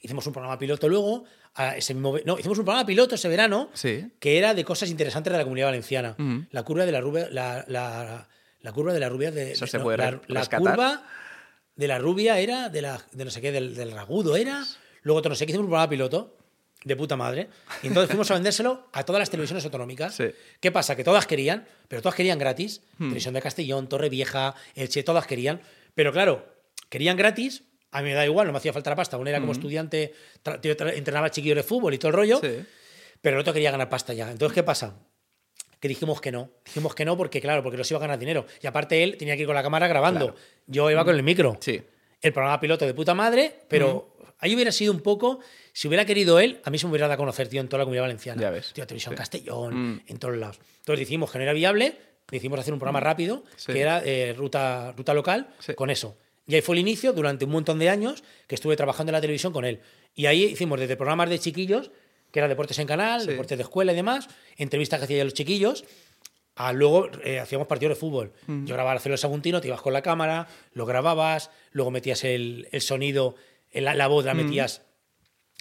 Hicimos 0.00 0.26
un 0.26 0.32
programa 0.32 0.58
piloto 0.58 0.88
luego. 0.88 1.24
a 1.54 1.76
ese 1.76 1.94
mismo 1.94 2.16
no, 2.24 2.38
hicimos 2.38 2.58
un 2.58 2.64
programa 2.64 2.84
piloto 2.86 3.14
ese 3.14 3.28
verano 3.28 3.68
Sí. 3.74 4.10
que 4.18 4.38
era 4.38 4.54
de 4.54 4.64
cosas 4.64 4.88
interesantes 4.90 5.30
de 5.32 5.36
la 5.38 5.44
comunidad 5.44 5.66
valenciana. 5.68 6.16
La 6.50 6.62
curva 6.64 6.86
de 6.86 6.92
la 6.92 7.00
rubia. 7.00 7.28
La, 7.30 7.64
la- 7.68 8.28
la 8.60 8.72
curva 8.72 8.92
de 8.92 9.00
la 9.00 9.08
rubia 9.08 9.30
de. 9.32 9.52
Eso 9.52 9.64
de- 9.64 9.70
se 9.70 9.78
no, 9.78 9.84
puede 9.84 9.98
la, 9.98 10.20
la 10.28 10.46
curva 10.46 11.04
de 11.76 11.88
la 11.88 11.98
rubia 11.98 12.38
era 12.38 12.68
de 12.68 12.80
la 12.82 13.00
de 13.12 13.24
no 13.24 13.30
sé 13.30 13.40
qué, 13.40 13.52
del, 13.52 13.74
del 13.74 13.90
ragudo 13.92 14.34
era. 14.36 14.64
Luego 15.02 15.18
otro 15.18 15.30
no 15.30 15.34
sé 15.36 15.46
qué, 15.46 15.52
hicimos 15.52 15.64
un 15.64 15.70
programa 15.70 15.90
piloto 15.90 16.36
de 16.84 16.96
puta 16.96 17.16
madre. 17.16 17.48
Y 17.82 17.88
entonces 17.88 18.08
fuimos 18.08 18.30
a 18.30 18.34
vendérselo 18.34 18.88
a 18.92 19.04
todas 19.04 19.20
las 19.20 19.30
televisiones 19.30 19.64
autonómicas. 19.64 20.14
Sí. 20.16 20.24
¿Qué 20.60 20.72
pasa? 20.72 20.96
Que 20.96 21.04
todas 21.04 21.26
querían, 21.26 21.66
pero 21.88 22.02
todas 22.02 22.14
querían 22.16 22.38
gratis. 22.38 22.82
Hmm. 22.98 23.04
Televisión 23.08 23.34
de 23.34 23.42
Castellón, 23.42 23.88
Torre 23.88 24.08
Vieja, 24.08 24.54
Elche, 24.74 25.02
todas 25.02 25.26
querían. 25.26 25.60
Pero 25.94 26.12
claro, 26.12 26.51
querían 26.92 27.16
gratis. 27.16 27.64
A 27.90 28.00
mí 28.02 28.08
me 28.10 28.14
da 28.14 28.24
igual, 28.24 28.46
no 28.46 28.52
me 28.52 28.58
hacía 28.58 28.72
falta 28.72 28.90
la 28.90 28.96
pasta. 28.96 29.16
Uno 29.18 29.28
era 29.30 29.40
como 29.40 29.52
estudiante, 29.52 30.12
tra- 30.44 30.60
tío, 30.60 30.76
tra- 30.76 30.94
entrenaba 30.94 31.30
chiquillos 31.30 31.56
de 31.56 31.62
fútbol 31.62 31.92
y 31.94 31.98
todo 31.98 32.08
el 32.10 32.14
rollo. 32.14 32.38
Sí. 32.42 32.64
Pero 33.20 33.36
el 33.36 33.40
otro 33.40 33.52
quería 33.52 33.70
ganar 33.70 33.88
pasta 33.88 34.12
ya. 34.12 34.30
Entonces, 34.30 34.54
¿qué 34.54 34.62
pasa? 34.62 34.94
Que 35.80 35.88
dijimos 35.88 36.20
que 36.20 36.30
no. 36.32 36.50
Dijimos 36.64 36.94
que 36.94 37.04
no 37.04 37.16
porque, 37.16 37.40
claro, 37.40 37.62
porque 37.62 37.76
no 37.76 37.84
se 37.84 37.92
iba 37.94 37.98
a 37.98 38.02
ganar 38.02 38.18
dinero. 38.18 38.46
Y 38.62 38.66
aparte 38.66 39.02
él 39.02 39.16
tenía 39.16 39.34
que 39.36 39.42
ir 39.42 39.46
con 39.46 39.54
la 39.54 39.62
cámara 39.62 39.88
grabando. 39.88 40.32
Claro. 40.32 40.40
Yo 40.66 40.90
iba 40.90 41.04
con 41.04 41.14
el 41.16 41.22
micro. 41.22 41.56
Sí. 41.60 41.82
El 42.20 42.32
programa 42.32 42.60
piloto 42.60 42.86
de 42.86 42.94
puta 42.94 43.14
madre, 43.14 43.52
pero 43.68 44.16
ahí 44.38 44.54
hubiera 44.54 44.70
sido 44.72 44.92
un 44.92 45.00
poco... 45.00 45.40
Si 45.74 45.88
hubiera 45.88 46.04
querido 46.04 46.38
él, 46.38 46.60
a 46.64 46.70
mí 46.70 46.78
se 46.78 46.86
me 46.86 46.90
hubiera 46.90 47.06
dado 47.08 47.14
a 47.14 47.16
conocer, 47.16 47.48
tío, 47.48 47.60
en 47.60 47.68
toda 47.68 47.78
la 47.78 47.84
comunidad 47.84 48.04
valenciana. 48.04 48.40
Ya 48.42 48.50
ves. 48.50 48.72
Tío, 48.74 48.86
Televisión 48.86 49.14
Sí. 49.14 49.18
Castellón, 49.18 49.74
Mm. 49.94 50.00
en 50.06 50.18
todos 50.18 50.36
lados. 50.36 50.60
Entonces 50.80 51.00
dijimos 51.00 51.30
que 51.32 51.38
no 51.38 51.44
era 51.44 51.52
viable, 51.52 51.96
decidimos 52.30 52.60
hacer 52.60 52.72
un 52.74 52.78
programa 52.78 53.00
rápido, 53.00 53.42
Sí. 53.56 53.72
que 53.72 53.80
era 53.80 54.02
eh, 54.04 54.34
ruta, 54.36 54.92
ruta 54.96 55.14
local, 55.14 55.48
Sí. 55.60 55.74
con 55.74 55.90
eso. 55.90 56.16
Y 56.46 56.54
ahí 56.56 56.60
fue 56.60 56.74
el 56.76 56.80
inicio, 56.80 57.12
durante 57.12 57.44
un 57.44 57.52
montón 57.52 57.78
de 57.78 57.88
años, 57.88 58.24
que 58.46 58.54
estuve 58.56 58.76
trabajando 58.76 59.10
en 59.10 59.14
la 59.14 59.20
televisión 59.20 59.52
con 59.52 59.64
él. 59.64 59.80
Y 60.14 60.26
ahí 60.26 60.44
hicimos 60.44 60.78
desde 60.80 60.96
programas 60.96 61.30
de 61.30 61.38
chiquillos, 61.38 61.90
que 62.32 62.38
era 62.40 62.48
deportes 62.48 62.78
en 62.78 62.86
canal, 62.86 63.20
Sí. 63.20 63.28
deportes 63.28 63.56
de 63.58 63.62
escuela 63.62 63.92
y 63.92 63.96
demás, 63.96 64.28
entrevistas 64.56 64.98
que 64.98 65.04
hacía 65.04 65.24
los 65.24 65.34
chiquillos, 65.34 65.84
a 66.56 66.72
luego 66.72 67.08
eh, 67.24 67.38
hacíamos 67.38 67.66
partidos 67.66 67.96
de 67.96 68.00
fútbol. 68.00 68.32
Yo 68.46 68.74
grababa 68.74 68.94
el 68.94 69.00
Celo 69.00 69.16
Saguntino, 69.16 69.60
te 69.60 69.68
ibas 69.68 69.80
con 69.80 69.92
la 69.92 70.02
cámara, 70.02 70.48
lo 70.72 70.84
grababas, 70.84 71.50
luego 71.70 71.90
metías 71.90 72.24
el, 72.24 72.68
el 72.72 72.80
sonido, 72.82 73.36
el- 73.70 73.84
la, 73.84 74.06
voz 74.08 74.24
la 74.24 74.34
metías 74.34 74.82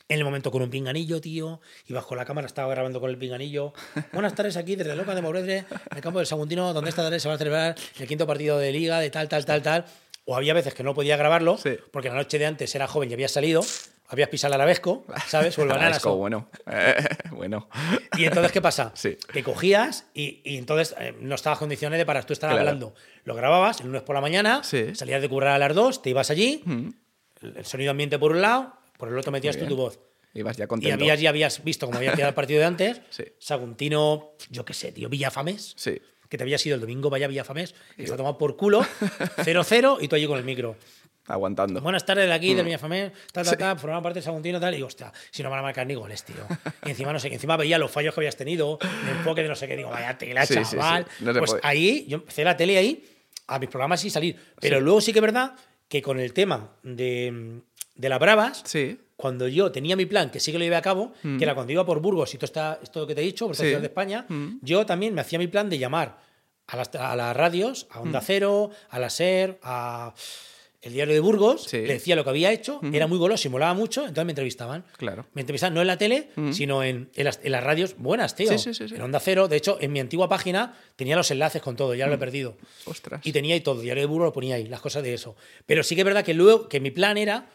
en 0.10 0.18
el 0.18 0.26
momento 0.26 0.52
con 0.52 0.62
un 0.62 0.70
pinganillo, 0.70 1.22
tío. 1.22 1.62
Ibas 1.88 2.06
con 2.06 2.18
la 2.18 2.26
cámara, 2.26 2.46
estaba 2.48 2.70
grabando 2.70 3.00
con 3.00 3.10
el 3.10 3.18
pinganillo. 3.18 3.72
Buenas 4.12 4.36
tardes 4.36 4.58
aquí 4.58 4.76
desde 4.76 4.94
Loca 4.96 5.16
de 5.16 5.22
Moredre, 5.22 5.58
en 5.60 5.96
el 5.98 6.02
campo 6.02 6.20
del 6.20 6.26
Saguntino, 6.28 6.74
donde 6.74 6.90
esta 6.90 7.04
tarde 7.04 7.20
se 7.22 7.30
va 7.30 7.36
a 7.36 7.38
celebrar 7.38 7.76
el 8.00 8.08
quinto 8.08 8.28
partido 8.28 8.58
de 8.58 8.72
liga, 8.74 9.00
de 9.00 9.10
tal, 9.10 9.30
tal, 9.30 9.46
tal, 9.46 9.62
tal. 9.62 9.86
O 10.26 10.36
había 10.36 10.54
veces 10.54 10.74
que 10.74 10.84
no 10.84 10.94
podía 10.94 11.18
grabarlo, 11.18 11.58
Sí. 11.58 11.72
porque 11.92 12.10
la 12.10 12.16
noche 12.16 12.38
de 12.40 12.46
antes 12.46 12.74
era 12.76 12.88
joven 12.88 13.10
y 13.10 13.14
habías 13.14 13.32
salido, 13.32 13.62
habías 14.08 14.30
pisado 14.30 14.54
el 14.54 14.62
arabesco, 14.62 15.06
¿sabes? 15.28 15.58
O 15.58 15.64
el 15.64 15.68
banana. 15.70 15.86
Agradezco, 15.88 16.16
bueno. 16.16 16.50
Eh, 16.70 16.96
bueno. 17.32 17.68
Y 18.18 18.26
entonces, 18.26 18.52
¿qué 18.52 18.62
pasa? 18.62 18.92
Sí. 18.94 19.18
Que 19.34 19.44
cogías 19.44 20.06
y, 20.14 20.42
y 20.44 20.58
entonces 20.58 20.96
eh, 21.00 21.16
no 21.20 21.36
estabas 21.36 21.58
en 21.58 21.62
condiciones 21.62 21.98
de 21.98 22.06
para 22.06 22.22
tú 22.24 22.34
estar 22.34 22.50
Claro. 22.50 22.60
hablando. 22.62 22.94
Lo 23.24 23.34
grababas 23.36 23.80
el 23.82 23.88
lunes 23.88 24.04
por 24.04 24.14
la 24.16 24.22
mañana, 24.22 24.64
Sí. 24.64 24.94
salías 24.96 25.22
de 25.22 25.30
currar 25.30 25.54
a 25.56 25.58
las 25.58 25.74
2, 25.76 26.02
te 26.02 26.12
ibas 26.12 26.30
allí, 26.30 26.62
Mm. 26.66 26.90
el 27.58 27.66
sonido 27.66 27.92
ambiente 27.92 28.20
por 28.20 28.32
un 28.32 28.42
lado, 28.42 28.74
por 28.98 29.10
el 29.10 29.18
otro 29.18 29.32
metías 29.32 29.58
tú 29.58 29.66
tu 29.66 29.76
voz. 29.76 30.00
Ibas 30.34 30.56
ya 30.56 30.64
Y 30.66 30.68
contento. 30.68 30.94
habías, 30.96 31.20
ya 31.20 31.30
habías 31.30 31.64
visto 31.64 31.88
cómo 31.88 31.98
había 31.98 32.14
quedado 32.14 32.30
el 32.30 32.36
partido 32.36 32.60
de 32.60 32.66
antes. 32.66 33.02
Sí. 33.10 33.24
Saguntino, 33.40 34.32
yo 34.50 34.64
qué 34.64 34.74
sé, 34.74 34.92
tío, 34.92 35.10
Villafames. 35.10 35.74
Sí. 35.76 36.02
Que 36.32 36.38
te 36.38 36.44
había 36.44 36.58
sido 36.58 36.76
el 36.76 36.82
domingo, 36.82 37.10
vaya 37.10 37.28
Villafames, 37.28 37.76
y 37.98 38.08
se 38.08 38.14
ha 38.14 38.16
tomado 38.16 38.38
por 38.38 38.56
culo, 38.56 38.80
0-0, 39.38 39.98
y 40.00 40.08
tú 40.08 40.16
allí 40.16 40.26
con 40.28 40.38
el 40.38 40.46
micro. 40.46 40.78
Aguantando. 41.28 41.82
Buenas 41.82 42.06
tardes 42.06 42.26
de 42.26 42.32
Mm. 42.32 42.36
aquí, 42.36 42.54
del 42.54 42.66
Villafamés, 42.66 43.12
tal, 43.34 43.46
tal, 43.46 43.58
tal, 43.58 43.80
formaba 43.80 44.02
parte 44.02 44.20
de 44.20 44.24
Saguntino, 44.24 44.60
tal, 44.60 44.74
y 44.74 44.78
digo, 44.78 44.88
hostia, 44.88 45.12
si 45.30 45.44
no 45.44 45.50
van 45.50 45.60
a 45.60 45.62
marcar 45.62 45.86
ni 45.86 45.94
goles, 45.94 46.24
tío. 46.24 46.38
Y 46.86 46.90
encima, 46.92 47.12
no 47.14 47.20
sé, 47.20 47.28
encima 47.34 47.58
veía 47.58 47.78
los 47.78 47.92
fallos 47.92 48.14
que 48.14 48.22
habías 48.22 48.36
tenido, 48.38 48.80
el 49.04 49.10
enfoque 49.18 49.44
de 49.44 49.50
no 49.50 49.56
sé 49.56 49.68
qué, 49.68 49.76
digo, 49.76 49.90
vaya 49.90 50.18
tela, 50.18 50.46
Sí, 50.46 50.54
sí, 50.56 50.64
sí. 50.66 50.72
chaval. 50.78 51.06
No 51.20 51.34
pues 51.34 51.52
puede. 51.52 51.62
ahí, 51.68 52.06
yo 52.08 52.18
empecé 52.18 52.44
la 52.46 52.56
tele 52.58 52.78
ahí, 52.78 53.06
a 53.48 53.60
mis 53.60 53.70
programas 53.70 54.04
y 54.06 54.10
salir. 54.10 54.38
Pero 54.60 54.80
luego 54.82 55.00
sí 55.02 55.12
que 55.14 55.20
es 55.20 55.24
verdad 55.24 55.54
que 55.90 56.02
con 56.02 56.20
el 56.20 56.32
tema 56.34 56.72
de, 56.84 57.60
de 57.96 58.10
las 58.10 58.20
bravas, 58.20 58.64
Sí. 58.66 58.98
Cuando 59.22 59.48
yo 59.48 59.72
tenía 59.72 59.96
mi 59.96 60.06
plan, 60.06 60.30
que 60.32 60.40
sí 60.40 60.52
que 60.52 60.58
lo 60.58 60.64
llevé 60.66 60.76
a 60.76 60.82
cabo, 60.82 61.14
que 61.22 61.44
era 61.44 61.54
cuando 61.56 61.72
iba 61.72 61.86
por 61.86 62.02
Burgos 62.02 62.34
y 62.34 62.38
todo 62.38 62.46
está, 62.46 62.80
esto 62.82 63.06
que 63.08 63.16
te 63.16 63.22
he 63.22 63.24
dicho, 63.26 63.46
por 63.46 63.56
Mm. 63.56 63.60
Sí. 63.60 63.64
ciudad 63.66 63.80
de 63.80 63.88
España, 63.88 64.26
Mm. 64.28 64.58
yo 64.62 64.86
también 64.86 65.14
me 65.14 65.22
hacía 65.22 65.40
mi 65.40 65.48
plan 65.48 65.70
de 65.70 65.78
llamar 65.78 66.18
a 66.68 66.76
las, 66.78 66.94
a 66.96 67.16
las 67.16 67.36
radios, 67.38 67.88
a 67.92 68.00
Mm. 68.00 68.04
Onda 68.04 68.22
Cero, 68.22 68.72
a 68.90 69.00
la 69.00 69.10
SER, 69.10 69.60
a 69.62 70.14
el 70.84 70.94
diario 70.94 71.14
de 71.14 71.20
Burgos, 71.20 71.66
Sí. 71.66 71.78
le 71.78 71.94
decía 71.94 72.16
lo 72.16 72.24
que 72.24 72.32
había 72.32 72.52
hecho, 72.52 72.82
era 72.92 73.06
muy 73.06 73.20
goloso 73.20 73.48
y 73.48 73.52
molaba 73.52 73.76
mucho, 73.76 74.02
entonces 74.02 74.26
me 74.26 74.32
entrevistaban. 74.32 74.84
Claro. 74.98 75.28
Me 75.34 75.42
entrevistaban 75.42 75.76
no 75.76 75.82
en 75.82 75.86
la 75.86 75.98
tele, 76.00 76.32
sino 76.54 76.82
en, 76.82 77.12
en 77.14 77.26
las, 77.26 77.40
en 77.44 77.52
las 77.52 77.64
radios 77.64 77.96
buenas, 78.00 78.34
tío. 78.34 78.50
Sí, 78.50 78.58
sí, 78.58 78.74
sí, 78.74 78.88
sí. 78.90 78.96
En 78.96 79.02
Onda 79.04 79.20
Cero. 79.20 79.48
De 79.48 79.58
hecho, 79.58 79.78
en 79.80 79.92
mi 79.94 80.00
antigua 80.00 80.28
página 80.28 80.76
tenía 80.96 81.16
los 81.16 81.30
enlaces 81.30 81.62
con 81.62 81.76
todo, 81.76 81.94
ya 81.94 82.08
lo 82.08 82.16
he 82.16 82.18
perdido. 82.18 82.58
Ostras. 82.86 83.22
Y 83.24 83.32
tenía 83.32 83.54
ahí 83.54 83.62
todo, 83.62 83.80
diario 83.80 84.02
de 84.02 84.08
Burgos 84.08 84.30
lo 84.30 84.34
ponía 84.34 84.56
ahí, 84.56 84.66
las 84.66 84.82
cosas 84.82 85.04
de 85.04 85.14
eso. 85.14 85.36
Pero 85.68 85.84
sí 85.84 85.94
que 85.94 86.02
es 86.02 86.06
verdad 86.06 86.26
que 86.26 86.34
luego, 86.34 86.68
que 86.68 86.80
mi 86.80 86.90
plan 86.90 87.16
era, 87.20 87.48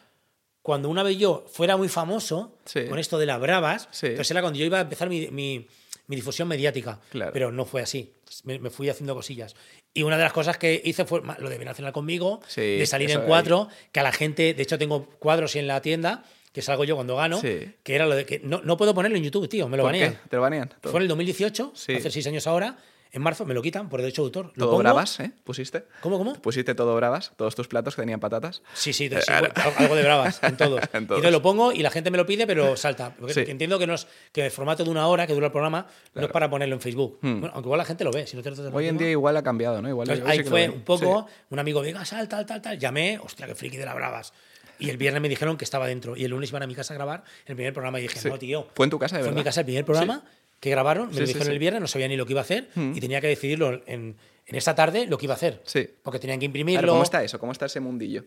cuando 0.66 0.88
una 0.88 1.04
vez 1.04 1.16
yo 1.16 1.44
fuera 1.48 1.76
muy 1.76 1.88
famoso, 1.88 2.56
Sí. 2.64 2.86
con 2.86 2.98
esto 2.98 3.18
de 3.20 3.26
las 3.26 3.40
bravas, 3.40 3.88
Sí. 3.92 4.06
entonces 4.08 4.32
era 4.32 4.40
cuando 4.40 4.58
yo 4.58 4.64
iba 4.64 4.78
a 4.78 4.80
empezar 4.80 5.08
mi, 5.08 5.28
mi- 5.28 5.64
mi 6.08 6.16
difusión 6.16 6.48
mediática. 6.48 6.98
Claro. 7.10 7.30
Pero 7.32 7.52
no 7.52 7.64
fue 7.64 7.82
así. 7.82 8.12
Me, 8.42 8.58
me 8.58 8.70
fui 8.70 8.88
haciendo 8.88 9.14
cosillas. 9.14 9.54
Y 9.94 10.02
una 10.02 10.16
de 10.16 10.24
las 10.24 10.32
cosas 10.32 10.58
que 10.58 10.82
hice 10.84 11.04
fue 11.04 11.22
lo 11.38 11.48
de 11.48 11.74
cenar 11.74 11.92
conmigo, 11.92 12.40
Sí, 12.48 12.60
de 12.78 12.86
salir 12.86 13.12
en 13.12 13.20
ahí. 13.20 13.24
cuatro, 13.28 13.68
que 13.92 14.00
a 14.00 14.02
la 14.02 14.10
gente, 14.10 14.54
de 14.54 14.62
hecho 14.64 14.76
tengo 14.76 15.06
cuadros 15.20 15.54
en 15.54 15.68
la 15.68 15.80
tienda, 15.80 16.24
que 16.52 16.62
salgo 16.62 16.82
yo 16.82 16.96
cuando 16.96 17.14
gano, 17.14 17.40
Sí. 17.40 17.70
que 17.84 17.94
era 17.94 18.06
lo 18.06 18.16
de 18.16 18.26
que 18.26 18.40
no, 18.40 18.60
no 18.64 18.76
puedo 18.76 18.92
ponerlo 18.92 19.16
en 19.18 19.22
YouTube, 19.22 19.48
tío, 19.48 19.68
me 19.68 19.76
lo 19.76 19.84
¿Por 19.84 19.92
banean. 19.92 20.14
qué? 20.14 20.28
¿Te 20.30 20.34
lo 20.36 20.42
banean? 20.42 20.68
Todo, 20.80 20.90
Fue 20.90 20.98
en 20.98 21.02
el 21.02 21.08
2018, 21.08 21.70
Sí. 21.76 21.94
hace 21.94 22.10
seis 22.10 22.26
años 22.26 22.44
ahora, 22.48 22.76
en 23.16 23.22
marzo 23.22 23.46
me 23.46 23.54
lo 23.54 23.62
quitan 23.62 23.88
por 23.88 24.00
derecho 24.00 24.22
de 24.22 24.26
autor. 24.26 24.46
Lo 24.54 24.66
todo 24.66 24.70
pongo- 24.72 24.78
bravas, 24.82 25.20
¿eh? 25.20 25.30
¿Pusiste? 25.42 25.84
¿Cómo, 26.02 26.18
cómo? 26.18 26.34
¿Pusiste 26.34 26.74
todo 26.74 26.94
bravas? 26.96 27.32
¿Todos 27.36 27.54
tus 27.54 27.66
platos 27.66 27.96
que 27.96 28.02
tenían 28.02 28.20
patatas? 28.20 28.62
Sí, 28.74 28.92
sí, 28.92 29.08
sí, 29.08 29.32
algo- 29.32 29.94
de 29.96 30.02
bravas, 30.02 30.38
en 30.42 30.56
todos. 30.58 30.80
En 30.92 31.04
Y 31.04 31.06
todos. 31.06 31.18
entonces 31.20 31.32
lo 31.32 31.40
pongo 31.40 31.72
y 31.72 31.78
la 31.82 31.90
gente 31.90 32.10
me 32.10 32.18
lo 32.18 32.26
pide, 32.26 32.46
pero 32.46 32.76
salta. 32.76 33.14
Porque 33.18 33.32
Sí. 33.32 33.44
entiendo 33.48 33.78
que, 33.78 33.86
no 33.86 33.94
es, 33.94 34.06
que 34.32 34.44
el 34.44 34.50
formato 34.50 34.84
de 34.84 34.90
una 34.90 35.06
hora 35.08 35.26
que 35.26 35.32
dura 35.32 35.46
el 35.46 35.52
programa 35.52 35.86
no 36.14 36.22
es 36.22 36.28
para 36.28 36.50
ponerlo 36.50 36.74
en 36.74 36.80
Facebook. 36.82 37.18
Bueno, 37.22 37.50
aunque 37.54 37.66
igual 37.68 37.78
la 37.78 37.84
gente 37.86 38.04
lo 38.04 38.10
ve. 38.12 38.26
Si 38.26 38.36
no 38.36 38.42
te 38.42 38.50
Hmm. 38.50 38.74
Hoy 38.74 38.86
en 38.88 38.98
día 38.98 39.10
igual 39.10 39.36
ha 39.38 39.42
cambiado, 39.42 39.80
¿no? 39.80 39.88
Igual 39.88 40.08
Entonces, 40.10 40.30
ahí 40.30 40.38
sí 40.38 40.44
lo 40.44 40.50
fue 40.50 40.68
un 40.68 40.82
poco, 40.82 41.26
un 41.50 41.58
amigo, 41.58 41.80
venga, 41.80 42.04
sal, 42.04 42.28
tal, 42.28 42.44
tal, 42.46 42.60
tal. 42.60 42.78
Llamé, 42.78 43.18
hostia, 43.22 43.46
qué 43.46 43.54
friki 43.54 43.76
de 43.78 43.86
la 43.86 43.94
bravas. 43.94 44.32
Y 44.78 44.90
el 44.90 44.98
viernes 44.98 45.22
me 45.22 45.28
dijeron 45.30 45.56
que 45.56 45.64
estaba 45.64 45.86
dentro. 45.86 46.16
Y 46.16 46.24
el 46.24 46.30
lunes 46.32 46.50
iban 46.50 46.62
a 46.62 46.66
mi 46.66 46.74
casa 46.74 46.92
a 46.92 46.96
grabar 46.96 47.24
el 47.46 47.56
primer 47.56 47.72
programa. 47.72 47.98
Y 47.98 48.02
dije, 48.02 48.28
no, 48.28 48.38
tío. 48.38 48.68
¿Fue 48.74 48.84
en 48.84 48.90
tu 48.90 48.98
casa, 48.98 49.16
de 49.16 49.22
Fue 49.22 49.28
en 49.30 49.34
mi 49.34 49.38
verdad? 49.40 49.48
casa 49.48 49.60
el 49.60 49.64
primer 49.66 49.84
programa 49.86 50.22
que 50.66 50.70
grabaron. 50.72 51.08
Me 51.08 51.14
Sí, 51.14 51.20
lo 51.20 51.26
dijeron 51.26 51.44
sí. 51.46 51.50
Hmm. 51.50 51.52
el 51.52 51.58
viernes, 51.58 51.80
no 51.80 51.86
sabía 51.88 52.08
ni 52.08 52.16
lo 52.16 52.26
que 52.26 52.32
iba 52.32 52.40
a 52.40 52.44
hacer. 52.44 52.68
Y 52.76 53.00
tenía 53.00 53.20
que 53.20 53.28
decidirlo 53.28 53.72
en, 53.86 54.16
en 54.46 54.54
esa 54.54 54.74
tarde 54.74 55.06
lo 55.06 55.16
que 55.18 55.26
iba 55.26 55.34
a 55.34 55.36
hacer. 55.36 55.62
Sí. 55.64 55.88
Porque 56.02 56.18
tenían 56.18 56.38
que 56.38 56.46
imprimirlo. 56.46 56.80
Claro, 56.80 56.92
¿Cómo 56.94 57.02
está 57.04 57.22
eso? 57.24 57.38
¿Cómo 57.38 57.52
está 57.52 57.66
ese 57.66 57.80
mundillo? 57.80 58.24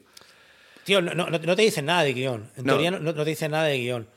Tío, 0.84 1.02
no, 1.02 1.14
no- 1.14 1.30
no 1.30 1.56
te 1.56 1.62
dicen 1.62 1.86
nada 1.86 2.04
de 2.04 2.14
guion. 2.14 2.50
En 2.58 2.66
No. 2.66 2.74
teoría 2.74 2.92
no, 2.92 3.00
no 3.00 3.14
te 3.14 3.26
dicen 3.30 3.52
nada 3.52 3.66
de 3.66 3.78
guion. 3.78 4.08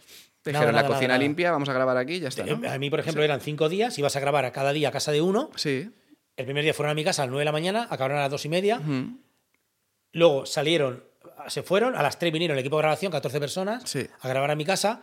Te 0.42 0.50
Nada, 0.52 0.64
dijeron 0.64 0.74
la 0.76 0.82
nada, 0.82 0.94
cocina 0.94 1.18
limpia, 1.18 1.52
vamos 1.52 1.68
a 1.68 1.72
grabar 1.72 1.96
aquí 1.96 2.18
ya 2.18 2.26
está, 2.28 2.42
A 2.42 2.78
mí, 2.78 2.90
por 2.90 2.98
ejemplo, 2.98 3.22
eran 3.22 3.40
cinco 3.40 3.68
días, 3.68 3.96
ibas 3.98 4.16
a 4.16 4.20
grabar 4.20 4.44
a 4.44 4.50
cada 4.52 4.72
día 4.72 4.88
a 4.88 4.90
casa 4.90 5.12
de 5.12 5.20
uno. 5.20 5.50
Sí. 5.54 5.88
El 6.36 6.44
primer 6.46 6.64
día 6.64 6.74
fueron 6.74 6.90
a 6.90 6.94
mi 6.94 7.04
casa 7.04 7.22
a 7.22 7.26
las 7.26 7.30
9 7.30 7.42
de 7.42 7.44
la 7.44 7.52
mañana, 7.52 7.86
acabaron 7.90 8.18
a 8.18 8.22
las 8.22 8.30
dos 8.30 8.44
y 8.44 8.48
media. 8.48 8.78
Ujú. 8.78 9.18
Luego 10.12 10.44
salieron, 10.46 11.04
se 11.48 11.62
fueron, 11.62 11.94
a 11.96 12.02
las 12.02 12.18
3 12.18 12.32
vinieron 12.32 12.56
el 12.56 12.60
equipo 12.60 12.76
de 12.76 12.82
grabación, 12.82 13.12
14 13.12 13.38
personas, 13.38 13.88
Sí. 13.88 14.06
a 14.20 14.28
grabar 14.28 14.50
a 14.50 14.56
mi 14.56 14.64
casa. 14.64 15.02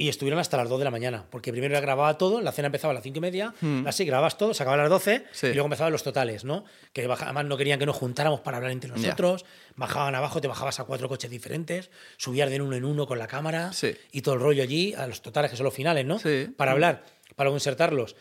Y 0.00 0.08
estuvieron 0.08 0.40
hasta 0.40 0.56
las 0.56 0.66
2 0.70 0.78
de 0.78 0.84
la 0.86 0.90
mañana, 0.90 1.26
porque 1.28 1.52
primero 1.52 1.74
ya 1.74 1.80
grababa 1.80 2.16
todo, 2.16 2.40
la 2.40 2.52
cena 2.52 2.66
empezaba 2.66 2.92
a 2.92 2.94
las 2.94 3.02
5 3.02 3.18
y 3.18 3.20
media, 3.20 3.52
así 3.84 4.06
grababas 4.06 4.38
todo, 4.38 4.54
se 4.54 4.62
acababa 4.62 4.80
a 4.82 4.88
las 4.88 4.90
12 4.90 5.26
Sí. 5.30 5.48
y 5.48 5.52
luego 5.52 5.66
empezaban 5.66 5.92
los 5.92 6.02
totales, 6.02 6.42
¿no? 6.42 6.64
Que 6.94 7.02
además 7.04 7.44
no 7.44 7.58
querían 7.58 7.78
que 7.78 7.84
nos 7.84 7.96
juntáramos 7.96 8.40
para 8.40 8.56
hablar 8.56 8.72
entre 8.72 8.88
nosotros, 8.88 9.44
bajaban 9.76 10.14
abajo, 10.14 10.40
te 10.40 10.48
bajabas 10.48 10.80
a 10.80 10.84
cuatro 10.84 11.06
coches 11.06 11.30
diferentes, 11.30 11.90
subías 12.16 12.48
de 12.48 12.62
uno 12.62 12.74
en 12.76 12.86
uno 12.86 13.06
con 13.06 13.18
la 13.18 13.26
cámara 13.26 13.74
Sí. 13.74 13.94
y 14.10 14.22
todo 14.22 14.36
el 14.36 14.40
rollo 14.40 14.62
allí, 14.62 14.94
a 14.94 15.06
los 15.06 15.20
totales 15.20 15.50
que 15.50 15.58
son 15.58 15.64
los 15.64 15.74
finales, 15.74 16.06
¿no? 16.06 16.18
Sí. 16.18 16.48
Para 16.56 16.72
hablar, 16.72 17.04
para 17.36 17.50
insertarlos. 17.50 18.16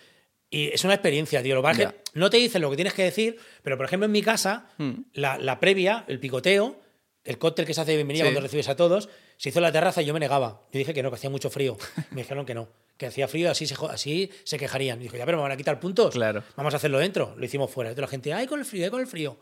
Y 0.50 0.68
es 0.74 0.84
una 0.84 0.96
experiencia, 0.96 1.42
tío. 1.42 1.56
Lo 1.56 1.64
que 1.64 1.88
no 2.14 2.30
te 2.30 2.36
dicen 2.36 2.62
lo 2.62 2.70
que 2.72 2.76
tienes 2.76 2.94
que 2.94 3.04
decir, 3.04 3.38
pero 3.64 3.78
por 3.78 3.86
ejemplo 3.86 4.06
en 4.06 4.12
mi 4.12 4.22
casa, 4.22 4.66
la, 5.14 5.38
la 5.38 5.62
previa, 5.62 6.04
el 6.10 6.20
picoteo, 6.20 6.78
el 7.24 7.38
cóctel 7.38 7.66
que 7.66 7.74
se 7.74 7.80
hace 7.80 7.92
de 7.92 7.98
bienvenida 7.98 8.26
cuando 8.26 8.42
recibes 8.42 8.68
a 8.68 8.76
todos, 8.76 9.08
se 9.40 9.50
hizo 9.50 9.62
la 9.62 9.72
terraza 9.72 10.02
y 10.02 10.06
yo 10.06 10.14
me 10.14 10.20
negaba. 10.20 10.62
Yo 10.74 10.78
dije 10.80 10.94
que 10.94 11.02
no, 11.02 11.10
que 11.10 11.16
hacía 11.16 11.30
mucho 11.30 11.50
frío. 11.50 11.78
Me 12.12 12.22
dijeron 12.24 12.46
que 12.46 12.54
no, 12.54 12.68
que 12.98 13.06
hacía 13.06 13.28
frío 13.30 13.50
así 13.50 13.66
se, 13.66 13.76
así 13.90 14.30
se 14.44 14.58
quejarían. 14.60 15.00
Y 15.00 15.04
dijo, 15.04 15.16
ya, 15.16 15.26
pero 15.26 15.38
me 15.38 15.44
van 15.44 15.54
a 15.54 15.58
quitar 15.58 15.80
puntos. 15.80 16.14
Claro. 16.14 16.44
Vamos 16.58 16.74
a 16.74 16.78
hacerlo 16.78 17.00
dentro. 17.00 17.34
Lo 17.38 17.46
hicimos 17.46 17.72
fuera. 17.72 17.90
Entonces 17.90 18.08
la 18.10 18.12
gente, 18.12 18.34
ay, 18.34 18.46
con 18.48 18.60
el 18.60 18.66
frío, 18.66 18.84
ay, 18.84 18.92
con 18.92 19.00
el 19.00 19.08
frío. 19.08 19.38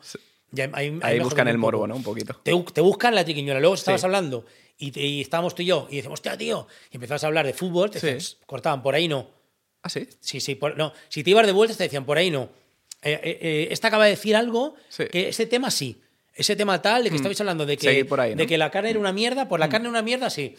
Y 0.55 0.61
ahí, 0.61 0.99
ahí- 1.01 1.19
buscan 1.19 1.47
el 1.47 1.57
morbo. 1.57 1.87
¿no? 1.87 1.95
Un 1.95 2.03
poquito. 2.03 2.35
Te, 2.43 2.53
te 2.73 2.81
buscan 2.81 3.15
la 3.15 3.25
triquiñuela. 3.25 3.59
Luego 3.59 3.73
estabas 3.75 3.99
Sí. 4.01 4.05
hablando 4.05 4.45
y, 4.77 4.97
y 4.99 5.21
estábamos 5.21 5.55
tú 5.55 5.63
y 5.63 5.65
yo 5.65 5.87
y 5.89 5.95
decimos, 5.97 6.19
hostia, 6.19 6.37
tío. 6.37 6.67
Y 6.91 6.97
empezabas 6.97 7.23
a 7.23 7.27
hablar 7.27 7.45
de 7.47 7.53
fútbol, 7.53 7.89
te 7.89 7.99
Sí. 8.21 8.35
cortaban, 8.45 8.83
por 8.83 8.93
ahí 8.93 9.07
no. 9.07 9.27
¿Ah, 9.81 9.89
sí? 9.89 10.07
Sí, 10.19 10.39
sí, 10.39 10.53
por- 10.55 10.77
no. 10.77 10.93
Si 11.09 11.23
te 11.23 11.31
ibas 11.31 11.45
de 11.47 11.53
vueltas 11.53 11.75
te 11.77 11.83
decían, 11.85 12.05
por 12.05 12.17
ahí 12.19 12.29
no. 12.29 12.49
Eh, 13.01 13.19
eh, 13.23 13.39
eh, 13.41 13.67
esta 13.71 13.87
acaba 13.89 14.05
de 14.05 14.11
decir 14.11 14.35
algo 14.35 14.75
Sí. 14.89 15.05
que 15.11 15.29
ese 15.29 15.47
tema 15.47 15.71
sí. 15.71 16.01
Ese 16.37 16.55
tema 16.55 16.81
tal, 16.81 17.03
de 17.03 17.09
que 17.09 17.15
estabais 17.17 17.39
hablando 17.41 17.65
de 17.65 17.75
que, 17.77 18.05
por 18.05 18.21
ahí, 18.21 18.31
¿no? 18.31 18.37
de 18.37 18.47
que 18.47 18.57
la 18.57 18.69
carne 18.71 18.91
era 18.91 18.99
una 18.99 19.11
mierda, 19.11 19.47
por 19.49 19.59
la 19.59 19.67
carne 19.69 19.85
era 19.87 19.89
una 19.91 20.01
mierda, 20.03 20.29
sí. 20.29 20.55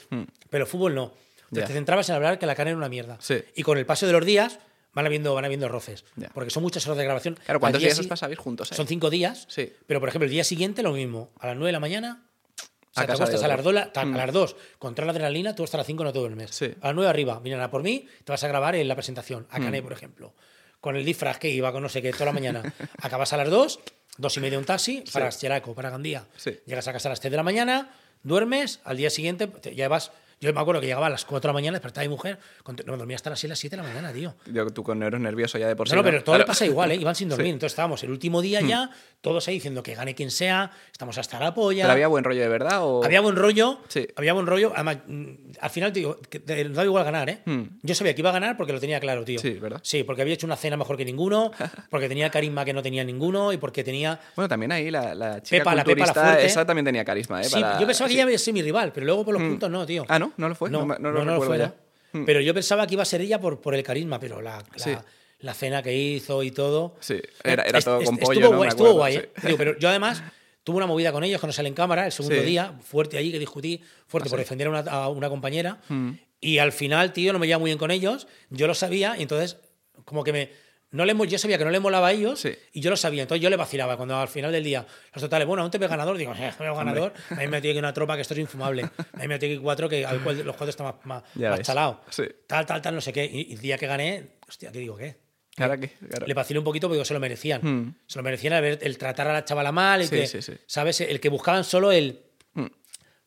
Pero 0.50 0.64
el 0.64 0.68
fútbol 0.70 0.94
no. 0.94 1.12
Entonces 1.44 1.62
Ya. 1.62 1.66
te 1.68 1.72
centrabas 1.72 2.08
en 2.10 2.16
hablar 2.16 2.38
que 2.38 2.46
la 2.46 2.54
carne 2.54 2.70
era 2.72 2.76
una 2.78 2.88
mierda. 2.88 3.16
Sí. 3.20 3.36
Y 3.54 3.62
con 3.62 3.78
el 3.78 3.86
paso 3.86 4.06
de 4.06 4.12
los 4.12 4.24
días 4.26 4.58
van 4.92 5.06
habiendo, 5.06 5.32
van 5.34 5.44
habiendo 5.44 5.68
roces. 5.68 6.04
Ya. 6.16 6.28
Porque 6.34 6.50
son 6.50 6.62
muchas 6.62 6.84
horas 6.86 6.98
de 6.98 7.04
grabación. 7.04 7.38
Claro, 7.44 7.60
¿cuántos 7.60 7.80
día 7.80 7.88
días 7.88 7.98
os 8.00 8.06
pasabais 8.06 8.38
juntos? 8.38 8.70
ahí? 8.72 8.76
Son 8.76 8.86
cinco 8.86 9.08
días. 9.08 9.46
Sí. 9.48 9.72
Pero, 9.86 10.00
por 10.00 10.08
ejemplo, 10.08 10.24
el 10.26 10.30
día 10.32 10.44
siguiente 10.44 10.82
lo 10.82 10.92
mismo. 10.92 11.30
A 11.38 11.46
las 11.46 11.56
nueve 11.56 11.68
de 11.68 11.72
la 11.72 11.80
mañana. 11.80 12.24
O 12.56 12.94
sea, 12.94 13.04
A 13.04 13.06
te 13.06 13.12
acuestas 13.12 13.42
a 13.44 13.48
las, 13.48 13.62
dos, 13.62 13.74
a 13.76 14.04
las 14.04 14.32
2 14.32 14.56
contra 14.78 15.04
la 15.04 15.12
adrenalina, 15.12 15.54
tú 15.54 15.62
hasta 15.62 15.76
las 15.76 15.86
5 15.86 16.02
no 16.04 16.12
te 16.12 16.18
duermes. 16.18 16.50
Sí. 16.50 16.74
A 16.80 16.88
las 16.88 16.94
9 16.96 17.08
arriba, 17.08 17.38
vienen 17.38 17.60
a 17.60 17.70
por 17.70 17.82
mí, 17.82 18.08
te 18.24 18.32
vas 18.32 18.42
a 18.42 18.48
grabar 18.48 18.74
en 18.74 18.88
la 18.88 18.96
presentación, 18.96 19.42
Mm. 19.42 19.54
a 19.54 19.60
Cané, 19.60 19.82
por 19.82 19.92
ejemplo. 19.92 20.34
Con 20.80 20.96
el 20.96 21.04
disfraz 21.04 21.38
que 21.38 21.48
iba 21.50 21.72
con 21.72 21.82
no 21.82 21.88
sé 21.88 22.00
qué 22.02 22.12
toda 22.12 22.26
la 22.26 22.32
mañana. 22.32 22.62
Acabas 23.02 23.32
a 23.32 23.36
las 23.36 23.50
2, 23.50 23.80
dos 24.18 24.36
y 24.36 24.40
media 24.40 24.58
un 24.58 24.64
taxi 24.64 25.02
para 25.12 25.30
Xeraco, 25.32 25.74
para 25.74 25.90
Gandía. 25.90 26.24
Llegas 26.66 26.86
a 26.88 26.92
casa 26.92 27.08
a 27.08 27.10
las 27.10 27.20
3 27.20 27.30
de 27.32 27.36
la 27.36 27.42
mañana, 27.42 27.94
duermes, 28.22 28.80
al 28.84 28.96
día 28.96 29.10
siguiente 29.10 29.46
te- 29.48 29.74
ya 29.74 29.88
vas. 29.88 30.12
Yo 30.40 30.52
me 30.54 30.60
acuerdo 30.60 30.80
que 30.80 30.86
llegaba 30.86 31.06
a 31.08 31.10
las 31.10 31.24
4 31.24 31.48
de 31.48 31.48
la 31.48 31.52
mañana, 31.52 31.74
despertaba 31.78 32.04
mi 32.04 32.10
mujer, 32.10 32.38
no, 32.86 32.96
dormía 32.96 33.16
hasta 33.16 33.30
las 33.30 33.40
6, 33.40 33.48
las 33.48 33.58
7 33.58 33.74
de 33.76 33.82
la 33.82 33.88
mañana, 33.88 34.12
tío. 34.12 34.34
Yo, 34.46 34.66
tú 34.70 34.84
con 34.84 34.98
neuros 35.00 35.20
nervioso 35.20 35.58
ya 35.58 35.66
de 35.66 35.74
por 35.74 35.88
sí. 35.88 35.96
No, 35.96 36.02
pero 36.04 36.22
todo 36.22 36.38
le 36.38 36.44
pasa 36.44 36.64
igual, 36.64 36.92
¿eh? 36.92 36.96
Iban 36.96 37.14
sin 37.16 37.28
dormir. 37.28 37.46
Sí. 37.46 37.50
Hmm. 37.50 37.54
Entonces 37.54 37.72
estábamos 37.72 38.02
el 38.04 38.10
último 38.10 38.40
día 38.40 38.60
ya, 38.60 38.90
todos 39.20 39.48
ahí 39.48 39.54
diciendo 39.54 39.82
que 39.82 39.94
gane 39.94 40.14
quien 40.14 40.30
sea, 40.30 40.70
estamos 40.92 41.18
hasta 41.18 41.40
la 41.40 41.52
polla. 41.54 41.82
¿Pero 41.84 41.92
había 41.92 42.06
buen 42.08 42.22
rollo 42.22 42.40
de 42.40 42.48
verdad 42.48 42.78
o...? 42.84 43.04
Había 43.04 43.20
buen 43.20 43.34
rollo. 43.34 43.80
Sí. 43.88 44.06
Había 44.14 44.32
buen 44.32 44.46
rollo. 44.46 44.70
Además, 44.74 44.98
mm, 45.06 45.30
al 45.60 45.70
final, 45.70 45.92
te 45.92 45.98
digo, 46.00 46.18
que 46.30 46.38
te- 46.38 46.64
nos 46.64 46.76
da 46.76 46.84
igual 46.84 47.04
ganar, 47.04 47.28
¿eh? 47.30 47.40
Yo 47.82 47.94
sabía 47.96 48.14
que 48.14 48.20
iba 48.20 48.30
a 48.30 48.34
ganar 48.34 48.56
porque 48.56 48.72
lo 48.72 48.78
tenía 48.78 49.00
claro, 49.00 49.24
tío. 49.24 49.40
Hmm. 49.40 49.42
Sí, 49.42 49.50
¿verdad? 49.54 49.80
Sí, 49.82 50.04
porque 50.04 50.22
había 50.22 50.34
hecho 50.34 50.46
una 50.46 50.56
cena 50.56 50.76
mejor 50.76 50.96
que 50.96 51.04
ninguno, 51.04 51.50
porque 51.90 52.08
tenía 52.08 52.30
carisma 52.30 52.64
que 52.64 52.72
no 52.72 52.82
tenía 52.82 53.02
ninguno 53.02 53.52
y 53.52 53.56
porque 53.56 53.82
tenía. 53.82 54.20
Bueno, 54.36 54.48
también 54.48 54.70
ahí 54.70 54.88
la, 54.90 55.16
la 55.16 55.42
chica 55.42 55.58
Pepa, 55.62 55.74
la 55.74 55.82
Pepa, 55.82 56.06
la 56.06 56.14
fuerte. 56.14 56.46
esa 56.46 56.64
también 56.64 56.84
tenía 56.84 57.04
carisma, 57.04 57.40
¿eh? 57.40 57.44
Sí, 57.44 57.60
Para- 57.60 57.80
yo 57.80 57.86
pensaba 57.86 58.06
que 58.06 58.14
ella 58.14 58.22
iba 58.22 58.34
a 58.34 58.38
ser 58.38 58.54
mi 58.54 58.62
rival, 58.62 58.92
pero 58.94 59.04
luego 59.04 59.24
por 59.24 59.34
los 59.34 59.42
puntos 59.42 59.68
no, 59.68 59.84
tío. 59.84 60.04
Ah, 60.08 60.18
¿no? 60.20 60.27
¿No 60.36 60.48
lo 60.48 60.54
fue? 60.54 60.70
No, 60.70 60.84
me- 60.86 60.98
no 60.98 61.10
lo 61.10 61.20
recuerdo 61.24 61.44
fue, 61.46 61.58
ya. 61.58 61.74
¿no? 62.12 62.24
Pero 62.26 62.40
yo 62.40 62.54
pensaba 62.54 62.86
que 62.86 62.94
iba 62.94 63.02
a 63.02 63.06
ser 63.06 63.20
ella 63.20 63.40
por, 63.40 63.60
por 63.60 63.74
el 63.74 63.82
carisma, 63.82 64.18
pero 64.18 64.40
la, 64.40 64.58
la, 64.58 64.78
Sí. 64.78 64.96
la 65.40 65.54
cena 65.54 65.82
que 65.82 65.94
hizo 65.96 66.42
y 66.42 66.50
todo. 66.50 66.96
Sí, 67.00 67.20
era- 67.44 67.62
era 67.64 67.80
todo 67.80 68.02
con 68.02 68.16
pollo, 68.18 68.32
Estuvo 68.40 68.50
¿no? 68.52 68.56
guay, 68.58 68.68
estuvo 68.68 68.92
guay. 68.92 69.16
¿eh? 69.16 69.30
Digo, 69.44 69.56
pero 69.58 69.78
yo 69.78 69.88
además 69.88 70.22
tuve 70.64 70.76
una 70.78 70.86
movida 70.86 71.12
con 71.12 71.22
ellos 71.24 71.40
que 71.40 71.46
no 71.46 71.52
sale 71.52 71.68
en 71.68 71.74
cámara 71.74 72.06
el 72.06 72.12
segundo 72.12 72.36
Sí. 72.40 72.42
día, 72.46 72.74
fuerte 72.82 73.18
allí, 73.18 73.30
que 73.32 73.38
discutí, 73.38 73.82
fuerte 74.06 74.28
Ah, 74.28 74.30
por 74.30 74.38
sí. 74.38 74.44
defender 74.44 74.66
a 74.66 74.70
una, 74.70 74.80
a 74.80 75.08
una 75.08 75.28
compañera. 75.28 75.80
Hmm. 75.88 76.12
Y 76.40 76.58
al 76.58 76.72
final, 76.72 77.12
tío, 77.12 77.32
no 77.32 77.38
me 77.38 77.46
llevaba 77.46 77.60
muy 77.60 77.70
bien 77.70 77.78
con 77.78 77.90
ellos. 77.90 78.26
Yo 78.50 78.66
lo 78.66 78.74
sabía 78.74 79.16
y 79.18 79.22
entonces, 79.22 79.56
como 80.04 80.24
que 80.24 80.32
me. 80.32 80.50
No 80.90 81.04
le, 81.04 81.14
yo 81.28 81.38
sabía 81.38 81.58
que 81.58 81.64
no 81.64 81.70
le 81.70 81.80
molaba 81.80 82.08
a 82.08 82.12
ellos 82.12 82.40
Sí. 82.40 82.54
y 82.72 82.80
yo 82.80 82.88
lo 82.88 82.96
sabía. 82.96 83.22
Entonces 83.22 83.42
yo 83.42 83.50
le 83.50 83.56
vacilaba 83.56 83.96
cuando 83.98 84.16
al 84.16 84.28
final 84.28 84.50
del 84.52 84.64
día, 84.64 84.86
los 85.14 85.22
totales, 85.22 85.46
bueno, 85.46 85.62
aún 85.62 85.70
te 85.70 85.76
ves 85.76 85.90
ganador. 85.90 86.16
Digo, 86.16 86.32
eh, 86.34 86.50
veo 86.58 86.74
ganador. 86.74 87.12
A 87.30 87.34
mí 87.34 87.40
me 87.42 87.48
metido 87.48 87.72
aquí 87.72 87.78
una 87.78 87.92
tropa 87.92 88.14
que 88.16 88.22
esto 88.22 88.32
es 88.34 88.40
infumable. 88.40 88.82
A 88.84 88.88
mí 89.16 89.22
me 89.22 89.28
metido 89.28 89.52
aquí 89.52 89.62
cuatro 89.62 89.88
que 89.88 90.06
al 90.06 90.22
cual 90.22 90.38
los 90.44 90.56
cuatro 90.56 90.70
están 90.70 90.86
más, 90.86 90.94
más, 91.04 91.22
más 91.36 91.60
chalados. 91.60 91.98
Sí. 92.10 92.22
Tal, 92.46 92.64
tal, 92.64 92.80
tal, 92.80 92.94
no 92.94 93.00
sé 93.02 93.12
qué. 93.12 93.24
Y, 93.26 93.52
el 93.52 93.60
día 93.60 93.76
que 93.76 93.86
gané, 93.86 94.36
hostia, 94.48 94.72
¿qué 94.72 94.78
digo 94.78 94.96
qué? 94.96 95.18
Le 96.26 96.34
vacilé 96.34 96.58
un 96.60 96.64
poquito 96.64 96.88
porque 96.88 97.04
se 97.04 97.12
lo 97.14 97.20
merecían. 97.20 97.60
Hmm. 97.62 97.94
Se 98.06 98.18
lo 98.18 98.22
merecían 98.22 98.52
el, 98.64 98.78
el 98.80 98.96
tratar 98.96 99.28
a 99.28 99.32
la 99.34 99.44
chavala 99.44 99.72
mal, 99.72 100.00
el 100.00 100.08
Sí, 100.08 100.38
que. 100.38 100.58
¿sabes? 100.66 101.00
El 101.02 101.20
que 101.20 101.28
buscaban 101.28 101.64
solo 101.64 101.92
el 101.92 102.22
Hmm. 102.54 102.66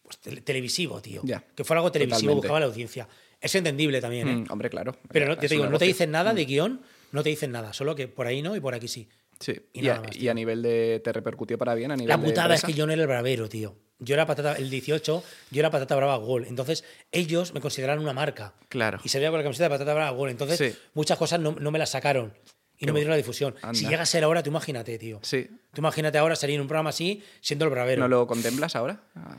pues, 0.01 0.19
tele- 0.19 0.41
televisivo, 0.41 0.99
tío. 1.01 1.21
Ya, 1.23 1.43
Que 1.53 1.63
fuera 1.63 1.79
algo 1.81 1.91
televisivo, 1.91 2.19
totalmente. 2.21 2.35
buscaba 2.37 2.59
la 2.59 2.65
audiencia. 2.65 3.07
Es 3.39 3.53
entendidible 3.55 3.99
también, 4.01 4.27
¿eh? 4.27 4.35
Mm, 4.35 4.45
hombre, 4.51 4.69
claro. 4.69 4.95
Pero 5.11 5.25
no, 5.27 5.35
te 5.37 5.47
digo, 5.47 5.65
no 5.67 5.77
te 5.79 5.85
dicen 5.85 6.11
nada 6.11 6.33
de 6.33 6.45
guion, 6.45 6.81
no 7.11 7.23
te 7.23 7.29
dicen 7.29 7.51
nada, 7.51 7.73
solo 7.73 7.95
que 7.95 8.07
por 8.07 8.27
ahí 8.27 8.41
no 8.41 8.55
y 8.55 8.59
por 8.59 8.73
aquí 8.73 8.87
sí. 8.87 9.07
Sí. 9.39 9.55
y 9.73 9.87
a, 9.87 10.01
más, 10.01 10.15
y 10.15 10.19
tío. 10.19 10.31
a 10.31 10.33
nivel 10.35 10.61
de... 10.61 11.01
¿Te 11.03 11.11
repercutió 11.11 11.57
para 11.57 11.73
bien? 11.73 11.91
A 11.91 11.95
nivel 11.95 12.09
La 12.09 12.17
de 12.17 12.23
putada 12.23 12.53
es 12.53 12.63
que 12.63 12.73
yo 12.73 12.85
no 12.85 12.93
era 12.93 13.01
el 13.01 13.07
bravero, 13.07 13.49
tío. 13.49 13.75
Yo 13.97 14.13
era 14.13 14.25
patata, 14.27 14.53
el 14.55 14.69
18, 14.69 15.23
yo 15.51 15.59
era 15.59 15.69
patata 15.71 15.95
brava 15.95 16.15
gol. 16.17 16.45
Entonces, 16.47 16.83
ellos 17.11 17.53
me 17.53 17.59
consideraron 17.61 18.03
una 18.03 18.13
marca. 18.13 18.53
Claro. 18.69 18.99
Y 19.03 19.09
se 19.09 19.17
veía 19.19 19.29
con 19.31 19.39
la 19.39 19.43
camiseta 19.43 19.65
de 19.65 19.69
patata 19.71 19.93
brava 19.95 20.11
gol. 20.11 20.29
Entonces, 20.29 20.57
Sí. 20.57 20.79
muchas 20.93 21.17
cosas 21.17 21.39
no, 21.39 21.55
no 21.59 21.71
me 21.71 21.79
las 21.79 21.89
sacaron. 21.89 22.33
Y 22.77 22.85
no 22.85 22.93
me 22.93 22.99
dieron 22.99 23.11
la 23.11 23.17
difusión. 23.17 23.55
Anda. 23.61 23.73
Si 23.77 23.87
llega 23.87 24.01
a 24.01 24.05
ser 24.07 24.23
ahora, 24.23 24.41
tú 24.41 24.49
imagínate, 24.49 24.97
tío. 24.97 25.19
Sí. 25.21 25.47
Tú 25.73 25.81
imagínate 25.81 26.17
ahora 26.17 26.35
salir 26.35 26.55
en 26.55 26.61
un 26.61 26.67
programa 26.67 26.89
así, 26.91 27.23
siendo 27.39 27.65
el 27.65 27.71
bravero. 27.71 28.01
¿No 28.01 28.07
lo 28.07 28.25
contemplas 28.25 28.75
ahora? 28.75 29.01
Ah, 29.15 29.37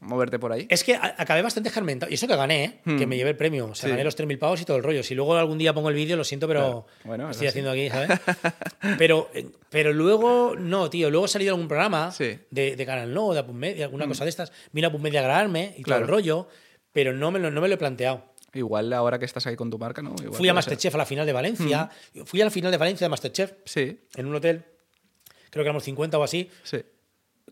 moverte 0.00 0.38
por 0.38 0.52
ahí. 0.52 0.66
Es 0.70 0.84
que 0.84 0.94
acabé 0.94 1.42
bastante 1.42 1.68
escarmentado. 1.68 2.10
Y 2.10 2.14
eso 2.14 2.26
que 2.28 2.36
gané, 2.36 2.64
¿eh? 2.64 2.80
Hmm. 2.84 2.98
que 2.98 3.06
me 3.06 3.16
llevé 3.16 3.30
el 3.30 3.36
premio. 3.36 3.66
O 3.66 3.74
sea, 3.74 3.86
Sí. 3.88 3.90
gané 3.90 4.04
los 4.04 4.14
3.000 4.16 4.38
pavos 4.38 4.60
y 4.60 4.64
todo 4.64 4.76
el 4.76 4.82
rollo. 4.82 5.02
Si 5.02 5.14
luego 5.14 5.34
algún 5.36 5.58
día 5.58 5.72
pongo 5.72 5.88
el 5.88 5.94
vídeo, 5.94 6.16
lo 6.16 6.24
siento, 6.24 6.46
pero 6.46 6.60
Claro. 6.60 6.86
Bueno, 7.04 7.30
estoy 7.30 7.46
haciendo 7.48 7.70
aquí, 7.70 7.88
¿sabes? 7.88 8.08
pero, 8.98 9.30
eh, 9.34 9.46
pero 9.70 9.92
luego, 9.92 10.54
no, 10.56 10.90
tío. 10.90 11.10
Luego 11.10 11.26
he 11.26 11.28
salido 11.28 11.52
a 11.52 11.54
algún 11.54 11.68
programa 11.68 12.12
Sí. 12.12 12.38
de, 12.50 12.76
de 12.76 12.86
Canal 12.86 13.12
No, 13.12 13.32
de 13.32 13.42
Media, 13.44 13.84
alguna 13.86 14.06
cosa 14.06 14.24
de 14.24 14.30
estas. 14.30 14.52
Vine 14.72 14.86
a 14.86 14.90
Media 14.90 15.20
a 15.20 15.22
grabarme 15.24 15.74
y 15.78 15.82
Claro. 15.82 16.06
todo 16.06 16.16
el 16.16 16.22
rollo, 16.22 16.48
pero 16.92 17.12
no 17.12 17.30
me, 17.30 17.38
lo, 17.38 17.50
no 17.50 17.60
me 17.60 17.68
lo 17.68 17.74
he 17.74 17.78
planteado. 17.78 18.34
Igual 18.52 18.92
ahora 18.92 19.18
que 19.18 19.24
estás 19.26 19.46
ahí 19.46 19.56
con 19.56 19.70
tu 19.70 19.78
marca, 19.78 20.00
¿no? 20.02 20.14
Igual 20.18 20.34
Fui 20.34 20.48
a. 20.48 20.54
Masterchef 20.54 20.94
a 20.94 20.98
la 20.98 21.04
final 21.06 21.26
de 21.26 21.32
Valencia. 21.32 21.90
Fui 22.24 22.40
a 22.40 22.44
la 22.46 22.50
final 22.50 22.70
de 22.70 22.78
Valencia 22.78 23.04
de 23.04 23.08
Masterchef 23.10 23.52
Sí, 23.66 24.00
en 24.16 24.26
un 24.26 24.34
hotel. 24.34 24.64
Creo 25.50 25.62
que 25.62 25.68
éramos 25.68 25.84
50 25.84 26.18
o 26.18 26.22
así. 26.22 26.50
sí. 26.62 26.78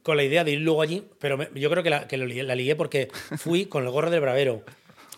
Con 0.04 0.16
la 0.16 0.22
idea 0.22 0.44
de 0.44 0.52
ir 0.52 0.60
luego 0.60 0.82
allí, 0.82 1.02
pero 1.18 1.36
me- 1.36 1.48
yo 1.56 1.68
creo 1.70 1.82
que, 1.82 1.90
la, 1.90 2.06
que 2.06 2.16
lo 2.16 2.26
la 2.26 2.54
ligué 2.54 2.76
porque 2.76 3.08
fui 3.38 3.66
con 3.66 3.82
el 3.84 3.90
gorro 3.90 4.10
del 4.10 4.20
bravero, 4.20 4.62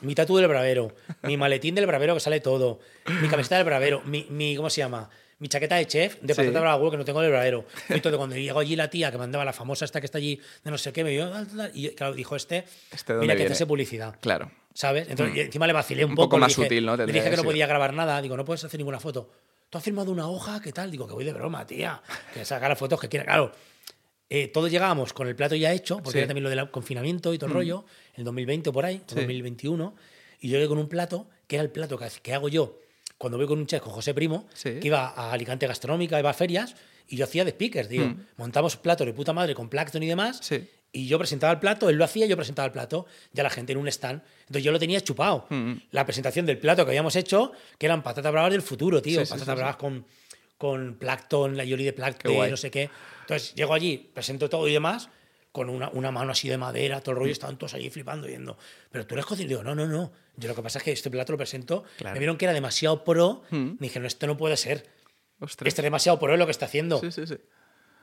mi 0.00 0.14
tatu 0.14 0.36
del 0.38 0.48
bravero, 0.48 0.94
mi 1.24 1.36
maletín 1.36 1.74
del 1.74 1.86
bravero 1.86 2.14
que 2.14 2.20
sale 2.20 2.40
todo, 2.40 2.80
mi 3.20 3.28
camiseta 3.28 3.56
del 3.56 3.64
bravero, 3.66 4.00
mi, 4.06 4.26
mi- 4.30 4.56
¿cómo 4.56 4.70
se 4.70 4.78
llama? 4.80 5.10
Mi 5.38 5.48
chaqueta 5.48 5.76
de 5.76 5.86
chef 5.86 6.16
de 6.22 6.32
Sí. 6.32 6.40
patata 6.40 6.60
brava 6.60 6.76
huevo 6.76 6.90
que 6.92 6.96
no 6.96 7.04
tengo 7.04 7.20
del 7.20 7.30
bravero. 7.30 7.66
Y 7.90 8.00
todo, 8.00 8.16
cuando 8.16 8.36
llegó 8.36 8.58
allí 8.60 8.74
la 8.74 8.88
tía 8.88 9.10
que 9.12 9.18
mandaba 9.18 9.44
la 9.44 9.52
famosa 9.52 9.84
esta 9.84 10.00
que 10.00 10.06
está 10.06 10.16
allí 10.16 10.40
de 10.64 10.70
no 10.70 10.78
sé 10.78 10.94
qué, 10.94 11.04
me 11.04 11.10
vio 11.10 11.30
y 11.74 11.90
claro, 11.90 12.14
dijo 12.14 12.36
este, 12.36 12.64
¿Este 12.90 13.12
mira 13.14 13.36
que 13.36 13.44
hace 13.44 13.66
publicidad. 13.66 14.16
Claro. 14.22 14.50
¿Sabes? 14.72 15.08
Entonces, 15.10 15.36
y 15.36 15.40
encima 15.40 15.66
le 15.66 15.72
vacilé 15.74 16.04
un, 16.06 16.12
Un 16.12 16.16
poco. 16.16 16.28
poco 16.28 16.36
le 16.38 16.40
más 16.42 16.48
dije- 16.56 16.62
sutil, 16.62 16.86
¿no? 16.86 16.96
Le 16.96 17.06
dije 17.12 17.28
que 17.30 17.36
no 17.36 17.42
podía 17.44 17.66
grabar 17.66 17.92
nada. 17.92 18.22
Digo, 18.22 18.34
no 18.36 18.44
puedes 18.46 18.64
hacer 18.64 18.78
ninguna 18.80 18.98
foto. 19.00 19.30
¿Tú 19.68 19.76
has 19.78 19.84
firmado 19.84 20.10
una 20.12 20.28
hoja? 20.28 20.60
¿Qué 20.62 20.72
tal? 20.72 20.90
Digo, 20.90 21.06
que 21.06 21.12
voy 21.14 21.24
de 21.24 21.32
broma, 21.34 21.66
tía. 21.66 22.00
Que 22.32 22.44
saca 22.46 22.68
las 22.68 22.78
fotos 22.78 22.98
que 23.00 23.08
quiera. 23.08 23.24
Claro, 23.26 23.52
eh, 24.28 24.48
todos 24.48 24.70
llegábamos 24.70 25.12
con 25.12 25.28
el 25.28 25.36
plato 25.36 25.54
ya 25.54 25.72
hecho, 25.72 25.96
porque 25.98 26.12
Sí. 26.12 26.18
era 26.18 26.26
también 26.26 26.44
lo 26.44 26.50
del 26.50 26.70
confinamiento 26.70 27.32
y 27.32 27.38
todo 27.38 27.48
el 27.48 27.54
rollo, 27.54 27.84
en 28.14 28.24
2020 28.24 28.70
o 28.70 28.72
por 28.72 28.84
ahí, 28.84 29.02
Sí. 29.06 29.14
2021. 29.14 29.94
Y 30.40 30.48
yo 30.48 30.56
llegué 30.56 30.68
con 30.68 30.78
un 30.78 30.88
plato, 30.88 31.28
que 31.46 31.56
era 31.56 31.62
el 31.62 31.70
plato 31.70 31.96
que, 31.98 32.06
que 32.22 32.34
hago 32.34 32.48
yo 32.48 32.78
cuando 33.18 33.38
voy 33.38 33.46
con 33.46 33.58
un 33.58 33.66
chef, 33.66 33.82
con 33.82 33.92
José 33.92 34.12
Primo, 34.14 34.46
Sí. 34.52 34.78
que 34.80 34.88
iba 34.88 35.08
a 35.08 35.32
Alicante 35.32 35.66
Gastronómica, 35.66 36.18
iba 36.18 36.28
a 36.30 36.34
ferias, 36.34 36.74
y 37.08 37.16
yo 37.16 37.24
hacía 37.24 37.44
de 37.44 37.52
speakers, 37.52 37.88
digo. 37.88 38.04
Mm. 38.06 38.26
Montamos 38.36 38.76
platos 38.76 39.06
de 39.06 39.12
puta 39.12 39.32
madre 39.32 39.54
con 39.54 39.68
Plankton 39.68 40.02
y 40.02 40.06
demás. 40.08 40.40
Y 40.92 41.06
yo 41.06 41.18
presentaba 41.18 41.52
el 41.52 41.60
plato, 41.60 41.88
él 41.88 41.96
lo 41.96 42.04
hacía, 42.04 42.26
yo 42.26 42.36
presentaba 42.36 42.66
el 42.66 42.72
plato, 42.72 43.06
ya 43.32 43.42
la 43.42 43.50
gente 43.50 43.72
en 43.72 43.78
un 43.78 43.86
stand. 43.88 44.22
Entonces 44.40 44.64
yo 44.64 44.72
lo 44.72 44.78
tenía 44.78 45.00
chupado. 45.00 45.46
Mm. 45.50 45.72
La 45.92 46.04
presentación 46.04 46.46
del 46.46 46.58
plato 46.58 46.84
que 46.84 46.90
habíamos 46.90 47.14
hecho, 47.16 47.52
que 47.78 47.86
eran 47.86 48.02
patatas 48.02 48.32
bravas 48.32 48.50
del 48.50 48.62
futuro, 48.62 49.00
tío. 49.00 49.20
Patatas 49.22 49.56
bravas 49.56 49.76
con, 49.76 50.04
con 50.58 50.94
Plankton, 50.96 51.56
la 51.56 51.64
Yoli 51.64 51.84
de 51.84 51.92
Plankton, 51.92 52.50
no 52.50 52.56
sé 52.56 52.70
qué. 52.70 52.90
Entonces 53.22 53.54
llego 53.54 53.74
allí, 53.74 54.10
presento 54.14 54.48
todo 54.48 54.66
y 54.68 54.72
demás, 54.72 55.08
con 55.52 55.68
una, 55.70 55.88
una 55.90 56.10
mano 56.10 56.32
así 56.32 56.48
de 56.48 56.56
madera, 56.58 57.00
todo 57.00 57.12
el 57.12 57.16
Mm. 57.16 57.20
rollo, 57.20 57.32
estaban 57.32 57.56
todos 57.58 57.74
allí 57.74 57.88
flipando, 57.90 58.28
yendo. 58.28 58.58
Pero 58.90 59.06
tú 59.06 59.14
eres 59.14 59.26
cocinero. 59.26 59.48
Digo, 59.48 59.62
no, 59.64 59.74
no, 59.74 59.86
no. 59.86 60.12
Yo 60.36 60.48
lo 60.48 60.54
que 60.54 60.62
pasa 60.62 60.78
es 60.78 60.84
que 60.84 60.92
este 60.92 61.10
plato 61.10 61.32
lo 61.32 61.38
presento, 61.38 61.84
Claro. 61.96 62.14
me 62.14 62.18
vieron 62.20 62.36
que 62.36 62.44
era 62.44 62.52
demasiado 62.54 63.04
pro, 63.04 63.42
Mm. 63.50 63.56
me 63.72 63.76
dijeron, 63.80 64.06
esto 64.06 64.26
no 64.26 64.36
puede 64.36 64.56
ser. 64.56 64.86
Ostras. 65.40 65.68
Este 65.68 65.80
es 65.80 65.84
demasiado 65.84 66.18
pro 66.18 66.36
lo 66.36 66.44
que 66.46 66.52
está 66.52 66.66
haciendo. 66.66 67.00
Sí, 67.00 67.10
sí, 67.12 67.26
sí. 67.26 67.36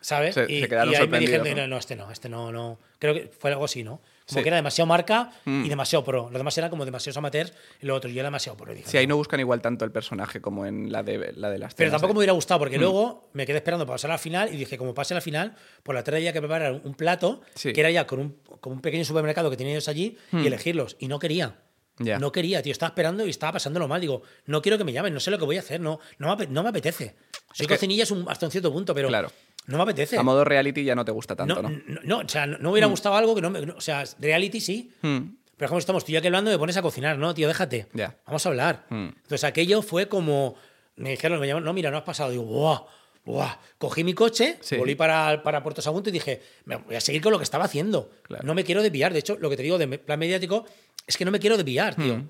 ¿sabes? 0.02 0.36
Se- 0.36 0.46
y, 0.52 0.62
se 0.62 0.68
quedaron 0.68 0.94
y 0.94 0.96
ahí 0.98 1.08
me 1.08 1.20
dijeron, 1.20 1.48
¿no? 1.50 1.56
no, 1.56 1.68
no, 1.68 1.78
este 1.78 1.96
no, 1.96 2.12
este 2.12 2.28
no, 2.28 2.52
no. 2.52 2.80
Creo 3.00 3.14
que 3.14 3.28
fue 3.40 3.52
algo 3.52 3.66
así, 3.66 3.84
¿no? 3.84 4.02
Como 4.28 4.40
Sí. 4.40 4.44
que 4.44 4.50
era 4.50 4.56
demasiado 4.56 4.86
marca 4.88 5.32
Mm. 5.46 5.66
y 5.66 5.70
demasiado 5.70 6.04
pro. 6.06 6.24
Los 6.30 6.40
demás 6.40 6.58
eran 6.58 6.70
como 6.70 6.86
demasiados 6.86 7.18
amateurs 7.18 7.54
y 7.82 7.86
lo 7.86 7.96
otro 7.96 8.10
yo 8.10 8.20
era 8.22 8.28
demasiado 8.28 8.58
pro. 8.58 8.74
Dije, 8.74 8.88
Sí, 8.90 8.98
ahí 8.98 9.06
no 9.08 9.18
buscan 9.18 9.40
igual 9.40 9.62
tanto 9.62 9.84
el 9.86 9.92
personaje 9.92 10.40
como 10.42 10.66
en 10.66 10.92
la 10.92 11.04
de, 11.04 11.34
la 11.36 11.50
de 11.50 11.58
las 11.60 11.74
Pero 11.74 11.92
tampoco 11.92 12.12
¿eh? 12.12 12.14
me 12.14 12.18
hubiera 12.20 12.34
gustado 12.34 12.60
porque 12.60 12.78
luego 12.78 13.30
me 13.34 13.46
quedé 13.46 13.58
esperando 13.58 13.86
para 13.86 13.96
pasar 13.96 14.12
a 14.12 14.14
la 14.14 14.18
final 14.18 14.54
y 14.54 14.58
dije, 14.58 14.78
como 14.78 14.94
pase 14.94 15.14
a 15.14 15.16
la 15.16 15.22
final, 15.22 15.56
por 15.84 15.94
la 15.96 16.04
tarde 16.04 16.18
había 16.20 16.32
que 16.34 16.40
preparar 16.40 16.80
un 16.84 16.94
plato 16.96 17.42
Sí. 17.56 17.74
que 17.74 17.80
era 17.82 17.92
ya 17.92 18.08
con 18.08 18.20
un, 18.20 18.38
con 18.62 18.74
un 18.74 18.82
pequeño 18.82 19.04
supermercado 19.04 19.50
que 19.50 19.58
tenían 19.58 19.76
ellos 19.76 19.88
allí 19.90 20.18
y 20.32 20.48
elegirlos. 20.48 20.96
Y 21.00 21.08
no 21.08 21.20
quería. 21.20 21.58
Ya. 22.00 22.18
No 22.18 22.32
quería, 22.32 22.64
tío. 22.64 22.72
Estaba 22.72 22.88
esperando 22.90 23.24
y 23.28 23.30
estaba 23.30 23.52
pasándolo 23.54 23.88
mal. 23.88 24.02
Digo, 24.02 24.24
no 24.48 24.62
quiero 24.64 24.80
que 24.80 24.84
me 24.84 24.94
llamen, 24.94 25.14
no 25.14 25.20
sé 25.20 25.30
lo 25.30 25.38
que 25.38 25.46
voy 25.46 25.58
a 25.58 25.60
hacer. 25.60 25.80
No, 25.80 26.00
no, 26.18 26.28
me, 26.28 26.34
ape- 26.46 26.50
no 26.50 26.64
me 26.64 26.70
apetece. 26.70 27.16
Soy 27.54 27.66
Es 27.66 27.68
que- 27.68 27.76
cocinilla 27.76 28.04
un- 28.10 28.26
hasta 28.28 28.48
un 28.48 28.52
cierto 28.52 28.72
punto, 28.74 28.96
pero 28.96 29.10
Claro. 29.10 29.32
No 29.68 29.78
me 29.78 29.84
apetece. 29.84 30.18
A 30.18 30.24
modo 30.24 30.44
reality 30.44 30.84
ya 30.84 30.96
no 30.96 31.06
te 31.06 31.12
gusta 31.12 31.36
tanto, 31.36 31.62
no, 31.62 31.70
¿no? 31.70 31.82
no, 31.88 32.02
no, 32.04 32.18
o 32.20 32.30
sea, 32.30 32.46
no, 32.46 32.58
no 32.58 32.64
me 32.64 32.70
hubiera 32.72 32.88
gustado 32.88 33.16
algo 33.16 33.34
que 33.36 33.42
no 33.42 33.50
me. 33.50 33.66
no, 33.66 33.76
o 33.76 33.82
sea, 33.82 34.04
reality 34.20 34.60
sí. 34.60 34.92
Mm. 35.02 35.20
Pero 35.56 35.70
como 35.70 35.80
estamos 35.80 36.04
tú 36.04 36.12
y 36.12 36.14
yo 36.14 36.20
aquí 36.20 36.28
hablando, 36.28 36.52
me 36.52 36.58
pones 36.58 36.76
a 36.78 36.82
cocinar, 36.82 37.18
¿no, 37.18 37.34
tío? 37.34 37.48
Déjate. 37.48 37.88
Ya. 37.94 38.18
Vamos 38.26 38.46
a 38.46 38.50
hablar. 38.50 38.86
Mm. 38.90 39.10
Entonces 39.22 39.44
aquello 39.44 39.82
fue 39.82 40.08
como. 40.08 40.56
Me 40.96 41.12
dijeron, 41.12 41.40
me 41.40 41.48
llamaron, 41.48 41.66
no, 41.66 41.74
mira, 41.74 41.90
no 41.92 41.98
has 41.98 42.04
pasado. 42.04 42.32
Digo, 42.32 42.44
¡buah! 42.44 42.82
¡buah! 43.26 43.58
Cogí 43.78 44.04
mi 44.04 44.14
coche, 44.14 44.58
Sí. 44.62 44.76
volví 44.78 44.96
para, 44.96 45.42
para 45.44 45.64
Puerto 45.64 45.82
Sagunto 45.82 46.10
y 46.10 46.12
dije, 46.14 46.42
me 46.66 46.76
voy 46.76 46.96
a 46.96 47.02
seguir 47.02 47.22
con 47.22 47.32
lo 47.32 47.38
que 47.38 47.44
estaba 47.44 47.66
haciendo. 47.66 48.12
Claro. 48.24 48.44
No 48.46 48.54
me 48.54 48.64
quiero 48.64 48.82
desviar. 48.84 49.14
De 49.14 49.20
hecho, 49.20 49.38
lo 49.40 49.50
que 49.50 49.56
te 49.58 49.64
digo 49.64 49.78
de 49.78 49.88
plan 50.00 50.20
mediático 50.20 50.66
es 51.08 51.18
que 51.18 51.26
no 51.26 51.32
me 51.32 51.40
quiero 51.40 51.56
desviar, 51.58 51.96
tío. 51.96 52.24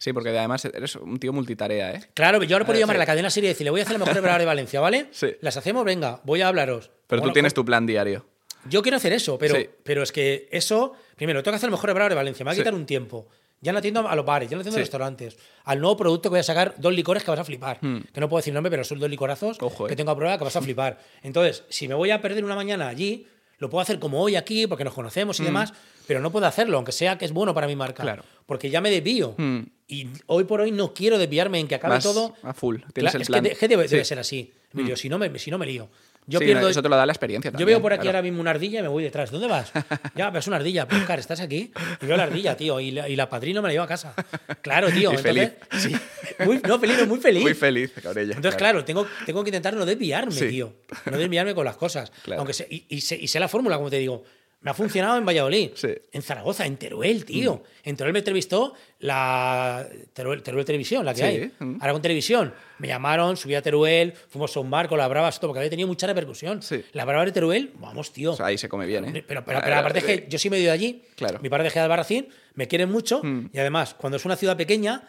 Sí, 0.00 0.14
porque 0.14 0.30
además 0.30 0.64
eres 0.64 0.96
un 0.96 1.18
tío 1.18 1.30
multitarea, 1.30 1.92
¿eh? 1.92 2.00
Claro, 2.14 2.42
yo 2.42 2.56
ahora 2.56 2.64
podría 2.64 2.78
Eh, 2.80 2.82
llamar 2.84 2.96
a 2.96 3.00
la 3.00 3.04
cadena 3.06 3.28
serie 3.28 3.50
y 3.50 3.52
decirle, 3.52 3.70
voy 3.70 3.80
a 3.80 3.82
hacer 3.82 3.92
la 3.92 3.98
mejor 3.98 4.14
preparada 4.14 4.38
de 4.38 4.46
Valencia, 4.46 4.80
¿vale? 4.80 5.08
Sí. 5.12 5.28
Las 5.42 5.58
hacemos, 5.58 5.84
venga, 5.84 6.20
voy 6.24 6.40
a 6.40 6.48
hablaros. 6.48 6.90
Pero 7.06 7.20
tú 7.20 7.32
tienes 7.32 7.52
tu 7.52 7.64
plan 7.66 7.84
diario. 7.84 8.24
Yo 8.64 8.80
quiero 8.80 8.96
hacer 8.96 9.12
eso, 9.12 9.36
pero, 9.36 9.56
Sí. 9.56 9.68
pero 9.84 10.02
es 10.02 10.10
que 10.10 10.48
eso, 10.52 10.94
primero, 11.16 11.42
tengo 11.42 11.52
que 11.52 11.56
hacer 11.56 11.66
el 11.68 11.72
mejor 11.72 11.84
preparador 11.88 12.12
de 12.12 12.16
Valencia, 12.16 12.44
me 12.44 12.48
va 12.48 12.52
a 12.52 12.54
Sí. 12.54 12.60
quitar 12.62 12.74
un 12.74 12.86
tiempo. 12.86 13.28
Ya 13.60 13.72
no 13.72 13.78
atiendo 13.78 14.08
a 14.08 14.16
los 14.16 14.24
bares, 14.24 14.48
ya 14.48 14.56
no 14.56 14.62
atiendo 14.62 14.78
a 14.78 14.80
los 14.80 14.86
restaurantes. 14.86 15.36
Al 15.64 15.80
nuevo 15.80 15.94
producto 15.98 16.30
que 16.30 16.34
voy 16.34 16.40
a 16.40 16.44
sacar, 16.44 16.74
dos 16.78 16.94
licores 16.94 17.22
que 17.22 17.30
vas 17.30 17.40
a 17.40 17.44
flipar. 17.44 17.76
Hmm. 17.82 17.98
Que 18.10 18.20
no 18.20 18.28
puedo 18.30 18.38
decir 18.40 18.54
nombre, 18.54 18.70
pero 18.70 18.84
son 18.84 18.98
dos 19.00 19.10
licorazos 19.10 19.58
Ojo, 19.60 19.84
eh. 19.84 19.90
que 19.90 19.96
tengo 19.96 20.10
a 20.12 20.16
prueba 20.16 20.38
que 20.38 20.44
vas 20.44 20.56
a 20.56 20.62
flipar. 20.62 20.98
Entonces, 21.22 21.64
si 21.68 21.86
me 21.86 21.94
voy 21.94 22.10
a 22.10 22.22
perder 22.22 22.42
una 22.42 22.54
mañana 22.54 22.88
allí, 22.88 23.26
lo 23.58 23.68
puedo 23.68 23.82
hacer 23.82 23.98
como 23.98 24.22
hoy 24.22 24.36
aquí, 24.36 24.66
porque 24.66 24.84
nos 24.84 24.94
conocemos 24.94 25.38
y 25.40 25.44
demás, 25.44 25.74
pero 26.06 26.20
no 26.20 26.32
puedo 26.32 26.46
hacerlo, 26.46 26.78
aunque 26.78 26.92
sea 26.92 27.18
que 27.18 27.26
es 27.26 27.32
bueno 27.32 27.52
para 27.52 27.66
mi 27.66 27.76
marca. 27.76 28.02
Hmm. 28.02 28.06
Claro. 28.06 28.24
Porque 28.46 28.70
ya 28.70 28.80
me 28.80 28.90
desvío. 28.90 29.34
Hmm. 29.36 29.60
Y 29.90 30.08
hoy 30.26 30.44
por 30.44 30.60
hoy 30.60 30.70
no 30.70 30.94
quiero 30.94 31.18
desviarme 31.18 31.58
en 31.58 31.66
que 31.68 31.74
acabe 31.74 31.94
Vas 31.96 32.04
todo. 32.04 32.34
a 32.42 32.54
full. 32.54 32.76
Tienes 32.94 33.10
Claro, 33.12 33.16
el 33.16 33.22
es 33.22 33.28
plan. 33.28 33.42
que, 33.42 33.48
de- 33.50 33.56
que 33.56 33.68
debe, 33.68 33.88
debe 33.88 34.04
Sí. 34.04 34.08
ser 34.08 34.18
así, 34.18 34.52
Emilio. 34.72 34.96
Si, 34.96 35.08
no 35.08 35.18
me, 35.18 35.36
si 35.38 35.50
no 35.50 35.58
me 35.58 35.66
lío. 35.66 35.88
Yo 36.26 36.38
Sí, 36.38 36.44
pierdo. 36.44 36.68
eso 36.68 36.80
te 36.80 36.88
lo 36.88 36.94
da 36.96 37.06
la 37.06 37.12
experiencia 37.12 37.48
Yo 37.50 37.52
también, 37.58 37.66
veo 37.78 37.82
por 37.82 37.92
aquí 37.92 38.02
claro. 38.02 38.18
ahora 38.18 38.22
mismo 38.22 38.40
una 38.40 38.50
ardilla 38.50 38.78
y 38.78 38.82
me 38.82 38.88
voy 38.88 39.02
detrás. 39.02 39.32
¿Dónde 39.32 39.48
vas? 39.48 39.72
ya, 40.14 40.30
ves 40.30 40.46
una 40.46 40.56
ardilla. 40.56 40.86
Pues, 40.86 41.00
Oscar, 41.00 41.18
estás 41.18 41.40
aquí. 41.40 41.72
Y 42.00 42.06
veo 42.06 42.16
la 42.16 42.22
ardilla, 42.24 42.56
tío. 42.56 42.78
Y 42.78 42.92
la, 42.92 43.08
y 43.08 43.16
la 43.16 43.28
padrino 43.28 43.62
me 43.62 43.68
la 43.68 43.72
llevo 43.72 43.84
a 43.84 43.88
casa. 43.88 44.14
Claro, 44.62 44.88
tío. 44.92 45.12
Y 45.12 45.16
entonces, 45.16 45.52
sí. 45.78 45.96
Muy, 46.44 46.60
no, 46.68 46.78
feliz, 46.78 46.98
no, 47.00 47.06
muy 47.06 47.18
feliz. 47.18 47.42
Muy 47.42 47.54
feliz 47.54 47.92
con 48.00 48.16
ella. 48.16 48.34
Entonces, 48.36 48.54
claro, 48.56 48.84
tengo, 48.84 49.06
tengo 49.26 49.42
que 49.42 49.48
intentar 49.50 49.74
no 49.74 49.84
desviarme, 49.84 50.32
Sí. 50.32 50.48
tío. 50.48 50.72
No 51.10 51.18
desviarme 51.18 51.54
con 51.54 51.64
las 51.64 51.76
cosas. 51.76 52.12
Claro. 52.22 52.40
Aunque 52.42 52.52
sé, 52.52 52.66
y, 52.70 52.84
y 52.88 53.00
sé, 53.00 53.16
y 53.16 53.26
sé 53.26 53.40
la 53.40 53.48
fórmula, 53.48 53.76
como 53.76 53.90
te 53.90 53.98
digo. 53.98 54.22
Me 54.62 54.70
ha 54.70 54.74
funcionado 54.74 55.16
en 55.16 55.24
Valladolid, 55.24 55.70
Sí. 55.74 55.86
Mm. 55.88 55.92
en 56.12 56.22
Zaragoza, 56.22 56.66
en 56.66 56.76
Teruel, 56.76 57.24
tío. 57.24 57.62
En 57.82 57.96
Teruel 57.96 58.12
me 58.12 58.18
entrevistó 58.18 58.74
la 58.98 59.86
Teruel, 60.12 60.42
Teruel 60.42 60.64
Televisión, 60.64 61.04
la 61.04 61.14
que 61.14 61.20
Sí, 61.20 61.24
hay. 61.24 61.52
mm. 61.58 61.78
Ahora 61.80 61.92
con 61.94 62.02
Televisión. 62.02 62.52
Me 62.78 62.88
llamaron, 62.88 63.36
subí 63.36 63.54
a 63.54 63.62
Teruel, 63.62 64.12
fuimos 64.12 64.54
a 64.56 64.60
un 64.60 64.70
bar 64.70 64.88
con 64.88 64.98
las 64.98 65.08
bravas, 65.08 65.38
todo, 65.40 65.48
porque 65.48 65.60
había 65.60 65.70
tenido 65.70 65.88
mucha 65.88 66.06
repercusión. 66.06 66.60
Sí. 66.62 66.84
La 66.92 67.04
brava 67.04 67.24
de 67.24 67.32
Teruel, 67.32 67.72
vamos, 67.78 68.12
tío. 68.12 68.32
O 68.32 68.36
sea, 68.36 68.46
ahí 68.46 68.58
se 68.58 68.68
come 68.68 68.86
bien, 68.86 69.04
¿eh? 69.04 69.24
Pero, 69.26 69.44
pero, 69.44 69.60
pero 69.62 69.76
aparte 69.76 70.00
es 70.00 70.04
que 70.04 70.26
yo 70.28 70.38
sí 70.38 70.50
me 70.50 70.56
he 70.56 70.60
ido 70.60 70.68
de 70.68 70.72
allí. 70.74 71.02
Claro. 71.16 71.38
Mi 71.40 71.48
padre 71.48 71.64
de 71.64 71.70
Gea 71.70 71.82
de 71.82 71.84
Albarracín, 71.84 72.28
me 72.54 72.68
quieren 72.68 72.90
mucho. 72.90 73.22
Mm. 73.22 73.50
Y 73.52 73.58
además, 73.58 73.94
cuando 73.94 74.16
es 74.18 74.24
una 74.24 74.36
ciudad 74.36 74.56
pequeña, 74.58 75.08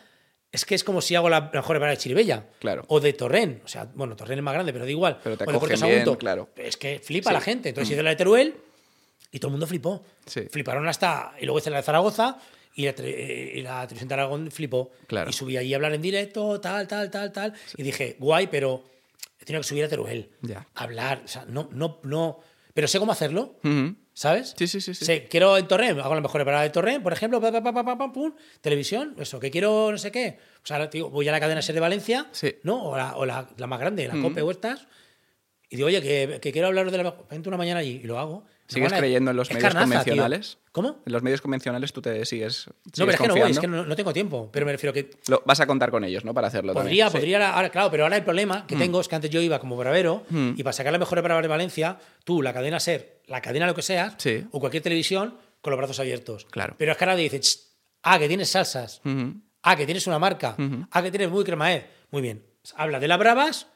es 0.52 0.66
que 0.66 0.76
es 0.76 0.84
como 0.86 1.02
si 1.02 1.16
hago 1.16 1.30
la 1.30 1.49
mejor 1.54 1.78
para 1.80 1.91
de 1.91 1.97
Chiribella. 1.97 2.45
Claro. 2.60 2.84
O 2.88 2.99
de 3.02 3.12
Torrent. 3.14 3.64
O 3.66 3.68
sea, 3.68 3.89
bueno, 3.93 4.16
Torrent 4.16 4.39
es 4.39 4.43
más 4.43 4.54
grande, 4.54 4.72
pero 4.74 4.86
da 4.86 4.91
igual. 4.91 5.20
Pero 5.24 5.38
te 5.38 5.43
o 5.43 5.52
de 5.52 5.60
Puerto 5.60 5.86
bien, 5.88 6.16
claro. 6.16 6.49
Es 6.56 6.78
que 6.78 6.99
flipa 7.04 7.30
Sí. 7.30 7.34
Mm. 7.34 7.38
la 7.38 7.41
gente. 7.41 7.70
Entonces 7.70 7.91
hice 7.93 8.04
la 8.04 8.10
de 8.12 8.16
Teruel 8.16 8.56
y 9.32 9.40
todo 9.40 9.48
el 9.50 9.52
mundo 9.54 9.68
flipó. 9.68 10.04
Sí. 10.26 10.42
Fliparon 10.52 10.88
hasta. 10.88 11.34
Y 11.40 11.46
luego 11.46 11.60
hice 11.60 11.70
la 11.70 11.78
de 11.78 11.84
Zaragoza. 11.84 12.38
Y 12.74 12.86
la, 12.86 12.94
eh, 13.00 13.52
y 13.56 13.62
la 13.62 13.82
televisión 13.86 14.08
de 14.08 14.14
Aragón 14.14 14.50
flipó. 14.52 14.92
Claro. 15.08 15.30
Y 15.30 15.34
subí 15.34 15.58
allí 15.58 15.74
a 15.74 15.76
hablar 15.76 15.94
en 15.94 16.02
directo, 16.02 16.60
tal, 16.62 16.88
tal, 16.88 17.12
tal, 17.12 17.32
tal. 17.32 17.54
Y 17.76 17.84
dije, 17.84 18.16
guay, 18.20 18.48
pero 18.48 18.84
he 19.40 19.44
tenido 19.46 19.62
que 19.62 19.68
subir 19.68 19.84
a 19.84 19.90
Teruel. 19.90 20.30
Ya. 20.42 20.66
Hablar. 20.76 21.22
O 21.26 21.28
sea, 21.28 21.46
no, 21.46 21.68
no, 21.74 22.00
no. 22.04 22.40
Pero 22.74 22.88
sé 22.88 22.98
cómo 23.00 23.12
hacerlo. 23.12 23.56
Ujú. 23.64 23.96
¿Sabes? 24.14 24.54
Sí, 24.58 24.68
sí, 24.68 24.80
sí, 24.82 24.94
sí. 24.94 25.06
Sé, 25.06 25.28
quiero 25.30 25.58
en 25.58 25.68
Torrent, 25.68 25.98
hago 26.00 26.14
la 26.14 26.22
mejor 26.22 26.40
preparada 26.40 26.64
de 26.64 26.70
Torrent, 26.70 27.02
por 27.02 27.14
ejemplo, 27.14 27.40
pa, 27.40 27.50
pa, 27.52 27.62
pa, 27.98 28.12
pum, 28.12 28.34
televisión, 28.60 29.16
eso, 29.18 29.40
que 29.40 29.50
quiero 29.50 29.90
no 29.90 29.98
sé 29.98 30.12
qué. 30.12 30.38
O 30.64 30.68
sea, 30.68 30.90
tío, 30.90 31.10
voy 31.10 31.28
a 31.30 31.32
la 31.32 31.40
cadena 31.40 31.62
SER 31.62 31.76
de 31.76 31.80
Valencia, 31.80 32.28
Sí. 32.34 32.56
¿no? 32.64 32.84
O 32.84 32.98
la, 32.98 33.16
o 33.16 33.26
la, 33.26 33.50
la 33.58 33.68
más 33.68 33.80
grande, 33.80 34.08
la 34.10 34.16
Mm. 34.16 34.22
COPE 34.24 34.42
o 34.42 34.52
estas. 34.52 34.86
Y 35.70 35.78
digo, 35.78 35.88
oye, 35.88 36.02
que, 36.02 36.40
que 36.42 36.52
quiero 36.52 36.68
hablaros 36.68 36.92
de 36.92 37.02
la. 37.02 37.16
Vente 37.30 37.48
una 37.48 37.58
mañana 37.58 37.80
allí 37.80 38.02
y 38.04 38.08
lo 38.08 38.20
hago. 38.20 38.46
¿Sigues 38.74 38.94
creyendo 38.94 39.32
en 39.32 39.38
los 39.38 39.50
medios 39.50 39.64
carnaza, 39.64 39.86
tío. 39.86 39.94
convencionales? 40.00 40.58
¿Cómo? 40.72 41.02
En 41.06 41.12
los 41.14 41.22
medios 41.24 41.42
convencionales 41.42 41.92
tú 41.94 42.02
te 42.02 42.26
sigues. 42.26 42.68
No, 42.68 42.74
sigues 42.74 42.92
pero 42.94 43.12
es 43.12 43.18
que 43.18 43.28
no 43.28 43.36
voy, 43.36 43.52
es 43.52 43.60
que 43.60 43.68
no, 43.68 43.86
no 43.86 43.96
tengo 43.96 44.14
tiempo. 44.14 44.50
Pero 44.52 44.66
me 44.66 44.72
refiero 44.72 44.93
que 44.93 45.12
Lo- 45.28 45.42
vas 45.46 45.60
a 45.60 45.68
contar 45.68 45.92
con 45.92 46.04
ellos, 46.04 46.24
¿no? 46.26 46.34
Para 46.34 46.48
hacerlo 46.48 46.74
Podría, 46.74 47.06
también. 47.06 47.08
Sí. 47.10 47.18
podría, 47.18 47.54
ahora, 47.54 47.70
claro, 47.70 47.92
pero 47.92 48.04
ahora 48.04 48.16
el 48.18 48.24
problema 48.24 48.60
Mm. 48.64 48.68
que 48.68 48.76
tengo 48.76 49.02
es 49.02 49.08
que 49.08 49.16
antes 49.16 49.30
yo 49.32 49.42
iba 49.42 49.60
como 49.60 49.76
bravero 49.78 50.24
Hmm. 50.30 50.54
y 50.58 50.64
para 50.64 50.74
sacar 50.74 50.92
la 50.93 51.00
mejor 51.00 51.18
preparadora 51.18 51.43
de 51.43 51.50
Valencia, 51.50 51.98
tú, 52.24 52.42
la 52.42 52.54
cadena 52.54 52.80
SER, 52.80 53.22
la 53.28 53.42
cadena 53.42 53.68
lo 53.68 53.76
que 53.76 53.82
seas, 53.82 54.16
Sí. 54.18 54.46
o 54.52 54.60
cualquier 54.60 54.84
televisión, 54.84 55.36
con 55.62 55.72
los 55.72 55.78
brazos 55.78 56.00
abiertos. 56.00 56.46
Claro. 56.50 56.76
Pero 56.78 56.92
es 56.93 56.98
que 56.98 57.04
ahora 57.04 57.16
te 57.16 57.22
dice, 57.24 57.39
"Ch, 57.39 57.60
ah, 58.04 58.18
que 58.18 58.28
tienes 58.28 58.50
salsas, 58.50 59.02
ah, 59.64 59.76
que 59.76 59.86
tienes 59.86 60.08
una 60.08 60.18
marca, 60.20 60.56
ah, 60.92 61.02
que 61.04 61.12
tienes 61.12 61.30
muy 61.30 61.43
cremaed. 61.43 61.84
Muy 62.10 62.22
bien. 62.22 62.46
Habla 62.76 63.00
de 63.00 63.08
las 63.08 63.20
bravas, 63.20 63.68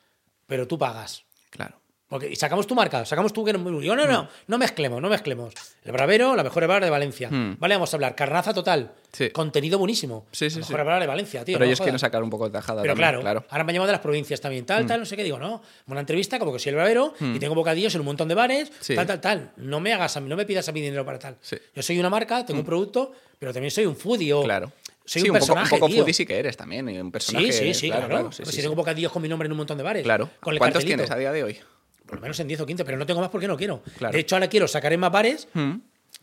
pero 0.47 0.67
tú 0.67 0.77
pagas. 0.77 1.25
Claro. 1.51 1.79
Porque, 2.07 2.29
y 2.29 2.35
sacamos 2.35 2.67
tu 2.67 2.75
marca, 2.75 3.03
sacamos 3.03 3.33
tu 3.33 3.43
que 3.43 3.51
no, 3.51 3.59
no, 3.59 3.95
no, 4.05 4.29
no 4.45 4.57
mezclemos, 4.59 5.01
no 5.01 5.09
mezclemos. 5.09 5.53
El 5.83 5.91
Bravero, 5.91 6.35
la 6.35 6.43
mejor 6.43 6.61
hebra 6.63 6.79
de 6.79 6.89
Valencia. 6.91 7.31
Mm. 7.31 7.57
Vale, 7.57 7.73
vamos 7.75 7.91
a 7.91 7.97
hablar. 7.97 8.13
Carnaza 8.15 8.53
total. 8.53 8.91
Sí. 9.11 9.31
Contenido 9.31 9.79
buenísimo. 9.79 10.27
Sí, 10.31 10.51
sí, 10.51 10.59
la 10.59 10.67
mejor 10.67 10.79
hebra 10.81 10.99
de 10.99 11.07
Valencia, 11.07 11.43
tío. 11.43 11.53
Pero 11.55 11.65
no 11.65 11.69
ellos 11.69 11.81
quieren 11.81 11.97
sacar 11.97 12.21
un 12.21 12.29
poco 12.29 12.45
de 12.45 12.51
tajada 12.51 12.83
Pero 12.83 12.93
también, 12.93 13.09
claro, 13.09 13.21
claro. 13.21 13.45
ahora 13.49 13.63
me 13.63 13.71
han 13.71 13.73
llamado 13.73 13.87
de 13.87 13.93
las 13.93 14.01
provincias 14.01 14.39
también, 14.39 14.67
tal, 14.67 14.85
tal, 14.85 14.99
no 14.99 15.05
sé 15.07 15.15
qué. 15.17 15.23
Digo, 15.23 15.39
no, 15.39 15.63
una 15.87 15.99
entrevista 15.99 16.37
como 16.37 16.53
que 16.53 16.59
soy 16.59 16.69
el 16.71 16.75
bravero 16.75 17.15
y 17.19 17.39
tengo 17.39 17.55
bocadillos 17.55 17.95
en 17.95 18.01
un 18.01 18.05
montón 18.05 18.27
de 18.27 18.35
bares, 18.35 18.71
Sí. 18.81 18.93
tal, 18.93 19.07
tal, 19.07 19.19
tal. 19.21 19.51
No 19.57 19.79
me 19.79 19.91
hagas 19.91 20.15
a 20.15 20.19
mí, 20.19 20.29
no 20.29 20.35
me 20.35 20.45
pidas 20.45 20.69
a 20.69 20.71
mí 20.71 20.81
dinero 20.81 21.03
para 21.05 21.17
tal. 21.17 21.37
Sí. 21.41 21.57
Yo 21.75 21.81
soy 21.81 21.97
una 21.99 22.11
marca, 22.11 22.45
tengo 22.45 22.59
un 22.59 22.65
producto, 22.67 23.13
pero 23.39 23.51
también 23.51 23.71
soy 23.71 23.87
un 23.87 23.95
foodie 23.95 24.35
Claro. 24.43 24.71
soy 25.05 25.23
sí, 25.23 25.29
un 25.29 25.35
un 25.35 25.39
poco, 25.39 25.53
un 25.53 25.57
personaje, 25.59 25.79
poco 25.79 25.91
foodie 25.91 26.13
sí 26.13 26.25
que 26.27 26.37
eres 26.37 26.55
también. 26.55 26.87
Un 27.01 27.11
personaje, 27.11 27.51
Sí, 27.51 27.73
sí, 27.73 27.73
sí, 27.73 27.87
claro. 27.89 28.07
claro. 28.07 28.31
sí, 28.31 28.43
Pues 28.43 28.49
sí, 28.49 28.57
si 28.57 28.61
tengo 28.61 28.75
bocadillos 28.75 29.11
con 29.11 29.23
mi 29.23 29.27
nombre 29.29 29.47
en 29.47 29.53
un 29.53 29.57
montón 29.57 29.77
de 29.79 29.83
bares. 29.83 30.03
Claro. 30.03 30.29
Con 30.39 30.53
el 30.53 30.59
¿Cuántos 30.59 30.83
cartelito. 30.83 30.97
tienes 31.03 31.11
a 31.11 31.17
día 31.17 31.31
de 31.31 31.43
hoy? 31.43 31.57
Por 32.05 32.15
lo 32.15 32.21
menos 32.21 32.39
en 32.39 32.47
10 32.47 32.61
o 32.61 32.65
15, 32.65 32.85
pero 32.85 32.97
no 32.97 33.05
tengo 33.05 33.19
más 33.21 33.29
porque 33.29 33.47
no 33.47 33.57
quiero. 33.57 33.81
Claro. 33.97 34.13
De 34.13 34.19
hecho, 34.19 34.35
ahora 34.35 34.47
quiero 34.47 34.67
sacar 34.67 34.93
en 34.93 34.99
más 34.99 35.11
bares. 35.11 35.47
Mm, 35.53 35.75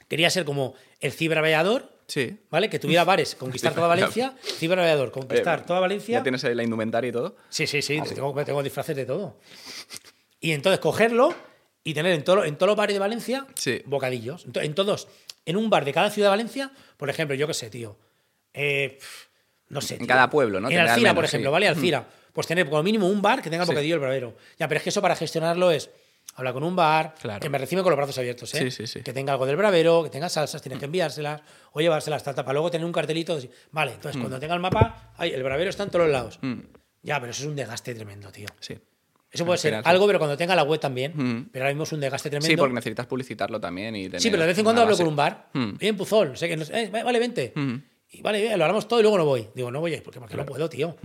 Quería 0.09 0.29
ser 0.31 0.45
como 0.45 0.75
el 1.01 1.13
ciberaveador, 1.13 1.91
Sí. 2.07 2.37
¿vale? 2.51 2.69
Que 2.69 2.79
tuviera 2.79 3.05
bares, 3.05 3.35
conquistar 3.39 3.75
toda 3.75 3.87
Valencia. 3.89 4.35
Ciberaveador, 4.43 5.11
conquistar 5.11 5.65
toda 5.65 5.81
Valencia. 5.81 6.19
Ya 6.19 6.23
tienes 6.23 6.43
la 6.45 6.63
indumentaria 6.63 7.09
y 7.09 7.13
todo. 7.13 7.37
Sí, 7.49 7.67
sí, 7.67 7.81
sí, 7.81 7.99
tengo, 8.15 8.35
tengo 8.45 8.63
disfraces 8.63 8.95
de 8.95 9.07
todo. 9.07 9.39
Y 10.41 10.53
entonces 10.53 10.81
cogerlo 10.81 11.35
y 11.85 11.95
tener 11.95 12.13
en, 12.13 12.25
todo, 12.25 12.45
en 12.45 12.57
todos 12.57 12.69
los 12.69 12.77
bares 12.77 12.95
de 12.95 13.01
Valencia 13.01 13.47
Sí. 13.55 13.81
bocadillos. 13.87 14.47
En 14.55 14.75
todos, 14.75 15.09
en 15.47 15.57
un 15.57 15.71
bar 15.71 15.85
de 15.87 15.93
cada 15.93 16.11
ciudad 16.11 16.27
de 16.29 16.31
Valencia, 16.31 16.73
por 16.99 17.09
ejemplo, 17.09 17.35
yo 17.35 17.47
qué 17.47 17.55
sé, 17.55 17.71
tío. 17.71 17.97
eh, 18.53 18.99
no 19.69 19.81
sé. 19.81 19.95
En 19.95 20.01
tío. 20.01 20.09
cada 20.09 20.29
pueblo, 20.29 20.61
¿no? 20.61 20.69
En 20.71 20.79
Alcira, 20.79 21.15
por 21.15 21.25
ejemplo, 21.25 21.49
sí. 21.49 21.51
Mm. 21.51 21.53
¿vale? 21.53 21.69
Alcira. 21.69 22.07
Pues 22.33 22.47
tener 22.47 22.69
como 22.69 22.83
mínimo 22.83 23.09
un 23.09 23.21
bar 23.23 23.43
que 23.43 23.51
tenga 23.51 23.63
el 23.65 23.67
Sí. 23.69 23.73
bocadillo 23.73 23.95
del 23.95 24.01
bravero. 24.01 24.37
Ya, 24.59 24.69
pero 24.69 24.79
es 24.79 24.85
que 24.85 24.89
eso 24.91 25.03
para 25.03 25.15
gestionarlo 25.17 25.71
es 25.71 25.91
hablar 26.37 26.55
con 26.55 26.63
un 26.63 26.75
bar, 26.75 27.15
Claro. 27.21 27.41
que 27.41 27.49
me 27.51 27.59
recibe 27.59 27.83
con 27.83 27.91
los 27.91 27.97
brazos 27.97 28.17
abiertos, 28.19 28.55
¿eh? 28.55 28.59
Sí, 28.59 28.71
sí, 28.71 28.87
sí. 28.87 29.03
Que 29.03 29.13
tenga 29.13 29.33
algo 29.33 29.45
del 29.45 29.57
bravero, 29.57 30.03
que 30.05 30.11
tenga 30.11 30.29
salsas, 30.29 30.63
tienes 30.63 30.79
que 30.79 30.87
enviárselas 30.87 31.43
o 31.73 31.81
llevárselas, 31.81 32.23
tal, 32.25 32.35
tal, 32.35 32.45
para 32.45 32.55
luego 32.55 32.71
tener 32.71 32.87
un 32.87 32.93
cartelito. 32.93 33.39
de- 33.39 33.51
Vale, 33.71 33.93
entonces 33.93 34.17
Mm. 34.17 34.21
cuando 34.21 34.41
tenga 34.41 34.55
el 34.55 34.61
mapa, 34.61 35.13
ay, 35.19 35.31
el 35.33 35.43
bravero 35.43 35.69
está 35.69 35.83
en 35.83 35.91
todos 35.91 36.07
los 36.07 36.13
lados. 36.13 36.39
Ya, 37.03 37.19
pero 37.21 37.33
eso 37.33 37.43
es 37.43 37.49
un 37.49 37.57
desgaste 37.57 37.95
tremendo, 37.95 38.31
tío. 38.31 38.47
Sí. 38.61 38.79
Eso 39.31 39.45
puede 39.47 39.59
ser 39.59 39.81
algo, 39.85 40.07
pero 40.07 40.19
cuando 40.19 40.37
tenga 40.37 40.55
la 40.55 40.63
web 40.63 40.79
también. 40.79 41.13
Mm. 41.15 41.49
Pero 41.51 41.65
ahora 41.65 41.73
mismo 41.75 41.85
es 41.85 41.93
un 41.93 42.01
desgaste 42.01 42.29
tremendo. 42.31 42.47
Sí, 42.51 42.57
porque 42.57 42.75
necesitas 42.75 43.07
publicitarlo 43.07 43.59
también 43.61 43.97
y 43.97 44.05
tener 44.05 44.21
Sí, 44.21 44.31
pero 44.31 44.43
de 44.43 44.49
vez 44.49 44.59
en 44.59 44.65
cuando 44.65 44.83
hablo 44.83 44.97
con 44.97 45.07
un 45.09 45.17
bar. 45.17 45.49
Mm. 45.55 45.73
Oye, 45.81 45.89
en 45.89 45.97
Puzol, 45.97 46.37
sé 46.37 46.65
sé, 46.65 46.83
eh, 46.83 46.91
vale, 46.91 47.19
vente. 47.19 47.53
Mm. 47.55 47.75
Y 48.11 48.21
vale, 48.23 48.43
bien, 48.43 48.59
lo 48.59 48.65
hablamos 48.65 48.87
todo 48.87 49.01
y 49.01 49.03
luego 49.03 49.17
no 49.17 49.25
voy. 49.25 49.49
Digo, 49.55 49.71
no 49.71 49.81
voy, 49.81 49.97
porque, 50.03 50.21
porque 50.21 50.37
no 50.37 50.45
puedo, 50.47 50.69
tío. 50.69 50.97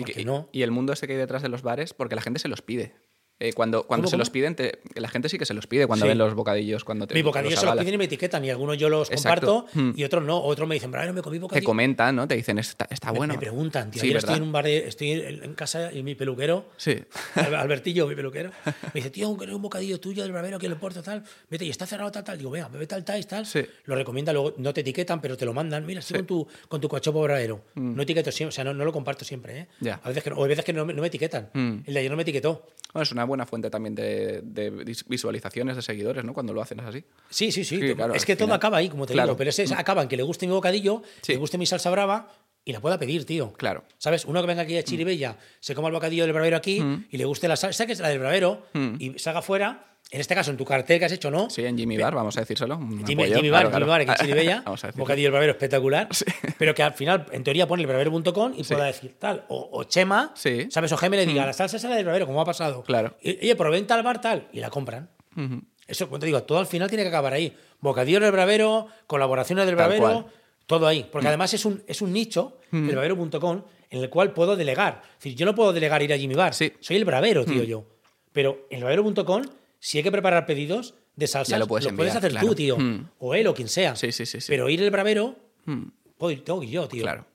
Y, 0.00 0.02
¿Por 0.04 0.12
que- 0.12 0.20
qué 0.20 0.24
no? 0.24 0.48
y 0.52 0.62
el 0.62 0.70
mundo 0.70 0.92
ese 0.92 1.06
que 1.06 1.12
hay 1.14 1.18
detrás 1.18 1.42
de 1.42 1.48
los 1.48 1.62
bares, 1.62 1.94
porque 1.94 2.14
la 2.14 2.22
gente 2.22 2.38
se 2.40 2.48
los 2.48 2.62
pide. 2.62 2.94
Eh, 3.40 3.54
cuando 3.54 3.84
cuando 3.84 4.04
¿Cómo, 4.04 4.10
se 4.10 4.14
cómo? 4.16 4.20
los 4.20 4.30
piden, 4.30 4.54
te- 4.54 4.80
la 4.94 5.08
gente 5.08 5.30
sí 5.30 5.38
que 5.38 5.46
se 5.46 5.54
los 5.54 5.66
pide 5.66 5.86
cuando 5.86 6.04
Sí. 6.04 6.08
ven 6.10 6.18
los 6.18 6.34
bocadillos. 6.34 6.84
Cuando 6.84 7.06
te, 7.06 7.14
Mis 7.14 7.24
bocadillos 7.24 7.58
se 7.58 7.64
los 7.66 7.76
piden 7.76 7.94
y 7.94 7.98
me 7.98 8.04
etiquetan 8.04 8.44
y 8.44 8.50
algunos 8.50 8.76
yo 8.76 8.88
los 8.90 9.10
Exacto. 9.10 9.64
comparto 9.64 9.80
Mm. 9.80 9.92
y 9.98 10.04
otros 10.04 10.22
no. 10.24 10.38
Otros 10.42 10.68
me 10.68 10.74
dicen, 10.74 10.90
Brian, 10.90 11.14
me 11.14 11.22
comí 11.22 11.38
Te 11.38 11.40
bocadillo. 11.42 11.66
comentan, 11.66 12.14
¿no? 12.16 12.28
Te 12.28 12.34
dicen, 12.36 12.58
está, 12.58 12.86
está 12.90 13.12
Me- 13.12 13.18
bueno. 13.18 13.32
Me 13.34 13.40
preguntan, 13.40 13.90
tío. 13.90 14.00
Sí, 14.02 14.08
Ayer 14.08 14.18
estoy 14.18 14.36
en 14.36 14.42
un 14.42 14.52
bar, 14.52 14.64
de- 14.66 14.86
estoy 14.88 15.12
en 15.12 15.54
casa 15.54 15.90
y 15.92 16.02
mi 16.02 16.14
peluquero, 16.14 16.66
Sí. 16.76 16.98
Al- 17.34 17.54
Albertillo, 17.54 18.06
mi 18.06 18.14
peluquero, 18.14 18.50
me 18.94 19.00
dice, 19.00 19.08
tío, 19.10 19.30
un, 19.30 19.50
un 19.50 19.62
bocadillo 19.62 19.98
tuyo 19.98 20.22
del 20.22 20.32
bravero 20.32 20.58
aquí 20.58 20.66
en 20.66 20.72
el 20.72 20.78
puerto, 20.78 21.02
tal. 21.02 21.24
Vete, 21.48 21.64
y 21.64 21.70
está 21.70 21.86
cerrado, 21.86 22.12
tal, 22.12 22.24
tal. 22.24 22.36
Digo, 22.36 22.50
venga, 22.50 22.68
bebe 22.68 22.86
tal, 22.86 23.02
tal, 23.04 23.26
tal. 23.26 23.46
Sí. 23.46 23.64
Lo 23.84 23.94
recomienda, 23.94 24.34
luego 24.34 24.52
no 24.58 24.74
te 24.74 24.82
etiquetan, 24.82 25.22
pero 25.22 25.38
te 25.38 25.46
lo 25.46 25.54
mandan. 25.54 25.86
Mira, 25.86 26.00
estoy 26.00 26.18
con 26.18 26.26
tu, 26.26 26.46
con 26.68 26.80
tu 26.82 26.88
cachopo 26.90 27.22
bravero. 27.22 27.62
No 27.74 28.02
etiqueto 28.02 28.30
siempre, 28.30 28.50
o 28.50 28.52
sea, 28.52 28.64
no, 28.64 28.74
no 28.74 28.84
lo 28.84 28.92
comparto 28.92 29.24
siempre, 29.24 29.58
¿eh? 29.60 29.66
Mm. 29.80 29.88
A 30.02 30.08
veces 30.08 30.22
que, 30.24 30.28
no- 30.30 30.36
o 30.36 30.42
hay 30.44 30.48
veces 30.50 30.64
que 30.66 30.74
no, 30.74 30.84
me- 30.84 30.92
no 30.92 31.00
me 31.00 31.08
etiquetan. 31.08 31.48
Mm. 31.54 31.78
El 31.86 31.94
de 31.94 32.00
ayer 32.00 32.10
no 32.10 32.16
me 32.18 32.22
etiquetó. 32.22 32.66
Bueno, 32.92 33.04
es 33.04 33.12
una 33.12 33.24
buena 33.30 33.46
fuente 33.46 33.70
también 33.70 33.94
de, 33.94 34.42
de 34.44 34.70
vis- 34.70 35.04
visualizaciones 35.08 35.76
de 35.76 35.82
seguidores, 35.82 36.22
¿no? 36.24 36.34
Cuando 36.34 36.52
lo 36.52 36.60
hacen 36.60 36.80
así. 36.80 37.02
Sí, 37.30 37.50
sí, 37.50 37.64
sí. 37.64 37.80
Claro, 37.94 38.12
es 38.14 38.26
que 38.26 38.36
todo 38.36 38.46
final. 38.48 38.56
acaba 38.58 38.76
ahí, 38.76 38.88
como 38.90 39.06
te 39.06 39.14
Claro. 39.14 39.28
digo. 39.28 39.36
Pero 39.38 39.50
es- 39.50 39.72
acaba 39.72 40.02
en 40.02 40.08
que 40.08 40.16
le 40.18 40.22
guste 40.22 40.46
mi 40.46 40.52
bocadillo, 40.52 41.02
Sí. 41.22 41.32
le 41.32 41.38
guste 41.38 41.56
mi 41.56 41.64
salsa 41.66 41.90
brava 41.90 42.28
y 42.64 42.72
la 42.72 42.80
pueda 42.80 42.98
pedir, 42.98 43.24
tío. 43.24 43.52
Claro. 43.54 43.84
¿Sabes? 43.96 44.26
Uno 44.26 44.40
que 44.42 44.46
venga 44.46 44.62
aquí 44.62 44.76
a 44.76 44.82
Chiribella, 44.82 45.38
se 45.60 45.74
coma 45.74 45.88
el 45.88 45.94
bocadillo 45.94 46.24
del 46.24 46.32
bravero 46.34 46.56
aquí 46.58 46.82
y 47.10 47.16
le 47.16 47.24
guste 47.24 47.48
la 47.48 47.56
salsa, 47.56 47.86
que 47.86 47.92
es 47.92 48.00
la 48.00 48.08
del 48.10 48.18
bravero, 48.18 48.66
y 48.98 49.18
salga 49.18 49.40
fuera, 49.42 49.89
en 50.12 50.20
este 50.20 50.34
caso 50.34 50.50
en 50.50 50.56
tu 50.56 50.64
cartel 50.64 50.98
que 50.98 51.04
has 51.04 51.12
hecho, 51.12 51.30
¿no? 51.30 51.48
Sí, 51.50 51.64
en 51.64 51.76
Jimmy 51.78 51.96
Bar, 51.96 52.14
vamos 52.14 52.36
a 52.36 52.40
decírselo. 52.40 52.78
Jimmy, 53.06 53.22
apoyo, 53.24 53.36
Jimmy 53.36 53.50
Bar, 53.50 53.62
claro, 53.70 53.76
Jimmy 53.78 53.88
Bar, 53.90 54.00
aquí 54.00 54.10
en 54.10 54.14
claro. 54.16 54.24
Chiribella, 54.26 54.62
Vamos 54.64 54.84
a 54.84 54.86
decirlo. 54.88 55.02
bocadillo 55.04 55.24
del 55.26 55.32
bravero 55.32 55.52
espectacular, 55.52 56.08
pero 56.58 56.74
que 56.74 56.82
al 56.82 56.94
final, 56.94 57.26
en 57.32 57.44
teoría, 57.44 57.66
pone 57.68 57.82
el 57.82 57.86
bravero.com 57.86 58.52
y 58.56 58.64
pueda 58.64 58.84
decir 58.86 59.16
tal. 59.18 59.44
O, 59.48 59.68
o 59.72 59.84
Chema, 59.84 60.32
Sí. 60.34 60.66
¿sabes? 60.70 60.90
O 60.92 60.96
Geme 60.96 61.16
le 61.16 61.26
diga, 61.26 61.46
la 61.46 61.52
salsa 61.52 61.76
es 61.76 61.84
la 61.84 61.94
del 61.94 62.04
bravero, 62.04 62.26
como 62.26 62.40
ha 62.40 62.44
pasado. 62.44 62.82
Claro. 62.82 63.16
Y, 63.22 63.36
oye, 63.38 63.56
pero 63.56 63.70
ven 63.70 63.86
tal 63.86 64.02
bar 64.02 64.20
tal, 64.20 64.48
y 64.52 64.60
la 64.60 64.70
compran. 64.70 65.10
Eso, 65.86 66.06
como 66.06 66.18
te 66.18 66.26
digo, 66.26 66.42
todo 66.42 66.58
al 66.58 66.66
final 66.66 66.88
tiene 66.88 67.02
que 67.04 67.08
acabar 67.08 67.32
ahí. 67.32 67.56
Bocadillo 67.80 68.20
del 68.20 68.30
bravero, 68.32 68.86
colaboraciones 69.06 69.66
del 69.66 69.74
bravero. 69.76 70.20
Mm. 70.20 70.24
todo 70.66 70.86
ahí. 70.86 71.08
Porque 71.10 71.28
además 71.28 71.52
es 71.54 71.64
un, 71.64 71.82
es 71.86 72.00
un 72.02 72.12
nicho, 72.12 72.58
el 72.72 72.86
bravero.com, 72.90 73.62
en 73.90 74.00
el 74.02 74.08
cual 74.10 74.32
puedo 74.32 74.54
delegar. 74.56 75.02
Es 75.04 75.24
decir, 75.24 75.34
yo 75.36 75.46
no 75.46 75.54
puedo 75.54 75.72
delegar 75.72 76.00
ir 76.02 76.12
a 76.12 76.18
Jimmy 76.18 76.34
Bar. 76.34 76.54
Sí. 76.54 76.66
Mm. 76.74 76.78
Soy 76.82 76.96
el 76.96 77.04
bravero, 77.04 77.44
tío, 77.44 77.62
yo. 77.64 77.84
Pero 78.32 78.66
en 78.70 78.78
el 78.78 78.84
bravero.com, 78.84 79.42
si 79.80 79.98
hay 79.98 80.04
que 80.04 80.12
preparar 80.12 80.46
pedidos 80.46 80.94
de 81.16 81.26
salsas, 81.26 81.50
Ya 81.50 81.58
lo 81.58 81.66
puedes 81.66 81.86
enviar, 81.88 82.16
hacer 82.16 82.30
claro. 82.30 82.46
tú, 82.46 82.54
tío. 82.54 82.78
Mm. 82.78 83.08
O 83.18 83.34
él 83.34 83.46
o 83.48 83.54
quien 83.54 83.66
sea. 83.68 83.96
Sí, 83.96 84.12
sí, 84.12 84.24
sí, 84.26 84.40
sí. 84.40 84.46
Pero 84.48 84.68
ir 84.68 84.80
el 84.82 84.90
bravero, 84.90 85.36
Mm, 85.66 85.88
puedo 86.16 86.30
ir, 86.32 86.44
tengo 86.44 86.60
que 86.60 86.66
ir 86.66 86.72
yo, 86.72 86.88
tío. 86.88 87.02
Claro. 87.02 87.26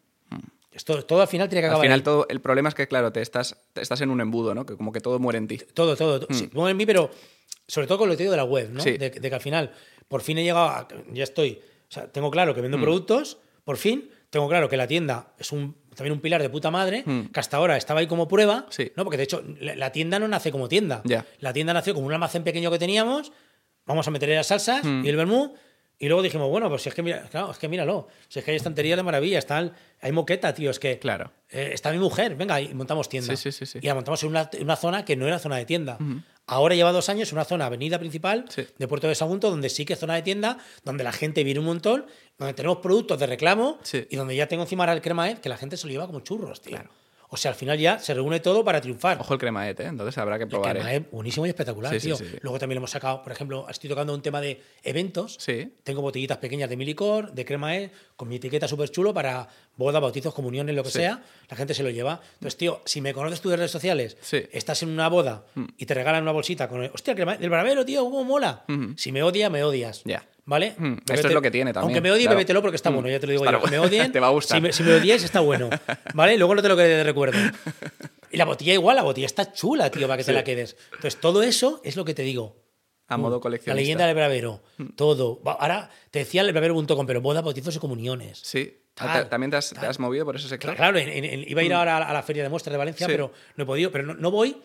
Esto, 0.71 1.05
todo 1.05 1.21
al 1.21 1.27
final 1.29 1.47
tiene 1.47 1.61
que 1.61 1.67
Al 1.67 1.71
acabar 1.71 1.85
final 1.85 1.99
ahí. 1.99 2.03
todo, 2.03 2.25
el 2.29 2.41
problema 2.41 2.67
es 2.69 2.75
que, 2.75 2.85
claro, 2.87 3.11
te 3.11 3.21
estás, 3.21 3.55
te 3.71 3.81
estás 3.81 4.01
en 4.01 4.09
un 4.09 4.19
embudo, 4.19 4.53
¿no? 4.53 4.65
Que 4.65 4.75
como 4.75 4.91
que 4.91 4.99
todo 4.99 5.19
muere 5.19 5.37
en 5.37 5.47
ti. 5.47 5.57
Todo, 5.73 5.95
todo. 5.95 6.19
todo. 6.19 6.37
Sí, 6.37 6.47
pongo 6.47 6.67
en 6.67 6.75
mí, 6.75 6.85
pero 6.85 7.09
sobre 7.67 7.87
todo 7.87 7.99
con 7.99 8.09
lo 8.09 8.13
que 8.13 8.17
te 8.17 8.23
digo 8.23 8.31
de 8.31 8.37
la 8.37 8.43
web, 8.43 8.69
¿no? 8.71 8.81
Sí. 8.81 8.97
De, 8.97 9.09
de 9.09 9.29
que 9.29 9.35
al 9.35 9.39
final, 9.41 9.71
por 10.09 10.21
fin 10.21 10.37
he 10.37 10.43
llegado 10.43 10.67
a, 10.67 10.87
Ya 11.13 11.23
estoy. 11.23 11.61
O 11.89 11.91
sea, 11.91 12.11
tengo 12.11 12.29
claro 12.29 12.53
que 12.53 12.59
vendo 12.61 12.77
productos, 12.79 13.37
por 13.63 13.77
fin. 13.77 14.11
Tengo 14.29 14.49
claro 14.49 14.67
que 14.67 14.75
la 14.75 14.85
tienda 14.87 15.33
es 15.37 15.53
un, 15.53 15.77
también 15.95 16.13
un 16.13 16.19
pilar 16.21 16.41
de 16.41 16.49
puta 16.49 16.69
madre, 16.71 17.03
que 17.33 17.39
hasta 17.39 17.57
ahora 17.57 17.77
estaba 17.77 17.99
ahí 18.01 18.07
como 18.07 18.27
prueba. 18.27 18.65
Sí. 18.69 18.91
¿no? 18.95 19.03
Porque 19.03 19.17
de 19.17 19.23
hecho, 19.23 19.43
la, 19.59 19.75
la 19.75 19.91
tienda 19.91 20.19
no 20.19 20.27
nace 20.27 20.51
como 20.51 20.67
tienda. 20.67 21.01
La 21.39 21.53
tienda 21.53 21.73
nació 21.73 21.93
como 21.93 22.05
un 22.07 22.13
almacén 22.13 22.43
pequeño 22.43 22.69
que 22.71 22.79
teníamos, 22.79 23.31
vamos 23.85 24.07
a 24.07 24.11
meterle 24.11 24.35
las 24.35 24.47
salsas 24.47 24.83
Mm. 24.83 25.05
y 25.05 25.09
el 25.09 25.15
vermú. 25.15 25.53
Y 25.97 26.07
luego 26.07 26.21
dijimos, 26.21 26.49
bueno, 26.49 26.67
pues 26.67 26.81
si 26.81 26.89
es 26.89 26.95
que 26.95 27.01
mira, 27.01 27.21
claro, 27.31 27.51
es 27.51 27.57
que 27.57 27.69
míralo, 27.69 28.09
si 28.27 28.39
es 28.39 28.43
que 28.45 28.51
hay 28.51 28.57
estanterías 28.57 28.97
de 28.97 29.03
maravilla, 29.03 29.39
están, 29.39 29.71
hay 30.01 30.11
moqueta, 30.11 30.53
tío, 30.53 30.69
es 30.69 30.77
que 30.77 30.99
Claro. 30.99 31.31
eh, 31.49 31.69
está 31.73 31.89
mi 31.93 31.99
mujer, 31.99 32.35
venga, 32.35 32.59
y 32.59 32.73
montamos 32.73 33.07
tienda. 33.07 33.33
Sí. 33.37 33.49
Y 33.81 33.87
la 33.87 33.95
montamos 33.95 34.21
en 34.23 34.29
una, 34.29 34.49
en 34.51 34.63
una 34.63 34.75
zona 34.75 35.05
que 35.05 35.15
no 35.15 35.25
era 35.25 35.39
zona 35.39 35.55
de 35.55 35.63
tienda. 35.65 35.97
Ahora 36.47 36.75
lleva 36.75 36.91
dos 36.91 37.09
años 37.09 37.31
una 37.33 37.43
zona 37.43 37.65
avenida 37.65 37.97
principal 37.97 38.45
Sí. 38.49 38.65
de 38.77 38.87
Puerto 38.87 39.07
de 39.07 39.15
Sagunto, 39.15 39.49
donde 39.49 39.69
sí 39.69 39.83
que 39.85 39.93
es 39.93 39.99
zona 39.99 40.15
de 40.15 40.21
tienda, 40.21 40.57
donde 40.83 41.03
la 41.03 41.11
gente 41.11 41.43
viene 41.43 41.59
un 41.59 41.65
montón, 41.65 42.05
donde 42.37 42.53
tenemos 42.53 42.77
productos 42.77 43.19
de 43.19 43.25
reclamo 43.25 43.79
Sí. 43.83 44.05
y 44.09 44.15
donde 44.15 44.35
ya 44.35 44.47
tengo 44.47 44.63
encima 44.63 44.83
ahora 44.83 44.93
el 44.93 45.01
crema 45.01 45.29
Ed, 45.29 45.39
que 45.39 45.49
la 45.49 45.57
gente 45.57 45.75
se 45.77 45.87
lo 45.87 45.91
lleva 45.93 46.05
como 46.05 46.19
churros, 46.19 46.61
tío. 46.61 46.77
O 47.35 47.37
sea, 47.37 47.51
al 47.51 47.55
final 47.57 47.77
ya 47.77 47.99
se 47.99 48.13
reúne 48.13 48.39
todo 48.39 48.63
para 48.63 48.79
triunfar. 48.79 49.19
Ojo 49.19 49.33
el 49.33 49.39
cremaet, 49.41 49.77
¿eh? 49.81 49.85
Entonces 49.87 50.17
habrá 50.17 50.37
que 50.37 50.43
El 50.45 50.49
probar. 50.49 50.71
crema 50.75 50.93
¿eh? 50.93 50.95
Ed, 50.95 51.03
buenísimo 51.11 51.45
y 51.45 51.49
espectacular, 51.49 51.93
Sí, 51.93 52.07
tío. 52.07 52.15
sí, 52.15 52.25
sí. 52.31 52.37
Luego 52.41 52.57
también 52.59 52.75
lo 52.77 52.79
hemos 52.79 52.91
sacado, 52.91 53.21
por 53.21 53.33
ejemplo, 53.33 53.67
estoy 53.69 53.89
tocando 53.89 54.13
un 54.13 54.21
tema 54.21 54.39
de 54.39 54.61
eventos. 54.83 55.35
Sí. 55.37 55.73
Tengo 55.83 56.01
botellitas 56.01 56.37
pequeñas 56.37 56.69
de 56.69 56.77
mi 56.77 56.85
licor, 56.85 57.33
de 57.33 57.43
crema 57.43 57.75
E, 57.75 57.91
con 58.15 58.29
mi 58.29 58.37
etiqueta 58.37 58.67
súper 58.69 58.89
chulo 58.89 59.13
para 59.13 59.49
bodas, 59.75 60.01
bautizos, 60.01 60.33
comuniones, 60.33 60.73
lo 60.75 60.83
que 60.83 60.91
sea. 60.91 61.21
La 61.49 61.57
gente 61.57 61.73
se 61.73 61.83
lo 61.83 61.89
lleva. 61.89 62.21
Entonces, 62.35 62.55
tío, 62.57 62.81
si 62.85 63.01
me 63.01 63.13
conoces 63.13 63.41
tú 63.41 63.49
de 63.49 63.57
redes 63.57 63.71
sociales. 63.71 64.15
Mm. 64.31 64.35
estás 64.53 64.81
en 64.83 64.89
una 64.89 65.09
boda 65.09 65.45
y 65.77 65.85
te 65.85 65.93
regalan 65.93 66.23
una 66.23 66.31
bolsita 66.31 66.69
con 66.69 66.83
el, 66.83 66.91
hostia, 66.93 67.15
crema 67.15 67.35
E, 67.35 67.37
del 67.39 67.49
bravero, 67.49 67.83
tío, 67.83 68.03
cómo 68.05 68.23
mola. 68.23 68.63
Si 68.95 69.11
me 69.11 69.21
odia, 69.23 69.49
me 69.49 69.61
odias. 69.63 70.01
Ya. 70.05 70.23
¿Vale? 70.47 70.75
Mm, 70.77 70.93
esto 71.11 71.27
es 71.27 71.33
lo 71.33 71.41
que 71.41 71.49
tiene 71.49 71.73
también, 71.73 71.85
Aunque 71.95 72.01
me 72.01 72.11
odie, 72.11 72.21
claro. 72.23 72.37
bébetelo 72.37 72.61
porque 72.61 72.75
está 72.75 72.91
bueno, 72.91 73.09
ya 73.09 73.19
te 73.19 73.25
lo 73.25 73.31
digo 73.31 73.45
Está 73.45 73.59
yo. 73.59 73.67
Me 73.67 73.79
odien, 73.79 74.11
te 74.11 74.19
va 74.19 74.27
a 74.27 74.29
gustar. 74.29 74.57
Si 74.57 74.61
me, 74.61 74.71
si 74.73 74.83
me 74.83 74.93
odies, 74.93 75.23
está 75.23 75.39
bueno. 75.39 75.69
¿Vale? 76.13 76.37
Luego 76.37 76.53
no 76.55 76.61
te 76.61 76.69
lo 76.69 76.77
quede 76.77 76.97
de 76.97 77.03
recuerdo. 77.03 77.37
Y 78.31 78.37
la 78.37 78.45
botella 78.45 78.73
igual, 78.73 78.95
la 78.95 79.01
botella 79.03 79.25
está 79.25 79.51
chula, 79.53 79.89
tío, 79.89 80.07
para 80.07 80.17
que 80.17 80.23
te 80.23 80.31
Sí. 80.31 80.35
la 80.35 80.43
quedes. 80.43 80.77
Entonces, 80.93 81.19
todo 81.19 81.41
eso 81.41 81.81
es 81.83 81.95
lo 81.95 82.05
que 82.05 82.13
te 82.13 82.21
digo. 82.21 82.63
A 83.07 83.17
modo 83.17 83.35
La 83.37 83.41
coleccionista. 83.41 83.75
leyenda 83.79 84.05
del 84.07 84.15
bravero. 84.15 84.61
Todo. 84.95 85.41
Va, 85.41 85.53
Ahora 85.53 85.89
te 86.11 86.19
decía 86.19 86.41
el 86.41 86.51
bravero.com, 86.51 87.05
pero 87.07 87.21
boda, 87.21 87.41
bautizos 87.41 87.75
y 87.75 87.79
comuniones. 87.79 88.39
Sí. 88.43 88.81
Ah, 88.97 89.13
Tal, 89.13 89.23
¿te- 89.25 89.29
¿También 89.29 89.51
te 89.51 89.57
has, 89.57 89.69
te 89.69 89.99
movido 90.01 90.25
por 90.25 90.35
ese 90.35 90.47
sector? 90.47 90.75
Claro, 90.75 90.97
en- 90.97 91.43
iba 91.49 91.61
a 91.61 91.63
ir 91.63 91.73
ahora 91.73 91.97
a 91.97 91.99
la, 92.01 92.05
a 92.09 92.13
la 92.13 92.23
feria 92.23 92.43
de 92.43 92.49
muestras 92.49 92.71
de 92.71 92.77
Valencia, 92.77 93.05
Sí. 93.07 93.11
pero 93.11 93.31
no 93.55 93.63
he 93.63 93.67
podido. 93.67 93.91
Pero 93.91 94.05
no, 94.05 94.13
no 94.13 94.31
voy 94.31 94.57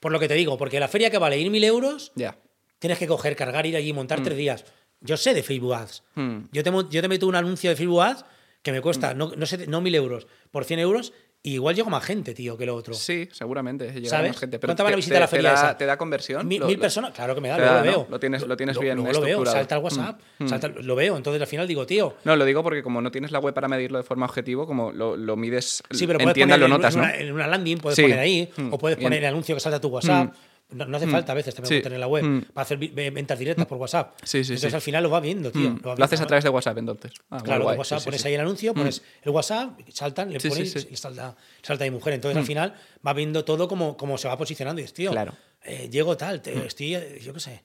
por 0.00 0.10
lo 0.12 0.18
que 0.20 0.26
te 0.28 0.34
digo, 0.34 0.56
porque 0.58 0.78
la 0.80 0.88
feria 0.88 1.10
que 1.10 1.18
vale 1.18 1.38
ir 1.38 1.50
mil 1.50 1.62
euros, 1.64 2.12
Ya. 2.14 2.36
tienes 2.78 2.98
que 2.98 3.06
coger, 3.06 3.36
cargar, 3.36 3.66
ir 3.66 3.76
allí, 3.76 3.92
montar 3.92 4.22
tres 4.22 4.36
días. 4.36 4.64
Yo 5.00 5.16
sé 5.16 5.34
de 5.34 5.42
Facebook 5.42 5.74
Ads. 5.74 6.02
Mm. 6.14 6.38
Yo, 6.52 6.62
te, 6.62 6.70
yo 6.90 7.02
te 7.02 7.08
meto 7.08 7.26
un 7.26 7.34
anuncio 7.36 7.70
de 7.70 7.76
Facebook 7.76 8.02
Ads 8.02 8.24
que 8.62 8.72
me 8.72 8.80
cuesta, 8.80 9.14
no, 9.14 9.32
no, 9.36 9.46
sé, 9.46 9.66
no 9.66 9.80
mil 9.80 9.94
euros, 9.94 10.26
por 10.50 10.64
100 10.64 10.80
euros, 10.80 11.12
y 11.40 11.52
igual 11.54 11.76
llego 11.76 11.88
más 11.88 12.04
gente, 12.04 12.34
tío, 12.34 12.58
que 12.58 12.66
lo 12.66 12.74
otro. 12.74 12.92
Sí, 12.94 13.28
seguramente. 13.30 13.86
¿Sabes? 14.08 14.32
más 14.32 14.40
gente. 14.40 14.58
Pero 14.58 14.70
¿Cuánta 14.72 14.82
van 14.82 14.92
a 14.92 14.94
te- 14.94 14.96
visitar 14.96 15.16
te- 15.18 15.20
la 15.20 15.28
feria 15.28 15.50
te 15.50 15.54
da, 15.54 15.62
esa? 15.68 15.78
¿Te 15.78 15.86
da 15.86 15.96
conversión? 15.96 16.48
Mil, 16.48 16.58
Lo- 16.60 16.66
mil 16.66 16.74
lo- 16.76 16.80
personas, 16.82 17.12
claro 17.12 17.36
que 17.36 17.40
me 17.40 17.48
da, 17.48 17.56
lo 17.58 17.64
¿no? 17.78 17.82
veo. 17.84 18.06
Lo 18.10 18.18
tienes- 18.18 18.44
lo 18.44 18.56
tienes 18.56 18.76
bien 18.78 18.96
luego 18.96 19.12
lo 19.12 19.20
veo, 19.20 19.46
salta 19.46 19.76
al 19.76 19.82
WhatsApp, 19.82 20.20
Mm. 20.40 20.48
salta- 20.48 20.68
lo 20.68 20.96
veo. 20.96 21.16
Entonces 21.16 21.40
al 21.40 21.46
final 21.46 21.68
digo, 21.68 21.86
tío, 21.86 22.16
No, 22.24 22.34
lo 22.34 22.44
digo 22.44 22.64
porque 22.64 22.82
como 22.82 23.00
no 23.00 23.12
tienes 23.12 23.30
la 23.30 23.38
web 23.38 23.54
para 23.54 23.68
medirlo 23.68 23.98
de 23.98 24.04
forma 24.04 24.26
objetivo, 24.26 24.66
como 24.66 24.90
lo, 24.90 25.16
mides 25.36 25.80
Sí, 25.92 26.06
pero 26.08 26.18
en 26.18 26.24
puedes 26.24 26.34
tienda, 26.34 26.56
poner 26.56 26.68
lo 26.68 26.74
en 26.74 26.82
notas, 26.82 26.96
¿no? 26.96 27.02
una, 27.04 27.14
en 27.16 27.32
una 27.32 27.46
landing, 27.46 27.78
puedes 27.78 27.94
Sí. 27.96 28.02
poner 28.02 28.18
ahí, 28.18 28.50
Mm. 28.56 28.72
o 28.72 28.78
puedes 28.78 28.98
Bien. 28.98 29.06
poner 29.06 29.20
el 29.22 29.28
anuncio 29.28 29.54
que 29.54 29.60
salta 29.60 29.76
a 29.76 29.80
tu 29.80 29.88
WhatsApp. 29.88 30.26
Mm. 30.34 30.36
No, 30.70 30.84
no 30.84 30.96
hace 30.98 31.06
falta 31.06 31.32
a 31.32 31.34
veces 31.34 31.54
también 31.54 31.78
Sí. 31.78 31.82
tener 31.82 31.94
en 31.96 32.00
la 32.00 32.06
web 32.08 32.22
Mm. 32.24 32.42
para 32.52 32.62
hacer 32.62 32.76
ventas 32.78 33.38
directas 33.38 33.64
por 33.66 33.78
WhatsApp. 33.78 34.14
Sí, 34.22 34.44
sí, 34.44 34.52
Entonces 34.52 34.74
al 34.74 34.82
final 34.82 35.02
lo 35.02 35.08
va 35.10 35.18
viendo, 35.20 35.50
tío. 35.50 35.70
Mm. 35.70 35.80
va 35.86 35.94
Lo 35.96 36.04
haces 36.04 36.20
a 36.20 36.26
través 36.26 36.44
de 36.44 36.50
WhatsApp 36.50 36.76
entonces. 36.76 37.12
Ah, 37.30 37.40
Claro, 37.42 37.62
guay. 37.64 37.74
de 37.74 37.78
WhatsApp 37.78 38.04
pones 38.04 38.22
ahí 38.26 38.34
el 38.34 38.40
anuncio, 38.40 38.74
pones 38.74 39.02
el 39.22 39.30
WhatsApp, 39.30 39.80
saltan, 39.90 40.30
le 40.32 40.38
pones 40.40 40.86
y 40.90 40.96
salta, 40.96 41.34
salta 41.62 41.84
mi 41.84 41.90
mujer. 41.90 42.12
Entonces 42.14 42.36
al 42.36 42.44
final 42.44 42.74
va 43.06 43.12
viendo 43.14 43.44
todo 43.46 43.66
como, 43.66 43.96
como 43.96 44.18
se 44.18 44.28
va 44.28 44.36
posicionando. 44.36 44.82
Y 44.82 44.84
es, 44.84 44.92
tío, 44.92 45.10
Claro. 45.10 45.34
eh, 45.64 45.88
llego 45.90 46.16
tal, 46.18 46.42
te- 46.42 46.66
estoy, 46.66 46.90
yo 47.22 47.32
qué 47.32 47.40
sé. 47.40 47.62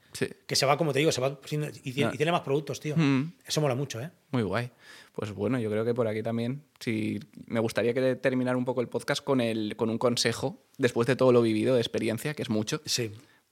Que 0.48 0.56
se 0.56 0.66
va, 0.66 0.78
como 0.78 0.94
te 0.94 1.00
digo, 1.00 1.12
se 1.12 1.20
va 1.20 1.38
y, 1.52 1.58
No. 1.58 1.68
y 2.14 2.16
tiene 2.18 2.32
más 2.32 2.42
productos, 2.42 2.80
tío. 2.80 2.96
Mm. 2.96 3.34
Eso 3.46 3.60
mola 3.60 3.76
mucho, 3.76 4.00
¿eh? 4.00 4.10
Muy 4.32 4.44
guay. 4.44 4.70
Pues 5.14 5.31
bueno, 5.31 5.60
yo 5.60 5.69
creo 5.69 5.85
que 5.85 5.94
por 5.94 6.07
aquí 6.07 6.23
también, 6.23 6.64
si 6.80 7.19
me 7.45 7.60
gustaría 7.60 7.94
que 7.94 8.15
terminar 8.15 8.56
un 8.56 8.65
poco 8.65 8.81
el 8.81 8.88
podcast 8.90 9.23
con, 9.23 9.41
el, 9.41 9.76
con 9.76 9.90
un 9.91 9.98
consejo, 9.99 10.64
después 10.77 11.07
de 11.07 11.15
todo 11.15 11.31
lo 11.31 11.41
vivido 11.44 11.76
de 11.76 11.81
experiencia, 11.81 12.34
que 12.34 12.41
es 12.41 12.49
mucho, 12.49 12.81
Sí. 12.85 13.11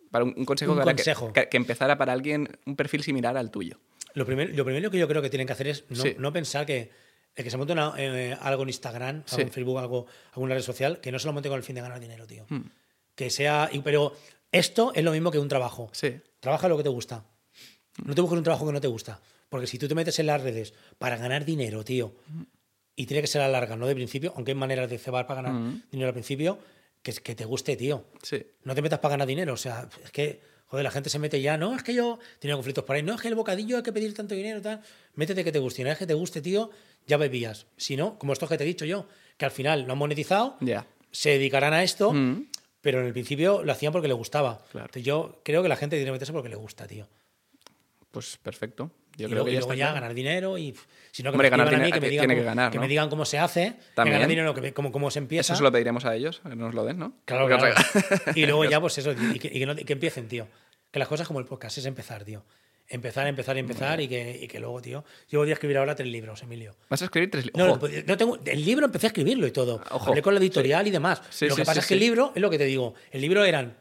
para 0.09 0.25
un, 0.25 0.33
un 0.35 0.45
consejo, 0.45 0.71
Un 0.71 0.79
para 0.79 0.91
que- 0.93 0.97
consejo. 0.97 1.31
Que, 1.33 1.49
que 1.49 1.57
empezara 1.57 1.97
para 1.99 2.13
alguien 2.13 2.49
un 2.65 2.75
perfil 2.75 3.03
similar 3.03 3.37
al 3.37 3.51
tuyo. 3.51 3.79
Lo, 4.15 4.25
primer- 4.25 4.55
lo 4.57 4.65
primero 4.65 4.89
que 4.89 4.97
yo 4.97 5.07
creo 5.07 5.21
que 5.21 5.29
tienen 5.29 5.45
que 5.45 5.53
hacer 5.53 5.67
es 5.67 5.85
no, 5.89 6.01
Sí. 6.01 6.15
no 6.17 6.33
pensar 6.33 6.65
que 6.65 6.89
el 7.35 7.43
que 7.43 7.49
se 7.51 7.57
monte 7.57 7.73
una- 7.73 7.93
eh, 7.97 8.35
algo 8.41 8.63
en 8.63 8.69
Instagram, 8.69 9.15
algo 9.17 9.23
Sí. 9.27 9.41
en 9.41 9.51
Facebook, 9.51 9.77
algo, 9.77 10.07
alguna 10.33 10.55
red 10.55 10.61
social, 10.63 10.99
que 10.99 11.11
no 11.11 11.19
se 11.19 11.27
lo 11.27 11.33
monte 11.33 11.47
con 11.47 11.57
el 11.57 11.63
fin 11.63 11.75
de 11.75 11.81
ganar 11.81 11.99
dinero, 11.99 12.25
tío. 12.25 12.45
Hmm. 12.49 12.63
Que 13.15 13.29
sea. 13.29 13.69
y- 13.71 13.79
Pero 13.81 14.13
esto 14.51 14.91
es 14.95 15.03
lo 15.03 15.11
mismo 15.11 15.29
que 15.29 15.37
un 15.37 15.47
trabajo. 15.47 15.89
Sí. 15.93 16.15
Trabaja 16.39 16.67
lo 16.67 16.75
que 16.75 16.83
te 16.83 16.89
gusta. 16.89 17.23
No 18.03 18.15
te 18.15 18.21
busques 18.21 18.37
un 18.39 18.43
trabajo 18.43 18.65
que 18.65 18.73
no 18.73 18.81
te 18.81 18.87
gusta. 18.87 19.21
Porque 19.51 19.67
si 19.67 19.77
tú 19.77 19.89
te 19.89 19.95
metes 19.95 20.17
en 20.17 20.27
las 20.27 20.41
redes 20.41 20.73
para 20.97 21.17
ganar 21.17 21.43
dinero, 21.43 21.83
tío, 21.83 22.15
y 22.95 23.05
tiene 23.05 23.19
que 23.19 23.27
ser 23.27 23.41
a 23.41 23.47
la 23.49 23.59
larga, 23.59 23.75
no 23.75 23.85
de 23.85 23.93
principio, 23.95 24.31
aunque 24.37 24.51
hay 24.51 24.55
maneras 24.57 24.89
de 24.89 24.97
cebar 24.97 25.27
para 25.27 25.41
ganar 25.41 25.73
dinero 25.91 26.07
al 26.07 26.13
principio, 26.13 26.57
que, 27.03 27.11
que 27.11 27.35
te 27.35 27.43
guste, 27.43 27.75
tío. 27.75 28.05
Sí. 28.23 28.41
No 28.63 28.73
te 28.75 28.81
metas 28.81 28.99
para 28.99 29.11
ganar 29.13 29.27
dinero. 29.27 29.51
O 29.53 29.57
sea, 29.57 29.89
es 30.05 30.11
que, 30.11 30.39
joder, 30.67 30.85
la 30.85 30.91
gente 30.91 31.09
se 31.09 31.19
mete 31.19 31.41
ya. 31.41 31.57
No, 31.57 31.75
es 31.75 31.83
que 31.83 31.93
yo 31.93 32.17
tenía 32.39 32.55
conflictos 32.55 32.85
por 32.85 32.95
ahí. 32.95 33.03
No, 33.03 33.15
es 33.15 33.21
que 33.21 33.27
el 33.27 33.35
bocadillo 33.35 33.75
hay 33.75 33.83
que 33.83 33.91
pedir 33.91 34.13
tanto 34.13 34.35
dinero, 34.35 34.61
tal. 34.61 34.81
Métete 35.15 35.43
que 35.43 35.51
te 35.51 35.59
guste. 35.59 35.81
Y 35.81 35.83
una 35.83 35.91
vez 35.91 35.99
que 35.99 36.07
te 36.07 36.13
guste, 36.13 36.41
tío, 36.41 36.69
ya 37.05 37.17
bebías. 37.17 37.65
Si 37.75 37.97
no, 37.97 38.17
como 38.17 38.31
esto 38.31 38.47
que 38.47 38.57
te 38.57 38.63
he 38.63 38.67
dicho 38.67 38.85
yo, 38.85 39.05
que 39.35 39.43
al 39.43 39.51
final 39.51 39.85
no 39.85 39.91
han 39.93 39.99
monetizado, 39.99 40.55
Ya. 40.61 40.87
se 41.11 41.31
dedicarán 41.31 41.73
a 41.73 41.83
esto, 41.83 42.13
pero 42.79 43.01
en 43.01 43.07
el 43.07 43.11
principio 43.11 43.63
lo 43.63 43.71
hacían 43.73 43.91
porque 43.91 44.07
le 44.07 44.13
gustaba. 44.13 44.63
Claro. 44.71 44.85
Entonces 44.85 45.03
yo 45.03 45.41
creo 45.43 45.61
que 45.61 45.67
la 45.69 45.75
gente 45.75 45.97
tiene 45.97 46.05
que 46.07 46.13
meterse 46.13 46.31
porque 46.31 46.47
le 46.49 46.55
gusta, 46.55 46.87
tío. 46.87 47.05
Pues 48.11 48.37
perfecto. 48.37 48.91
Yo 49.17 49.27
y 49.27 49.29
creo 49.29 49.43
luego, 49.43 49.45
que 49.45 49.51
ya 49.53 49.59
luego 49.59 49.73
ya 49.73 49.93
ganar 49.93 50.13
dinero 50.13 50.57
y 50.57 50.73
si 51.11 51.21
no 51.23 51.31
que 51.31 51.35
Hombre, 51.35 51.47
me 51.47 51.57
ganar 51.57 51.67
a 51.67 51.71
mí, 51.71 51.75
dinero 51.77 51.93
que 51.95 52.01
me 52.01 52.09
tiene 52.09 52.11
digan, 52.23 52.29
que 52.29 52.35
cómo, 52.35 52.45
ganar, 52.45 52.71
que 52.71 52.79
me 52.79 52.87
digan 52.87 53.09
cómo 53.09 53.25
se 53.25 53.39
hace, 53.39 53.73
que 53.77 53.93
También. 53.95 54.15
ganar 54.15 54.29
dinero, 54.29 54.53
que 54.53 54.61
me- 54.61 54.73
cómo, 54.73 54.91
cómo 54.91 55.11
se 55.11 55.19
empieza. 55.19 55.53
Eso 55.53 55.57
se 55.57 55.63
lo 55.63 55.71
pediremos 55.71 56.05
a 56.05 56.15
ellos, 56.15 56.41
que 56.47 56.55
nos 56.55 56.73
lo 56.73 56.85
den, 56.85 56.97
¿no? 56.99 57.13
Claro, 57.25 57.47
claro. 57.47 57.75
Y 58.35 58.45
luego 58.45 58.63
ya, 58.69 58.79
pues 58.79 58.97
eso, 58.97 59.11
y 59.11 59.37
que, 59.39 59.49
y 59.49 59.59
que 59.59 59.65
no- 59.65 59.73
y 59.73 59.83
que 59.83 59.93
empiecen, 59.93 60.27
tío. 60.27 60.47
Que 60.91 60.99
las 60.99 61.07
cosas 61.07 61.27
como 61.27 61.39
el 61.39 61.45
podcast 61.45 61.77
es 61.77 61.85
empezar, 61.85 62.23
tío. 62.23 62.43
Empezar, 62.87 63.25
empezar, 63.27 63.57
empezar 63.57 64.01
y 64.01 64.07
que, 64.09 64.37
y 64.41 64.47
que 64.49 64.59
luego, 64.59 64.81
tío. 64.81 65.05
Yo 65.29 65.39
voy 65.39 65.49
a 65.49 65.53
escribir 65.53 65.77
ahora 65.77 65.95
tres 65.95 66.09
libros, 66.09 66.43
Emilio. 66.43 66.75
Vas 66.89 67.01
a 67.01 67.05
escribir 67.05 67.31
tres 67.31 67.45
li- 67.45 67.51
No, 67.55 67.67
no, 67.67 67.79
no 68.05 68.17
tengo, 68.17 68.37
el 68.45 68.65
libro 68.65 68.85
empecé 68.85 69.05
a 69.07 69.09
escribirlo 69.09 69.47
y 69.47 69.51
todo. 69.51 69.81
Ojo. 69.91 70.09
Hablé 70.09 70.21
con 70.21 70.33
la 70.33 70.41
editorial 70.41 70.85
y 70.87 70.91
demás. 70.91 71.21
Sí, 71.29 71.47
lo 71.47 71.55
que 71.55 71.61
sí, 71.61 71.65
pasa 71.65 71.79
es 71.79 71.87
que 71.87 71.93
el 71.93 72.01
libro, 72.01 72.33
es 72.35 72.41
lo 72.41 72.49
que 72.49 72.57
te 72.57 72.65
digo, 72.65 72.93
el 73.11 73.21
libro 73.21 73.45
eran 73.45 73.77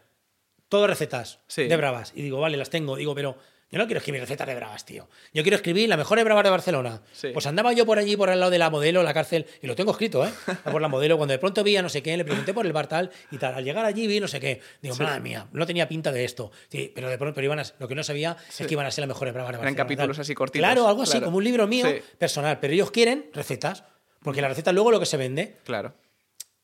todas 0.69 0.89
recetas 0.90 1.40
de 1.57 1.77
bravas. 1.77 2.12
Y 2.15 2.23
digo, 2.23 2.39
vale, 2.40 2.57
las 2.57 2.70
tengo. 2.70 2.94
Digo, 2.97 3.12
pero 3.16 3.36
yo 3.71 3.79
no 3.79 3.87
quiero 3.87 3.99
escribir 3.99 4.21
recetas 4.21 4.47
de 4.47 4.55
bravas, 4.55 4.85
tío. 4.85 5.09
Yo 5.33 5.43
quiero 5.43 5.57
escribir 5.57 5.89
las 5.89 5.97
mejores 5.99 6.25
bravas 6.25 6.43
de 6.45 6.51
Barcelona. 6.51 7.03
Sí. 7.13 7.29
Pues 7.33 7.47
andaba 7.47 7.73
yo 7.73 7.87
por 7.87 7.99
allí, 7.99 8.17
por 8.17 8.29
al 8.31 8.41
lado 8.41 8.51
de 8.51 8.59
la 8.59 8.69
modelo, 8.71 9.03
la 9.03 9.15
cárcel, 9.15 9.47
y 9.63 9.67
lo 9.67 9.77
tengo 9.77 9.93
escrito, 9.93 10.27
¿eh? 10.27 10.31
Por 10.71 10.83
la 10.83 10.89
modelo, 10.89 11.17
cuando 11.17 11.33
de 11.33 11.39
pronto 11.39 11.63
vi 11.63 11.77
a 11.77 11.83
no 11.83 11.89
sé 11.89 12.03
qué, 12.03 12.17
le 12.17 12.25
pregunté 12.25 12.53
por 12.53 12.67
el 12.67 12.73
bar 12.73 12.89
tal 12.89 13.11
y 13.31 13.39
tal. 13.39 13.55
Al 13.55 13.65
llegar 13.65 13.85
allí 13.85 14.07
vi 14.07 14.19
no 14.21 14.29
sé 14.29 14.41
qué. 14.41 14.61
Digo, 14.83 14.97
madre 14.97 15.21
mía, 15.21 15.47
no 15.53 15.67
tenía 15.67 15.87
pinta 15.89 16.11
de 16.13 16.25
esto. 16.25 16.51
Sí, 16.69 16.91
pero 16.95 17.09
de 17.09 17.17
pronto, 17.19 17.35
pero 17.35 17.45
iban 17.45 17.61
a- 17.61 17.65
lo 17.79 17.87
que 17.89 17.95
no 17.95 18.03
sabía 18.03 18.37
Sí. 18.49 18.65
es 18.65 18.67
que 18.69 18.75
iban 18.75 18.87
a 18.87 18.91
ser 18.91 19.03
las 19.03 19.09
mejores 19.09 19.33
bravas 19.35 19.53
de 19.53 19.55
Eran 19.59 19.65
Barcelona. 19.75 19.85
capítulos 19.85 20.17
tal. 20.17 20.23
así 20.23 20.35
cortitos. 20.35 20.61
Claro, 20.67 20.89
algo 20.89 21.03
así, 21.03 21.13
Claro. 21.13 21.27
como 21.27 21.37
un 21.39 21.45
libro 21.45 21.67
mío 21.67 21.87
Sí. 21.87 22.03
personal. 22.19 22.59
Pero 22.61 22.75
ellos 22.75 22.91
quieren 22.91 23.31
recetas. 23.33 23.85
Porque 24.23 24.43
la 24.43 24.49
receta 24.49 24.71
luego 24.73 24.91
lo 24.91 25.01
que 25.01 25.07
se 25.07 25.17
vende. 25.17 25.57
Claro. 25.65 25.95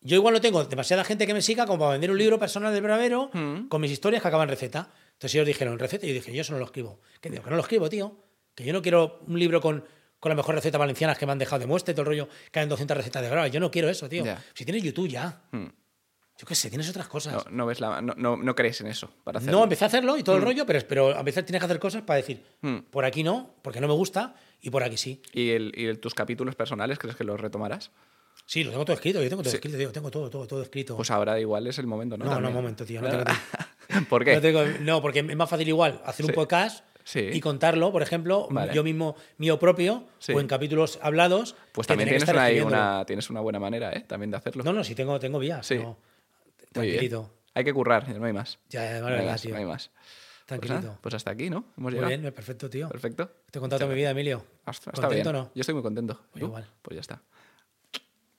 Yo 0.03 0.15
igual 0.17 0.35
no 0.35 0.41
tengo 0.41 0.63
demasiada 0.65 1.05
gente 1.05 1.27
que 1.27 1.33
me 1.35 1.41
siga 1.41 1.65
como 1.67 1.79
para 1.79 1.93
vender 1.93 2.11
un 2.11 2.19
libro 2.19 2.39
personal 2.39 2.73
del 2.73 2.83
bravero 2.83 3.31
Mm. 3.33 3.69
con 3.69 3.81
mis 3.81 3.91
historias 3.91 4.21
que 4.23 4.29
acaban 4.29 4.49
receta. 4.49 4.91
Entonces 5.17 5.35
ellos 5.35 5.47
dijeron 5.47 5.79
receta 5.79 6.07
y 6.07 6.11
yo 6.11 6.15
dije, 6.15 6.33
yo 6.33 6.43
eso 6.43 6.53
no 6.53 6.59
lo 6.59 6.67
escribo. 6.67 7.01
¿Qué 7.21 7.31
digo? 7.31 7.43
Que 7.43 7.51
no 7.51 7.57
lo 7.57 7.63
escribo, 7.63 7.89
tío. 7.89 8.17
Que 8.55 8.65
yo 8.65 8.73
no 8.73 8.83
quiero 8.83 9.21
un 9.27 9.39
libro 9.39 9.61
con, 9.61 9.85
con 10.21 10.31
las 10.31 10.37
mejores 10.37 10.57
recetas 10.61 10.79
valencianas 10.79 11.17
que 11.19 11.27
me 11.27 11.33
han 11.33 11.39
dejado 11.39 11.61
de 11.61 11.67
muestra 11.67 11.93
y 11.93 11.95
todo 11.95 12.03
el 12.03 12.07
rollo, 12.09 12.29
que 12.53 12.61
hay 12.61 12.67
200 12.67 12.97
recetas 12.97 13.23
de 13.23 13.31
bravas. 13.31 13.51
Yo 13.51 13.61
no 13.61 13.71
quiero 13.71 13.89
eso, 13.89 14.09
tío. 14.09 14.25
Si 14.55 14.65
tienes 14.65 14.83
YouTube 14.83 15.09
ya. 15.09 15.43
Mm. 15.53 15.67
Yo 16.39 16.47
qué 16.47 16.55
sé, 16.55 16.69
tienes 16.69 16.87
otras 16.91 17.09
cosas. 17.09 17.33
No, 17.47 17.51
no 17.51 17.65
ves 17.65 17.81
la, 17.81 18.03
no, 18.03 18.13
no, 18.15 18.37
no 18.37 18.55
crees 18.55 18.79
en 18.83 18.89
eso 18.89 19.11
para 19.25 19.39
hacerlo. 19.39 19.57
No, 19.57 19.65
empecé 19.65 19.85
a 19.85 19.87
hacerlo 19.87 20.19
y 20.19 20.23
todo 20.23 20.37
el 20.37 20.43
rollo, 20.43 20.67
pero, 20.67 20.81
pero 20.87 21.17
a 21.17 21.23
veces 21.23 21.47
tienes 21.47 21.61
que 21.61 21.65
hacer 21.65 21.79
cosas 21.79 22.03
para 22.03 22.19
decir, 22.19 22.45
Mm. 22.61 22.81
por 22.91 23.07
aquí 23.07 23.23
no, 23.25 23.55
porque 23.63 23.81
no 23.81 23.89
me 23.89 23.95
gusta, 23.95 24.35
y 24.61 24.69
por 24.69 24.83
aquí 24.83 24.99
sí. 24.99 25.23
¿Y, 25.33 25.49
el, 25.53 25.73
y 25.75 25.87
el- 25.87 25.99
tus 25.99 26.13
capítulos 26.13 26.55
personales 26.55 26.99
crees 26.99 27.17
que 27.17 27.25
los 27.25 27.41
retomarás? 27.41 27.91
Sí, 28.47 28.63
lo 28.65 28.71
tengo 28.71 28.85
todo 28.85 28.95
escrito, 28.95 29.21
yo 29.23 29.29
tengo 29.29 29.43
todo 29.43 29.51
Sí. 29.51 29.57
escrito, 29.57 29.77
tío, 29.77 29.91
tengo 29.93 30.11
todo, 30.11 30.31
todo, 30.31 30.47
todo 30.47 30.63
escrito. 30.63 30.97
Pues 30.97 31.11
ahora 31.11 31.39
igual 31.41 31.67
es 31.67 31.79
el 31.79 31.87
momento, 31.87 32.17
¿no? 32.17 32.25
no, 32.25 32.31
no, 32.31 32.37
También. 32.37 32.57
un 32.57 32.63
momento, 32.63 32.85
tío, 32.87 33.03
no 33.03 33.09
tengo. 33.11 33.25
¿Por 34.09 34.25
qué? 34.25 34.35
No, 34.37 34.41
tengo- 34.41 34.65
no, 34.81 35.03
porque 35.03 35.19
es 35.21 35.37
más 35.37 35.51
fácil 35.51 35.67
igual 35.69 36.01
hacer 36.05 36.25
un 36.27 36.33
podcast 36.33 36.85
Sí. 37.05 37.21
y 37.33 37.41
contarlo, 37.41 37.91
por 37.93 38.03
ejemplo, 38.03 38.47
Vale. 38.51 38.73
yo 38.75 38.83
mismo, 38.85 39.17
mío 39.39 39.59
propio, 39.59 40.05
Sí. 40.19 40.33
o 40.33 40.41
en 40.41 40.47
capítulos 40.47 40.99
hablados. 41.03 41.57
Pues 41.73 41.87
también 41.87 42.09
tienes 42.09 42.29
una, 42.65 43.05
tienes 43.05 43.31
una 43.31 43.41
buena 43.41 43.59
manera, 43.59 43.93
¿eh? 43.93 44.01
También 44.07 44.31
de 44.31 44.37
hacerlo. 44.37 44.63
No, 44.65 44.73
no, 44.73 44.83
sí 44.85 44.95
tengo, 44.95 45.19
tengo 45.19 45.39
vías. 45.39 45.67
Sí. 45.67 45.77
Muy. 45.79 45.95
Tranquilito. 46.73 47.31
Hay 47.55 47.65
que 47.65 47.73
currar, 47.73 48.09
no 48.17 48.27
hay 48.27 48.33
más. 48.33 48.59
Ya, 48.69 48.85
ya, 48.85 48.99
no, 48.99 49.05
vale, 49.05 49.15
hay 49.17 49.21
verdad, 49.21 49.33
más 49.33 49.43
tío. 49.43 49.51
no 49.53 49.57
hay 49.59 49.65
más. 49.65 49.89
Pues, 50.47 50.47
Tranquilito. 50.61 50.99
pues 51.01 51.15
hasta 51.15 51.31
aquí, 51.33 51.51
¿no? 51.51 51.57
Hemos 51.77 51.77
Muy 51.79 51.93
llegado. 51.95 52.09
bien, 52.09 52.33
perfecto, 52.35 52.71
tío. 52.71 52.89
Perfecto. 52.89 53.29
Te 53.51 53.59
he 53.59 53.61
contado 53.61 53.81
toda 53.81 53.89
mi 53.91 53.97
vida, 53.97 54.11
Emilio. 54.11 54.45
Hasta, 54.67 54.91
está 54.91 55.03
¿Contento 55.09 55.31
bien. 55.33 55.43
o 55.43 55.45
no? 55.47 55.51
Yo 55.55 55.61
estoy 55.61 55.75
muy 55.75 55.83
contento. 55.83 56.21
Pues 56.33 56.45
igual. 56.45 56.69
Pues 56.83 56.95
ya 56.97 57.01
está. 57.01 57.23